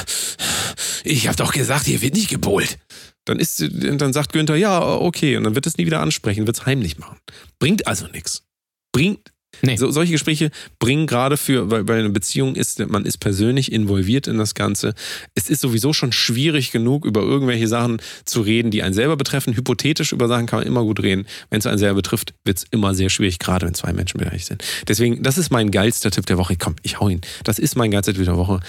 ich 1.04 1.26
habe 1.26 1.36
doch 1.36 1.52
gesagt, 1.52 1.86
hier 1.86 2.00
wird 2.00 2.14
nicht 2.14 2.30
gebowlt. 2.30 2.78
Dann, 3.24 3.40
ist, 3.40 3.62
dann 3.70 4.12
sagt 4.12 4.32
Günther, 4.32 4.56
ja, 4.56 4.80
okay. 4.80 5.36
Und 5.36 5.44
dann 5.44 5.54
wird 5.54 5.66
es 5.66 5.76
nie 5.76 5.84
wieder 5.84 6.00
ansprechen, 6.00 6.46
wird 6.46 6.56
es 6.56 6.64
heimlich 6.64 6.96
machen. 6.98 7.18
Bringt 7.58 7.86
also 7.86 8.06
nichts. 8.06 8.44
Bringt. 8.92 9.32
Nee. 9.62 9.76
So, 9.76 9.90
solche 9.90 10.12
Gespräche 10.12 10.50
bringen 10.78 11.06
gerade 11.06 11.36
für, 11.36 11.70
weil 11.70 11.84
bei 11.84 11.98
einer 11.98 12.08
Beziehung 12.08 12.54
ist, 12.54 12.78
man 12.88 13.04
ist 13.04 13.18
persönlich 13.18 13.72
involviert 13.72 14.26
in 14.26 14.38
das 14.38 14.54
Ganze. 14.54 14.94
Es 15.34 15.50
ist 15.50 15.60
sowieso 15.60 15.92
schon 15.92 16.12
schwierig 16.12 16.70
genug, 16.70 17.04
über 17.04 17.20
irgendwelche 17.20 17.68
Sachen 17.68 18.00
zu 18.24 18.40
reden, 18.40 18.70
die 18.70 18.82
einen 18.82 18.94
selber 18.94 19.16
betreffen. 19.16 19.56
Hypothetisch 19.56 20.12
über 20.12 20.28
Sachen 20.28 20.46
kann 20.46 20.60
man 20.60 20.66
immer 20.66 20.82
gut 20.82 21.02
reden. 21.02 21.26
Wenn 21.50 21.58
es 21.58 21.66
einen 21.66 21.78
selber 21.78 21.96
betrifft, 21.96 22.34
wird 22.44 22.58
es 22.58 22.66
immer 22.70 22.94
sehr 22.94 23.10
schwierig, 23.10 23.38
gerade 23.38 23.66
wenn 23.66 23.74
zwei 23.74 23.92
Menschen 23.92 24.18
beteiligt 24.18 24.46
sind. 24.46 24.64
Deswegen, 24.86 25.22
das 25.22 25.38
ist 25.38 25.50
mein 25.50 25.70
geilster 25.70 26.10
Tipp 26.10 26.26
der 26.26 26.38
Woche. 26.38 26.56
Komm, 26.56 26.76
ich 26.82 27.00
hau 27.00 27.08
ihn. 27.08 27.20
Das 27.44 27.58
ist 27.58 27.76
mein 27.76 27.90
geilster 27.90 28.14
Tipp 28.14 28.24
der 28.24 28.36
Woche. 28.36 28.60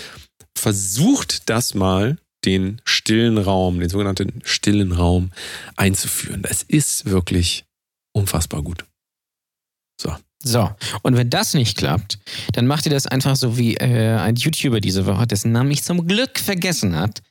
Versucht 0.57 1.49
das 1.49 1.73
mal, 1.73 2.17
den 2.45 2.81
stillen 2.85 3.37
Raum, 3.37 3.79
den 3.79 3.89
sogenannten 3.89 4.41
stillen 4.43 4.91
Raum 4.91 5.31
einzuführen. 5.75 6.41
Das 6.41 6.63
ist 6.63 7.05
wirklich 7.05 7.65
unfassbar 8.13 8.61
gut. 8.61 8.85
So. 9.99 10.15
So, 10.41 10.71
und 11.01 11.17
wenn 11.17 11.29
das 11.29 11.53
nicht 11.53 11.77
klappt, 11.77 12.17
dann 12.53 12.65
macht 12.65 12.85
ihr 12.85 12.91
das 12.91 13.05
einfach 13.05 13.35
so 13.35 13.57
wie 13.57 13.75
äh, 13.75 14.15
ein 14.15 14.37
YouTuber 14.37 14.79
diese 14.79 15.05
Woche, 15.05 15.27
dessen 15.27 15.51
Namen 15.51 15.69
ich 15.71 15.83
zum 15.83 16.07
Glück 16.07 16.39
vergessen 16.39 16.95
hat, 16.95 17.21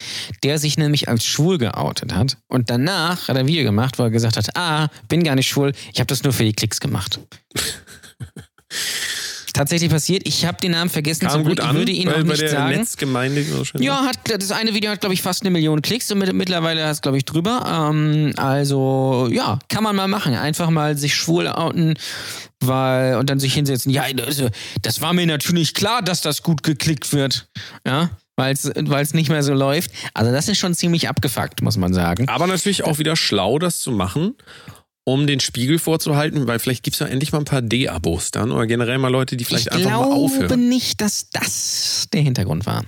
der 0.43 0.59
sich 0.59 0.77
nämlich 0.77 1.09
als 1.09 1.25
schwul 1.25 1.57
geoutet 1.57 2.15
hat. 2.15 2.37
Und 2.49 2.69
danach 2.69 3.29
hat 3.29 3.37
er 3.37 3.41
ein 3.41 3.47
Video 3.47 3.65
gemacht, 3.65 3.99
wo 3.99 4.03
er 4.03 4.11
gesagt 4.11 4.37
hat, 4.37 4.55
ah, 4.57 4.89
bin 5.09 5.25
gar 5.25 5.37
nicht 5.37 5.49
schwul, 5.49 5.73
ich 5.93 6.01
habe 6.01 6.07
das 6.07 6.23
nur 6.23 6.35
für 6.35 6.45
die 6.45 6.53
Klicks 6.53 6.81
gemacht. 6.81 7.19
Tatsächlich 9.59 9.91
passiert, 9.91 10.23
ich 10.25 10.47
habe 10.47 10.57
den 10.59 10.71
Namen 10.71 10.89
vergessen, 10.89 11.27
Kam 11.27 11.33
zum 11.33 11.43
gut 11.43 11.57
Glück, 11.57 11.65
ich 11.65 11.69
an 11.69 11.77
würde 11.77 11.91
ihn 11.91 12.07
bei, 12.07 12.13
auch 12.13 12.17
bei 12.19 12.23
nicht 12.23 12.43
der 12.43 12.49
sagen. 12.49 12.77
Netzgemeinde. 12.77 13.45
Ja, 13.81 14.05
hat, 14.05 14.17
das 14.29 14.53
eine 14.53 14.73
Video 14.73 14.89
hat, 14.89 15.01
glaube 15.01 15.15
ich, 15.15 15.21
fast 15.21 15.43
eine 15.43 15.51
Million 15.51 15.83
Klicks 15.83 16.13
und 16.13 16.19
mit, 16.19 16.33
mittlerweile 16.33 16.85
hat 16.85 16.93
es, 16.93 17.03
glaube 17.03 17.17
ich, 17.17 17.25
drüber. 17.25 17.91
Ähm, 17.91 18.35
also, 18.37 19.29
ja, 19.33 19.59
kann 19.69 19.83
man 19.83 19.97
mal 19.97 20.07
machen. 20.07 20.35
Einfach 20.35 20.71
mal 20.71 20.97
sich 20.97 21.17
schwul 21.17 21.49
outen, 21.49 21.95
weil, 22.61 23.17
und 23.17 23.31
dann 23.31 23.41
sich 23.41 23.53
hinsetzen. 23.53 23.91
Ja, 23.91 24.05
also, 24.25 24.49
das 24.83 25.01
war 25.01 25.13
mir 25.13 25.27
natürlich 25.27 25.75
klar, 25.75 26.03
dass 26.03 26.21
das 26.21 26.45
gut 26.45 26.63
geklickt 26.63 27.13
wird. 27.13 27.49
Ja, 27.85 28.11
weil 28.37 28.53
es 28.53 29.15
nicht 29.15 29.29
mehr 29.29 29.43
so 29.43 29.55
läuft. 29.55 29.91
Also, 30.15 30.31
das 30.31 30.47
ist 30.47 30.59
schon 30.59 30.73
ziemlich 30.75 31.09
abgefuckt, 31.09 31.63
muss 31.63 31.77
man 31.77 31.93
sagen. 31.93 32.29
Aber 32.29 32.47
natürlich 32.47 32.85
auch 32.85 33.01
wieder 33.01 33.17
schlau, 33.17 33.59
das 33.59 33.81
zu 33.81 33.91
machen, 33.91 34.37
um 35.13 35.27
den 35.27 35.41
Spiegel 35.41 35.79
vorzuhalten, 35.79 36.47
weil 36.47 36.59
vielleicht 36.59 36.83
gibt 36.83 36.95
es 36.95 37.01
ja 37.01 37.07
endlich 37.07 37.33
mal 37.33 37.39
ein 37.39 37.45
paar 37.45 37.63
D-Abos 37.63 38.31
dann 38.31 38.51
oder 38.51 38.67
generell 38.67 38.99
mal 38.99 39.09
Leute, 39.09 39.37
die 39.37 39.45
vielleicht 39.45 39.67
ich 39.67 39.73
einfach 39.73 39.91
mal 39.91 39.97
glaube 40.05 40.15
aufhören. 40.15 40.69
nicht, 40.69 41.01
dass 41.01 41.31
das 41.31 42.07
der 42.13 42.21
Hintergrund 42.23 42.67
war. 42.67 42.85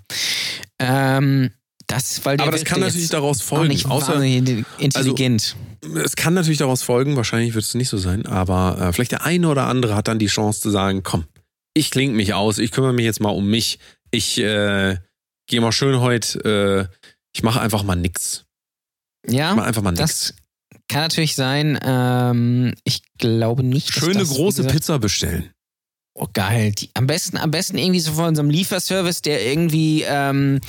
Ähm, 0.78 1.50
das, 1.86 2.24
weil 2.24 2.40
Aber 2.40 2.52
das 2.52 2.64
kann 2.64 2.80
natürlich 2.80 3.08
daraus 3.08 3.40
folgen. 3.42 3.68
Nicht 3.68 3.86
Außer, 3.86 4.14
also 4.14 4.24
intelligent. 4.78 5.56
es 6.04 6.14
kann 6.14 6.34
natürlich 6.34 6.58
daraus 6.58 6.82
folgen, 6.82 7.16
wahrscheinlich 7.16 7.54
wird 7.54 7.64
es 7.64 7.74
nicht 7.74 7.88
so 7.88 7.98
sein, 7.98 8.26
aber 8.26 8.78
äh, 8.80 8.92
vielleicht 8.92 9.12
der 9.12 9.24
eine 9.24 9.48
oder 9.48 9.66
andere 9.66 9.96
hat 9.96 10.06
dann 10.06 10.18
die 10.20 10.26
Chance 10.28 10.60
zu 10.60 10.70
sagen, 10.70 11.02
komm, 11.02 11.24
ich 11.74 11.90
klinge 11.90 12.14
mich 12.14 12.32
aus, 12.34 12.58
ich 12.58 12.70
kümmere 12.70 12.92
mich 12.92 13.04
jetzt 13.04 13.20
mal 13.20 13.30
um 13.30 13.48
mich, 13.48 13.80
ich 14.12 14.38
äh, 14.38 14.98
gehe 15.48 15.60
mal 15.60 15.72
schön 15.72 15.98
heute, 16.00 16.88
äh, 16.90 16.96
ich 17.32 17.42
mache 17.42 17.60
einfach 17.60 17.82
mal 17.82 17.96
nix. 17.96 18.44
ja, 19.26 19.50
Ich 19.50 19.56
mache 19.56 19.66
einfach 19.66 19.82
mal 19.82 19.90
nix. 19.90 20.00
das 20.00 20.34
Kann 20.90 21.02
natürlich 21.02 21.36
sein. 21.36 21.78
Ähm, 21.82 22.74
ich 22.84 23.02
glaube 23.18 23.62
nicht. 23.62 23.96
dass 23.96 24.04
Schöne 24.04 24.18
das, 24.18 24.30
große 24.30 24.64
Pizza 24.64 24.98
bestellen. 24.98 25.50
Oh, 26.14 26.26
geil. 26.32 26.72
Die, 26.72 26.90
am, 26.94 27.06
besten, 27.06 27.36
am 27.36 27.52
besten 27.52 27.78
irgendwie 27.78 28.00
so 28.00 28.12
von 28.12 28.34
so 28.34 28.42
einem 28.42 28.50
Lieferservice, 28.50 29.22
der 29.22 29.46
irgendwie 29.46 30.04
ähm, 30.06 30.60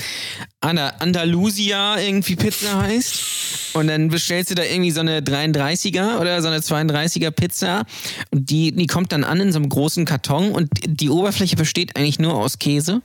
Anda- 0.61 0.93
Andalusia 0.99 1.99
irgendwie 1.99 2.35
Pizza 2.35 2.79
heißt. 2.83 3.73
Und 3.73 3.87
dann 3.87 4.09
bestellst 4.09 4.51
du 4.51 4.55
da 4.55 4.63
irgendwie 4.63 4.91
so 4.91 4.99
eine 4.99 5.21
33er 5.21 6.19
oder 6.19 6.39
so 6.43 6.49
eine 6.49 6.59
32er 6.59 7.31
Pizza. 7.31 7.83
Und 8.29 8.51
die, 8.51 8.71
die 8.73 8.85
kommt 8.85 9.11
dann 9.11 9.23
an 9.23 9.39
in 9.39 9.51
so 9.51 9.57
einem 9.57 9.69
großen 9.69 10.05
Karton 10.05 10.51
und 10.51 10.69
die 10.85 11.09
Oberfläche 11.09 11.55
besteht 11.55 11.95
eigentlich 11.97 12.19
nur 12.19 12.35
aus 12.35 12.59
Käse. 12.59 13.01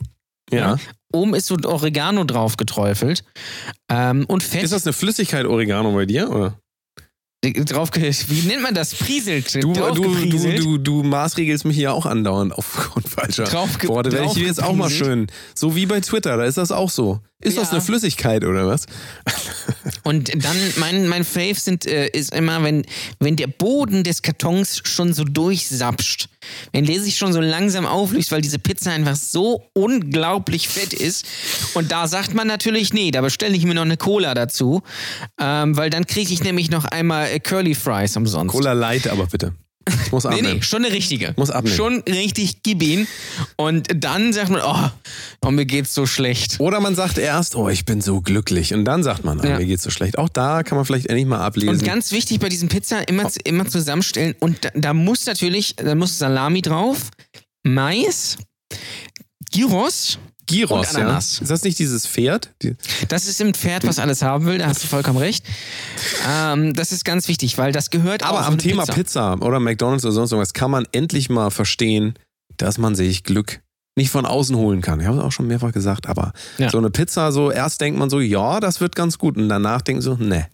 Ja. 0.52 0.76
Oben 1.12 1.34
ist 1.34 1.46
so 1.46 1.56
Oregano 1.64 2.24
drauf 2.24 2.58
geträufelt. 2.58 3.24
Ähm, 3.90 4.26
und 4.26 4.42
Fett 4.42 4.62
Ist 4.62 4.72
das 4.74 4.84
eine 4.86 4.92
Flüssigkeit 4.92 5.46
Oregano 5.46 5.92
bei 5.92 6.04
dir? 6.04 6.30
Oder? 6.30 6.60
Drauf. 7.42 7.90
Wie 7.94 8.42
nennt 8.48 8.62
man 8.62 8.74
das? 8.74 8.94
Prieselt. 8.94 9.54
Du, 9.62 9.72
du, 9.72 9.92
du, 9.92 10.56
du, 10.56 10.78
du 10.78 11.02
maßregelst 11.02 11.64
mich 11.64 11.76
hier 11.76 11.92
auch 11.92 12.06
andauernd 12.06 12.52
aufgrund 12.52 13.08
falscher 13.08 13.44
Draufge- 13.44 13.88
Worte. 13.88 14.12
Werde 14.12 14.26
ich 14.26 14.32
hier 14.32 14.46
jetzt 14.46 14.62
auch 14.62 14.74
mal 14.74 14.90
schön. 14.90 15.26
So 15.54 15.76
wie 15.76 15.86
bei 15.86 16.00
Twitter, 16.00 16.36
da 16.36 16.44
ist 16.44 16.58
das 16.58 16.72
auch 16.72 16.90
so. 16.90 17.20
Ist 17.40 17.56
das 17.58 17.66
Ja. 17.66 17.72
eine 17.72 17.80
Flüssigkeit 17.82 18.44
oder 18.44 18.66
was? 18.66 18.86
Und 20.02 20.32
dann 20.42 20.56
mein, 20.78 21.06
mein 21.06 21.24
Fave 21.24 21.54
sind, 21.54 21.86
äh, 21.86 22.08
ist 22.08 22.34
immer, 22.34 22.62
wenn, 22.64 22.84
wenn 23.20 23.36
der 23.36 23.46
Boden 23.48 24.02
des 24.04 24.22
Kartons 24.22 24.80
schon 24.84 25.12
so 25.12 25.22
durchsapscht. 25.24 26.28
Wenn 26.72 26.84
der 26.84 27.00
sich 27.00 27.16
schon 27.16 27.32
so 27.32 27.40
langsam 27.40 27.86
auflöst, 27.86 28.32
weil 28.32 28.40
diese 28.40 28.58
Pizza 28.58 28.92
einfach 28.92 29.16
so 29.16 29.64
unglaublich 29.74 30.68
fett 30.68 30.92
ist. 30.92 31.26
Und 31.74 31.92
da 31.92 32.08
sagt 32.08 32.34
man 32.34 32.46
natürlich, 32.46 32.92
nee, 32.92 33.10
da 33.10 33.20
bestelle 33.20 33.56
ich 33.56 33.64
mir 33.64 33.74
noch 33.74 33.82
eine 33.82 33.96
Cola 33.96 34.34
dazu. 34.34 34.82
Ähm, 35.40 35.76
weil 35.76 35.90
dann 35.90 36.06
kriege 36.06 36.32
ich 36.32 36.42
nämlich 36.42 36.70
noch 36.70 36.84
einmal 36.84 37.28
äh, 37.28 37.40
Curly 37.40 37.74
Fries 37.74 38.16
umsonst. 38.16 38.54
Cola 38.54 38.72
Light 38.72 39.08
aber 39.08 39.26
bitte. 39.26 39.52
Ich 40.04 40.12
muss 40.12 40.24
Nee, 40.24 40.30
abnehmen. 40.30 40.54
nee, 40.56 40.62
schon 40.62 40.84
eine 40.84 40.92
richtige. 40.92 41.32
Muss 41.36 41.50
abnehmen. 41.50 41.76
Schon 41.76 41.98
richtig 42.08 42.62
gib 42.62 42.82
ihn. 42.82 43.06
Und 43.56 43.88
dann 43.94 44.32
sagt 44.32 44.50
man, 44.50 44.60
oh, 44.64 44.90
oh 45.46 45.50
mir 45.50 45.64
geht's 45.66 45.94
so 45.94 46.06
schlecht. 46.06 46.58
Oder 46.58 46.80
man 46.80 46.94
sagt 46.96 47.18
erst, 47.18 47.54
oh, 47.54 47.68
ich 47.68 47.84
bin 47.84 48.00
so 48.00 48.20
glücklich. 48.20 48.74
Und 48.74 48.84
dann 48.84 49.02
sagt 49.02 49.24
man, 49.24 49.40
ah, 49.40 49.46
Ja. 49.48 49.58
mir 49.58 49.66
geht's 49.66 49.82
so 49.84 49.90
schlecht. 49.90 50.18
Auch 50.18 50.28
da 50.28 50.62
kann 50.64 50.76
man 50.76 50.84
vielleicht 50.84 51.06
endlich 51.06 51.26
mal 51.26 51.38
ablesen. 51.40 51.68
Und 51.70 51.84
ganz 51.84 52.10
wichtig 52.12 52.40
bei 52.40 52.48
diesen 52.48 52.68
Pizza 52.68 53.06
immer, 53.08 53.30
immer 53.44 53.66
zusammenstellen. 53.66 54.34
Und 54.40 54.64
da, 54.64 54.70
da 54.74 54.92
muss 54.94 55.26
natürlich, 55.26 55.76
da 55.76 55.94
muss 55.94 56.18
Salami 56.18 56.62
drauf, 56.62 57.10
Mais, 57.62 58.38
Gyros. 59.52 60.18
Gyros, 60.46 60.94
und 60.94 61.00
ja. 61.00 61.18
Ist 61.18 61.42
das 61.50 61.62
nicht 61.64 61.78
dieses 61.78 62.06
Pferd? 62.06 62.50
Die, 62.62 62.76
Das 63.08 63.26
ist 63.26 63.40
im 63.40 63.54
Pferd, 63.54 63.86
was 63.86 63.98
alles 63.98 64.22
haben 64.22 64.46
will. 64.46 64.58
Da 64.58 64.66
hast 64.68 64.82
du 64.84 64.86
vollkommen 64.88 65.18
recht. 65.18 65.44
Ähm, 66.28 66.72
das 66.74 66.92
ist 66.92 67.04
ganz 67.04 67.28
wichtig, 67.28 67.58
weil 67.58 67.72
das 67.72 67.90
gehört 67.90 68.24
auch 68.24 68.28
aber 68.30 68.46
am 68.46 68.58
Thema 68.58 68.84
Pizza. 68.84 69.34
Pizza. 69.34 69.46
oder 69.46 69.60
McDonalds 69.60 70.04
oder 70.04 70.12
sonst 70.14 70.32
irgendwas 70.32 70.52
kann 70.54 70.70
man 70.70 70.86
endlich 70.92 71.28
mal 71.30 71.50
verstehen, 71.50 72.14
dass 72.56 72.78
man 72.78 72.94
sich 72.94 73.24
Glück 73.24 73.60
nicht 73.98 74.10
von 74.10 74.26
außen 74.26 74.54
holen 74.56 74.82
kann. 74.82 75.00
Ich 75.00 75.06
habe 75.06 75.18
es 75.18 75.24
auch 75.24 75.32
schon 75.32 75.46
mehrfach 75.46 75.72
gesagt, 75.72 76.06
aber 76.06 76.32
Ja. 76.58 76.70
so 76.70 76.78
eine 76.78 76.90
Pizza, 76.90 77.32
so 77.32 77.50
erst 77.50 77.80
denkt 77.80 77.98
man 77.98 78.10
so, 78.10 78.20
ja, 78.20 78.60
das 78.60 78.80
wird 78.80 78.94
ganz 78.94 79.16
gut 79.18 79.36
und 79.36 79.48
danach 79.48 79.80
denkt 79.82 80.02
so, 80.02 80.14
ne. 80.16 80.46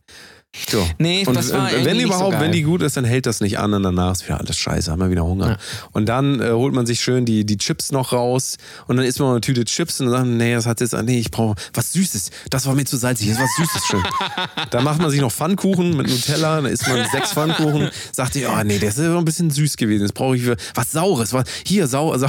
So. 0.69 0.87
Nee, 0.99 1.24
Und 1.27 1.35
das 1.35 1.51
war 1.53 1.70
wenn 1.83 1.99
überhaupt, 1.99 2.35
so 2.35 2.41
wenn 2.41 2.53
die 2.53 2.61
gut 2.62 2.83
ist, 2.83 2.99
dann 2.99 3.07
hält 3.07 3.24
das 3.24 3.41
nicht 3.41 3.59
an 3.59 3.73
und 3.73 3.83
danach 3.85 4.12
ist 4.12 4.27
wieder 4.27 4.39
alles 4.39 4.59
scheiße, 4.59 4.91
haben 4.93 5.01
wir 5.01 5.11
wieder 5.11 5.24
Hunger. 5.24 5.49
Ja. 5.53 5.57
Und 5.93 6.07
dann 6.07 6.41
äh, 6.41 6.51
holt 6.51 6.74
man 6.74 6.85
sich 6.85 7.01
schön 7.01 7.24
die, 7.24 7.47
die 7.47 7.57
Chips 7.57 7.91
noch 7.91 8.12
raus 8.12 8.59
und 8.87 8.99
dann 8.99 9.07
isst 9.07 9.19
man 9.19 9.31
eine 9.31 9.41
Tüte 9.41 9.65
Chips 9.65 10.01
und 10.01 10.09
dann 10.09 10.15
sagt, 10.15 10.27
nee, 10.29 10.55
das 10.55 10.66
hat 10.66 10.81
jetzt, 10.83 10.93
nee, 11.05 11.19
ich 11.19 11.31
brauche 11.31 11.55
was 11.73 11.93
Süßes. 11.95 12.31
Das 12.51 12.66
war 12.66 12.74
mir 12.74 12.85
zu 12.85 12.99
salzig, 12.99 13.29
das 13.29 13.39
ist 13.39 13.43
was 13.43 13.57
Süßes 13.57 13.87
schön. 13.87 14.03
dann 14.70 14.85
macht 14.85 15.01
man 15.01 15.11
sich 15.11 15.23
noch 15.23 15.33
Pfannkuchen 15.33 15.97
mit 15.97 16.09
Nutella, 16.09 16.57
dann 16.57 16.66
isst 16.66 16.87
man 16.87 17.07
sechs 17.11 17.33
Pfannkuchen, 17.33 17.89
sagt 18.12 18.37
ihr, 18.37 18.51
oh 18.55 18.62
nee, 18.62 18.79
das 18.79 18.99
ist 18.99 19.07
ein 19.07 19.24
bisschen 19.24 19.51
süß 19.51 19.79
gewesen, 19.79 20.03
das 20.03 20.12
brauche 20.12 20.37
ich 20.37 20.43
für 20.43 20.57
was 20.74 20.93
Saures. 20.93 21.33
Was, 21.33 21.45
hier, 21.65 21.87
sau, 21.87 22.15
sau, 22.19 22.29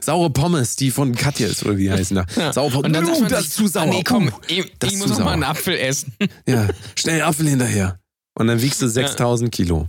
saure 0.00 0.28
Pommes, 0.28 0.76
die 0.76 0.90
von 0.90 1.14
Katja 1.14 1.46
ist, 1.48 1.64
oder 1.64 1.78
wie 1.78 1.90
heißen 1.90 2.16
da. 2.16 2.26
Ja. 2.36 2.52
Saure 2.52 2.70
Pommes. 2.70 2.86
Und 2.86 2.92
dann 2.92 3.06
sagt 3.06 3.20
man 3.20 3.30
das 3.30 3.44
ist 3.46 3.54
zu 3.54 3.66
sauer. 3.66 3.84
Ah, 3.84 3.86
nee, 3.86 4.02
komm, 4.04 4.28
Uh, 4.28 4.30
ich, 4.46 4.72
das 4.78 4.92
ich 4.92 4.98
muss 4.98 5.08
noch 5.08 5.18
mal 5.18 5.24
sauer. 5.24 5.32
einen 5.32 5.44
Apfel 5.44 5.78
essen. 5.78 6.12
Ja, 6.46 6.68
schnell 6.96 7.22
Apfel 7.22 7.46
hinterher. 7.62 7.98
Und 8.38 8.46
dann 8.46 8.60
wiegst 8.62 8.80
du 8.82 8.88
6000 8.88 9.52
Kilo. 9.52 9.88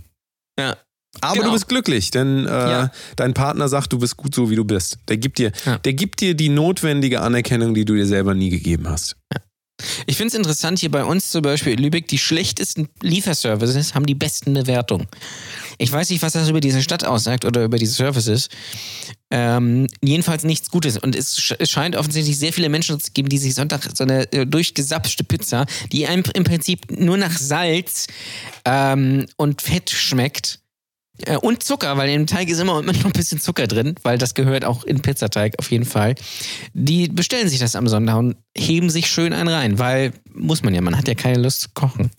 Ja. 0.58 0.76
Aber 1.20 1.34
Genau. 1.34 1.46
du 1.46 1.52
bist 1.52 1.68
glücklich, 1.68 2.10
denn 2.10 2.46
äh, 2.46 2.50
Ja. 2.50 2.90
dein 3.16 3.34
Partner 3.34 3.68
sagt, 3.68 3.92
du 3.92 3.98
bist 3.98 4.16
gut 4.16 4.34
so, 4.34 4.50
wie 4.50 4.56
du 4.56 4.64
bist. 4.64 4.98
Der 5.08 5.16
gibt, 5.16 5.38
dir, 5.38 5.52
Ja. 5.64 5.78
der 5.78 5.92
gibt 5.92 6.20
dir 6.20 6.34
die 6.34 6.48
notwendige 6.48 7.20
Anerkennung, 7.20 7.74
die 7.74 7.84
du 7.84 7.94
dir 7.94 8.06
selber 8.06 8.34
nie 8.34 8.50
gegeben 8.50 8.88
hast. 8.88 9.16
Ich 10.06 10.16
finde 10.16 10.28
es 10.28 10.34
interessant, 10.34 10.78
hier 10.78 10.90
bei 10.90 11.04
uns 11.04 11.30
zum 11.30 11.42
Beispiel 11.42 11.72
in 11.74 11.78
Lübeck, 11.80 12.06
die 12.08 12.18
schlechtesten 12.18 12.88
Lieferservices 13.02 13.94
haben 13.94 14.06
die 14.06 14.14
besten 14.14 14.54
Bewertungen. 14.54 15.06
Ich 15.78 15.90
weiß 15.90 16.10
nicht, 16.10 16.22
was 16.22 16.32
das 16.34 16.48
über 16.48 16.60
diese 16.60 16.80
Stadt 16.82 17.04
aussagt 17.04 17.44
oder 17.44 17.64
über 17.64 17.76
diese 17.78 17.92
Services. 17.94 18.48
Ähm, 19.36 19.88
jedenfalls 20.00 20.44
nichts 20.44 20.70
Gutes. 20.70 20.96
Und 20.96 21.16
es, 21.16 21.36
sch 21.40 21.56
es 21.58 21.68
scheint 21.68 21.96
offensichtlich 21.96 22.38
sehr 22.38 22.52
viele 22.52 22.68
Menschen 22.68 23.00
zu 23.00 23.10
geben, 23.10 23.28
die 23.28 23.38
sich 23.38 23.56
Sonntag 23.56 23.82
so 23.92 24.04
eine 24.04 24.32
äh, 24.32 24.46
durchgesapschte 24.46 25.24
Pizza, 25.24 25.66
die 25.90 26.06
einem 26.06 26.22
im 26.34 26.44
Prinzip 26.44 26.88
nur 26.92 27.16
nach 27.16 27.36
Salz 27.36 28.06
ähm, 28.64 29.26
und 29.36 29.60
Fett 29.60 29.90
schmeckt. 29.90 30.60
Äh, 31.26 31.36
und 31.38 31.64
Zucker, 31.64 31.96
weil 31.96 32.10
im 32.10 32.28
Teig 32.28 32.48
ist 32.48 32.60
immer, 32.60 32.78
immer 32.78 32.92
noch 32.92 33.06
ein 33.06 33.12
bisschen 33.12 33.40
Zucker 33.40 33.66
drin, 33.66 33.96
weil 34.04 34.18
das 34.18 34.34
gehört 34.34 34.64
auch 34.64 34.84
in 34.84 35.02
Pizzateig 35.02 35.54
auf 35.58 35.68
jeden 35.72 35.84
Fall. 35.84 36.14
Die 36.72 37.08
bestellen 37.08 37.48
sich 37.48 37.58
das 37.58 37.74
am 37.74 37.88
Sonntag 37.88 38.16
und 38.16 38.36
heben 38.56 38.88
sich 38.88 39.08
schön 39.08 39.32
einen 39.32 39.48
rein, 39.48 39.80
weil 39.80 40.12
muss 40.32 40.62
man 40.62 40.74
ja, 40.74 40.80
man 40.80 40.96
hat 40.96 41.08
ja 41.08 41.14
keine 41.14 41.42
Lust 41.42 41.60
zu 41.60 41.68
kochen. 41.74 42.12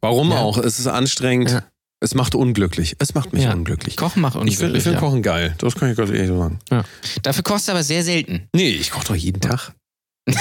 Warum 0.00 0.30
Ja. 0.30 0.38
auch? 0.38 0.58
Es 0.58 0.78
ist 0.78 0.86
anstrengend. 0.86 1.50
Ja. 1.50 1.64
Es 2.02 2.14
macht 2.14 2.34
unglücklich. 2.34 2.96
Es 2.98 3.14
macht 3.14 3.32
mich 3.34 3.42
Ja. 3.44 3.52
unglücklich. 3.52 3.96
Kochen 3.96 4.22
macht 4.22 4.34
ich 4.36 4.40
finde 4.40 4.50
unglücklich. 4.78 4.82
find 4.84 4.94
ja. 4.94 5.00
Kochen 5.00 5.22
geil. 5.22 5.54
Das 5.58 5.74
kann 5.74 5.90
ich 5.90 5.96
ganz 5.96 6.10
ehrlich 6.10 6.28
so 6.28 6.38
sagen. 6.38 6.58
Ja. 6.70 6.84
Dafür 7.22 7.42
kostet 7.42 7.64
es 7.64 7.68
aber 7.70 7.82
sehr 7.82 8.02
selten. 8.04 8.48
Nee, 8.54 8.70
ich 8.70 8.90
koche 8.90 9.06
doch 9.08 9.14
jeden 9.14 9.40
Tag. 9.42 9.72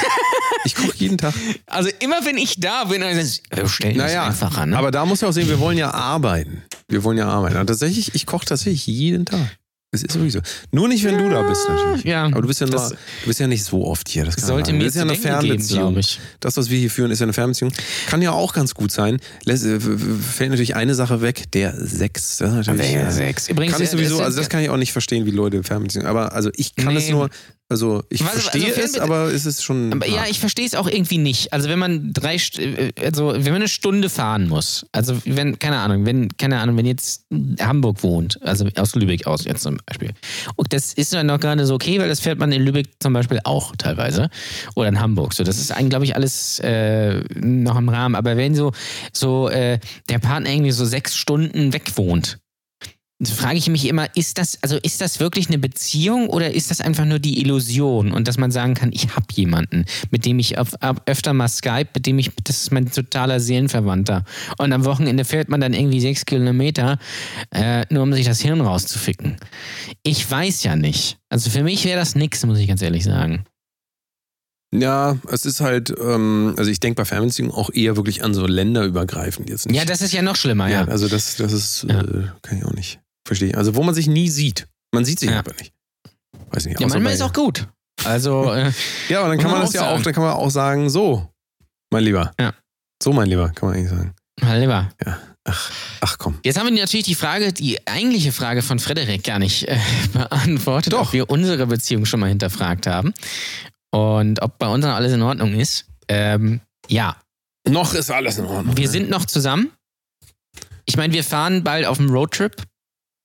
ich 0.66 0.76
koche 0.76 0.94
jeden 0.96 1.18
Tag. 1.18 1.34
Also 1.66 1.90
immer 2.00 2.26
wenn 2.26 2.38
ich 2.38 2.60
da 2.60 2.86
bin, 2.86 3.02
dann 3.02 3.18
ist 3.18 3.44
es, 3.54 3.72
stell 3.74 3.94
das 3.94 4.08
Naja, 4.08 4.26
einfacher. 4.28 4.66
Ne? 4.68 4.78
aber 4.78 4.92
da 4.92 5.06
muss 5.06 5.20
ja 5.22 5.28
auch 5.28 5.34
sehen, 5.34 5.50
wir 5.50 5.60
wollen 5.60 5.78
ja 5.78 5.92
arbeiten. 5.92 6.64
Wir 6.88 7.04
wollen 7.04 7.18
ja 7.18 7.28
arbeiten. 7.28 7.58
Und 7.58 7.68
tatsächlich, 7.68 8.16
ich 8.16 8.26
koche 8.26 8.46
tatsächlich 8.46 8.88
jeden 8.88 9.26
Tag. 9.26 9.58
Es 9.92 10.04
ist 10.04 10.12
sowieso. 10.12 10.40
Nur 10.72 10.88
nicht, 10.88 11.04
wenn 11.04 11.18
du 11.18 11.28
da 11.30 11.42
bist, 11.42 11.68
natürlich. 11.68 12.04
ja, 12.04 12.26
Aber 12.26 12.44
du 12.44 12.48
bist 12.48 12.62
ja, 12.62 12.68
nur, 12.68 12.90
du 12.90 13.26
bist 13.26 13.40
ja 13.40 13.48
nicht 13.48 13.64
so 13.64 13.86
oft 13.86 14.08
hier. 14.08 14.24
Das 14.24 14.36
kann 14.36 14.46
sollte 14.46 14.72
mir 14.72 14.84
das 14.84 14.90
ist 14.90 14.96
ja 14.98 15.02
eine 15.02 15.14
geben, 15.14 15.24
Fernbeziehung. 15.24 15.80
glaube 15.82 16.00
ich. 16.02 16.20
Das, 16.40 16.58
was 16.58 16.70
wir 16.70 16.78
hier 16.78 16.92
führen, 16.92 17.10
ist 17.10 17.20
ja 17.20 17.24
eine 17.26 17.34
Fernbeziehung. 17.34 17.72
Kann 18.06 18.22
ja 18.22 18.32
auch 18.32 18.54
ganz 18.54 18.76
gut 18.76 18.92
sein. 18.92 19.18
Lässt, 19.46 19.66
äh, 19.66 19.80
fällt 19.80 20.52
natürlich 20.52 20.76
eine 20.76 20.94
Sache 20.94 21.22
weg, 21.24 21.52
der 21.54 21.74
Sex. 21.74 22.38
Der 22.38 22.68
äh, 22.68 23.12
Sex. 23.12 23.50
Übrigens, 23.50 23.74
kann 23.74 23.82
ich 23.82 23.88
äh, 23.90 23.92
sowieso, 23.92 24.22
also 24.22 24.38
das 24.38 24.48
kann 24.50 24.62
ich 24.62 24.70
auch 24.70 24.78
nicht 24.78 24.92
verstehen, 24.92 25.26
wie 25.26 25.32
Leute 25.32 25.64
Fernbeziehungen. 25.64 26.08
Aber 26.08 26.34
also 26.34 26.52
ich 26.56 26.76
kann 26.76 26.94
Nee. 26.94 27.00
es 27.00 27.10
nur, 27.10 27.30
also 27.70 28.04
ich 28.10 28.22
Was- 28.22 28.30
also 28.30 28.42
verstehe 28.50 28.74
es, 28.84 28.96
Fernbe- 28.96 29.02
aber 29.02 29.32
es 29.32 29.46
ist 29.46 29.64
schon. 29.64 29.94
Aber 29.94 30.08
ja, 30.08 30.26
ich 30.30 30.40
verstehe 30.40 30.66
es 30.66 30.74
auch 30.76 30.88
irgendwie 30.88 31.20
nicht. 31.20 31.54
Also 31.54 31.70
wenn 31.70 31.78
man 31.80 32.12
drei, 32.14 32.36
äh, 32.58 32.92
also 33.04 33.34
wenn 33.34 33.44
man 33.46 33.56
eine 33.56 33.68
Stunde 33.68 34.10
fahren 34.10 34.50
muss, 34.50 34.86
also 34.92 35.16
wenn, 35.26 35.60
keine 35.60 35.78
Ahnung, 35.78 36.06
wenn, 36.06 36.30
keine 36.38 36.60
Ahnung, 36.60 36.78
wenn 36.78 36.86
jetzt 36.88 37.26
Hamburg 37.62 38.02
wohnt, 38.04 38.42
also 38.42 38.68
aus 38.76 38.96
Lübeck 38.96 39.28
aus 39.28 39.46
jetzt 39.46 39.62
zum 39.64 39.78
Beispiel. 39.86 40.12
Und 40.56 40.74
das 40.74 40.94
ist 40.94 41.14
dann 41.14 41.28
noch 41.28 41.40
gerade 41.40 41.66
so 41.66 41.76
okay, 41.76 42.00
weil 42.00 42.10
das 42.10 42.20
fährt 42.20 42.40
man 42.40 42.52
in 42.52 42.64
Lübeck 42.64 42.88
zum 43.00 43.14
Beispiel 43.14 43.40
auch 43.44 43.76
teilweise. 43.78 44.30
Oder 44.76 44.90
in 44.90 45.00
Hamburg. 45.00 45.34
So, 45.34 45.44
das 45.44 45.60
ist 45.60 45.72
eigentlich, 45.72 45.92
glaube 45.92 46.06
ich, 46.06 46.16
alles 46.16 46.60
äh, 46.60 47.20
noch 47.36 47.78
im 47.78 47.90
Rahmen. 47.90 48.16
Aber 48.16 48.36
wenn 48.36 48.56
so, 48.56 48.72
so 49.14 49.48
äh, 49.50 49.80
der 50.10 50.20
Partner 50.20 50.50
irgendwie 50.50 50.72
so 50.72 50.86
sechs 50.86 51.16
Stunden 51.16 51.72
weg 51.74 51.84
wohnt, 51.96 52.40
frage 53.28 53.58
ich 53.58 53.68
mich 53.68 53.86
immer, 53.86 54.08
ist 54.16 54.38
das, 54.38 54.58
also 54.62 54.78
ist 54.78 55.02
das 55.02 55.20
wirklich 55.20 55.48
eine 55.48 55.58
Beziehung 55.58 56.30
oder 56.30 56.54
ist 56.54 56.72
das 56.72 56.80
einfach 56.80 57.04
nur 57.04 57.20
die 57.20 57.42
Illusion 57.42 58.14
und 58.14 58.30
dass 58.30 58.38
man 58.38 58.50
sagen 58.50 58.76
kann, 58.76 58.92
ich 58.94 59.14
habe 59.14 59.26
jemanden, 59.34 59.84
mit 60.10 60.26
dem 60.26 60.40
ich 60.40 60.58
auf, 60.58 60.70
auf, 60.80 60.98
öfter 61.06 61.34
mal 61.34 61.50
Skype, 61.50 61.90
mit 61.94 62.06
dem 62.06 62.18
ich, 62.18 62.32
das 62.46 62.62
ist 62.62 62.72
mein 62.72 62.90
totaler 62.90 63.42
Seelenverwandter. 63.42 64.24
Und 64.58 64.72
am 64.72 64.86
Wochenende 64.86 65.26
fährt 65.26 65.50
man 65.50 65.60
dann 65.60 65.74
irgendwie 65.74 66.00
sechs 66.00 66.24
Kilometer, 66.26 66.98
äh, 67.52 67.86
nur 67.90 68.04
um 68.04 68.14
sich 68.14 68.26
das 68.26 68.40
Hirn 68.40 68.62
rauszuficken. 68.62 69.36
Ich 70.04 70.30
weiß 70.30 70.64
ja 70.64 70.78
nicht. 70.78 71.18
Also 71.28 71.50
für 71.50 71.64
mich 71.64 71.84
wäre 71.84 72.00
das 72.00 72.16
nix, 72.16 72.46
muss 72.46 72.58
ich 72.60 72.70
ganz 72.70 72.82
ehrlich 72.82 73.04
sagen. 73.04 73.44
Ja, 74.74 75.18
es 75.30 75.46
ist 75.46 75.60
halt, 75.62 75.94
ähm, 76.00 76.54
also 76.58 76.72
ich 76.72 76.80
denke 76.80 77.02
bei 77.02 77.06
Fernbeziehungen 77.06 77.52
auch 77.54 77.70
eher 77.74 77.98
wirklich 77.98 78.24
an 78.24 78.34
so 78.34 78.46
länderübergreifend 78.46 79.50
jetzt 79.50 79.68
nicht. 79.68 79.76
Ja, 79.76 79.84
das 79.84 80.02
ist 80.02 80.14
ja 80.14 80.22
noch 80.22 80.36
schlimmer, 80.38 80.68
ja, 80.70 80.84
ja. 80.84 80.88
also 80.88 81.10
das, 81.10 81.36
das 81.38 81.52
ist, 81.52 81.86
Ja. 81.90 82.02
äh, 82.02 82.28
kann 82.44 82.60
ich 82.60 82.64
auch 82.64 82.74
nicht 82.74 83.00
verstehen. 83.30 83.56
Also 83.56 83.76
wo 83.76 83.84
man 83.84 83.96
sich 83.96 84.08
nie 84.08 84.30
sieht. 84.30 84.68
Man 84.94 85.06
sieht 85.06 85.20
sich 85.20 85.30
Ja. 85.30 85.40
aber 85.40 85.54
nicht. 85.54 85.72
Weiß 86.52 86.66
nicht. 86.66 86.80
Ja, 86.80 86.88
manchmal 86.88 87.14
ist 87.14 87.22
auch 87.22 87.32
gut. 87.34 87.68
Also, 88.04 88.52
äh, 88.54 88.72
Ja, 89.08 89.22
und 89.24 89.30
dann 89.30 89.38
kann 89.38 89.52
man 89.52 89.60
man 89.60 89.62
das 89.68 89.74
ja 89.74 89.82
auch, 89.84 89.92
sagen. 89.92 90.04
dann 90.04 90.14
kann 90.14 90.24
man 90.24 90.34
auch 90.34 90.50
sagen, 90.50 90.90
so, 90.90 91.30
mein 91.92 92.04
Lieber. 92.04 92.32
Ja. 92.40 92.54
So, 93.02 93.14
mein 93.14 93.28
Lieber, 93.30 93.50
kann 93.50 93.70
man 93.70 93.78
eigentlich 93.78 93.90
sagen. 93.92 94.14
mein 94.42 94.60
Lieber. 94.62 94.90
Ach 96.02 96.18
komm. 96.18 96.40
Jetzt 96.44 96.60
haben 96.60 96.66
wir 96.74 96.80
natürlich 96.82 97.06
die 97.06 97.16
Frage, 97.16 97.54
die 97.54 97.86
eigentliche 97.88 98.32
Frage 98.32 98.62
von 98.62 98.78
Frederik 98.80 99.24
gar 99.24 99.40
nicht 99.40 99.68
äh, 99.68 99.78
beantwortet, 100.14 100.94
Doch. 100.94 101.08
ob 101.08 101.14
wir 101.14 101.30
unsere 101.30 101.66
Beziehung 101.68 102.06
schon 102.06 102.20
mal 102.20 102.30
hinterfragt 102.30 102.86
haben 102.88 103.14
und 103.92 104.42
ob 104.42 104.58
bei 104.60 104.68
uns 104.68 104.84
noch 104.86 104.94
alles 104.94 105.14
in 105.14 105.22
Ordnung 105.22 105.54
ist. 105.54 105.86
Ähm, 106.08 106.62
ja, 106.88 107.16
Noch 107.68 107.94
ist 107.94 108.10
alles 108.12 108.38
in 108.38 108.46
Ordnung. 108.46 108.76
Wir 108.78 108.86
ne? 108.86 108.92
sind 108.92 109.10
noch 109.10 109.26
zusammen. 109.26 109.72
Ich 110.86 110.98
meine, 110.98 111.14
wir 111.14 111.24
fahren 111.24 111.64
bald 111.64 111.86
auf 111.86 112.00
einen 112.00 112.10
Roadtrip. 112.10 112.56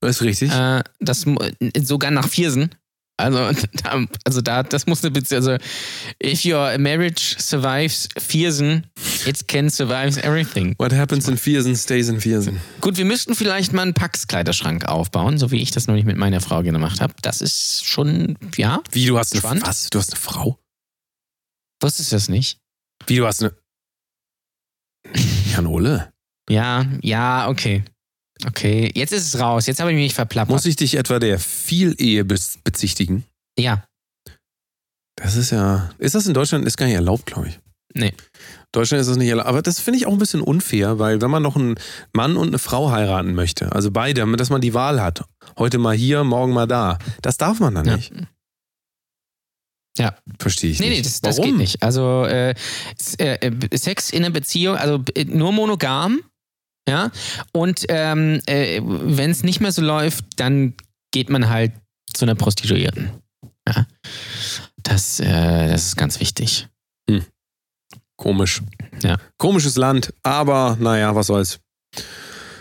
Das 0.06 0.16
ist 0.16 0.22
richtig. 0.22 0.52
Äh, 0.52 0.82
das 1.00 1.24
sogar 1.82 2.10
nach 2.10 2.28
Viersen. 2.28 2.70
Also, 3.16 3.38
da, 3.82 4.04
also 4.24 4.40
da, 4.40 4.62
das 4.62 4.86
muss 4.86 5.02
eine 5.04 5.12
Beziehung. 5.12 5.42
Also, 5.42 5.56
if 6.22 6.44
your 6.44 6.76
marriage 6.78 7.36
survives 7.38 8.08
Viersen, 8.18 8.86
it 9.24 9.46
can 9.46 9.70
survive 9.70 10.20
everything. 10.22 10.74
What 10.78 10.92
happens 10.92 11.28
in 11.28 11.38
Viersen 11.38 11.76
stays 11.76 12.08
in 12.08 12.20
Viersen. 12.20 12.60
Gut, 12.80 12.96
wir 12.96 13.04
müssten 13.04 13.34
vielleicht 13.34 13.72
mal 13.72 13.82
einen 13.82 13.94
Pax-Kleiderschrank 13.94 14.86
aufbauen, 14.86 15.38
so 15.38 15.50
wie 15.50 15.62
ich 15.62 15.70
das 15.70 15.86
neulich 15.86 16.04
mit 16.04 16.16
meiner 16.16 16.40
Frau 16.40 16.62
gemacht 16.62 17.00
habe. 17.00 17.14
Das 17.22 17.40
ist 17.40 17.84
schon, 17.84 18.36
ja, 18.56 18.82
Wie, 18.90 19.06
du 19.06 19.18
hast 19.18 19.32
eine, 19.32 19.62
was? 19.62 19.90
Du 19.90 19.98
hast 19.98 20.12
eine 20.12 20.20
Frau? 20.20 20.58
wusstest 21.80 22.12
du 22.12 22.16
das 22.16 22.28
nicht? 22.28 22.58
Wie, 23.06 23.16
du 23.16 23.26
hast 23.26 23.42
eine... 23.42 23.54
Jan 25.52 25.66
Ole, 25.66 26.12
Ja, 26.48 26.86
ja, 27.02 27.48
okay. 27.48 27.84
Okay, 28.46 28.90
jetzt 28.94 29.12
ist 29.12 29.32
es 29.34 29.40
raus. 29.40 29.66
Jetzt 29.66 29.80
habe 29.80 29.90
ich 29.92 29.96
mich 29.96 30.14
verplappert. 30.14 30.50
muss 30.52 30.66
ich 30.66 30.76
dich 30.76 30.96
etwa 30.96 31.18
der 31.18 31.38
Vielehe 31.38 32.24
bez- 32.24 32.58
bezichtigen? 32.64 33.24
ja, 33.58 33.84
Das 35.16 35.36
ist 35.36 35.50
ja... 35.50 35.90
Ist 35.98 36.14
das 36.16 36.26
in 36.26 36.34
Deutschland? 36.34 36.66
Ist 36.66 36.76
gar 36.76 36.86
nicht 36.86 36.96
erlaubt, 36.96 37.26
glaube 37.26 37.48
ich. 37.48 37.60
Nee. 37.94 38.12
Deutschland 38.72 39.00
ist 39.00 39.06
das 39.06 39.16
nicht 39.16 39.28
erlaubt. 39.28 39.48
Aber 39.48 39.62
das 39.62 39.78
finde 39.78 39.98
ich 39.98 40.06
auch 40.06 40.12
ein 40.12 40.18
bisschen 40.18 40.40
unfair, 40.40 40.98
weil 40.98 41.20
wenn 41.22 41.30
man 41.30 41.44
noch 41.44 41.54
einen 41.54 41.76
Mann 42.12 42.36
und 42.36 42.48
eine 42.48 42.58
Frau 42.58 42.90
heiraten 42.90 43.34
möchte, 43.34 43.70
also 43.72 43.92
beide, 43.92 44.26
dass 44.36 44.50
man 44.50 44.60
die 44.60 44.74
Wahl 44.74 45.00
hat, 45.00 45.22
heute 45.56 45.78
mal 45.78 45.94
hier, 45.94 46.24
morgen 46.24 46.52
mal 46.52 46.66
da, 46.66 46.98
das 47.22 47.36
darf 47.36 47.60
man 47.60 47.76
dann 47.76 47.86
Ja. 47.86 47.96
nicht. 47.96 48.12
Ja. 49.96 50.16
Verstehe 50.40 50.72
ich 50.72 50.80
Nee, 50.80 50.88
nee, 50.88 50.94
nicht. 50.96 51.06
das, 51.06 51.20
das 51.20 51.38
Warum? 51.38 51.50
geht 51.52 51.58
nicht. 51.58 51.82
Also 51.84 52.24
äh, 52.24 52.54
äh, 53.18 53.34
äh, 53.36 53.78
Sex 53.78 54.10
in 54.10 54.24
einer 54.24 54.32
Beziehung, 54.34 54.76
also 54.76 55.04
äh, 55.14 55.24
nur 55.24 55.52
monogam, 55.52 56.20
ja. 56.88 57.10
Und 57.52 57.84
ähm, 57.88 58.40
äh, 58.46 58.80
wenn 58.84 59.30
es 59.30 59.42
nicht 59.42 59.60
mehr 59.60 59.72
so 59.72 59.82
läuft, 59.82 60.24
dann 60.36 60.74
geht 61.12 61.30
man 61.30 61.48
halt 61.48 61.72
zu 62.12 62.24
einer 62.24 62.34
Prostituierten. 62.34 63.10
Ja. 63.68 63.86
Das, 64.82 65.20
äh, 65.20 65.68
das 65.70 65.86
ist 65.86 65.96
ganz 65.96 66.20
wichtig. 66.20 66.68
Komisch. 68.16 68.62
Ja. 69.02 69.16
Komisches 69.38 69.76
Land, 69.76 70.14
aber 70.22 70.76
naja, 70.80 71.14
was 71.16 71.26
soll's. 71.26 71.58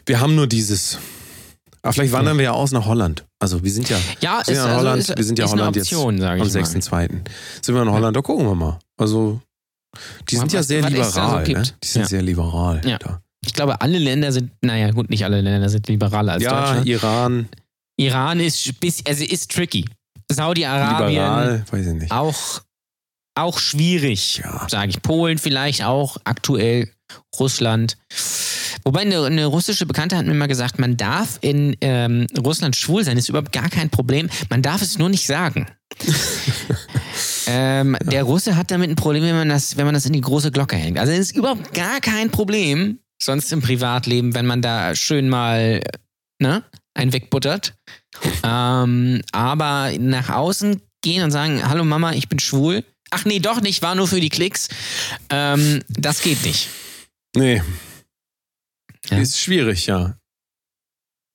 Wir 0.06 0.20
haben 0.20 0.36
nur 0.36 0.48
dieses. 0.48 0.98
Aber 1.84 1.94
vielleicht 1.94 2.12
wandern 2.14 2.38
wir 2.38 2.46
ja 2.46 2.52
aus 2.54 2.72
nach 2.72 2.86
Holland. 2.86 3.26
Also 3.40 3.64
wir 3.64 3.72
sind 3.72 3.90
ja 3.90 3.98
Ja, 4.22 4.44
sind 4.44 4.56
ja 4.56 4.66
in 4.72 4.76
Holland, 4.78 5.14
wir 5.16 5.24
sind 5.24 5.38
ja 5.38 5.46
ist 5.46 5.52
Holland 5.52 5.76
eine 5.76 5.84
jetzt 5.84 5.94
Option, 5.94 6.20
sage 6.20 6.42
am 6.42 6.48
ich 6.48 6.54
mal. 6.54 6.64
6.2. 6.64 7.10
Sind 7.62 7.76
wir 7.76 7.82
in 7.82 7.92
Holland, 7.92 8.16
da 8.18 8.22
gucken 8.22 8.46
wir 8.48 8.56
mal. 8.56 8.80
Also 8.98 9.42
die 10.30 10.36
sind 10.38 10.46
Was- 10.48 10.54
ja 10.54 10.64
sehr 10.64 10.90
liberal. 10.90 11.44
ne? 11.48 11.64
Die 11.84 11.88
sind 11.88 12.02
Ja. 12.04 12.08
sehr 12.08 12.22
liberal. 12.22 12.82
Ja. 12.86 12.98
Da. 12.98 13.22
Ich 13.46 13.54
glaube, 13.54 13.82
alle 13.82 13.98
Länder 14.00 14.32
sind, 14.32 14.52
naja, 14.62 14.92
gut, 14.92 15.10
nicht 15.10 15.24
alle 15.26 15.42
Länder 15.42 15.70
sind 15.70 15.88
liberaler 15.88 16.34
als 16.34 16.44
Ja, 16.44 16.60
Deutschland. 16.60 16.88
Iran, 16.88 17.50
Iran 17.98 18.40
ist, 18.40 18.80
bis, 18.80 19.06
also 19.06 19.24
ist 19.24 19.52
tricky. 19.52 19.86
Saudi-Arabien 20.32 21.10
liberal, 21.10 21.66
weiß 21.70 21.86
ich 21.88 21.94
nicht. 21.94 22.12
auch, 22.12 22.62
auch 23.36 23.60
schwierig, 23.60 24.38
Ja. 24.44 24.68
sage 24.70 24.90
ich. 24.92 25.02
Polen 25.02 25.38
vielleicht 25.38 25.84
auch, 25.84 26.18
aktuell 26.24 26.90
Russland. 27.40 27.98
Wobei 28.86 29.02
eine, 29.02 29.24
eine 29.26 29.46
russische 29.46 29.86
Bekannte 29.86 30.18
hat 30.18 30.26
mir 30.26 30.34
mal 30.34 30.48
gesagt, 30.48 30.80
man 30.80 30.98
darf 30.98 31.38
in 31.42 31.76
ähm, 31.82 32.28
Russland 32.38 32.76
schwul 32.76 33.04
sein, 33.04 33.18
ist 33.18 33.30
überhaupt 33.30 33.52
gar 33.52 33.70
kein 33.70 33.90
Problem. 33.90 34.30
Man 34.50 34.62
darf 34.62 34.82
es 34.82 34.98
nur 34.98 35.10
nicht 35.10 35.26
sagen. 35.28 35.68
ähm, 37.48 37.98
Der 38.04 38.24
Russe 38.24 38.56
hat 38.56 38.72
damit 38.72 38.90
ein 38.90 38.96
Problem, 38.96 39.24
wenn 39.24 39.36
man, 39.36 39.50
das, 39.50 39.78
wenn 39.78 39.86
man 39.86 39.94
das 39.94 40.06
in 40.06 40.14
die 40.14 40.22
große 40.22 40.52
Glocke 40.52 40.76
hängt. 40.76 40.98
Also 40.98 41.12
es 41.14 41.20
ist 41.20 41.36
überhaupt 41.36 41.74
gar 41.74 42.00
kein 42.02 42.30
Problem, 42.30 43.00
sonst 43.26 43.52
im 43.52 43.62
Privatleben, 43.62 44.34
wenn 44.34 44.46
man 44.46 44.62
da 44.62 44.96
schön 44.96 45.30
mal 45.30 45.82
ne, 46.40 46.64
einen 46.94 47.14
wegbuttert. 47.14 47.76
Ähm, 48.44 49.22
aber 49.32 49.92
nach 49.98 50.30
außen 50.30 50.82
gehen 51.02 51.24
und 51.24 51.32
sagen, 51.32 51.68
hallo 51.68 51.84
Mama, 51.84 52.14
ich 52.14 52.30
bin 52.30 52.40
schwul. 52.40 52.84
Ach 53.12 53.26
nee, 53.26 53.40
doch 53.40 53.62
nicht, 53.62 53.82
war 53.82 53.96
nur 53.96 54.08
für 54.08 54.20
die 54.20 54.30
Klicks. 54.30 54.70
Ähm, 55.30 55.82
das 55.90 56.22
geht 56.22 56.44
nicht. 56.44 56.70
Nee. 57.36 57.62
Ja. 59.10 59.18
Ist 59.18 59.40
schwierig, 59.40 59.86
ja. 59.88 60.18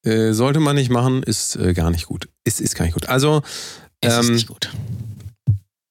Äh, 0.05 0.33
sollte 0.33 0.61
man 0.61 0.77
nicht 0.77 0.91
machen, 0.91 1.23
ist 1.23 1.57
äh, 1.57 1.75
gar 1.75 1.91
nicht 1.91 2.07
gut. 2.07 2.29
Ist, 2.45 2.61
ist 2.61 2.75
gar 2.75 2.85
nicht 2.85 2.95
gut. 2.95 3.09
Also 3.09 3.43
Es 4.01 4.17
ist 4.17 4.29
Ähm, 4.29 4.35
nicht 4.35 4.49
gut. 4.49 4.71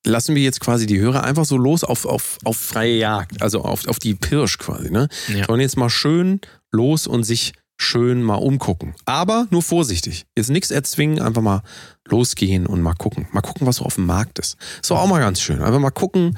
Lassen 0.07 0.35
wir 0.35 0.41
jetzt 0.43 0.59
quasi 0.59 0.85
die 0.85 0.99
Hörer 0.99 1.23
einfach 1.23 1.45
so 1.45 1.57
los 1.57 1.83
auf, 1.83 2.05
auf, 2.05 2.37
auf 2.43 2.57
freie 2.57 2.97
Jagd, 2.97 3.41
also 3.41 3.61
auf, 3.63 3.87
auf 3.87 3.99
die 3.99 4.15
Pirsch 4.15 4.57
quasi, 4.57 4.89
ne? 4.89 5.07
Ja. 5.27 5.45
Sollen 5.45 5.61
jetzt 5.61 5.77
mal 5.77 5.89
schön 5.89 6.41
los 6.71 7.07
und 7.07 7.23
sich 7.23 7.53
schön 7.79 8.23
mal 8.23 8.35
umgucken. 8.35 8.95
Aber 9.05 9.47
nur 9.51 9.61
vorsichtig. 9.61 10.25
Jetzt 10.35 10.49
nichts 10.49 10.71
erzwingen, 10.71 11.21
einfach 11.21 11.41
mal 11.41 11.61
losgehen 12.07 12.65
und 12.65 12.81
mal 12.81 12.95
gucken. 12.95 13.27
Mal 13.31 13.41
gucken, 13.41 13.67
was 13.67 13.77
so 13.77 13.85
auf 13.85 13.95
dem 13.95 14.05
Markt 14.07 14.39
ist. 14.39 14.57
Ist 14.81 14.89
doch 14.89 14.97
auch 14.97 15.07
mal 15.07 15.19
ganz 15.19 15.39
schön. 15.41 15.61
Einfach 15.61 15.79
mal 15.79 15.91
gucken, 15.91 16.37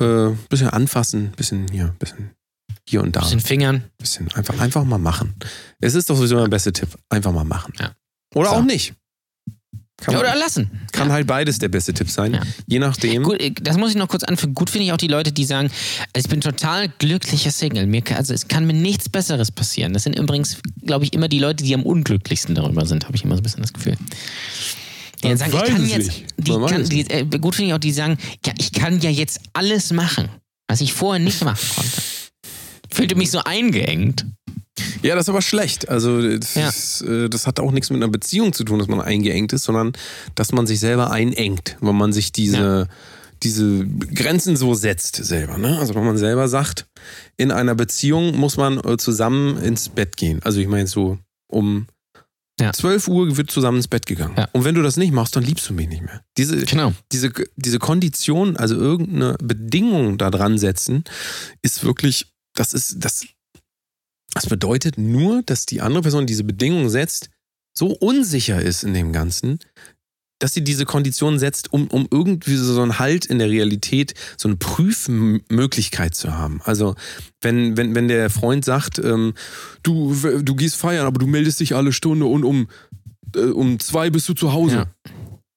äh, 0.00 0.30
bisschen 0.48 0.70
anfassen, 0.70 1.32
bisschen 1.36 1.68
hier, 1.70 1.94
bisschen 1.98 2.32
hier 2.88 3.02
und 3.02 3.14
da. 3.14 3.20
Den 3.20 3.40
Fingern. 3.40 3.84
bisschen 3.98 4.32
einfach, 4.34 4.58
einfach 4.58 4.84
mal 4.84 4.98
machen. 4.98 5.34
Es 5.80 5.94
ist 5.94 6.10
doch 6.10 6.16
sowieso 6.16 6.38
der 6.40 6.48
beste 6.48 6.72
Tipp. 6.72 6.88
Einfach 7.08 7.32
mal 7.32 7.44
machen. 7.44 7.72
Ja. 7.78 7.92
Oder 8.34 8.50
So. 8.50 8.56
auch 8.56 8.62
nicht. 8.64 8.94
Kann, 9.96 10.14
Ja, 10.14 10.20
oder 10.20 10.30
man, 10.30 10.38
lassen. 10.38 10.70
kann 10.92 11.12
halt 11.12 11.26
beides 11.26 11.58
der 11.60 11.68
beste 11.68 11.94
Tipp 11.94 12.10
sein. 12.10 12.34
Ja. 12.34 12.40
Je 12.66 12.78
nachdem. 12.80 13.22
Gut, 13.22 13.38
das 13.62 13.76
muss 13.78 13.90
ich 13.90 13.96
noch 13.96 14.08
kurz 14.08 14.24
anfügen. 14.24 14.54
Gut 14.54 14.68
finde 14.68 14.86
ich 14.86 14.92
auch 14.92 14.96
die 14.96 15.06
Leute, 15.06 15.30
die 15.32 15.44
sagen, 15.44 15.70
also 16.12 16.26
ich 16.26 16.28
bin 16.28 16.40
total 16.40 16.88
glücklicher 16.98 17.52
Single. 17.52 17.86
Mir, 17.86 18.02
also 18.16 18.34
es 18.34 18.48
kann 18.48 18.66
mir 18.66 18.72
nichts 18.72 19.08
Besseres 19.08 19.52
passieren. 19.52 19.92
Das 19.92 20.02
sind 20.02 20.18
übrigens, 20.18 20.58
glaube 20.82 21.04
ich, 21.04 21.12
immer 21.12 21.28
die 21.28 21.38
Leute, 21.38 21.62
die 21.62 21.74
am 21.74 21.84
unglücklichsten 21.84 22.54
darüber 22.56 22.86
sind, 22.86 23.04
habe 23.04 23.16
ich 23.16 23.24
immer 23.24 23.36
so 23.36 23.40
ein 23.40 23.44
bisschen 23.44 23.62
das 23.62 23.72
Gefühl. 23.72 23.96
Die 25.22 25.28
dann 25.28 25.36
sagen, 25.38 25.52
ich 25.54 25.62
kann 25.64 25.86
jetzt, 25.88 26.22
die 26.38 26.50
kann, 26.52 26.84
die, 26.84 27.10
äh, 27.10 27.24
gut 27.38 27.54
finde 27.54 27.68
ich 27.68 27.74
auch, 27.74 27.78
die 27.78 27.92
sagen, 27.92 28.18
ja, 28.44 28.52
ich 28.58 28.72
kann 28.72 29.00
ja 29.00 29.10
jetzt 29.10 29.40
alles 29.52 29.92
machen, 29.92 30.28
was 30.68 30.80
ich 30.80 30.92
vorher 30.92 31.22
nicht 31.22 31.42
machen 31.44 31.66
konnte. 31.76 31.90
Fühlte 32.92 33.14
mich 33.14 33.30
so 33.30 33.38
eingeengt. 33.44 34.26
Ja, 35.02 35.14
das 35.14 35.24
ist 35.26 35.28
aber 35.28 35.42
schlecht. 35.42 35.88
Also 35.88 36.20
das, 36.38 36.54
Ja. 37.00 37.08
äh, 37.08 37.28
das 37.28 37.46
hat 37.46 37.60
auch 37.60 37.70
nichts 37.72 37.90
mit 37.90 38.02
einer 38.02 38.10
Beziehung 38.10 38.52
zu 38.52 38.64
tun, 38.64 38.78
dass 38.78 38.88
man 38.88 39.00
eingeengt 39.00 39.52
ist, 39.52 39.64
sondern 39.64 39.92
dass 40.34 40.52
man 40.52 40.66
sich 40.66 40.80
selber 40.80 41.10
einengt, 41.10 41.76
wenn 41.80 41.96
man 41.96 42.12
sich 42.12 42.32
diese, 42.32 42.88
diese 43.42 43.86
Grenzen 43.86 44.56
so 44.56 44.74
setzt 44.74 45.16
selber. 45.16 45.58
Ne? 45.58 45.78
Also 45.78 45.94
wenn 45.94 46.04
man 46.04 46.16
selber 46.16 46.48
sagt, 46.48 46.86
in 47.36 47.50
einer 47.52 47.74
Beziehung 47.74 48.36
muss 48.36 48.56
man 48.56 48.78
äh, 48.84 48.96
zusammen 48.96 49.58
ins 49.58 49.88
Bett 49.90 50.16
gehen. 50.16 50.40
Also 50.42 50.58
ich 50.60 50.66
meine 50.68 50.86
so 50.86 51.18
um 51.48 51.86
Ja. 52.60 52.72
12 52.72 53.08
Uhr 53.08 53.36
wird 53.36 53.50
zusammen 53.50 53.76
ins 53.78 53.88
Bett 53.88 54.06
gegangen. 54.06 54.34
Ja. 54.38 54.48
Und 54.52 54.64
wenn 54.64 54.74
du 54.74 54.82
das 54.82 54.96
nicht 54.96 55.12
machst, 55.12 55.36
dann 55.36 55.42
liebst 55.44 55.68
du 55.68 55.74
mich 55.74 55.88
nicht 55.88 56.02
mehr. 56.02 56.22
Diese, 56.36 56.56
Genau. 56.64 56.92
diese, 57.12 57.30
diese 57.56 57.78
Kondition, 57.78 58.56
also 58.56 58.74
irgendeine 58.76 59.36
Bedingung 59.42 60.18
da 60.18 60.30
dran 60.30 60.56
setzen, 60.58 61.04
ist 61.62 61.84
wirklich, 61.84 62.26
das 62.54 62.72
ist, 62.72 62.96
das, 63.04 63.26
das 64.34 64.46
bedeutet 64.46 64.98
nur, 64.98 65.42
dass 65.42 65.66
die 65.66 65.80
andere 65.80 66.02
Person 66.02 66.26
diese 66.26 66.44
Bedingung 66.44 66.88
setzt, 66.88 67.30
so 67.72 67.88
unsicher 67.88 68.60
ist 68.60 68.84
in 68.84 68.94
dem 68.94 69.12
Ganzen, 69.12 69.58
dass 70.40 70.52
sie 70.52 70.62
diese 70.62 70.84
Kondition 70.84 71.38
setzt, 71.38 71.72
um, 71.72 71.86
um 71.88 72.06
irgendwie 72.10 72.56
so 72.56 72.82
einen 72.82 72.98
Halt 72.98 73.24
in 73.24 73.38
der 73.38 73.48
Realität, 73.48 74.14
so 74.36 74.48
eine 74.48 74.56
Prüfmöglichkeit 74.56 76.14
zu 76.14 76.34
haben. 76.36 76.60
Also 76.64 76.96
wenn, 77.40 77.76
wenn, 77.76 77.94
wenn 77.94 78.08
der 78.08 78.30
Freund 78.30 78.64
sagt, 78.64 78.98
ähm, 78.98 79.34
du, 79.82 80.14
du 80.42 80.54
gehst 80.54 80.76
feiern, 80.76 81.06
aber 81.06 81.18
du 81.18 81.26
meldest 81.26 81.60
dich 81.60 81.74
alle 81.74 81.92
Stunde 81.92 82.26
und 82.26 82.44
um, 82.44 82.68
äh, 83.34 83.40
um 83.40 83.78
zwei 83.78 84.10
bist 84.10 84.28
du 84.28 84.34
zu 84.34 84.52
Hause. 84.52 84.76
Ja. 84.76 85.12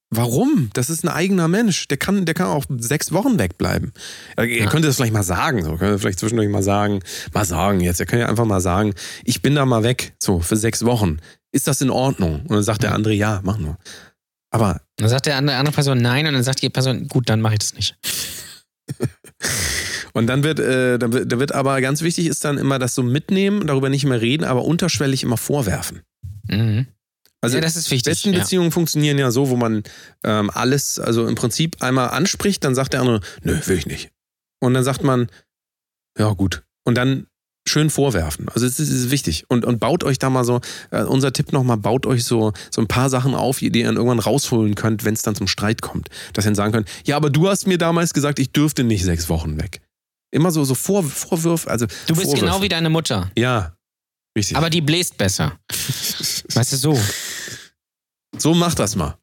Warum? 0.09 0.69
Das 0.73 0.89
ist 0.89 1.03
ein 1.03 1.09
eigener 1.09 1.47
Mensch. 1.49 1.88
Der 1.89 1.97
kann, 1.97 2.25
der 2.25 2.34
kann 2.34 2.47
auch 2.47 2.63
sechs 2.77 3.11
Wochen 3.11 3.38
wegbleiben. 3.39 3.91
Er, 4.38 4.45
er 4.45 4.57
Ja. 4.63 4.69
könnte 4.69 4.88
das 4.88 4.95
vielleicht 4.95 5.13
mal 5.13 5.23
sagen. 5.23 5.63
So. 5.63 5.75
Könnte 5.75 5.99
vielleicht 5.99 6.19
zwischendurch 6.19 6.49
mal 6.49 6.63
sagen, 6.63 7.01
mal 7.34 7.43
sagen 7.45 7.81
jetzt. 7.81 7.99
Er 7.99 8.05
kann 8.05 8.19
ja 8.19 8.27
einfach 8.29 8.45
mal 8.45 8.61
sagen, 8.61 8.93
ich 9.25 9.41
bin 9.41 9.55
da 9.55 9.65
mal 9.65 9.84
weg, 9.84 10.13
so 10.19 10.39
für 10.39 10.55
sechs 10.55 10.85
Wochen. 10.85 11.17
Ist 11.51 11.67
das 11.67 11.81
in 11.81 11.89
Ordnung? 11.89 12.41
Und 12.43 12.51
dann 12.51 12.63
sagt 12.63 12.84
der 12.84 12.93
andere, 12.95 13.13
ja, 13.13 13.41
mach 13.43 13.57
nur. 13.57 13.77
Aber 14.49 14.79
Dann 14.95 15.09
sagt 15.09 15.25
der 15.25 15.35
andere, 15.35 15.57
andere 15.57 15.73
Person 15.75 15.97
nein 15.97 16.25
und 16.25 16.34
dann 16.34 16.43
sagt 16.43 16.61
die 16.61 16.69
Person, 16.69 17.07
gut, 17.09 17.27
dann 17.29 17.41
mache 17.41 17.53
ich 17.55 17.59
das 17.59 17.73
nicht. 17.73 17.97
und 20.13 20.27
dann 20.27 20.43
wird, 20.43 20.59
äh, 20.59 20.97
dann 20.97 21.11
wird, 21.13 21.31
da 21.31 21.39
wird 21.39 21.51
aber 21.51 21.81
ganz 21.81 22.01
wichtig 22.01 22.27
ist 22.27 22.45
dann 22.45 22.57
immer 22.57 22.79
das 22.79 22.95
so 22.95 23.03
mitnehmen, 23.03 23.67
darüber 23.67 23.89
nicht 23.89 24.05
mehr 24.05 24.21
reden, 24.21 24.45
aber 24.45 24.63
unterschwellig 24.63 25.23
immer 25.23 25.38
vorwerfen. 25.38 26.01
Mhm. 26.49 26.88
Also 27.41 27.57
ja, 27.57 27.61
das 27.61 27.76
ist 27.76 27.91
wichtig. 27.91 28.11
besten 28.11 28.34
ja. 28.34 28.39
Beziehungen 28.39 28.72
funktionieren 28.72 29.18
ja 29.18 29.31
so, 29.31 29.49
wo 29.49 29.55
man 29.55 29.84
ähm, 30.23 30.49
alles, 30.53 30.99
also 30.99 31.27
im 31.27 31.35
Prinzip 31.35 31.81
einmal 31.81 32.09
anspricht, 32.09 32.64
dann 32.64 32.73
sagt 32.76 32.93
der 32.93 33.01
andere, 33.01 33.22
nö, 33.43 33.59
will 33.65 33.77
ich 33.77 33.85
nicht. 33.85 34.09
Und 34.59 34.73
dann 34.73 34.84
sagt 34.84 35.03
man, 35.03 35.30
ja 36.18 36.31
gut. 36.31 36.64
Und 36.84 36.95
dann 36.95 37.27
schön 37.68 37.89
vorwerfen. 37.89 38.47
Also 38.49 38.65
es 38.65 38.80
ist, 38.80 38.89
ist 38.89 39.11
wichtig. 39.11 39.45
Und, 39.49 39.65
und 39.65 39.80
baut 39.80 40.03
euch 40.03 40.19
da 40.19 40.30
mal 40.30 40.45
so, 40.45 40.61
äh, 40.91 41.03
unser 41.03 41.34
Tipp 41.34 41.51
nochmal, 41.51 41.77
baut 41.77 42.05
euch 42.05 42.23
so, 42.23 42.53
so 42.72 42.81
ein 42.81 42.88
paar 42.88 43.09
Sachen 43.09 43.35
auf, 43.35 43.59
die 43.59 43.65
ihr 43.68 43.85
dann 43.85 43.97
irgendwann 43.97 44.19
rausholen 44.19 44.73
könnt, 44.76 45.05
wenn 45.05 45.14
es 45.14 45.22
dann 45.22 45.35
zum 45.35 45.47
Streit 45.47 45.81
kommt. 45.81 46.09
Dass 46.34 46.45
ihr 46.45 46.49
dann 46.49 46.55
sagen 46.55 46.72
könnt, 46.73 46.89
ja, 47.05 47.18
aber 47.18 47.30
du 47.30 47.49
hast 47.49 47.68
mir 47.68 47.77
damals 47.77 48.14
gesagt, 48.14 48.39
ich 48.39 48.51
dürfte 48.51 48.84
nicht 48.84 49.03
sechs 49.03 49.30
Wochen 49.30 49.59
weg. 49.61 49.81
Immer 50.31 50.51
so, 50.51 50.64
so 50.64 50.76
Vor, 50.76 51.03
Vorwürfe, 51.03 51.69
also 51.69 51.85
Du 51.85 52.15
bist 52.15 52.23
Vorwürfe. 52.23 52.45
genau 52.45 52.61
wie 52.61 52.69
deine 52.69 52.89
Mutter. 52.89 53.31
Ja, 53.38 53.76
richtig. 54.38 54.55
Aber 54.57 54.69
die 54.69 54.81
bläst 54.81 55.18
besser. 55.18 55.59
Weißt 56.53 56.73
du, 56.73 56.77
so. 56.77 56.99
so 58.38 58.53
mach 58.53 58.73
das 58.76 58.95
mal. 58.95 59.18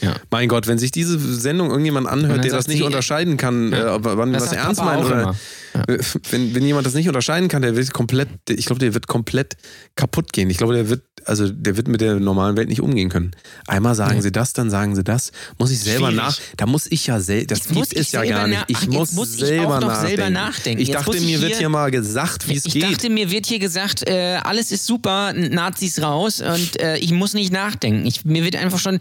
Ja. 0.00 0.16
Mein 0.30 0.48
Gott, 0.48 0.66
wenn 0.66 0.78
sich 0.78 0.90
diese 0.90 1.18
Sendung 1.18 1.70
irgendjemand 1.70 2.06
anhört, 2.08 2.44
der 2.44 2.52
das 2.52 2.66
nicht 2.66 2.82
unterscheiden 2.82 3.36
kann, 3.36 3.72
Ja. 3.72 3.96
äh, 3.96 3.98
wann 4.02 4.32
wir 4.32 4.40
sagt 4.40 4.52
ernst 4.54 4.80
meinen 4.82 5.02
auch 5.02 5.06
oder 5.06 5.22
immer. 5.22 5.36
wenn, 6.30 6.54
wenn 6.54 6.64
jemand 6.64 6.86
das 6.86 6.94
nicht 6.94 7.08
unterscheiden 7.08 7.48
kann, 7.48 7.62
der 7.62 7.76
wird 7.76 7.92
komplett, 7.92 8.28
ich 8.48 8.66
glaube, 8.66 8.80
der 8.80 8.94
wird 8.94 9.06
komplett 9.06 9.56
kaputt 9.96 10.32
gehen. 10.32 10.50
Ich 10.50 10.58
glaube, 10.58 10.74
der 10.74 10.88
wird, 10.88 11.02
also 11.24 11.48
der 11.48 11.76
wird 11.76 11.88
mit 11.88 12.00
der 12.00 12.16
normalen 12.20 12.56
Welt 12.56 12.68
nicht 12.68 12.80
umgehen 12.80 13.08
können. 13.08 13.30
Einmal 13.66 13.94
sagen 13.94 14.16
Nee. 14.16 14.22
sie 14.22 14.32
das, 14.32 14.52
dann 14.52 14.70
sagen 14.70 14.94
sie 14.96 15.04
das. 15.04 15.32
Muss 15.58 15.70
ich 15.70 15.80
selber 15.80 16.08
Schwierig. 16.08 16.16
nach, 16.16 16.38
da 16.56 16.66
muss 16.66 16.86
ich 16.90 17.06
ja 17.06 17.20
selber, 17.20 17.46
das 17.54 17.70
muss 17.70 17.88
gibt 17.90 18.00
es 18.00 18.06
ich 18.08 18.12
ja 18.12 18.24
gar 18.24 18.46
nicht. 18.46 18.64
Ich 18.68 18.76
Ach, 18.76 18.86
muss, 18.88 19.12
muss 19.12 19.34
ich 19.34 19.40
selber, 19.40 19.80
nachdenken. 19.80 20.06
selber 20.06 20.30
nachdenken. 20.30 20.80
Ich 20.82 20.88
Jetzt 20.88 20.96
dachte, 21.06 21.16
ich 21.16 21.24
mir 21.24 21.40
wird 21.40 21.50
hier- 21.52 21.58
hier 21.58 21.68
mal 21.68 21.90
gesagt, 21.90 22.48
wie 22.48 22.56
es 22.56 22.66
Ich 22.66 22.74
geht. 22.74 22.82
dachte, 22.84 23.08
mir 23.10 23.30
wird 23.30 23.46
hier 23.46 23.58
gesagt, 23.58 24.06
äh, 24.08 24.38
alles 24.42 24.72
ist 24.72 24.86
super, 24.86 25.32
Nazis 25.32 26.02
raus 26.02 26.40
und 26.40 26.80
äh, 26.80 26.96
ich 26.98 27.12
muss 27.12 27.34
nicht 27.34 27.52
nachdenken. 27.52 28.06
Ich, 28.06 28.24
mir 28.24 28.44
wird 28.44 28.56
einfach 28.56 28.78
schon, 28.78 28.98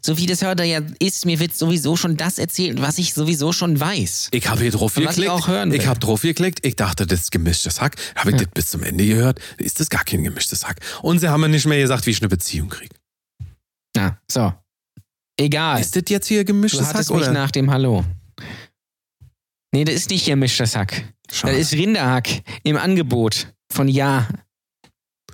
so 0.00 0.18
wie 0.18 0.26
das 0.26 0.42
heute 0.42 0.64
ja 0.64 0.80
ist, 0.98 1.24
mir 1.26 1.40
wird 1.40 1.56
sowieso 1.56 1.96
schon 1.96 2.16
das 2.16 2.38
erzählt, 2.38 2.80
was 2.82 2.98
ich 2.98 3.14
sowieso 3.14 3.52
schon 3.52 3.78
weiß. 3.80 4.28
Ich 4.32 4.48
habe 4.48 4.60
hier 4.60 4.70
drauf 4.70 4.96
ich 4.96 5.06
geklickt. 5.06 5.30
auch 5.30 5.48
hören 5.48 5.72
will. 5.72 5.80
Ich 5.80 5.86
habe 5.86 5.98
drauf 6.00 6.11
geklickt. 6.20 6.64
Ich 6.66 6.76
dachte, 6.76 7.06
das 7.06 7.20
ist 7.20 7.30
gemischtes 7.32 7.80
Hack. 7.80 7.96
Habe 8.16 8.32
ich 8.32 8.36
das 8.36 8.48
bis 8.48 8.66
zum 8.66 8.82
Ende 8.82 9.06
gehört? 9.06 9.40
Ist 9.56 9.80
das 9.80 9.88
gar 9.88 10.04
kein 10.04 10.22
gemischtes 10.22 10.66
Hack? 10.66 10.80
Und 11.00 11.20
sie 11.20 11.28
haben 11.28 11.40
mir 11.40 11.48
nicht 11.48 11.66
mehr 11.66 11.80
gesagt, 11.80 12.06
wie 12.06 12.10
ich 12.10 12.20
eine 12.20 12.28
Beziehung 12.28 12.68
kriege. 12.68 12.94
Na, 13.96 14.18
so. 14.30 14.52
Egal. 15.36 15.80
Ist 15.80 15.96
das 15.96 16.04
jetzt 16.08 16.26
hier 16.26 16.40
du 16.40 16.52
gemischtes 16.52 16.86
hattest 16.86 17.10
Hack 17.10 17.16
mich 17.16 17.24
oder? 17.24 17.32
nach 17.32 17.50
dem 17.50 17.70
Hallo. 17.70 18.04
Nee, 19.72 19.84
das 19.84 19.94
ist 19.94 20.10
nicht 20.10 20.26
gemischtes 20.26 20.76
Hack. 20.76 21.14
Schade. 21.30 21.56
Das 21.56 21.62
ist 21.62 21.72
Rinderhack 21.72 22.28
im 22.62 22.76
Angebot 22.76 23.48
von 23.70 23.88
Ja. 23.88 24.28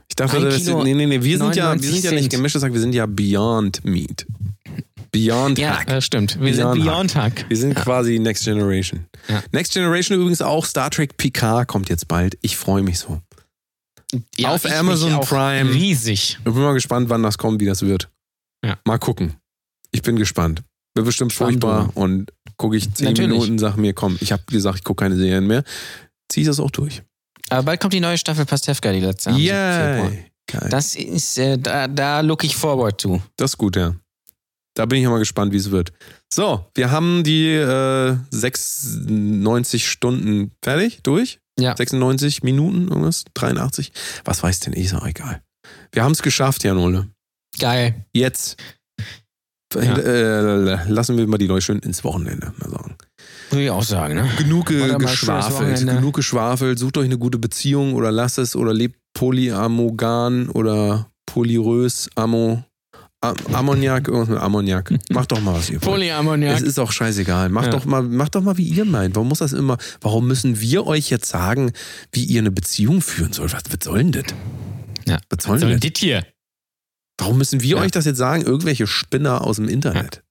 Ich 0.09 0.17
dachte, 0.17 0.41
das 0.41 0.63
ist, 0.63 0.69
nee, 0.69 0.95
nee, 0.95 1.07
nee, 1.07 1.23
wir 1.23 1.39
sind 1.39 1.55
ja, 1.55 1.65
wir 1.65 1.77
99 1.77 1.91
sind 1.91 2.05
ja 2.05 2.13
nicht 2.13 2.31
gemischtes 2.31 2.63
Hack, 2.63 2.73
wir 2.73 2.81
sind 2.81 2.95
ja 2.95 3.07
Beyond 3.07 3.85
Meat. 3.85 4.27
Beyond 5.11 5.59
Ja, 5.59 5.79
Hack. 5.79 5.87
das 5.87 6.05
stimmt. 6.05 6.39
Wir 6.41 6.53
Beyond 6.53 6.75
sind 6.77 6.85
Beyond 6.85 7.15
Hack. 7.17 7.45
Wir 7.49 7.57
sind 7.57 7.75
quasi 7.75 8.19
Next 8.19 8.45
Generation. 8.45 9.07
Ja. 9.29 9.43
Next 9.53 9.73
Generation 9.73 10.19
übrigens 10.19 10.43
auch 10.43 10.65
Star 10.67 10.91
Trek 10.91 11.17
Picard 11.17 11.67
kommt 11.69 11.89
jetzt 11.89 12.09
bald. 12.09 12.37
Ich 12.43 12.57
freue 12.57 12.83
mich 12.83 12.99
so. 12.99 13.21
Ja, 14.37 14.51
Auf 14.51 14.65
ich 14.65 14.73
Amazon 14.75 15.21
Prime. 15.21 15.71
Riesig. 15.73 16.39
Ich 16.39 16.45
bin 16.45 16.55
mal 16.63 16.73
gespannt, 16.75 17.09
wann 17.11 17.23
das 17.23 17.37
kommt, 17.39 17.61
wie 17.61 17.67
das 17.67 17.83
wird. 17.83 18.09
Ja. 18.65 18.79
Mal 18.85 18.99
gucken. 18.99 19.35
Ich 19.93 20.03
bin 20.03 20.17
gespannt. 20.17 20.63
Wird 20.95 21.07
bestimmt 21.07 21.33
Spannend, 21.33 21.63
furchtbar 21.63 21.91
und 21.95 22.33
gucke 22.57 22.77
ich 22.77 22.93
zehn 22.95 23.09
Natürlich. 23.09 23.31
Minuten, 23.31 23.59
sag 23.59 23.77
mir, 23.77 23.93
komm, 23.93 24.17
ich 24.21 24.33
habe 24.33 24.43
gesagt, 24.47 24.79
ich 24.79 24.85
gucke 24.85 25.05
keine 25.05 25.17
Serien 25.17 25.47
mehr. 25.47 25.63
Zieh 26.31 26.45
das 26.45 26.59
auch 26.59 26.71
durch. 26.71 27.03
Aber 27.51 27.63
bald 27.63 27.81
kommt 27.81 27.93
die 27.93 28.01
neue 28.01 28.19
Staffel 28.19 28.45
Pastewka, 28.47 28.93
die 28.93 29.01
letzte. 29.01 29.31
Geil. 29.31 30.69
Das 30.71 30.95
ist, 30.95 31.39
äh, 31.39 31.59
da, 31.59 31.87
da 31.89 32.21
look 32.21 32.43
ich 32.43 32.57
forward 32.57 33.01
to. 33.01 33.21
Das 33.37 33.53
ist 33.53 33.59
gut, 33.59 33.77
ja. 33.77 33.95
Da 34.79 34.87
bin 34.87 34.99
ich 34.99 35.03
ja 35.05 35.11
mal 35.11 35.19
gespannt, 35.19 35.53
wie 35.53 35.57
es 35.57 35.73
wird. 35.73 35.93
So, 36.33 36.65
wir 36.77 36.93
haben 36.93 37.25
die 37.25 37.49
äh, 37.49 38.17
96 38.31 39.89
Stunden 39.89 40.53
fertig, 40.63 41.01
durch. 41.03 41.41
Ja. 41.59 41.77
96 41.77 42.45
Minuten, 42.45 42.87
irgendwas, 42.89 43.25
83. 43.35 43.91
Was 44.25 44.43
weiß 44.45 44.61
denn 44.61 44.75
ich, 44.75 44.85
ist 44.87 44.95
auch 44.95 45.07
egal. 45.07 45.43
Wir 45.91 46.05
haben 46.05 46.13
es 46.13 46.23
geschafft, 46.23 46.63
Jan 46.63 46.79
Ole. 46.79 47.09
Geil. 47.59 48.05
Jetzt 48.15 48.57
Ja. 49.75 49.81
äh, 49.99 50.89
lassen 50.89 51.19
wir 51.19 51.27
mal 51.27 51.39
die 51.39 51.49
Leute 51.49 51.63
schön 51.63 51.81
ins 51.81 52.05
Wochenende 52.05 52.53
mal 52.59 52.71
sagen. 52.71 52.97
Würde 53.51 53.65
ich 53.65 53.71
auch 53.71 53.83
sagen, 53.83 54.15
ne? 54.15 54.29
Genug 54.39 54.71
äh, 54.71 54.95
geschwafelt, 54.97 55.79
genug 55.87 56.15
geschwafelt. 56.15 56.79
Sucht 56.79 56.97
euch 56.99 57.07
eine 57.07 57.19
gute 57.19 57.39
Beziehung 57.39 57.95
oder 57.95 58.13
lasst 58.13 58.39
es 58.39 58.55
oder 58.55 58.73
lebt 58.73 58.97
polyamogan 59.15 60.49
oder 60.51 61.11
polyrös, 61.27 62.09
amo, 62.15 62.63
Am- 63.21 63.35
Ammoniak, 63.53 64.07
irgendwas 64.07 64.29
mit 64.29 64.39
Ammoniak. 64.39 64.93
Macht 65.11 65.33
doch 65.33 65.41
mal 65.41 65.55
was 65.55 65.69
ihr 65.71 65.75
wollt. 65.83 65.85
Polyammoniak. 65.85 66.55
Es 66.57 66.63
ist 66.63 66.79
auch 66.79 66.93
scheißegal. 66.93 67.49
Macht 67.49 67.67
Ja. 67.67 67.73
doch 67.73 67.85
mal, 67.85 68.03
macht 68.03 68.35
doch 68.37 68.43
mal, 68.43 68.57
wie 68.57 68.69
ihr 68.69 68.85
meint. 68.85 69.17
Warum 69.17 69.29
muss 69.29 69.39
das 69.41 69.53
immer? 69.53 69.77
Warum 70.01 70.29
müssen 70.29 70.61
wir 70.61 70.87
euch 70.87 71.11
jetzt 71.11 71.29
sagen, 71.29 71.73
wie 72.13 72.25
ihr 72.25 72.41
eine 72.41 72.53
Beziehung 72.53 73.01
führen 73.01 73.33
sollt? 73.33 73.53
Was, 73.53 73.63
was 73.71 73.79
soll 73.83 73.99
denn 73.99 74.13
das? 74.13 74.25
Ja. 75.07 75.19
Was 75.31 75.45
soll 75.45 75.59
so 75.59 75.67
denn 75.67 75.81
das? 75.81 75.91
Hier. 75.97 76.25
Warum 77.19 77.39
müssen 77.39 77.61
wir 77.61 77.77
Ja. 77.77 77.83
euch 77.83 77.91
das 77.91 78.05
jetzt 78.05 78.19
sagen? 78.19 78.43
Irgendwelche 78.43 78.87
Spinner 78.87 79.43
aus 79.43 79.57
dem 79.57 79.69
Internet. 79.69 80.23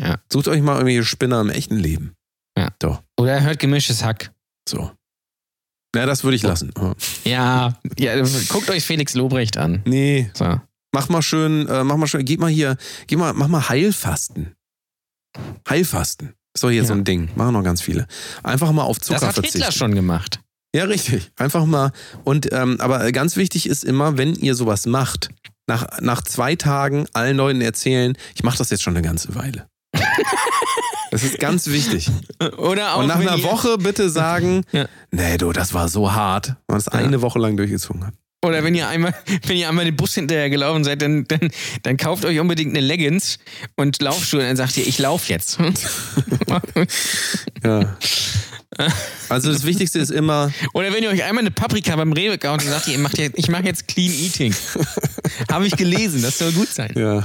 Ja. 0.00 0.18
Sucht 0.32 0.48
euch 0.48 0.60
mal 0.60 0.72
irgendwelche 0.74 1.04
Spinner 1.04 1.40
im 1.40 1.50
echten 1.50 1.76
Leben. 1.76 2.14
Oder 3.16 3.32
er 3.34 3.42
hört 3.44 3.60
gemischtes 3.60 4.02
Hack. 4.02 4.32
So. 4.68 4.90
Na, 5.94 6.06
das 6.06 6.24
würde 6.24 6.34
ich 6.36 6.42
lassen. 6.42 6.72
Aber 6.74 6.96
Ja, 7.24 7.78
ja, 7.96 8.20
guckt 8.48 8.68
euch 8.70 8.84
Felix 8.84 9.14
Lobrecht 9.14 9.56
an. 9.56 9.82
Nee, 9.86 10.30
So. 10.34 10.60
Mach 10.92 11.08
mal 11.08 11.22
schön, 11.22 11.66
äh, 11.68 11.84
mach 11.84 11.96
mal 11.96 12.06
schön, 12.06 12.24
geht 12.24 12.40
mal 12.40 12.50
hier, 12.50 12.76
geh 13.06 13.16
mal, 13.16 13.32
mach 13.34 13.48
mal 13.48 13.68
Heilfasten. 13.68 14.54
Heilfasten. 15.68 16.34
Ist 16.54 16.64
doch 16.64 16.70
hier 16.70 16.82
Ja. 16.82 16.86
so 16.88 16.94
ein 16.94 17.04
Ding. 17.04 17.28
Machen 17.36 17.52
noch 17.52 17.62
ganz 17.62 17.80
viele. 17.82 18.06
Einfach 18.42 18.72
mal 18.72 18.82
auf 18.82 19.00
Zucker 19.00 19.20
Das 19.20 19.28
hat 19.28 19.34
verzichten. 19.34 19.58
Hitler 19.58 19.72
schon 19.72 19.94
gemacht. 19.94 20.40
Ja, 20.74 20.84
richtig. 20.84 21.30
Einfach 21.36 21.64
mal. 21.64 21.92
Und 22.24 22.52
ähm, 22.52 22.78
aber 22.80 23.10
ganz 23.12 23.36
wichtig 23.36 23.66
ist 23.68 23.84
immer, 23.84 24.18
wenn 24.18 24.34
ihr 24.34 24.54
sowas 24.54 24.86
macht, 24.86 25.28
nach, 25.66 26.00
nach 26.00 26.22
zwei 26.22 26.56
Tagen 26.56 27.06
allen 27.12 27.36
Leuten 27.36 27.60
erzählen, 27.60 28.16
ich 28.34 28.42
mache 28.42 28.58
das 28.58 28.70
jetzt 28.70 28.82
schon 28.82 28.94
eine 28.96 29.06
ganze 29.06 29.34
Weile. 29.34 29.66
Das 31.10 31.22
ist 31.22 31.38
ganz 31.38 31.68
wichtig. 31.68 32.10
Oder 32.58 32.92
auch 32.94 33.00
Und 33.00 33.06
nach 33.06 33.16
einer 33.18 33.42
Woche 33.42 33.78
bitte 33.78 34.10
sagen, 34.10 34.62
Ja. 34.72 34.86
nee, 35.10 35.38
du, 35.38 35.52
das 35.52 35.72
war 35.72 35.88
so 35.88 36.12
hart, 36.12 36.48
wenn 36.48 36.56
man 36.68 36.76
es 36.80 36.84
Ja. 36.84 36.92
eine 36.92 37.22
Woche 37.22 37.38
lang 37.38 37.56
durchgezogen 37.56 38.06
hat. 38.06 38.12
Oder 38.44 38.62
wenn 38.62 38.74
ihr 38.74 38.86
einmal, 38.86 39.14
wenn 39.46 39.56
ihr 39.56 39.68
einmal 39.68 39.84
den 39.84 39.96
Bus 39.96 40.14
hinterher 40.14 40.48
gelaufen 40.50 40.84
seid, 40.84 41.02
dann, 41.02 41.24
dann, 41.26 41.50
dann 41.82 41.96
kauft 41.96 42.24
euch 42.24 42.38
unbedingt 42.38 42.70
eine 42.70 42.86
Leggings 42.86 43.38
und 43.76 44.00
Laufschuhe 44.00 44.40
und 44.40 44.46
dann 44.46 44.56
sagt 44.56 44.76
ihr, 44.76 44.86
ich 44.86 44.98
lauf 44.98 45.28
jetzt. 45.28 45.58
Ja. 47.64 47.96
Also 49.28 49.50
das 49.52 49.64
Wichtigste 49.64 49.98
ist 49.98 50.10
immer, 50.10 50.52
Oder 50.72 50.92
wenn 50.92 51.02
ihr 51.02 51.10
euch 51.10 51.24
einmal 51.24 51.42
eine 51.42 51.50
Paprika 51.50 51.96
beim 51.96 52.12
Rewe 52.12 52.38
kauft 52.38 52.64
und 52.64 52.70
sagt, 52.70 52.86
ihr 52.86 52.98
macht 52.98 53.18
jetzt, 53.18 53.36
ich 53.36 53.48
mache 53.48 53.64
jetzt 53.64 53.88
Clean 53.88 54.12
Eating. 54.12 54.54
Habe 55.50 55.66
ich 55.66 55.76
gelesen, 55.76 56.22
das 56.22 56.38
soll 56.38 56.52
gut 56.52 56.68
sein. 56.68 56.92
ja. 56.94 57.24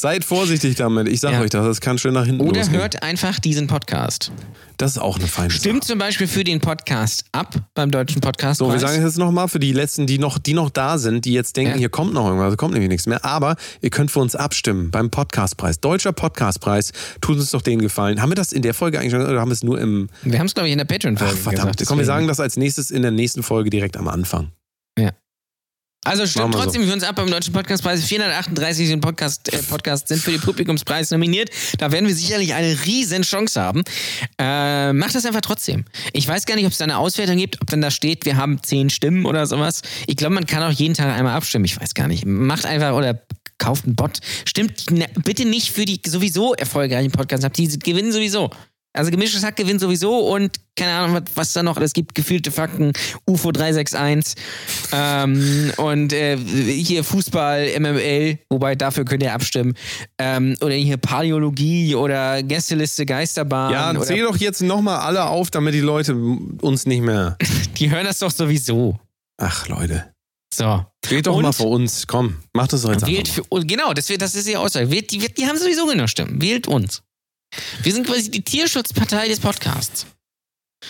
Seid 0.00 0.24
vorsichtig 0.24 0.76
damit. 0.76 1.08
Ich 1.08 1.20
sag 1.20 1.32
Ja. 1.32 1.40
euch 1.42 1.50
das, 1.50 1.62
das 1.66 1.80
kann 1.82 1.98
schön 1.98 2.14
nach 2.14 2.24
hinten 2.24 2.40
Oder 2.40 2.60
losgehen. 2.60 2.80
hört 2.80 3.02
einfach 3.02 3.38
diesen 3.38 3.66
Podcast. 3.66 4.32
Das 4.78 4.92
ist 4.92 4.98
auch 4.98 5.18
eine 5.18 5.26
feine 5.26 5.50
Stimmt 5.50 5.82
Sache. 5.84 5.90
zum 5.92 5.98
Beispiel 5.98 6.26
für 6.26 6.42
den 6.42 6.58
Podcast 6.60 7.26
ab 7.32 7.54
beim 7.74 7.90
Deutschen 7.90 8.22
Podcast. 8.22 8.60
So, 8.60 8.72
wir 8.72 8.78
sagen 8.78 8.96
es 8.96 9.04
jetzt 9.04 9.18
nochmal 9.18 9.46
für 9.48 9.58
die 9.58 9.74
letzten, 9.74 10.06
die 10.06 10.16
noch, 10.18 10.38
die 10.38 10.54
noch 10.54 10.70
da 10.70 10.96
sind, 10.96 11.26
die 11.26 11.34
jetzt 11.34 11.54
denken, 11.58 11.72
Ja. 11.72 11.76
hier 11.78 11.88
kommt 11.90 12.14
noch 12.14 12.26
irgendwas, 12.28 12.56
kommt 12.56 12.72
nämlich 12.72 12.88
nichts 12.88 13.04
mehr. 13.06 13.22
Aber 13.26 13.56
ihr 13.82 13.90
könnt 13.90 14.10
für 14.10 14.20
uns 14.20 14.34
abstimmen 14.34 14.90
beim 14.90 15.10
Podcastpreis. 15.10 15.80
Deutscher 15.80 16.12
Podcastpreis. 16.12 16.92
Tut 17.20 17.36
uns 17.36 17.50
doch 17.50 17.60
den 17.60 17.82
Gefallen. 17.82 18.22
Haben 18.22 18.30
wir 18.30 18.36
das 18.36 18.52
in 18.52 18.62
der 18.62 18.72
Folge 18.72 18.98
eigentlich 18.98 19.12
schon, 19.12 19.20
oder 19.20 19.38
haben 19.38 19.50
wir 19.50 19.54
es 19.54 19.62
nur 19.62 19.78
im. 19.78 20.08
Wir 20.22 20.38
haben 20.38 20.46
es, 20.46 20.54
glaube 20.54 20.68
ich, 20.68 20.72
in 20.72 20.78
der 20.78 20.86
Patreon-Folge 20.86 21.34
Ach, 21.36 21.42
verdammt. 21.42 21.76
gesagt. 21.76 21.88
Komm, 21.88 21.98
wir 21.98 22.06
sagen 22.06 22.26
das 22.26 22.40
als 22.40 22.56
nächstes 22.56 22.90
in 22.90 23.02
der 23.02 23.10
nächsten 23.10 23.42
Folge 23.42 23.68
direkt 23.68 23.98
am 23.98 24.08
Anfang. 24.08 24.50
Also 26.04 26.26
stimmt 26.26 26.54
trotzdem 26.54 26.86
für 26.86 26.92
uns 26.94 27.04
ab 27.04 27.16
beim 27.16 27.30
Deutschen 27.30 27.52
Podcastpreis. 27.52 28.02
438 28.04 28.88
sind 28.88 29.00
Podcast, 29.02 29.52
äh, 29.52 29.58
Podcasts 29.58 30.08
sind 30.08 30.22
für 30.22 30.30
den 30.30 30.40
Publikumspreis 30.40 31.10
nominiert. 31.10 31.50
Da 31.76 31.92
werden 31.92 32.08
wir 32.08 32.14
sicherlich 32.14 32.54
eine 32.54 32.86
riesen 32.86 33.22
Chance 33.22 33.60
haben. 33.60 33.84
Äh, 34.38 34.94
macht 34.94 35.14
das 35.14 35.26
einfach 35.26 35.42
trotzdem. 35.42 35.84
Ich 36.14 36.26
weiß 36.26 36.46
gar 36.46 36.54
nicht, 36.54 36.64
ob 36.64 36.72
es 36.72 36.78
da 36.78 36.84
eine 36.84 36.96
Auswertung 36.96 37.36
gibt, 37.36 37.60
ob 37.60 37.68
dann 37.68 37.82
da 37.82 37.90
steht, 37.90 38.24
wir 38.24 38.36
haben 38.36 38.62
zehn 38.62 38.88
Stimmen 38.88 39.26
oder 39.26 39.46
sowas. 39.46 39.82
Ich 40.06 40.16
glaube, 40.16 40.34
man 40.34 40.46
kann 40.46 40.62
auch 40.62 40.72
jeden 40.72 40.94
Tag 40.94 41.14
einmal 41.14 41.34
abstimmen. 41.34 41.66
Ich 41.66 41.78
weiß 41.78 41.92
gar 41.92 42.08
nicht. 42.08 42.24
Macht 42.24 42.64
einfach 42.64 42.94
oder 42.94 43.20
kauft 43.58 43.84
einen 43.84 43.94
Bot. 43.94 44.20
Stimmt 44.46 44.90
ne, 44.90 45.06
bitte 45.22 45.44
nicht 45.44 45.70
für 45.70 45.84
die 45.84 46.00
sowieso 46.06 46.54
erfolgreichen 46.54 47.12
Podcasts 47.12 47.44
ab. 47.44 47.52
Die 47.52 47.78
gewinnen 47.78 48.10
sowieso. 48.10 48.50
Also 48.92 49.12
gemischtes 49.12 49.44
Hack 49.44 49.54
gewinnt 49.54 49.80
sowieso 49.80 50.18
und 50.32 50.56
keine 50.76 50.92
Ahnung, 50.92 51.22
was, 51.34 51.52
da 51.52 51.62
noch 51.62 51.76
alles 51.76 51.92
gibt. 51.92 52.14
Gefühlte 52.14 52.50
Fakten, 52.50 52.92
UFO 53.24 53.52
361 53.52 54.34
ähm, 54.92 55.72
und 55.76 56.12
äh, 56.12 56.36
hier 56.36 57.04
Fußball, 57.04 57.68
MML, 57.78 58.38
wobei 58.48 58.74
dafür 58.74 59.04
könnt 59.04 59.22
ihr 59.22 59.32
abstimmen. 59.32 59.74
Ähm, 60.18 60.56
oder 60.60 60.74
hier 60.74 60.96
Paläologie 60.96 61.94
oder 61.94 62.42
Gästeliste 62.42 63.06
Geisterbahn. 63.06 63.72
Ja, 63.72 64.00
zähl 64.02 64.24
doch 64.24 64.36
jetzt 64.36 64.60
nochmal 64.62 64.98
alle 64.98 65.26
auf, 65.26 65.50
damit 65.50 65.74
die 65.74 65.80
Leute 65.80 66.16
uns 66.60 66.86
nicht 66.86 67.02
mehr. 67.02 67.36
die 67.78 67.90
hören 67.90 68.06
das 68.06 68.18
doch 68.18 68.32
sowieso. 68.32 68.98
Ach, 69.36 69.68
Leute. 69.68 70.12
So. 70.52 70.84
Wählt 71.08 71.26
doch 71.28 71.36
Und- 71.36 71.42
mal 71.42 71.52
für 71.52 71.64
uns. 71.64 72.06
Komm, 72.08 72.38
macht 72.52 72.72
das 72.72 72.82
doch 72.82 72.90
jetzt 72.92 73.06
Wählt 73.06 73.28
für, 73.28 73.42
genau, 73.64 73.94
das, 73.94 74.08
wird, 74.08 74.20
das 74.20 74.34
ist 74.34 74.48
die 74.48 74.56
Aussage. 74.56 74.90
Wählt, 74.90 75.12
die, 75.12 75.18
die 75.18 75.46
haben 75.46 75.56
sowieso 75.56 75.86
genug 75.86 76.08
Stimmen. 76.08 76.42
Wählt 76.42 76.66
uns. 76.66 77.02
Wir 77.82 77.92
sind 77.92 78.06
quasi 78.06 78.30
die 78.30 78.42
Tierschutzpartei 78.42 79.28
des 79.28 79.40
Podcasts. 79.40 80.06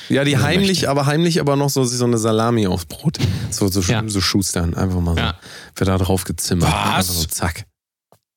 Ja, 0.09 0.23
die 0.24 0.39
heimlich, 0.39 0.89
aber 0.89 1.07
heimlich 1.07 1.41
aber 1.41 1.57
noch 1.57 1.69
so, 1.70 1.82
so 1.85 2.05
eine 2.05 2.16
Salami 2.19 2.66
aufs 2.66 2.85
Brot. 2.85 3.19
So, 3.51 3.66
so, 3.69 3.81
Ja. 3.81 4.03
so 4.07 4.20
schustern. 4.20 4.74
Einfach 4.74 5.01
mal 5.01 5.15
so. 5.15 5.20
Ja. 5.20 5.39
Wird 5.74 5.89
da 5.89 5.99
drauf 5.99 6.24
gezimmert. 6.24 6.70
Was? 6.73 7.09
So, 7.09 7.24
zack. 7.24 7.65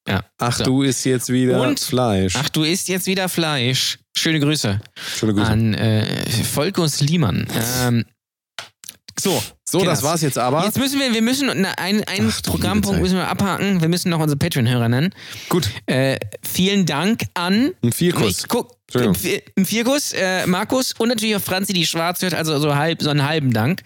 Ja. 0.08 0.24
Ach, 0.40 0.56
So. 0.58 0.64
du 0.64 0.82
isst 0.82 1.06
jetzt 1.06 1.30
wieder 1.30 1.62
Und- 1.62 1.80
Fleisch. 1.80 2.36
Ach, 2.38 2.50
du 2.50 2.64
isst 2.64 2.88
jetzt 2.90 3.06
wieder 3.06 3.30
Fleisch. 3.30 4.00
Schöne 4.18 4.40
Grüße, 4.40 4.80
Schöne 5.18 5.34
Grüße. 5.34 5.48
an 5.48 5.74
äh, 5.76 6.24
Volkos 6.44 7.02
Liemann. 7.02 7.48
Ähm, 7.82 8.06
so, 9.20 9.42
so, 9.68 9.80
Kinders. 9.80 10.00
das 10.00 10.10
war's 10.10 10.22
jetzt 10.22 10.38
aber. 10.38 10.66
Jetzt 10.66 10.78
müssen 10.78 11.00
wir, 11.00 11.14
wir 11.14 11.22
müssen 11.22 11.50
ein, 11.50 12.04
einen 12.04 12.28
du 12.44 12.52
Programmpunkt 12.52 13.02
müssen 13.02 13.16
wir 13.18 13.28
abhaken. 13.28 13.82
Wir 13.82 13.88
müssen 13.88 14.10
noch 14.10 14.20
unsere 14.20 14.38
Patreon-Hörer 14.38 14.90
nennen. 14.90 15.14
Gut, 15.50 15.70
Äh, 15.86 16.18
vielen 16.44 16.86
Dank 16.86 17.24
an 17.34 17.72
ein 17.84 17.92
Vierkuss. 17.92 18.46
Im 19.56 19.66
Vierkuss, 19.66 20.12
äh, 20.14 20.46
Markus 20.46 20.94
und 21.00 21.08
natürlich 21.08 21.36
auch 21.36 21.42
Franzi, 21.42 21.74
die 21.74 21.86
schwarz 21.86 22.22
hört, 22.22 22.36
also 22.36 22.60
so, 22.60 22.76
halb, 22.76 23.02
so 23.02 23.10
einen 23.10 23.26
halben 23.26 23.52
Dank. 23.54 23.82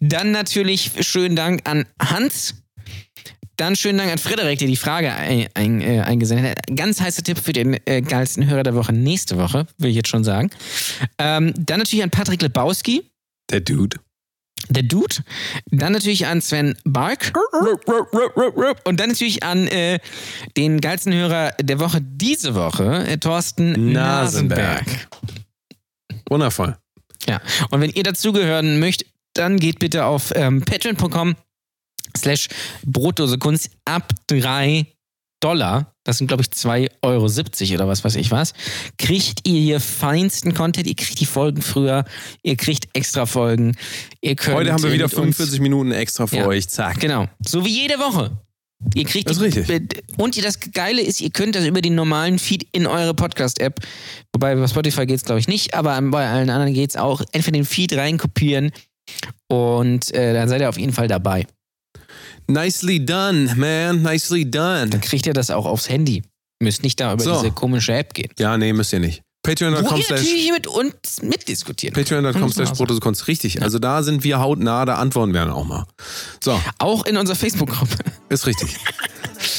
Dann 0.00 0.30
natürlich 0.30 0.92
schönen 1.00 1.34
Dank 1.34 1.62
an 1.68 1.86
Hans. 2.00 2.54
Dann 3.56 3.76
schönen 3.76 3.98
Dank 3.98 4.12
an 4.12 4.18
Frederik, 4.18 4.58
der 4.58 4.68
die 4.68 4.76
Frage 4.76 5.12
ein, 5.12 5.46
ein, 5.54 5.80
äh, 5.80 6.00
eingesendet 6.00 6.50
hat. 6.56 6.76
Ganz 6.76 7.00
heißer 7.00 7.22
Tipp 7.22 7.38
für 7.38 7.52
den 7.52 7.78
äh, 7.86 8.02
geilsten 8.02 8.46
Hörer 8.48 8.62
der 8.64 8.74
Woche 8.74 8.92
nächste 8.92 9.36
Woche, 9.38 9.66
will 9.78 9.90
ich 9.90 9.96
jetzt 9.96 10.08
schon 10.08 10.24
sagen. 10.24 10.50
Ähm, 11.18 11.52
dann 11.56 11.78
natürlich 11.78 12.02
an 12.02 12.10
Patrick 12.10 12.42
Lebowski, 12.42 13.02
Der 13.50 13.60
Dude. 13.60 13.98
Der 14.68 14.82
Dude. 14.82 15.16
Dann 15.70 15.92
natürlich 15.92 16.26
an 16.26 16.40
Sven 16.40 16.76
Bark. 16.84 17.32
Und 18.84 19.00
dann 19.00 19.10
natürlich 19.10 19.42
an 19.42 19.66
äh, 19.68 19.98
den 20.56 20.80
geilsten 20.80 21.12
Hörer 21.12 21.52
der 21.60 21.80
Woche 21.80 22.00
diese 22.00 22.54
Woche, 22.54 23.06
äh, 23.06 23.18
Thorsten 23.18 23.92
Nasenberg. 23.92 24.86
Nasenberg. 24.86 25.08
Wundervoll. 26.28 26.76
Ja. 27.26 27.40
Und 27.70 27.80
wenn 27.80 27.90
ihr 27.90 28.02
dazugehören 28.02 28.78
möchtet, 28.78 29.08
dann 29.34 29.58
geht 29.58 29.78
bitte 29.78 30.04
auf 30.04 30.32
ähm, 30.34 30.62
patreon.com 30.62 31.36
slash 32.16 32.48
Brotdose 32.84 33.38
Kunst 33.38 33.70
ab 33.84 34.12
3 34.28 34.86
Dollar. 35.44 35.94
Das 36.04 36.18
sind, 36.18 36.26
glaube 36.26 36.42
ich, 36.42 36.48
2,70 36.48 36.92
Euro 37.02 37.24
oder 37.74 37.88
was 37.88 38.02
weiß 38.04 38.16
ich 38.16 38.30
was. 38.30 38.52
Kriegt 38.98 39.46
ihr 39.46 39.60
hier 39.60 39.80
feinsten 39.80 40.54
Content, 40.54 40.86
ihr 40.86 40.96
kriegt 40.96 41.20
die 41.20 41.26
Folgen 41.26 41.62
früher, 41.62 42.04
ihr 42.42 42.56
kriegt 42.56 42.88
extra 42.94 43.26
Folgen. 43.26 43.76
Ihr 44.20 44.36
könnt 44.36 44.56
Heute 44.56 44.72
haben 44.72 44.82
wir 44.82 44.92
wieder 44.92 45.04
mit 45.04 45.14
uns- 45.14 45.36
45 45.36 45.60
Minuten 45.60 45.92
extra 45.92 46.26
für 46.26 46.36
Ja. 46.36 46.46
euch. 46.46 46.68
Zack. 46.68 47.00
Genau. 47.00 47.26
So 47.46 47.64
wie 47.64 47.70
jede 47.82 47.98
Woche. 47.98 48.32
Ihr 48.94 49.04
kriegt 49.04 49.30
Das 49.30 49.38
ist 49.38 49.54
die- 49.54 49.60
richtig. 49.60 50.02
Und 50.18 50.42
das 50.44 50.60
Geile 50.60 51.00
ist, 51.00 51.20
ihr 51.20 51.30
könnt 51.30 51.54
das 51.54 51.64
über 51.64 51.80
den 51.80 51.94
normalen 51.94 52.38
Feed 52.38 52.66
in 52.72 52.86
eure 52.86 53.14
Podcast-App, 53.14 53.80
wobei 54.34 54.54
bei 54.54 54.66
Spotify 54.68 55.06
geht 55.06 55.16
es 55.16 55.24
glaube 55.24 55.40
ich 55.40 55.48
nicht, 55.48 55.72
aber 55.74 55.98
bei 56.02 56.28
allen 56.28 56.50
anderen 56.50 56.74
geht 56.74 56.90
es 56.90 56.96
auch, 56.96 57.22
entweder 57.32 57.58
den 57.58 57.64
Feed 57.64 57.94
reinkopieren 57.94 58.72
und 59.48 60.12
äh, 60.14 60.34
dann 60.34 60.48
seid 60.48 60.60
ihr 60.60 60.68
auf 60.68 60.78
jeden 60.78 60.92
Fall 60.92 61.08
dabei. 61.08 61.46
Nicely 62.46 63.04
done, 63.04 63.54
man. 63.56 64.02
Nicely 64.02 64.48
done. 64.50 64.90
Dann 64.90 65.00
kriegt 65.00 65.26
ihr 65.26 65.32
das 65.32 65.50
auch 65.50 65.66
aufs 65.66 65.88
Handy. 65.88 66.22
Müsst 66.62 66.82
nicht 66.82 67.00
da 67.00 67.12
über 67.12 67.22
So. 67.22 67.34
diese 67.34 67.50
komische 67.52 67.94
App 67.94 68.14
gehen. 68.14 68.30
Ja, 68.38 68.56
nee, 68.56 68.72
müsst 68.72 68.92
ihr 68.92 69.00
nicht. 69.00 69.22
Wo 69.44 69.50
Patreon.com 69.50 69.98
ihr 69.98 70.04
slash 70.04 70.20
natürlich 70.20 70.52
mit 70.52 70.66
uns 70.66 71.22
mitdiskutieren. 71.22 71.94
Patreon.com 71.94 72.50
slash 72.50 72.70
Protosekunst. 72.72 73.28
Richtig. 73.28 73.62
Also 73.62 73.78
da 73.78 74.02
sind 74.02 74.24
wir 74.24 74.38
hautnah, 74.40 74.84
da 74.86 74.94
antworten 74.96 75.34
wir 75.34 75.40
dann 75.40 75.50
auch 75.50 75.64
mal. 75.64 75.84
So, 76.42 76.58
Auch 76.78 77.04
in 77.04 77.16
unserer 77.16 77.36
Facebook-Gruppe. 77.36 77.96
ist 78.30 78.46
richtig. 78.46 78.76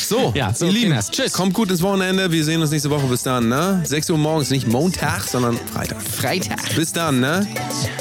So, 0.07 0.33
Ja, 0.35 0.53
so, 0.53 0.65
ihr 0.65 0.71
Lieben, 0.71 0.85
Kinders. 0.87 1.11
Tschüss. 1.11 1.33
kommt 1.33 1.53
gut 1.53 1.69
ins 1.69 1.81
Wochenende. 1.83 2.31
Wir 2.31 2.43
sehen 2.43 2.61
uns 2.61 2.71
nächste 2.71 2.89
Woche. 2.89 3.05
Bis 3.05 3.21
dann, 3.23 3.47
ne? 3.49 3.81
6 3.85 4.09
Uhr 4.09 4.17
morgens, 4.17 4.49
nicht 4.49 4.67
Montag, 4.67 5.23
sondern 5.23 5.57
Freitag. 5.73 6.01
Freitag. 6.01 6.75
Bis 6.75 6.91
dann, 6.91 7.19
ne? 7.19 7.47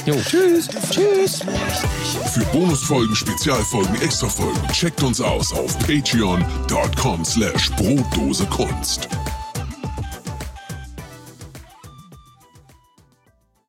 Jo. 0.06 0.14
Tschüss. 0.26 0.68
Tschüss. 0.90 1.40
Für 2.32 2.44
Bonusfolgen, 2.52 3.14
Spezialfolgen, 3.14 3.94
Extrafolgen 4.00 4.60
checkt 4.72 5.02
uns 5.02 5.20
aus 5.20 5.52
auf 5.52 5.78
patreon.com 5.80 7.24
slash 7.24 7.70
Brotdose 7.72 8.46
Kunst. 8.46 9.08